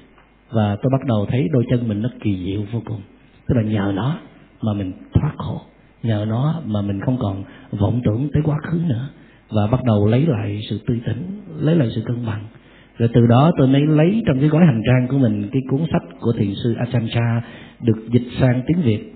Và 0.52 0.78
tôi 0.82 0.90
bắt 0.92 1.06
đầu 1.08 1.26
thấy 1.30 1.48
đôi 1.52 1.66
chân 1.70 1.88
mình 1.88 2.02
nó 2.02 2.10
kỳ 2.22 2.46
diệu 2.46 2.62
vô 2.72 2.82
cùng. 2.86 3.02
Tức 3.48 3.56
là 3.56 3.62
nhờ 3.62 3.92
nó 3.96 4.20
mà 4.62 4.74
mình 4.74 4.94
thoát 5.14 5.34
khổ. 5.38 5.62
Nhờ 6.04 6.26
nó 6.30 6.62
mà 6.66 6.82
mình 6.82 7.00
không 7.06 7.18
còn 7.20 7.44
vọng 7.72 8.02
tưởng 8.04 8.30
tới 8.34 8.44
quá 8.46 8.58
khứ 8.64 8.80
nữa. 8.90 9.10
Và 9.50 9.68
bắt 9.68 9.84
đầu 9.84 10.08
lấy 10.08 10.26
lại 10.26 10.62
sự 10.70 10.80
tươi 10.88 11.02
tỉnh, 11.06 11.42
lấy 11.60 11.76
lại 11.76 11.90
sự 11.96 12.02
cân 12.06 12.26
bằng 12.26 12.44
rồi 12.98 13.10
từ 13.14 13.28
đó 13.28 13.52
tôi 13.58 13.68
mới 13.68 13.82
lấy 13.82 14.24
trong 14.28 14.40
cái 14.40 14.50
gói 14.50 14.66
hành 14.66 14.82
trang 14.86 15.08
của 15.08 15.18
mình 15.18 15.50
cái 15.52 15.62
cuốn 15.70 15.82
sách 15.92 16.04
của 16.20 16.34
thiền 16.38 16.54
sư 16.64 16.76
Ajahn 16.76 17.08
Chah 17.14 17.44
được 17.82 18.10
dịch 18.12 18.28
sang 18.40 18.62
tiếng 18.68 18.82
Việt. 18.82 19.14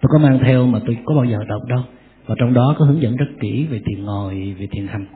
Tôi 0.00 0.08
có 0.12 0.18
mang 0.18 0.38
theo 0.44 0.66
mà 0.66 0.78
tôi 0.86 0.98
có 1.04 1.14
bao 1.14 1.24
giờ 1.24 1.38
đọc 1.48 1.62
đâu. 1.68 1.82
Và 2.26 2.34
trong 2.38 2.54
đó 2.54 2.74
có 2.78 2.84
hướng 2.84 3.02
dẫn 3.02 3.16
rất 3.16 3.26
kỹ 3.40 3.66
về 3.70 3.80
thiền 3.86 4.04
ngồi, 4.04 4.54
về 4.58 4.66
thiền 4.70 4.86
hành. 4.86 5.06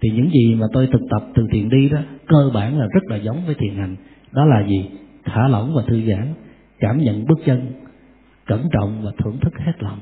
Thì 0.00 0.10
những 0.10 0.30
gì 0.30 0.54
mà 0.54 0.66
tôi 0.72 0.86
thực 0.86 1.00
tập 1.10 1.28
từ 1.34 1.46
thiền 1.52 1.68
đi 1.68 1.88
đó, 1.88 1.98
cơ 2.28 2.50
bản 2.54 2.78
là 2.78 2.86
rất 2.94 3.02
là 3.06 3.16
giống 3.16 3.46
với 3.46 3.54
thiền 3.54 3.74
hành. 3.76 3.96
Đó 4.32 4.44
là 4.44 4.66
gì? 4.68 4.90
Thả 5.24 5.48
lỏng 5.48 5.74
và 5.74 5.82
thư 5.86 6.02
giãn, 6.08 6.34
cảm 6.78 6.98
nhận 6.98 7.26
bước 7.26 7.38
chân, 7.44 7.72
cẩn 8.46 8.68
trọng 8.72 9.02
và 9.04 9.10
thưởng 9.24 9.38
thức 9.40 9.52
hết 9.58 9.72
lòng. 9.78 9.98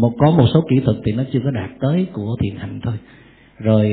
Một, 0.00 0.12
có 0.18 0.30
một 0.30 0.46
số 0.54 0.64
kỹ 0.70 0.76
thuật 0.84 0.96
thì 1.04 1.12
nó 1.12 1.22
chưa 1.32 1.40
có 1.44 1.50
đạt 1.50 1.70
tới 1.80 2.06
của 2.12 2.36
thiền 2.40 2.56
hành 2.56 2.80
thôi 2.82 2.94
rồi 3.58 3.86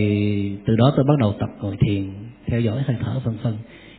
từ 0.65 0.75
đó 0.75 0.93
tôi 0.95 1.05
bắt 1.07 1.13
đầu 1.19 1.33
tập 1.39 1.49
ngồi 1.61 1.77
thiền 1.79 2.13
theo 2.47 2.59
dõi 2.59 2.83
hơi 2.87 2.97
thở 2.99 3.21
vân 3.25 3.37
vân. 3.43 3.53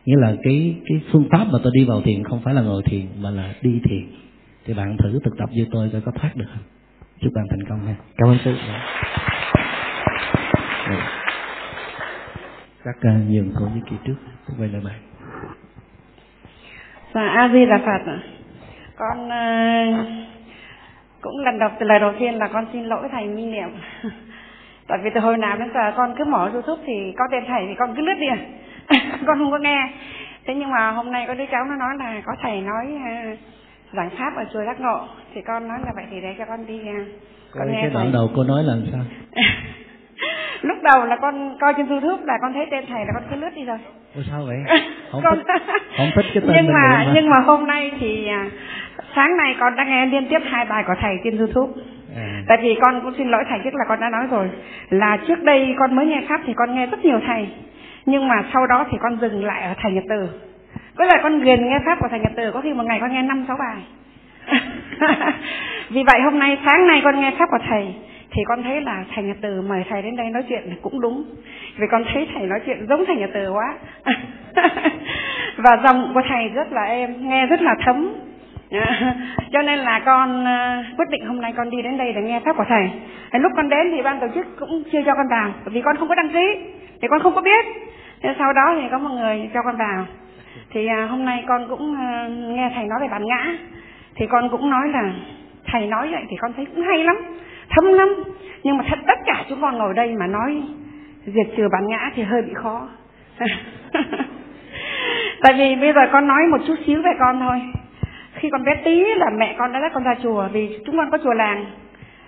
Nghĩa 0.05 0.15
là 0.17 0.35
cái 0.43 0.75
cái 0.85 1.01
phương 1.11 1.27
pháp 1.31 1.45
mà 1.51 1.59
tôi 1.63 1.71
đi 1.75 1.85
vào 1.85 2.01
thiền 2.01 2.23
không 2.23 2.41
phải 2.43 2.53
là 2.53 2.61
ngồi 2.61 2.83
thiền 2.85 3.05
mà 3.21 3.29
là 3.29 3.53
đi 3.61 3.81
thiền. 3.83 4.07
Thì 4.65 4.73
bạn 4.73 4.97
thử 4.97 5.19
thực 5.23 5.37
tập 5.37 5.49
như 5.51 5.67
tôi 5.71 5.89
coi 5.91 6.01
có 6.01 6.11
thoát 6.11 6.35
được 6.35 6.45
không? 6.53 6.63
Chúc 7.21 7.33
bạn 7.35 7.45
thành 7.49 7.69
công 7.69 7.85
nha 7.85 7.95
cảm 8.17 8.29
ơn 8.29 8.37
sư. 8.45 8.55
Các 12.83 12.95
uh, 12.97 13.29
nhường 13.29 13.51
cô 13.59 13.65
với 13.65 13.81
kỳ 13.89 13.95
trước. 14.05 14.15
Quay 14.59 14.69
lại 14.69 14.81
bạn. 14.85 14.99
Dạ 17.13 17.21
a 17.21 17.49
di 17.53 17.65
đà 17.65 17.77
phật 17.77 18.11
con 18.95 19.25
uh, 19.25 20.07
cũng 21.21 21.39
lần 21.39 21.59
đầu 21.59 21.69
từ 21.79 21.85
lời 21.85 21.99
đầu 21.99 22.13
tiên 22.19 22.33
là 22.33 22.47
con 22.53 22.65
xin 22.73 22.83
lỗi 22.83 23.07
thầy 23.11 23.27
minh 23.27 23.51
niệm 23.51 23.69
tại 24.87 24.99
vì 25.03 25.09
từ 25.13 25.19
hồi 25.19 25.37
nào 25.37 25.57
đến 25.57 25.69
giờ 25.73 25.93
con 25.97 26.15
cứ 26.17 26.25
mở 26.25 26.49
youtube 26.53 26.83
thì 26.85 27.13
có 27.17 27.25
tên 27.31 27.43
thầy 27.47 27.65
thì 27.67 27.75
con 27.77 27.95
cứ 27.95 28.01
lướt 28.01 28.15
đi 28.19 28.27
à 28.27 28.37
con 29.27 29.37
không 29.39 29.51
có 29.51 29.57
nghe. 29.57 29.89
Thế 30.45 30.53
nhưng 30.55 30.71
mà 30.71 30.91
hôm 30.91 31.11
nay 31.11 31.25
có 31.27 31.33
đứa 31.33 31.45
cháu 31.51 31.65
nó 31.65 31.75
nói 31.75 31.95
là 31.99 32.21
có 32.25 32.35
thầy 32.41 32.61
nói 32.61 32.85
uh, 32.95 33.39
giảng 33.93 34.09
pháp 34.09 34.35
ở 34.35 34.43
chùa 34.53 34.63
giác 34.65 34.79
ngộ. 34.79 34.99
Thì 35.33 35.41
con 35.41 35.67
nói 35.67 35.77
là 35.85 35.91
vậy 35.95 36.05
thì 36.11 36.21
để 36.21 36.35
cho 36.37 36.45
con 36.45 36.65
đi 36.67 36.75
uh, 36.75 37.07
con 37.51 37.71
nghe 37.71 37.81
cái 37.81 37.89
đoạn 37.89 38.11
đầu 38.13 38.29
cô 38.35 38.43
nói 38.43 38.63
là 38.63 38.73
sao? 38.91 39.01
Lúc 40.61 40.77
đầu 40.83 41.05
là 41.05 41.17
con 41.21 41.57
coi 41.61 41.73
trên 41.77 41.87
youtube 41.87 42.23
là 42.25 42.37
con 42.41 42.53
thấy 42.53 42.67
tên 42.71 42.85
thầy 42.87 43.05
là 43.05 43.11
con 43.13 43.23
cứ 43.29 43.35
lướt 43.35 43.49
đi 43.55 43.65
rồi. 43.65 43.77
Ủa 44.15 44.21
sao 44.29 44.45
vậy? 44.45 44.57
Không 45.11 45.21
con... 45.23 45.37
thích 45.47 45.63
không 45.97 46.09
thích 46.15 46.25
cái 46.33 46.43
tên 46.47 46.51
nhưng 46.55 46.73
mà 46.73 47.11
nhưng 47.15 47.29
mà 47.29 47.39
hôm 47.45 47.67
nay 47.67 47.91
thì 47.99 48.27
à, 48.27 48.49
sáng 49.15 49.37
nay 49.37 49.55
con 49.59 49.75
đã 49.75 49.83
nghe 49.83 50.05
liên 50.05 50.27
tiếp 50.29 50.39
hai 50.45 50.65
bài 50.65 50.83
của 50.87 50.93
thầy 51.01 51.15
trên 51.23 51.37
youtube 51.37 51.81
à. 52.15 52.43
tại 52.47 52.57
vì 52.61 52.77
con 52.81 53.01
cũng 53.01 53.13
xin 53.17 53.27
lỗi 53.27 53.43
thầy 53.49 53.59
trước 53.63 53.73
là 53.73 53.85
con 53.87 53.99
đã 53.99 54.09
nói 54.09 54.27
rồi, 54.31 54.49
là 54.89 55.17
trước 55.27 55.43
đây 55.43 55.75
con 55.79 55.95
mới 55.95 56.05
nghe 56.05 56.21
pháp 56.29 56.41
thì 56.45 56.53
con 56.55 56.75
nghe 56.75 56.85
rất 56.85 57.05
nhiều 57.05 57.19
thầy, 57.27 57.47
nhưng 58.05 58.27
mà 58.27 58.43
sau 58.53 58.67
đó 58.67 58.85
thì 58.91 58.97
con 59.01 59.17
dừng 59.21 59.45
lại 59.45 59.61
ở 59.61 59.73
thầy 59.81 59.91
nhật 59.91 60.03
từ. 60.09 60.29
Có 60.95 61.05
là 61.05 61.19
con 61.23 61.41
ghiền 61.41 61.69
nghe 61.69 61.79
pháp 61.85 61.97
của 61.99 62.07
thầy 62.09 62.19
nhật 62.19 62.31
từ, 62.35 62.51
có 62.51 62.61
khi 62.61 62.73
một 62.73 62.83
ngày 62.85 62.97
con 63.01 63.13
nghe 63.13 63.21
năm, 63.21 63.45
sáu 63.47 63.57
bài. 63.57 63.81
Vì 65.89 66.03
vậy 66.03 66.21
hôm 66.21 66.39
nay, 66.39 66.57
sáng 66.65 66.87
nay 66.87 67.01
con 67.03 67.21
nghe 67.21 67.31
pháp 67.39 67.49
của 67.51 67.65
thầy, 67.69 67.93
thì 68.31 68.41
con 68.47 68.63
thấy 68.63 68.81
là 68.81 69.03
thầy 69.15 69.23
nhật 69.23 69.37
từ 69.41 69.61
mời 69.61 69.83
thầy 69.89 70.01
đến 70.01 70.15
đây 70.15 70.29
nói 70.29 70.43
chuyện 70.49 70.63
cũng 70.81 71.01
đúng. 71.01 71.23
Vì 71.77 71.87
con 71.91 72.03
thấy 72.13 72.27
thầy 72.33 72.47
nói 72.47 72.59
chuyện 72.65 72.85
giống 72.89 73.05
thầy 73.05 73.15
nhật 73.15 73.29
từ 73.33 73.51
quá. 73.51 73.75
Và 75.57 75.77
giọng 75.83 76.11
của 76.13 76.21
thầy 76.29 76.49
rất 76.49 76.71
là 76.71 76.83
êm, 76.83 77.29
nghe 77.29 77.45
rất 77.45 77.61
là 77.61 77.75
thấm. 77.85 78.13
cho 79.53 79.61
nên 79.61 79.79
là 79.79 80.01
con 80.05 80.45
ờ, 80.45 80.83
quyết 80.97 81.09
định 81.09 81.25
hôm 81.25 81.41
nay 81.41 81.53
con 81.57 81.69
đi 81.69 81.81
đến 81.81 81.97
đây 81.97 82.13
để 82.13 82.21
nghe 82.21 82.39
pháp 82.45 82.57
của 82.57 82.65
thầy. 82.67 82.89
Lúc 83.31 83.51
con 83.55 83.69
đến 83.69 83.91
thì 83.91 84.01
ban 84.01 84.19
tổ 84.19 84.27
chức 84.35 84.47
cũng 84.59 84.83
chưa 84.91 85.01
cho 85.05 85.13
con 85.15 85.27
vào 85.29 85.51
vì 85.65 85.81
con 85.81 85.97
không 85.97 86.09
có 86.09 86.15
đăng 86.15 86.29
ký, 86.29 86.45
thì 87.01 87.07
con 87.07 87.19
không 87.19 87.35
có 87.35 87.41
biết. 87.41 87.65
Thế 88.21 88.35
sau 88.39 88.53
đó 88.53 88.75
thì 88.81 88.87
có 88.91 88.97
một 88.97 89.09
người 89.09 89.49
cho 89.53 89.59
con 89.65 89.77
vào. 89.77 90.05
Thì 90.69 90.87
à, 90.87 91.07
hôm 91.09 91.25
nay 91.25 91.43
con 91.47 91.67
cũng 91.69 91.95
ờ, 91.95 92.29
nghe 92.29 92.71
thầy 92.75 92.85
nói 92.85 92.99
về 93.01 93.07
bản 93.11 93.25
ngã. 93.25 93.55
Thì 94.15 94.27
con 94.27 94.49
cũng 94.49 94.69
nói 94.69 94.89
là, 94.89 95.13
thầy 95.65 95.87
nói 95.87 96.07
vậy 96.11 96.23
thì 96.29 96.35
con 96.41 96.53
thấy 96.53 96.65
cũng 96.65 96.83
hay 96.83 97.03
lắm, 97.03 97.15
thâm 97.69 97.93
lắm. 97.93 98.09
Nhưng 98.63 98.77
mà 98.77 98.83
thật 98.89 98.99
tất 99.07 99.19
cả 99.25 99.45
chúng 99.49 99.61
con 99.61 99.77
ngồi 99.77 99.93
đây 99.93 100.15
mà 100.19 100.27
nói 100.27 100.63
diệt 101.25 101.47
trừ 101.57 101.67
bản 101.71 101.87
ngã 101.87 102.11
thì 102.15 102.23
hơi 102.23 102.41
bị 102.41 102.53
khó. 102.53 102.87
Tại 105.41 105.53
vì 105.57 105.75
bây 105.75 105.93
giờ 105.93 106.01
con 106.11 106.27
nói 106.27 106.41
một 106.51 106.57
chút 106.67 106.75
xíu 106.85 107.01
về 107.01 107.11
con 107.19 107.39
thôi 107.39 107.61
khi 108.43 108.49
con 108.49 108.63
bé 108.63 108.75
tí 108.85 109.03
là 109.15 109.29
mẹ 109.29 109.55
con 109.57 109.71
đã 109.71 109.81
dắt 109.81 109.91
con 109.93 110.03
ra 110.03 110.15
chùa 110.23 110.47
vì 110.51 110.79
chúng 110.85 110.97
con 110.97 111.11
có 111.11 111.17
chùa 111.17 111.33
làng. 111.33 111.65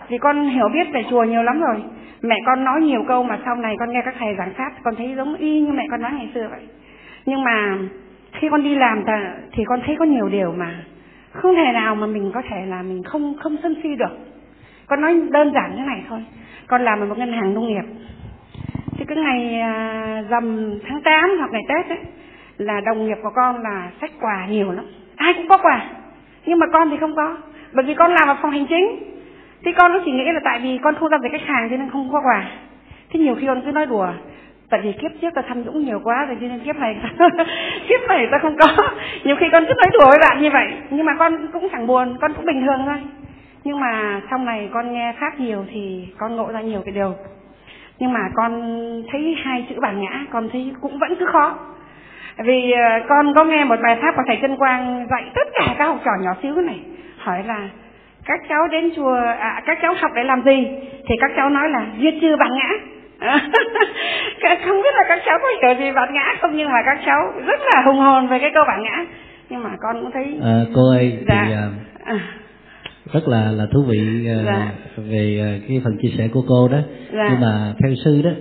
Vì 0.10 0.18
con 0.18 0.50
hiểu 0.50 0.70
biết 0.74 0.88
về 0.94 1.04
chùa 1.10 1.24
nhiều 1.24 1.44
lắm 1.44 1.62
rồi. 1.62 1.84
Mẹ 2.22 2.36
con 2.46 2.64
nói 2.64 2.82
nhiều 2.82 3.04
câu 3.08 3.24
mà 3.24 3.40
sau 3.46 3.56
này 3.56 3.76
con 3.80 3.92
nghe 3.92 4.02
các 4.06 4.16
thầy 4.20 4.36
giảng 4.38 4.54
pháp, 4.58 4.72
con 4.84 4.96
thấy 4.96 5.14
giống 5.18 5.36
y 5.36 5.60
như 5.60 5.72
mẹ 5.72 5.84
con 5.92 6.02
nói 6.02 6.12
ngày 6.16 6.30
xưa 6.34 6.48
vậy. 6.52 6.60
Nhưng 7.26 7.44
mà 7.44 7.78
khi 8.32 8.50
con 8.52 8.64
đi 8.64 8.76
làm 8.76 9.04
thì 9.52 9.64
con 9.66 9.82
thấy 9.86 9.96
có 10.00 10.06
nhiều 10.06 10.30
điều 10.30 10.52
mà 10.52 10.76
không 11.32 11.56
thể 11.56 11.72
nào 11.74 11.96
mà 11.96 12.08
mình 12.08 12.32
có 12.34 12.42
thể 12.50 12.66
là 12.66 12.82
mình 12.82 13.04
không 13.04 13.36
không 13.40 13.58
sân 13.64 13.76
si 13.84 13.96
được. 13.96 14.18
Con 14.88 15.02
nói 15.02 15.22
đơn 15.32 15.52
giản 15.54 15.74
thế 15.78 15.84
này 15.86 16.04
thôi. 16.10 16.26
Con 16.68 16.82
làm 16.82 17.00
ở 17.00 17.06
một 17.06 17.18
ngân 17.18 17.34
hàng 17.34 17.54
nông 17.54 17.68
nghiệp. 17.68 17.86
Thì 18.98 19.06
cứ 19.08 19.16
ngày 19.16 19.60
à, 19.60 20.24
dầm 20.30 20.74
tháng 20.88 21.02
8 21.02 21.38
hoặc 21.40 21.52
ngày 21.52 21.64
tết 21.70 21.90
ấy, 21.90 22.00
là 22.58 22.82
đồng 22.82 23.06
nghiệp 23.06 23.18
của 23.24 23.32
con 23.36 23.64
là 23.64 23.92
sách 24.02 24.12
quà 24.22 24.48
nhiều 24.50 24.72
lắm. 24.72 24.86
Ai 25.16 25.34
cũng 25.34 25.48
có 25.48 25.58
quà 25.58 25.86
nhưng 26.46 26.60
mà 26.60 26.66
con 26.74 26.90
thì 26.90 26.98
không 26.98 27.16
có. 27.16 27.38
Bởi 27.74 27.86
vì 27.86 27.94
con 27.94 28.12
làm 28.12 28.28
ở 28.28 28.36
phòng 28.42 28.52
hành 28.52 28.66
chính. 28.66 29.16
Thì 29.66 29.72
con 29.72 29.94
cũng 29.94 30.02
chỉ 30.06 30.12
nghĩ 30.12 30.32
là 30.34 30.40
tại 30.44 30.60
vì 30.64 30.80
con 30.84 30.96
thu 31.00 31.08
ra 31.08 31.18
về 31.18 31.30
khách 31.32 31.48
hàng 31.48 31.70
cho 31.70 31.78
nên 31.78 31.90
không 31.90 32.12
có 32.12 32.22
quà. 32.22 32.46
Thế 33.10 33.20
nhiều 33.20 33.36
khi 33.36 33.48
con 33.48 33.62
cứ 33.66 33.72
nói 33.72 33.86
đùa, 33.86 34.08
tại 34.70 34.82
vì 34.84 34.92
kiếp 34.92 35.12
trước 35.22 35.34
ta 35.36 35.42
tham 35.48 35.64
nhũng 35.64 35.86
nhiều 35.86 36.00
quá 36.04 36.26
rồi 36.26 36.38
cho 36.42 36.48
nên 36.48 36.60
kiếp 36.60 36.76
này 36.76 36.98
kiếp 37.90 38.00
này 38.08 38.28
ta 38.32 38.38
không 38.42 38.58
có. 38.58 38.68
Nhiều 39.24 39.36
khi 39.40 39.46
con 39.52 39.66
cứ 39.68 39.74
nói 39.74 39.92
đùa 39.94 40.06
với 40.10 40.20
bạn 40.22 40.42
như 40.42 40.50
vậy, 40.54 40.68
nhưng 40.90 41.06
mà 41.06 41.16
con 41.20 41.48
cũng 41.54 41.68
chẳng 41.72 41.88
buồn, 41.88 42.18
con 42.22 42.34
cũng 42.34 42.46
bình 42.46 42.66
thường 42.66 42.82
thôi. 42.86 42.98
Nhưng 43.64 43.80
mà 43.80 44.22
sau 44.30 44.40
này 44.40 44.70
con 44.74 44.94
nghe 44.94 45.14
pháp 45.20 45.40
nhiều 45.40 45.66
thì 45.72 46.08
con 46.18 46.36
ngộ 46.36 46.52
ra 46.52 46.62
nhiều 46.62 46.82
cái 46.86 46.94
điều. 46.94 47.14
Nhưng 48.00 48.14
mà 48.14 48.20
con 48.36 48.62
thấy 49.12 49.38
hai 49.44 49.66
chữ 49.70 49.76
bản 49.82 50.02
ngã, 50.02 50.26
con 50.32 50.50
thấy 50.50 50.74
cũng 50.82 51.00
vẫn 51.00 51.16
cứ 51.20 51.26
khó 51.26 51.56
vì 52.38 52.72
ờ, 52.72 53.06
con 53.10 53.34
có 53.36 53.44
nghe 53.46 53.64
một 53.64 53.80
bài 53.84 53.98
pháp 54.02 54.16
của 54.16 54.24
thầy 54.28 54.38
Trân 54.42 54.56
Quang 54.58 55.08
dạy 55.10 55.24
tất 55.36 55.48
cả 55.54 55.76
các 55.78 55.86
học 55.86 56.00
trò 56.06 56.12
nhỏ 56.22 56.32
xíu 56.44 56.56
này 56.56 56.80
hỏi 57.18 57.44
là 57.48 57.70
các 58.26 58.40
cháu 58.50 58.68
đến 58.72 58.90
chùa 58.96 59.16
à, 59.40 59.62
các 59.66 59.78
cháu 59.82 59.94
học 60.02 60.12
để 60.16 60.24
làm 60.24 60.44
gì 60.46 60.68
thì 61.08 61.16
các 61.20 61.32
cháu 61.36 61.50
nói 61.50 61.70
là 61.70 61.86
diệt 62.02 62.14
trừ 62.22 62.36
bản 62.40 62.50
ngã 62.56 62.70
không 64.66 64.82
biết 64.84 64.96
là 64.96 65.04
các 65.08 65.20
cháu 65.26 65.40
có 65.42 65.48
hiểu 65.62 65.80
gì 65.80 65.92
bản 65.96 66.14
ngã 66.14 66.36
không 66.42 66.58
nhưng 66.58 66.70
mà 66.70 66.82
các 66.86 67.00
cháu 67.06 67.34
rất 67.46 67.60
là 67.74 67.82
hùng 67.86 68.00
hồn 68.00 68.28
về 68.28 68.40
cái 68.40 68.52
câu 68.54 68.64
bản 68.68 68.84
ngã 68.84 69.06
nhưng 69.50 69.64
mà 69.64 69.70
con 69.82 70.02
cũng 70.02 70.12
thấy 70.12 70.26
à, 70.44 70.56
cô 70.76 70.90
ơi 70.92 71.18
dạ. 71.28 71.46
thì 71.48 71.54
uh, 72.16 72.22
rất 73.14 73.28
là 73.28 73.52
là 73.52 73.66
thú 73.74 73.84
vị 73.88 74.28
uh, 74.40 74.46
dạ. 74.46 74.72
về 74.98 75.56
uh, 75.58 75.68
cái 75.68 75.82
phần 75.84 75.98
chia 76.02 76.10
sẻ 76.18 76.28
của 76.34 76.44
cô 76.48 76.68
đó 76.68 76.78
dạ. 77.14 77.28
nhưng 77.30 77.42
mà 77.42 77.74
theo 77.84 77.92
sư 78.06 78.22
đó 78.24 78.32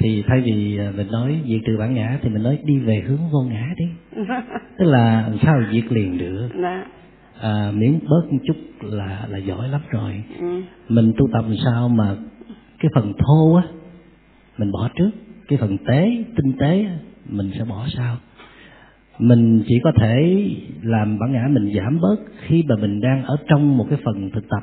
thì 0.00 0.24
thay 0.26 0.40
vì 0.40 0.78
mình 0.96 1.06
nói 1.12 1.40
diệt 1.46 1.60
trừ 1.66 1.76
bản 1.78 1.94
ngã 1.94 2.18
thì 2.22 2.28
mình 2.28 2.42
nói 2.42 2.58
đi 2.64 2.78
về 2.78 3.02
hướng 3.06 3.30
vô 3.32 3.42
ngã 3.42 3.66
đi. 3.76 3.84
Tức 4.78 4.84
là 4.84 5.30
sao 5.42 5.62
diệt 5.72 5.92
liền 5.92 6.18
được. 6.18 6.48
Dạ. 6.62 6.84
à, 7.40 7.72
miễn 7.74 7.98
bớt 8.08 8.32
một 8.32 8.38
chút 8.46 8.56
là 8.80 9.26
là 9.28 9.38
giỏi 9.38 9.68
lắm 9.68 9.80
rồi. 9.90 10.24
Ừ. 10.40 10.62
mình 10.88 11.12
tu 11.18 11.28
tập 11.32 11.44
làm 11.48 11.56
sao 11.64 11.88
mà 11.88 12.16
cái 12.78 12.90
phần 12.94 13.12
thô 13.18 13.54
á 13.54 13.62
mình 14.58 14.72
bỏ 14.72 14.88
trước. 14.96 15.10
Cái 15.48 15.58
phần 15.58 15.76
tế 15.86 16.24
tinh 16.36 16.52
tế 16.58 16.86
mình 17.28 17.50
sẽ 17.58 17.64
bỏ 17.64 17.86
sau. 17.96 18.16
Mình 19.18 19.62
chỉ 19.68 19.80
có 19.84 19.92
thể 20.00 20.46
làm 20.82 21.18
bản 21.18 21.32
ngã 21.32 21.48
mình 21.50 21.72
giảm 21.76 22.00
bớt. 22.00 22.16
Khi 22.46 22.64
mà 22.68 22.76
mình 22.76 23.00
đang 23.00 23.24
ở 23.24 23.36
trong 23.48 23.76
một 23.76 23.86
cái 23.90 23.98
phần 24.04 24.30
thực 24.30 24.48
tập 24.48 24.62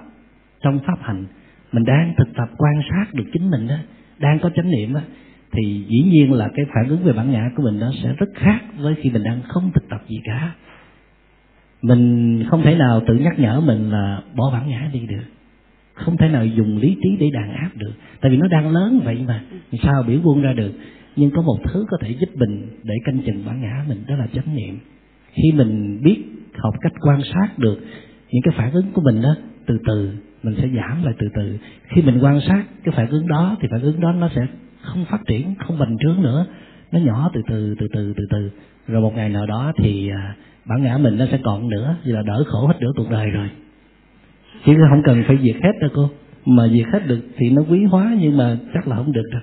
trong 0.64 0.80
pháp 0.88 0.97
hành 1.01 1.26
mình 1.72 1.84
đang 1.84 2.14
thực 2.18 2.27
tập 2.35 2.49
quan 2.57 2.81
sát 2.89 3.14
được 3.14 3.23
chính 3.34 3.49
mình 3.49 3.68
đó 3.68 3.76
đang 4.19 4.39
có 4.39 4.49
chánh 4.55 4.72
niệm 4.72 4.93
đó 4.93 5.01
thì 5.52 5.86
dĩ 5.90 6.03
nhiên 6.03 6.34
là 6.34 6.49
cái 6.56 6.65
phản 6.74 6.90
ứng 6.90 7.03
về 7.03 7.14
bản 7.14 7.32
ngã 7.32 7.49
của 7.56 7.64
mình 7.64 7.80
nó 7.80 7.91
sẽ 8.03 8.14
rất 8.18 8.30
khác 8.34 8.60
với 8.78 8.95
khi 9.02 9.10
mình 9.10 9.24
đang 9.24 9.41
không 9.48 9.72
thực 9.74 9.90
tập 9.90 10.02
gì 10.10 10.18
cả. 10.24 10.56
Mình 11.82 12.44
không 12.49 12.64
thể 12.64 12.76
nào 12.76 13.02
tự 13.07 13.14
nhắc 13.15 13.40
nhở 13.40 13.61
mình 13.61 13.91
là 13.91 14.22
bỏ 14.36 14.52
bản 14.53 14.69
ngã 14.69 14.90
đi 14.94 14.99
được. 14.99 15.24
Không 15.94 16.18
thể 16.18 16.30
nào 16.30 16.45
dùng 16.45 16.78
lý 16.78 16.98
trí 17.03 17.18
để 17.19 17.30
đàn 17.34 17.53
áp 17.53 17.69
được. 17.76 17.91
Tại 18.22 18.32
vì 18.32 18.38
nó 18.38 18.48
đang 18.48 18.69
lớn 18.69 19.02
vậy 19.03 19.18
mà. 19.28 19.44
Sao 19.84 20.03
biểu 20.07 20.19
quân 20.24 20.41
ra 20.41 20.53
được? 20.53 20.72
Nhưng 21.15 21.32
có 21.32 21.41
một 21.41 21.57
thứ 21.64 21.86
có 21.90 21.98
thể 22.02 22.10
giúp 22.19 22.30
mình 22.36 22.68
để 22.84 22.95
canh 23.06 23.19
chừng 23.26 23.45
bản 23.45 23.61
ngã 23.61 23.86
mình, 23.88 24.03
đó 24.07 24.15
là 24.15 24.28
chánh 24.34 24.56
niệm. 24.56 24.80
Khi 25.32 25.52
mình 25.52 26.02
biết 26.03 26.24
học 26.57 26.74
cách 26.82 26.94
quan 27.02 27.22
sát 27.24 27.60
được 27.60 27.80
những 28.32 28.41
cái 28.44 28.53
phản 28.57 28.72
ứng 28.72 28.91
của 28.94 29.02
mình 29.02 29.22
đó, 29.22 29.36
từ 29.65 29.78
từ 29.88 30.11
mình 30.44 30.56
sẽ 30.57 30.68
giảm 30.76 31.03
lại 31.03 31.14
từ 31.19 31.28
từ. 31.36 31.57
Khi 31.88 32.02
mình 32.02 32.19
quan 32.22 32.41
sát 32.41 32.64
cái 32.84 32.94
phản 32.98 33.10
ứng 33.10 33.28
đó, 33.28 33.57
thì 33.61 33.68
phản 33.72 33.82
ứng 33.82 33.99
đó 33.99 34.11
nó 34.11 34.30
sẽ 34.36 34.48
không 34.93 35.05
phát 35.05 35.22
triển 35.27 35.55
không 35.59 35.80
bành 35.80 35.97
trướng 35.99 36.22
nữa 36.22 36.45
nó 36.91 36.99
nhỏ 36.99 37.30
từ 37.34 37.41
từ 37.47 37.76
từ 37.80 37.88
từ 37.93 38.14
từ 38.18 38.23
từ 38.30 38.51
rồi 38.88 39.01
một 39.01 39.15
ngày 39.15 39.30
nào 39.30 39.45
đó 39.45 39.72
thì 39.77 40.09
à, 40.09 40.35
bản 40.65 40.84
ngã 40.84 40.97
mình 40.97 41.18
nó 41.18 41.26
sẽ 41.31 41.39
còn 41.43 41.69
nữa 41.69 41.95
vì 42.05 42.11
là 42.11 42.22
đỡ 42.22 42.43
khổ 42.47 42.68
hết 42.68 42.76
nửa 42.80 42.91
cuộc 42.95 43.09
đời 43.09 43.30
rồi 43.30 43.49
chứ 44.65 44.76
không 44.89 45.03
cần 45.03 45.23
phải 45.27 45.38
diệt 45.41 45.55
hết 45.64 45.72
đâu 45.81 45.89
cô 45.95 46.09
mà 46.45 46.68
diệt 46.68 46.88
hết 46.93 47.07
được 47.07 47.19
thì 47.38 47.49
nó 47.49 47.61
quý 47.69 47.84
hóa 47.84 48.15
nhưng 48.19 48.38
mà 48.38 48.57
chắc 48.73 48.88
là 48.88 48.95
không 48.95 49.11
được 49.11 49.26
đâu 49.31 49.41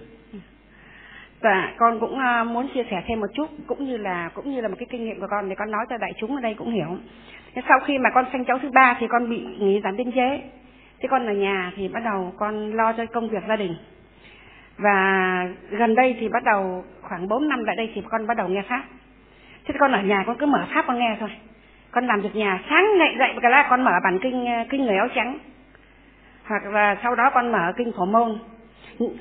Dạ, 1.44 1.74
con 1.78 2.00
cũng 2.00 2.18
à, 2.18 2.44
muốn 2.44 2.68
chia 2.74 2.82
sẻ 2.90 3.02
thêm 3.06 3.20
một 3.20 3.26
chút 3.34 3.50
cũng 3.66 3.84
như 3.84 3.96
là 3.96 4.30
cũng 4.34 4.50
như 4.50 4.60
là 4.60 4.68
một 4.68 4.74
cái 4.78 4.86
kinh 4.90 5.04
nghiệm 5.04 5.20
của 5.20 5.26
con 5.30 5.48
để 5.48 5.54
con 5.58 5.70
nói 5.70 5.86
cho 5.90 5.96
đại 5.96 6.12
chúng 6.20 6.34
ở 6.34 6.40
đây 6.40 6.54
cũng 6.54 6.72
hiểu. 6.72 6.96
Sau 7.68 7.80
khi 7.86 7.98
mà 7.98 8.10
con 8.14 8.24
sinh 8.32 8.44
cháu 8.44 8.58
thứ 8.62 8.70
ba 8.74 8.96
thì 9.00 9.06
con 9.10 9.30
bị 9.30 9.42
nghỉ 9.58 9.80
giảm 9.84 9.96
biên 9.96 10.12
chế. 10.12 10.42
Thế 11.00 11.08
con 11.10 11.26
ở 11.26 11.32
nhà 11.32 11.72
thì 11.76 11.88
bắt 11.88 12.00
đầu 12.04 12.32
con 12.36 12.72
lo 12.76 12.92
cho 12.92 13.06
công 13.06 13.28
việc 13.28 13.42
gia 13.48 13.56
đình. 13.56 13.74
Và 14.78 15.48
gần 15.70 15.94
đây 15.94 16.16
thì 16.20 16.28
bắt 16.28 16.44
đầu 16.44 16.84
khoảng 17.02 17.28
4 17.28 17.48
năm 17.48 17.64
lại 17.64 17.76
đây 17.76 17.92
thì 17.94 18.02
con 18.10 18.26
bắt 18.26 18.36
đầu 18.36 18.48
nghe 18.48 18.62
pháp. 18.62 18.82
Thế 19.64 19.74
con 19.78 19.92
ở 19.92 20.02
nhà 20.02 20.24
con 20.26 20.36
cứ 20.38 20.46
mở 20.46 20.66
pháp 20.74 20.84
con 20.86 20.98
nghe 20.98 21.16
thôi. 21.20 21.30
Con 21.90 22.06
làm 22.06 22.20
việc 22.20 22.36
nhà 22.36 22.60
sáng 22.70 22.86
dậy 22.98 23.14
dậy 23.18 23.34
cái 23.42 23.50
là 23.50 23.66
con 23.70 23.84
mở 23.84 23.92
bản 24.04 24.18
kinh 24.22 24.46
ờ, 24.46 24.64
kinh 24.70 24.84
người 24.84 24.96
áo 24.96 25.08
trắng. 25.14 25.38
Hoặc 26.44 26.66
là 26.66 26.96
sau 27.02 27.14
đó 27.14 27.30
con 27.34 27.52
mở 27.52 27.72
kinh 27.76 27.92
phổ 27.96 28.04
môn 28.04 28.38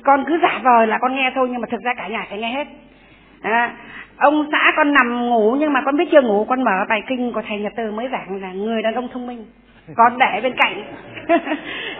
con 0.04 0.24
cứ 0.26 0.38
giả 0.42 0.60
vờ 0.64 0.86
là 0.86 0.98
con 0.98 1.14
nghe 1.14 1.32
thôi 1.34 1.48
nhưng 1.52 1.60
mà 1.60 1.68
thực 1.70 1.82
ra 1.82 1.94
cả 1.96 2.08
nhà 2.08 2.26
phải 2.28 2.38
nghe 2.38 2.52
hết 2.52 2.66
à, 3.42 3.76
ông 4.16 4.48
xã 4.52 4.72
con 4.76 4.92
nằm 4.92 5.30
ngủ 5.30 5.56
nhưng 5.60 5.72
mà 5.72 5.82
con 5.84 5.96
biết 5.96 6.04
chưa 6.12 6.22
ngủ 6.22 6.46
con 6.48 6.64
mở 6.64 6.84
bài 6.88 7.02
kinh 7.06 7.32
của 7.32 7.42
thầy 7.48 7.58
nhật 7.58 7.72
từ 7.76 7.90
mới 7.90 8.08
giảng 8.12 8.42
là 8.42 8.52
người 8.52 8.82
đàn 8.82 8.94
ông 8.94 9.08
thông 9.12 9.26
minh 9.26 9.46
con 9.96 10.18
để 10.18 10.40
bên 10.42 10.54
cạnh. 10.56 10.82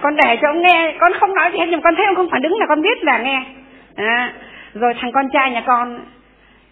Con 0.02 0.16
để 0.16 0.38
cho 0.42 0.48
ông 0.48 0.62
nghe. 0.62 0.94
Con 1.00 1.12
không 1.20 1.34
nói 1.34 1.50
gì 1.52 1.58
hết 1.58 1.66
nhưng 1.70 1.82
con 1.82 1.94
thấy 1.96 2.06
ông 2.06 2.16
không 2.16 2.28
phản 2.30 2.42
ứng 2.42 2.58
là 2.58 2.66
con 2.66 2.82
biết 2.82 3.04
là 3.04 3.18
nghe. 3.18 3.44
À, 3.96 4.32
rồi 4.74 4.94
thằng 5.00 5.12
con 5.12 5.28
trai 5.32 5.50
nhà 5.50 5.62
con 5.66 6.00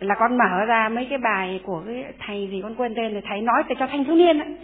là 0.01 0.15
con 0.15 0.39
mở 0.39 0.65
ra 0.67 0.89
mấy 0.89 1.07
cái 1.11 1.19
bài 1.19 1.61
của 1.65 1.83
cái 1.87 2.05
thầy 2.27 2.49
gì 2.51 2.61
con 2.63 2.75
quên 2.75 2.95
tên 2.95 3.13
rồi 3.13 3.23
thầy 3.29 3.41
nói 3.41 3.63
để 3.69 3.75
cho 3.79 3.87
thanh 3.87 4.05
thiếu 4.05 4.15
niên 4.15 4.39
ấy. 4.39 4.57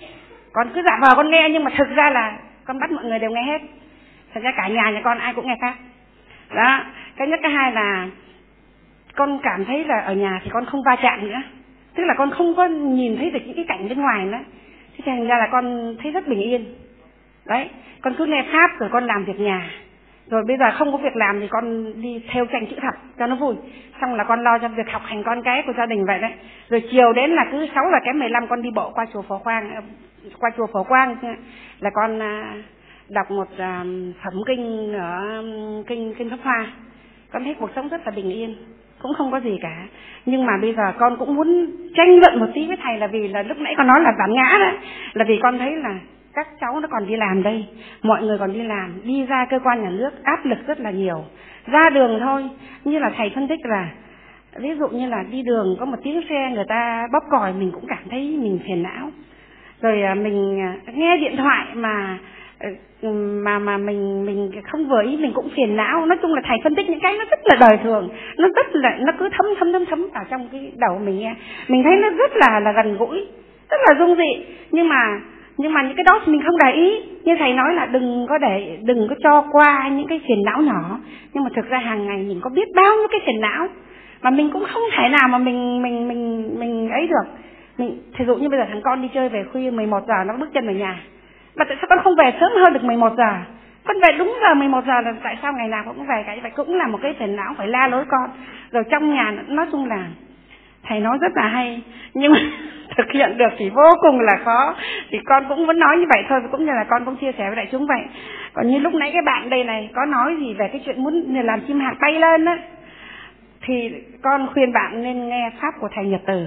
con 0.52 0.68
cứ 0.74 0.82
giả 0.82 0.98
vờ 1.02 1.14
con 1.16 1.30
nghe 1.30 1.48
nhưng 1.52 1.64
mà 1.64 1.70
thực 1.76 1.88
ra 1.88 2.10
là 2.10 2.38
con 2.64 2.78
bắt 2.78 2.90
mọi 2.90 3.04
người 3.04 3.18
đều 3.18 3.30
nghe 3.30 3.42
hết. 3.42 3.58
Thật 4.34 4.40
ra 4.42 4.52
cả 4.56 4.68
nhà 4.68 4.90
nhà 4.90 5.00
con 5.04 5.18
ai 5.18 5.34
cũng 5.34 5.46
nghe 5.46 5.56
khác. 5.60 5.74
Đó. 6.54 6.84
Cái 7.16 7.28
nhất 7.28 7.40
cái 7.42 7.52
hai 7.52 7.72
là 7.72 8.06
con 9.14 9.38
cảm 9.42 9.64
thấy 9.64 9.84
là 9.84 10.00
ở 10.00 10.14
nhà 10.14 10.40
thì 10.44 10.50
con 10.52 10.64
không 10.64 10.82
va 10.86 10.96
chạm 11.02 11.28
nữa. 11.28 11.42
Tức 11.94 12.04
là 12.04 12.14
con 12.18 12.30
không 12.30 12.54
có 12.54 12.66
nhìn 12.66 13.16
thấy 13.16 13.30
được 13.30 13.40
những 13.46 13.56
cái 13.56 13.64
cảnh 13.68 13.88
bên 13.88 14.00
ngoài 14.00 14.24
nữa 14.24 14.38
thế 14.98 15.02
thành 15.06 15.26
ra 15.26 15.38
là 15.38 15.48
con 15.52 15.96
thấy 16.02 16.12
rất 16.12 16.28
bình 16.28 16.40
yên. 16.40 16.74
Đấy, 17.46 17.68
con 18.02 18.14
cứ 18.18 18.26
nghe 18.26 18.44
pháp 18.52 18.70
rồi 18.78 18.88
con 18.92 19.06
làm 19.06 19.24
việc 19.24 19.40
nhà. 19.40 19.70
Rồi 20.30 20.44
bây 20.44 20.56
giờ 20.56 20.64
không 20.74 20.92
có 20.92 20.98
việc 20.98 21.16
làm 21.16 21.40
thì 21.40 21.48
con 21.50 21.92
đi 22.02 22.22
theo 22.28 22.46
tranh 22.46 22.66
chữ 22.66 22.76
thập 22.82 22.94
cho 23.18 23.26
nó 23.26 23.36
vui. 23.36 23.54
Xong 24.00 24.14
là 24.14 24.24
con 24.24 24.44
lo 24.44 24.58
cho 24.58 24.68
việc 24.68 24.90
học 24.90 25.02
hành 25.04 25.22
con 25.24 25.42
cái 25.42 25.62
của 25.66 25.72
gia 25.76 25.86
đình 25.86 26.04
vậy 26.06 26.18
đấy. 26.18 26.32
Rồi 26.68 26.82
chiều 26.90 27.12
đến 27.12 27.30
là 27.30 27.46
cứ 27.52 27.66
sáu 27.74 27.84
giờ 27.92 27.98
kém 28.04 28.18
mười 28.18 28.28
lăm 28.28 28.46
con 28.48 28.62
đi 28.62 28.70
bộ 28.74 28.90
qua 28.94 29.06
chùa 29.12 29.22
phổ 29.22 29.38
quang 29.38 29.74
ờ, 29.74 29.80
qua 30.38 30.50
chùa 30.56 30.66
phổ 30.72 30.84
quang 30.84 31.16
ờ, 31.22 31.28
là 31.80 31.90
con 31.94 32.22
à, 32.22 32.54
đọc 33.08 33.30
một 33.30 33.48
à, 33.58 33.84
phẩm 34.24 34.34
kinh 34.46 34.92
ở 34.94 35.42
kinh 35.86 36.14
kinh 36.18 36.30
pháp 36.30 36.38
hoa. 36.42 36.66
Con 37.32 37.44
thấy 37.44 37.54
cuộc 37.54 37.70
sống 37.76 37.88
rất 37.88 38.00
là 38.04 38.10
bình 38.10 38.30
yên 38.30 38.56
cũng 39.02 39.14
không 39.14 39.30
có 39.30 39.40
gì 39.40 39.58
cả. 39.62 39.86
Nhưng 40.26 40.46
mà 40.46 40.52
bây 40.60 40.74
giờ 40.74 40.92
con 40.98 41.16
cũng 41.18 41.36
muốn 41.36 41.70
tranh 41.94 42.18
luận 42.18 42.40
một 42.40 42.46
tí 42.54 42.66
với 42.66 42.76
thầy 42.82 42.98
là 42.98 43.06
vì 43.06 43.28
là 43.28 43.42
lúc 43.42 43.58
nãy 43.58 43.74
con 43.76 43.86
nói 43.86 44.00
là 44.00 44.12
bản 44.18 44.32
ngã 44.32 44.58
đó 44.58 44.70
là 45.14 45.24
vì 45.28 45.38
con 45.42 45.58
thấy 45.58 45.76
là 45.76 45.98
các 46.34 46.46
cháu 46.60 46.80
nó 46.80 46.88
còn 46.90 47.06
đi 47.06 47.16
làm 47.16 47.42
đây. 47.42 47.66
Mọi 48.02 48.22
người 48.22 48.38
còn 48.38 48.52
đi 48.52 48.62
làm. 48.62 49.00
Đi 49.04 49.26
ra 49.26 49.46
cơ 49.50 49.58
quan 49.64 49.82
nhà 49.82 49.90
nước 49.90 50.10
áp 50.24 50.44
lực 50.44 50.58
rất 50.66 50.80
là 50.80 50.90
nhiều. 50.90 51.24
Ra 51.66 51.82
đường 51.94 52.20
thôi. 52.20 52.48
Như 52.84 52.98
là 52.98 53.10
thầy 53.16 53.30
phân 53.34 53.48
tích 53.48 53.60
là, 53.62 53.88
ví 54.56 54.68
dụ 54.78 54.88
như 54.88 55.06
là 55.06 55.24
đi 55.30 55.42
đường 55.42 55.76
có 55.80 55.86
một 55.86 55.96
tiếng 56.02 56.20
xe 56.28 56.50
người 56.54 56.64
ta 56.68 57.08
bóp 57.12 57.22
còi, 57.30 57.52
mình 57.52 57.70
cũng 57.74 57.86
cảm 57.88 58.02
thấy 58.10 58.38
mình 58.42 58.60
phiền 58.66 58.82
não. 58.82 59.10
Rồi 59.82 60.02
à, 60.02 60.14
mình 60.14 60.60
à, 60.60 60.92
nghe 60.94 61.16
điện 61.16 61.36
thoại 61.36 61.66
mà 61.74 62.18
ờ, 62.58 62.68
mà 63.44 63.58
mà 63.58 63.78
mình 63.78 64.26
mình 64.26 64.50
không 64.70 64.88
vừa 64.88 65.02
ý, 65.02 65.16
mình 65.16 65.32
cũng 65.34 65.48
phiền 65.56 65.76
não. 65.76 66.06
Nói 66.06 66.18
chung 66.22 66.34
là 66.34 66.42
thầy 66.44 66.58
phân 66.64 66.74
tích 66.74 66.88
những 66.88 67.00
cái 67.00 67.14
nó 67.18 67.24
rất 67.30 67.40
là 67.44 67.56
đời 67.68 67.78
thường. 67.82 68.08
Nó 68.38 68.48
rất 68.56 68.66
là, 68.72 68.96
nó 69.00 69.12
cứ 69.18 69.28
thấm 69.32 69.46
thấm 69.58 69.72
thấm 69.72 69.84
thấm 69.86 70.08
vào 70.14 70.24
trong 70.30 70.48
cái 70.52 70.72
đầu 70.76 70.98
mình 71.04 71.18
nghe. 71.18 71.34
Mình 71.68 71.82
thấy 71.84 71.96
nó 71.96 72.10
rất 72.10 72.30
là 72.34 72.60
là 72.60 72.72
gần 72.72 72.96
gũi, 72.96 73.26
rất 73.70 73.80
là 73.88 73.94
dung 73.98 74.16
dị. 74.16 74.44
Nhưng 74.70 74.88
mà 74.88 75.20
nhưng 75.56 75.72
mà 75.72 75.82
những 75.82 75.96
cái 75.96 76.04
đó 76.04 76.20
thì 76.24 76.32
mình 76.32 76.42
không 76.46 76.58
để 76.64 76.72
ý. 76.72 77.00
Như 77.24 77.36
thầy 77.38 77.52
nói 77.54 77.74
là 77.74 77.86
đừng 77.86 78.26
có 78.28 78.38
để, 78.38 78.78
đừng 78.82 79.08
có 79.08 79.14
cho 79.22 79.44
qua 79.52 79.88
những 79.88 80.06
cái 80.08 80.20
phiền 80.28 80.42
não 80.44 80.62
nhỏ. 80.62 81.00
Nhưng 81.34 81.44
mà 81.44 81.50
thực 81.56 81.68
ra 81.68 81.78
hàng 81.78 82.06
ngày 82.06 82.18
mình 82.18 82.40
có 82.42 82.50
biết 82.50 82.68
bao 82.74 82.96
nhiêu 82.96 83.08
cái 83.10 83.20
phiền 83.26 83.40
não 83.40 83.68
mà 84.22 84.30
mình 84.30 84.50
cũng 84.52 84.64
không 84.72 84.82
thể 84.96 85.08
nào 85.08 85.28
mà 85.28 85.38
mình 85.38 85.82
mình 85.82 86.08
mình 86.08 86.50
mình 86.58 86.90
ấy 86.90 87.06
được. 87.06 87.30
Mình, 87.78 87.98
thí 88.16 88.24
dụ 88.24 88.36
như 88.36 88.48
bây 88.48 88.58
giờ 88.58 88.66
thằng 88.68 88.82
con 88.84 89.02
đi 89.02 89.08
chơi 89.14 89.28
về 89.28 89.44
khuya 89.52 89.70
11 89.70 90.00
giờ, 90.08 90.14
nó 90.26 90.34
bước 90.38 90.48
chân 90.54 90.66
về 90.66 90.74
nhà 90.74 91.00
mà 91.58 91.64
tại 91.64 91.76
sao 91.80 91.86
con 91.88 91.98
không 92.04 92.14
về 92.14 92.32
sớm 92.40 92.50
hơn 92.64 92.72
được 92.72 92.84
11 92.84 93.12
giờ? 93.16 93.32
Con 93.84 93.96
về 94.00 94.18
đúng 94.18 94.38
giờ 94.42 94.54
11 94.54 94.84
giờ 94.86 95.00
là 95.00 95.12
tại 95.22 95.38
sao 95.42 95.52
ngày 95.52 95.68
nào 95.68 95.84
cũng 95.86 96.06
về 96.06 96.22
cái 96.26 96.40
vậy 96.42 96.50
cũng 96.56 96.74
là 96.74 96.86
một 96.86 96.98
cái 97.02 97.14
phiền 97.18 97.36
não 97.36 97.54
phải 97.58 97.68
la 97.68 97.88
lối 97.88 98.04
con. 98.08 98.30
Rồi 98.70 98.84
trong 98.90 99.14
nhà 99.14 99.34
nói 99.48 99.66
chung 99.72 99.88
là, 99.88 100.06
thầy 100.82 101.00
nói 101.00 101.18
rất 101.20 101.32
là 101.34 101.48
hay, 101.48 101.82
nhưng 102.14 102.32
mà 102.32 102.38
thực 102.96 103.06
hiện 103.12 103.38
được 103.38 103.52
thì 103.58 103.70
vô 103.70 103.90
cùng 104.00 104.20
là 104.20 104.36
khó. 104.44 104.74
Thì 105.10 105.18
con 105.26 105.44
cũng 105.48 105.66
vẫn 105.66 105.78
nói 105.78 105.96
như 105.96 106.06
vậy 106.08 106.24
thôi, 106.28 106.40
cũng 106.52 106.64
như 106.66 106.72
là 106.72 106.84
con 106.90 107.04
cũng 107.04 107.16
chia 107.16 107.32
sẻ 107.38 107.44
với 107.46 107.56
đại 107.56 107.68
chúng 107.72 107.86
vậy. 107.86 108.00
Còn 108.52 108.68
như 108.68 108.78
lúc 108.78 108.94
nãy 108.94 109.10
cái 109.12 109.22
bạn 109.26 109.50
đây 109.50 109.64
này, 109.64 109.90
có 109.94 110.04
nói 110.04 110.36
gì 110.40 110.54
về 110.54 110.68
cái 110.72 110.82
chuyện 110.84 111.04
muốn 111.04 111.34
làm 111.44 111.60
chim 111.60 111.80
hạt 111.80 111.94
bay 112.00 112.12
lên 112.12 112.44
á, 112.44 112.58
thì 113.62 113.92
con 114.22 114.48
khuyên 114.54 114.72
bạn 114.72 115.02
nên 115.02 115.28
nghe 115.28 115.50
pháp 115.60 115.74
của 115.80 115.88
thầy 115.94 116.04
nhật 116.04 116.20
từ 116.26 116.46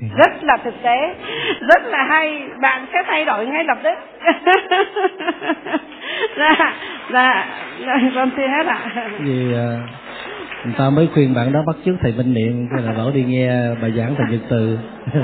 rất 0.00 0.44
là 0.44 0.56
thực 0.64 0.74
tế. 0.82 1.14
Rất 1.60 1.82
là 1.84 2.04
hay. 2.04 2.42
Bạn 2.60 2.86
sẽ 2.92 3.02
thay 3.06 3.24
đổi 3.24 3.46
ngay 3.46 3.64
lập 3.64 3.78
tức. 3.84 3.98
Dạ 7.12 7.46
dạ 7.80 8.00
con 8.14 8.30
xin 8.36 8.50
hết 8.50 8.66
ạ. 8.66 8.78
Vì 9.18 9.46
uh, 9.46 9.56
người 10.64 10.74
ta 10.78 10.90
mới 10.90 11.08
khuyên 11.14 11.34
bạn 11.34 11.52
đó 11.52 11.62
bắt 11.66 11.76
chước 11.84 11.94
thầy 12.00 12.12
minh 12.16 12.34
niệm 12.34 12.68
là 12.84 12.92
bảo 12.92 13.10
đi 13.14 13.24
nghe 13.24 13.74
bài 13.82 13.92
giảng 13.96 14.14
thầy 14.18 14.26
nhật 14.30 14.40
từ. 14.48 14.78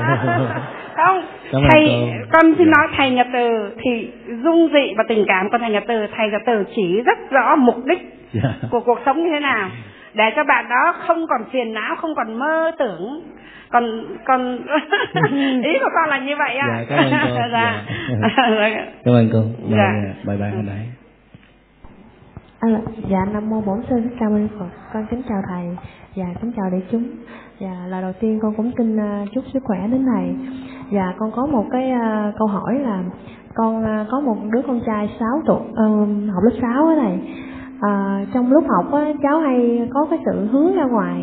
Không 0.97 1.23
Cảm 1.53 1.63
thầy 1.71 2.11
con 2.33 2.55
xin 2.59 2.71
nói 2.71 2.87
thầy 2.97 3.11
nhật 3.11 3.27
từ 3.33 3.75
thì 3.83 4.09
dung 4.45 4.69
dị 4.73 4.95
và 4.97 5.05
tình 5.09 5.25
cảm 5.29 5.51
của 5.51 5.59
thầy 5.59 5.71
nhật 5.71 5.85
từ 5.89 6.07
thầy 6.17 6.31
nhật 6.31 6.43
từ 6.47 6.65
chỉ 6.77 7.03
rất 7.07 7.31
rõ 7.31 7.57
mục 7.57 7.77
đích 7.87 7.99
yeah. 7.99 8.45
Dạ. 8.63 8.69
của 8.71 8.81
cuộc 8.81 8.99
sống 9.07 9.25
như 9.25 9.31
thế 9.31 9.41
nào 9.41 9.71
để 10.15 10.25
cho 10.37 10.45
bạn 10.45 10.69
đó 10.69 10.95
không 11.07 11.27
còn 11.27 11.45
phiền 11.53 11.73
não 11.73 11.97
không 11.97 12.15
còn 12.15 12.39
mơ 12.39 12.71
tưởng. 12.79 13.23
Còn 13.73 13.85
còn 14.25 14.57
ý 15.65 15.79
của 15.81 15.91
con 15.95 16.09
là 16.09 16.19
như 16.19 16.33
vậy 16.39 16.57
ạ. 16.57 16.69
Dạ, 16.69 16.85
cảm 16.89 16.99
ơn 16.99 17.11
cô. 17.11 17.41
Dạ. 17.53 17.85
dạ. 18.59 18.87
cảm 19.05 19.15
ơn 19.15 19.29
cô. 19.33 19.41
Bài 19.71 19.79
dạ. 19.79 20.15
bài 20.27 20.37
bài 20.37 20.51
hồi 20.51 20.63
nãy 20.67 20.87
À, 22.61 22.69
dạ 23.11 23.19
nam 23.33 23.51
mô 23.51 23.61
bổn 23.61 23.81
sư 23.91 24.01
thích 24.05 24.17
ca 24.21 24.29
mâu 24.29 24.39
ni 24.39 24.47
phật. 24.59 24.69
Con 24.93 25.07
kính 25.11 25.23
chào 25.29 25.43
thầy. 25.49 25.77
Và 26.17 26.25
kính 26.41 26.53
chào 26.57 26.71
đại 26.71 26.83
chúng. 26.91 27.11
Và 27.61 27.87
là 27.89 28.01
đầu 28.01 28.13
tiên 28.21 28.39
con 28.43 28.55
cũng 28.57 28.73
xin 28.79 28.97
uh, 28.97 29.29
chúc 29.35 29.45
sức 29.53 29.61
khỏe 29.65 29.79
đến 29.93 30.07
thầy. 30.15 30.35
Và 30.91 31.15
con 31.19 31.31
có 31.33 31.47
một 31.47 31.67
cái 31.73 31.93
uh, 31.93 32.35
câu 32.39 32.49
hỏi 32.49 32.79
là 32.79 33.03
con 33.55 33.83
uh, 33.83 34.07
có 34.11 34.21
một 34.21 34.37
đứa 34.53 34.63
con 34.67 34.81
trai 34.87 35.09
6 35.21 35.29
tuổi 35.47 35.61
uh, 35.61 36.09
học 36.35 36.43
lớp 36.43 36.59
6 36.61 36.87
ở 36.87 36.95
này 36.95 37.19
à, 37.81 38.25
trong 38.35 38.53
lúc 38.53 38.65
học 38.69 38.93
á, 38.93 39.13
cháu 39.23 39.41
hay 39.41 39.89
có 39.95 40.07
cái 40.11 40.19
sự 40.25 40.47
hướng 40.47 40.75
ra 40.75 40.85
ngoài 40.85 41.23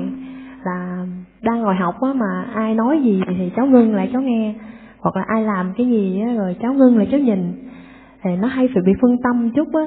là 0.66 1.06
đang 1.42 1.62
ngồi 1.62 1.76
học 1.76 2.02
á, 2.02 2.14
mà 2.14 2.46
ai 2.54 2.76
nói 2.76 3.02
gì 3.04 3.22
thì 3.38 3.52
cháu 3.56 3.66
ngưng 3.66 3.96
lại 3.96 4.10
cháu 4.14 4.22
nghe 4.22 4.56
hoặc 5.00 5.16
là 5.16 5.24
ai 5.28 5.44
làm 5.44 5.74
cái 5.78 5.88
gì 5.88 6.22
á, 6.22 6.34
rồi 6.34 6.56
cháu 6.62 6.74
ngưng 6.74 6.98
lại 6.98 7.08
cháu 7.12 7.20
nhìn. 7.20 7.54
Thì 8.24 8.30
nó 8.42 8.48
hay 8.48 8.70
phải 8.74 8.84
bị 8.86 8.94
phân 9.02 9.18
tâm 9.24 9.52
chút 9.56 9.68
á. 9.74 9.82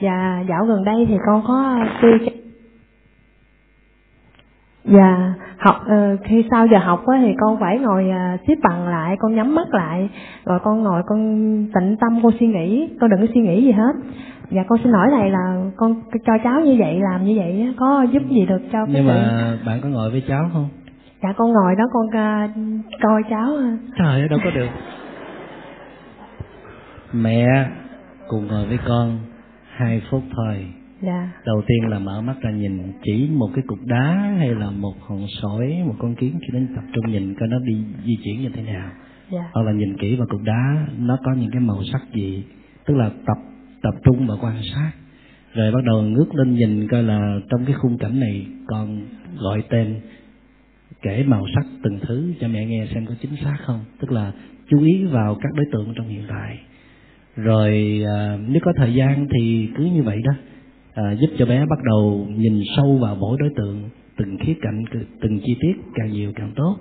Và 0.00 0.44
dạo 0.48 0.64
gần 0.66 0.84
đây 0.84 1.06
thì 1.08 1.16
con 1.26 1.42
có 1.46 1.78
kêu 2.02 2.18
và 4.84 4.92
dạ, 4.98 5.34
học 5.58 5.76
uh, 5.82 6.20
khi 6.24 6.44
sau 6.50 6.66
giờ 6.66 6.78
học 6.78 7.06
á 7.06 7.18
thì 7.22 7.34
con 7.40 7.60
phải 7.60 7.78
ngồi 7.78 8.04
uh, 8.04 8.40
xếp 8.48 8.54
bằng 8.62 8.88
lại 8.88 9.16
con 9.20 9.34
nhắm 9.34 9.54
mắt 9.54 9.74
lại 9.74 10.10
rồi 10.44 10.58
con 10.64 10.82
ngồi 10.82 11.02
con 11.06 11.18
tịnh 11.74 11.96
tâm 12.00 12.22
con 12.22 12.32
suy 12.40 12.46
nghĩ 12.46 12.88
con 13.00 13.10
đừng 13.10 13.20
có 13.20 13.26
suy 13.34 13.40
nghĩ 13.40 13.64
gì 13.64 13.72
hết 13.72 13.92
dạ 14.50 14.62
con 14.68 14.78
xin 14.84 14.92
hỏi 14.92 15.08
thầy 15.10 15.30
là 15.30 15.70
con 15.76 16.02
cho 16.26 16.32
cháu 16.44 16.60
như 16.60 16.76
vậy 16.78 17.00
làm 17.00 17.24
như 17.24 17.34
vậy 17.36 17.74
có 17.76 18.06
giúp 18.12 18.22
gì 18.30 18.46
được 18.46 18.62
cho 18.72 18.86
nhưng 18.88 19.06
mà 19.06 19.58
bạn 19.66 19.80
có 19.80 19.88
ngồi 19.88 20.10
với 20.10 20.22
cháu 20.28 20.50
không? 20.52 20.68
Dạ 21.22 21.32
con 21.36 21.52
ngồi 21.52 21.74
đó 21.78 21.84
con 21.92 22.06
uh, 22.06 22.50
coi 23.02 23.22
cháu. 23.30 23.56
Trời 23.98 24.20
ơi 24.20 24.28
đâu 24.28 24.38
có 24.44 24.50
được. 24.50 24.68
Mẹ 27.12 27.46
cùng 28.28 28.46
ngồi 28.46 28.66
với 28.66 28.78
con 28.86 29.18
hai 29.68 30.02
phút 30.10 30.22
thôi. 30.36 30.66
Dạ. 31.00 31.28
đầu 31.46 31.62
tiên 31.66 31.90
là 31.90 31.98
mở 31.98 32.20
mắt 32.20 32.34
ra 32.40 32.50
nhìn 32.50 32.92
chỉ 33.02 33.28
một 33.32 33.48
cái 33.54 33.64
cục 33.66 33.78
đá 33.84 34.34
hay 34.38 34.54
là 34.54 34.70
một 34.70 34.94
hòn 35.00 35.26
sỏi 35.42 35.82
một 35.86 35.94
con 35.98 36.14
kiến 36.14 36.38
khi 36.40 36.48
đến 36.52 36.68
tập 36.76 36.84
trung 36.92 37.12
nhìn 37.12 37.34
coi 37.40 37.48
nó 37.48 37.58
đi 37.58 37.84
di 38.04 38.16
chuyển 38.24 38.42
như 38.42 38.48
thế 38.54 38.62
nào. 38.62 38.90
Dạ. 39.30 39.50
hoặc 39.52 39.62
là 39.62 39.72
nhìn 39.72 39.96
kỹ 39.96 40.16
vào 40.16 40.26
cục 40.30 40.42
đá 40.42 40.86
nó 40.98 41.18
có 41.24 41.32
những 41.32 41.50
cái 41.52 41.60
màu 41.60 41.78
sắc 41.92 42.02
gì. 42.14 42.44
Tức 42.86 42.94
là 42.94 43.10
tập 43.26 43.36
tập 43.84 43.94
trung 44.04 44.26
và 44.26 44.34
quan 44.40 44.62
sát. 44.74 44.90
Rồi 45.54 45.72
bắt 45.72 45.84
đầu 45.84 46.02
ngước 46.02 46.34
lên 46.34 46.54
nhìn 46.54 46.88
coi 46.88 47.02
là 47.02 47.38
trong 47.50 47.64
cái 47.64 47.74
khung 47.74 47.98
cảnh 47.98 48.20
này 48.20 48.46
còn 48.66 49.06
gọi 49.38 49.62
tên 49.70 50.00
kể 51.02 51.24
màu 51.26 51.44
sắc 51.54 51.66
từng 51.82 51.98
thứ 52.02 52.32
cho 52.40 52.48
mẹ 52.48 52.66
nghe 52.66 52.86
xem 52.94 53.06
có 53.06 53.14
chính 53.22 53.36
xác 53.44 53.56
không. 53.66 53.80
Tức 54.00 54.12
là 54.12 54.32
chú 54.70 54.82
ý 54.82 55.04
vào 55.04 55.34
các 55.34 55.52
đối 55.54 55.66
tượng 55.72 55.94
trong 55.96 56.08
hiện 56.08 56.22
tại. 56.28 56.58
Rồi 57.36 58.02
à, 58.16 58.38
nếu 58.48 58.60
có 58.64 58.72
thời 58.76 58.94
gian 58.94 59.26
thì 59.34 59.68
cứ 59.76 59.84
như 59.84 60.02
vậy 60.02 60.20
đó. 60.24 60.32
À, 60.94 61.14
giúp 61.20 61.30
cho 61.38 61.46
bé 61.46 61.58
bắt 61.58 61.78
đầu 61.84 62.28
nhìn 62.36 62.62
sâu 62.76 62.98
vào 62.98 63.16
mỗi 63.16 63.38
đối 63.40 63.50
tượng 63.56 63.90
từng 64.16 64.38
khía 64.38 64.54
cạnh 64.62 64.84
từng 65.20 65.40
chi 65.44 65.56
tiết 65.60 65.74
càng 65.94 66.12
nhiều 66.12 66.32
càng 66.34 66.52
tốt. 66.56 66.76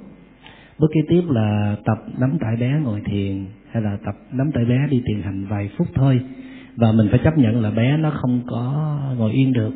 Bước 0.79 0.87
kế 0.93 1.01
tiếp 1.09 1.21
là 1.29 1.75
tập 1.85 1.97
nắm 2.19 2.37
tay 2.39 2.55
bé 2.59 2.79
ngồi 2.83 3.01
thiền 3.05 3.45
hay 3.71 3.83
là 3.83 3.97
tập 4.05 4.15
nắm 4.31 4.51
tay 4.51 4.65
bé 4.65 4.87
đi 4.89 5.01
thiền 5.07 5.21
hành 5.21 5.45
vài 5.45 5.69
phút 5.77 5.87
thôi 5.93 6.21
và 6.75 6.91
mình 6.91 7.07
phải 7.09 7.19
chấp 7.23 7.37
nhận 7.37 7.61
là 7.61 7.71
bé 7.71 7.97
nó 7.97 8.09
không 8.09 8.41
có 8.47 8.97
ngồi 9.17 9.31
yên 9.31 9.53
được. 9.53 9.73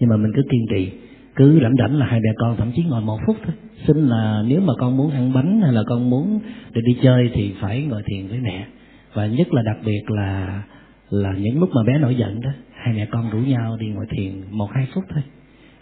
Nhưng 0.00 0.10
mà 0.10 0.16
mình 0.16 0.32
cứ 0.36 0.42
kiên 0.50 0.66
trì 0.70 0.90
cứ 1.36 1.60
lãnh 1.60 1.76
đảnh 1.76 1.96
là 1.96 2.06
hai 2.06 2.20
mẹ 2.20 2.30
con 2.36 2.56
thậm 2.56 2.70
chí 2.76 2.82
ngồi 2.82 3.00
một 3.00 3.18
phút 3.26 3.36
thôi. 3.44 3.54
Xin 3.86 3.96
là 3.96 4.42
nếu 4.48 4.60
mà 4.60 4.72
con 4.78 4.96
muốn 4.96 5.10
ăn 5.10 5.32
bánh 5.32 5.60
hay 5.60 5.72
là 5.72 5.82
con 5.86 6.10
muốn 6.10 6.40
được 6.72 6.80
đi 6.84 6.96
chơi 7.02 7.30
thì 7.34 7.54
phải 7.60 7.82
ngồi 7.82 8.02
thiền 8.06 8.26
với 8.28 8.40
mẹ. 8.40 8.66
Và 9.14 9.26
nhất 9.26 9.54
là 9.54 9.62
đặc 9.62 9.76
biệt 9.84 10.10
là 10.10 10.62
là 11.10 11.32
những 11.32 11.60
lúc 11.60 11.70
mà 11.74 11.82
bé 11.86 11.98
nổi 11.98 12.14
giận 12.14 12.40
đó 12.40 12.50
hai 12.74 12.94
mẹ 12.94 13.06
con 13.06 13.30
rủ 13.30 13.38
nhau 13.38 13.76
đi 13.80 13.86
ngồi 13.86 14.06
thiền 14.10 14.32
một 14.50 14.68
hai 14.74 14.86
phút 14.94 15.04
thôi. 15.10 15.22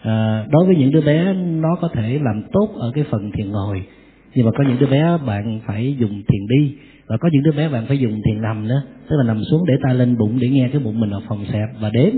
À, 0.01 0.45
đối 0.51 0.65
với 0.65 0.75
những 0.75 0.91
đứa 0.91 1.01
bé 1.01 1.33
nó 1.33 1.75
có 1.81 1.87
thể 1.93 2.19
làm 2.23 2.43
tốt 2.51 2.69
ở 2.75 2.91
cái 2.95 3.03
phần 3.11 3.31
thiền 3.31 3.51
ngồi. 3.51 3.83
Nhưng 4.35 4.45
mà 4.45 4.51
có 4.57 4.63
những 4.63 4.79
đứa 4.79 4.87
bé 4.87 5.17
bạn 5.27 5.59
phải 5.65 5.95
dùng 5.99 6.23
thiền 6.27 6.47
đi 6.49 6.75
và 7.07 7.17
có 7.17 7.29
những 7.31 7.43
đứa 7.43 7.51
bé 7.51 7.69
bạn 7.69 7.85
phải 7.87 7.97
dùng 7.97 8.21
thiền 8.25 8.41
nằm 8.41 8.67
nữa 8.67 8.81
tức 9.09 9.15
là 9.17 9.23
nằm 9.23 9.43
xuống 9.51 9.65
để 9.67 9.73
tay 9.83 9.95
lên 9.95 10.17
bụng 10.17 10.37
để 10.41 10.49
nghe 10.49 10.69
cái 10.71 10.81
bụng 10.81 10.99
mình 10.99 11.11
ở 11.11 11.21
phòng 11.27 11.45
xẹp. 11.45 11.69
Và 11.81 11.89
đếm. 11.89 12.13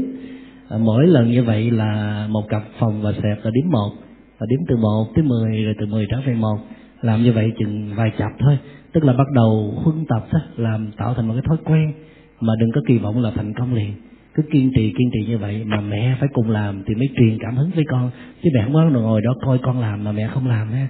À, 0.70 0.78
mỗi 0.78 1.08
lần 1.08 1.32
như 1.32 1.44
vậy 1.44 1.72
là 1.72 2.26
một 2.30 2.50
cặp 2.50 2.64
phòng 2.80 3.02
và 3.02 3.12
xẹp 3.14 3.46
là 3.46 3.52
đếm 3.54 3.72
một. 3.72 3.92
Và 4.40 4.46
đếm 4.50 4.60
từ 4.68 4.78
một 4.78 5.06
tới 5.16 5.24
mười 5.24 5.64
rồi 5.64 5.76
từ 5.80 5.86
mười 5.86 6.08
trở 6.12 6.18
về 6.26 6.34
một. 6.34 6.58
Làm 7.02 7.24
như 7.24 7.34
vậy 7.34 7.52
chừng 7.60 7.94
vài 7.96 8.12
chập 8.18 8.32
thôi. 8.40 8.58
Tức 8.94 9.04
là 9.04 9.14
bắt 9.14 9.28
đầu 9.36 9.74
huân 9.84 10.06
tập 10.10 10.28
đó, 10.34 10.40
làm 10.56 10.92
tạo 10.98 11.14
thành 11.14 11.28
một 11.28 11.34
cái 11.34 11.44
thói 11.48 11.58
quen 11.66 11.94
mà 12.40 12.54
đừng 12.60 12.72
có 12.76 12.82
kỳ 12.88 12.98
vọng 12.98 13.22
là 13.22 13.32
thành 13.36 13.54
công 13.54 13.74
liền. 13.74 13.94
Cứ 14.34 14.44
kiên 14.52 14.72
trì 14.76 14.94
kiên 14.98 15.10
trì 15.14 15.32
như 15.32 15.38
vậy 15.38 15.64
mà 15.66 15.82
mẹ 15.82 16.16
phải 16.20 16.30
cùng 16.34 16.50
làm 16.50 16.84
thì 16.88 16.96
mới 16.96 17.10
truyền 17.18 17.38
cảm 17.40 17.56
hứng 17.56 17.72
với 17.76 17.84
con. 17.90 18.12
Chứ 18.44 18.50
mẹ 18.54 18.64
không 18.64 18.74
có 18.74 18.84
ngồi 18.84 19.22
đó 19.22 19.34
coi 19.46 19.58
con 19.58 19.80
làm 19.80 20.04
mà 20.04 20.12
mẹ 20.12 20.28
không 20.28 20.48
làm 20.48 20.72
ha. 20.72 20.88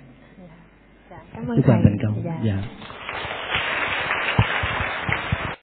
Cảm 1.36 1.48
ơn 1.48 1.58
chúc 1.58 1.68
bạn 1.68 1.82
thầy. 1.84 1.92
thành 1.92 1.98
công. 2.04 2.24
Dạ. 2.26 2.40
dạ 2.44 2.64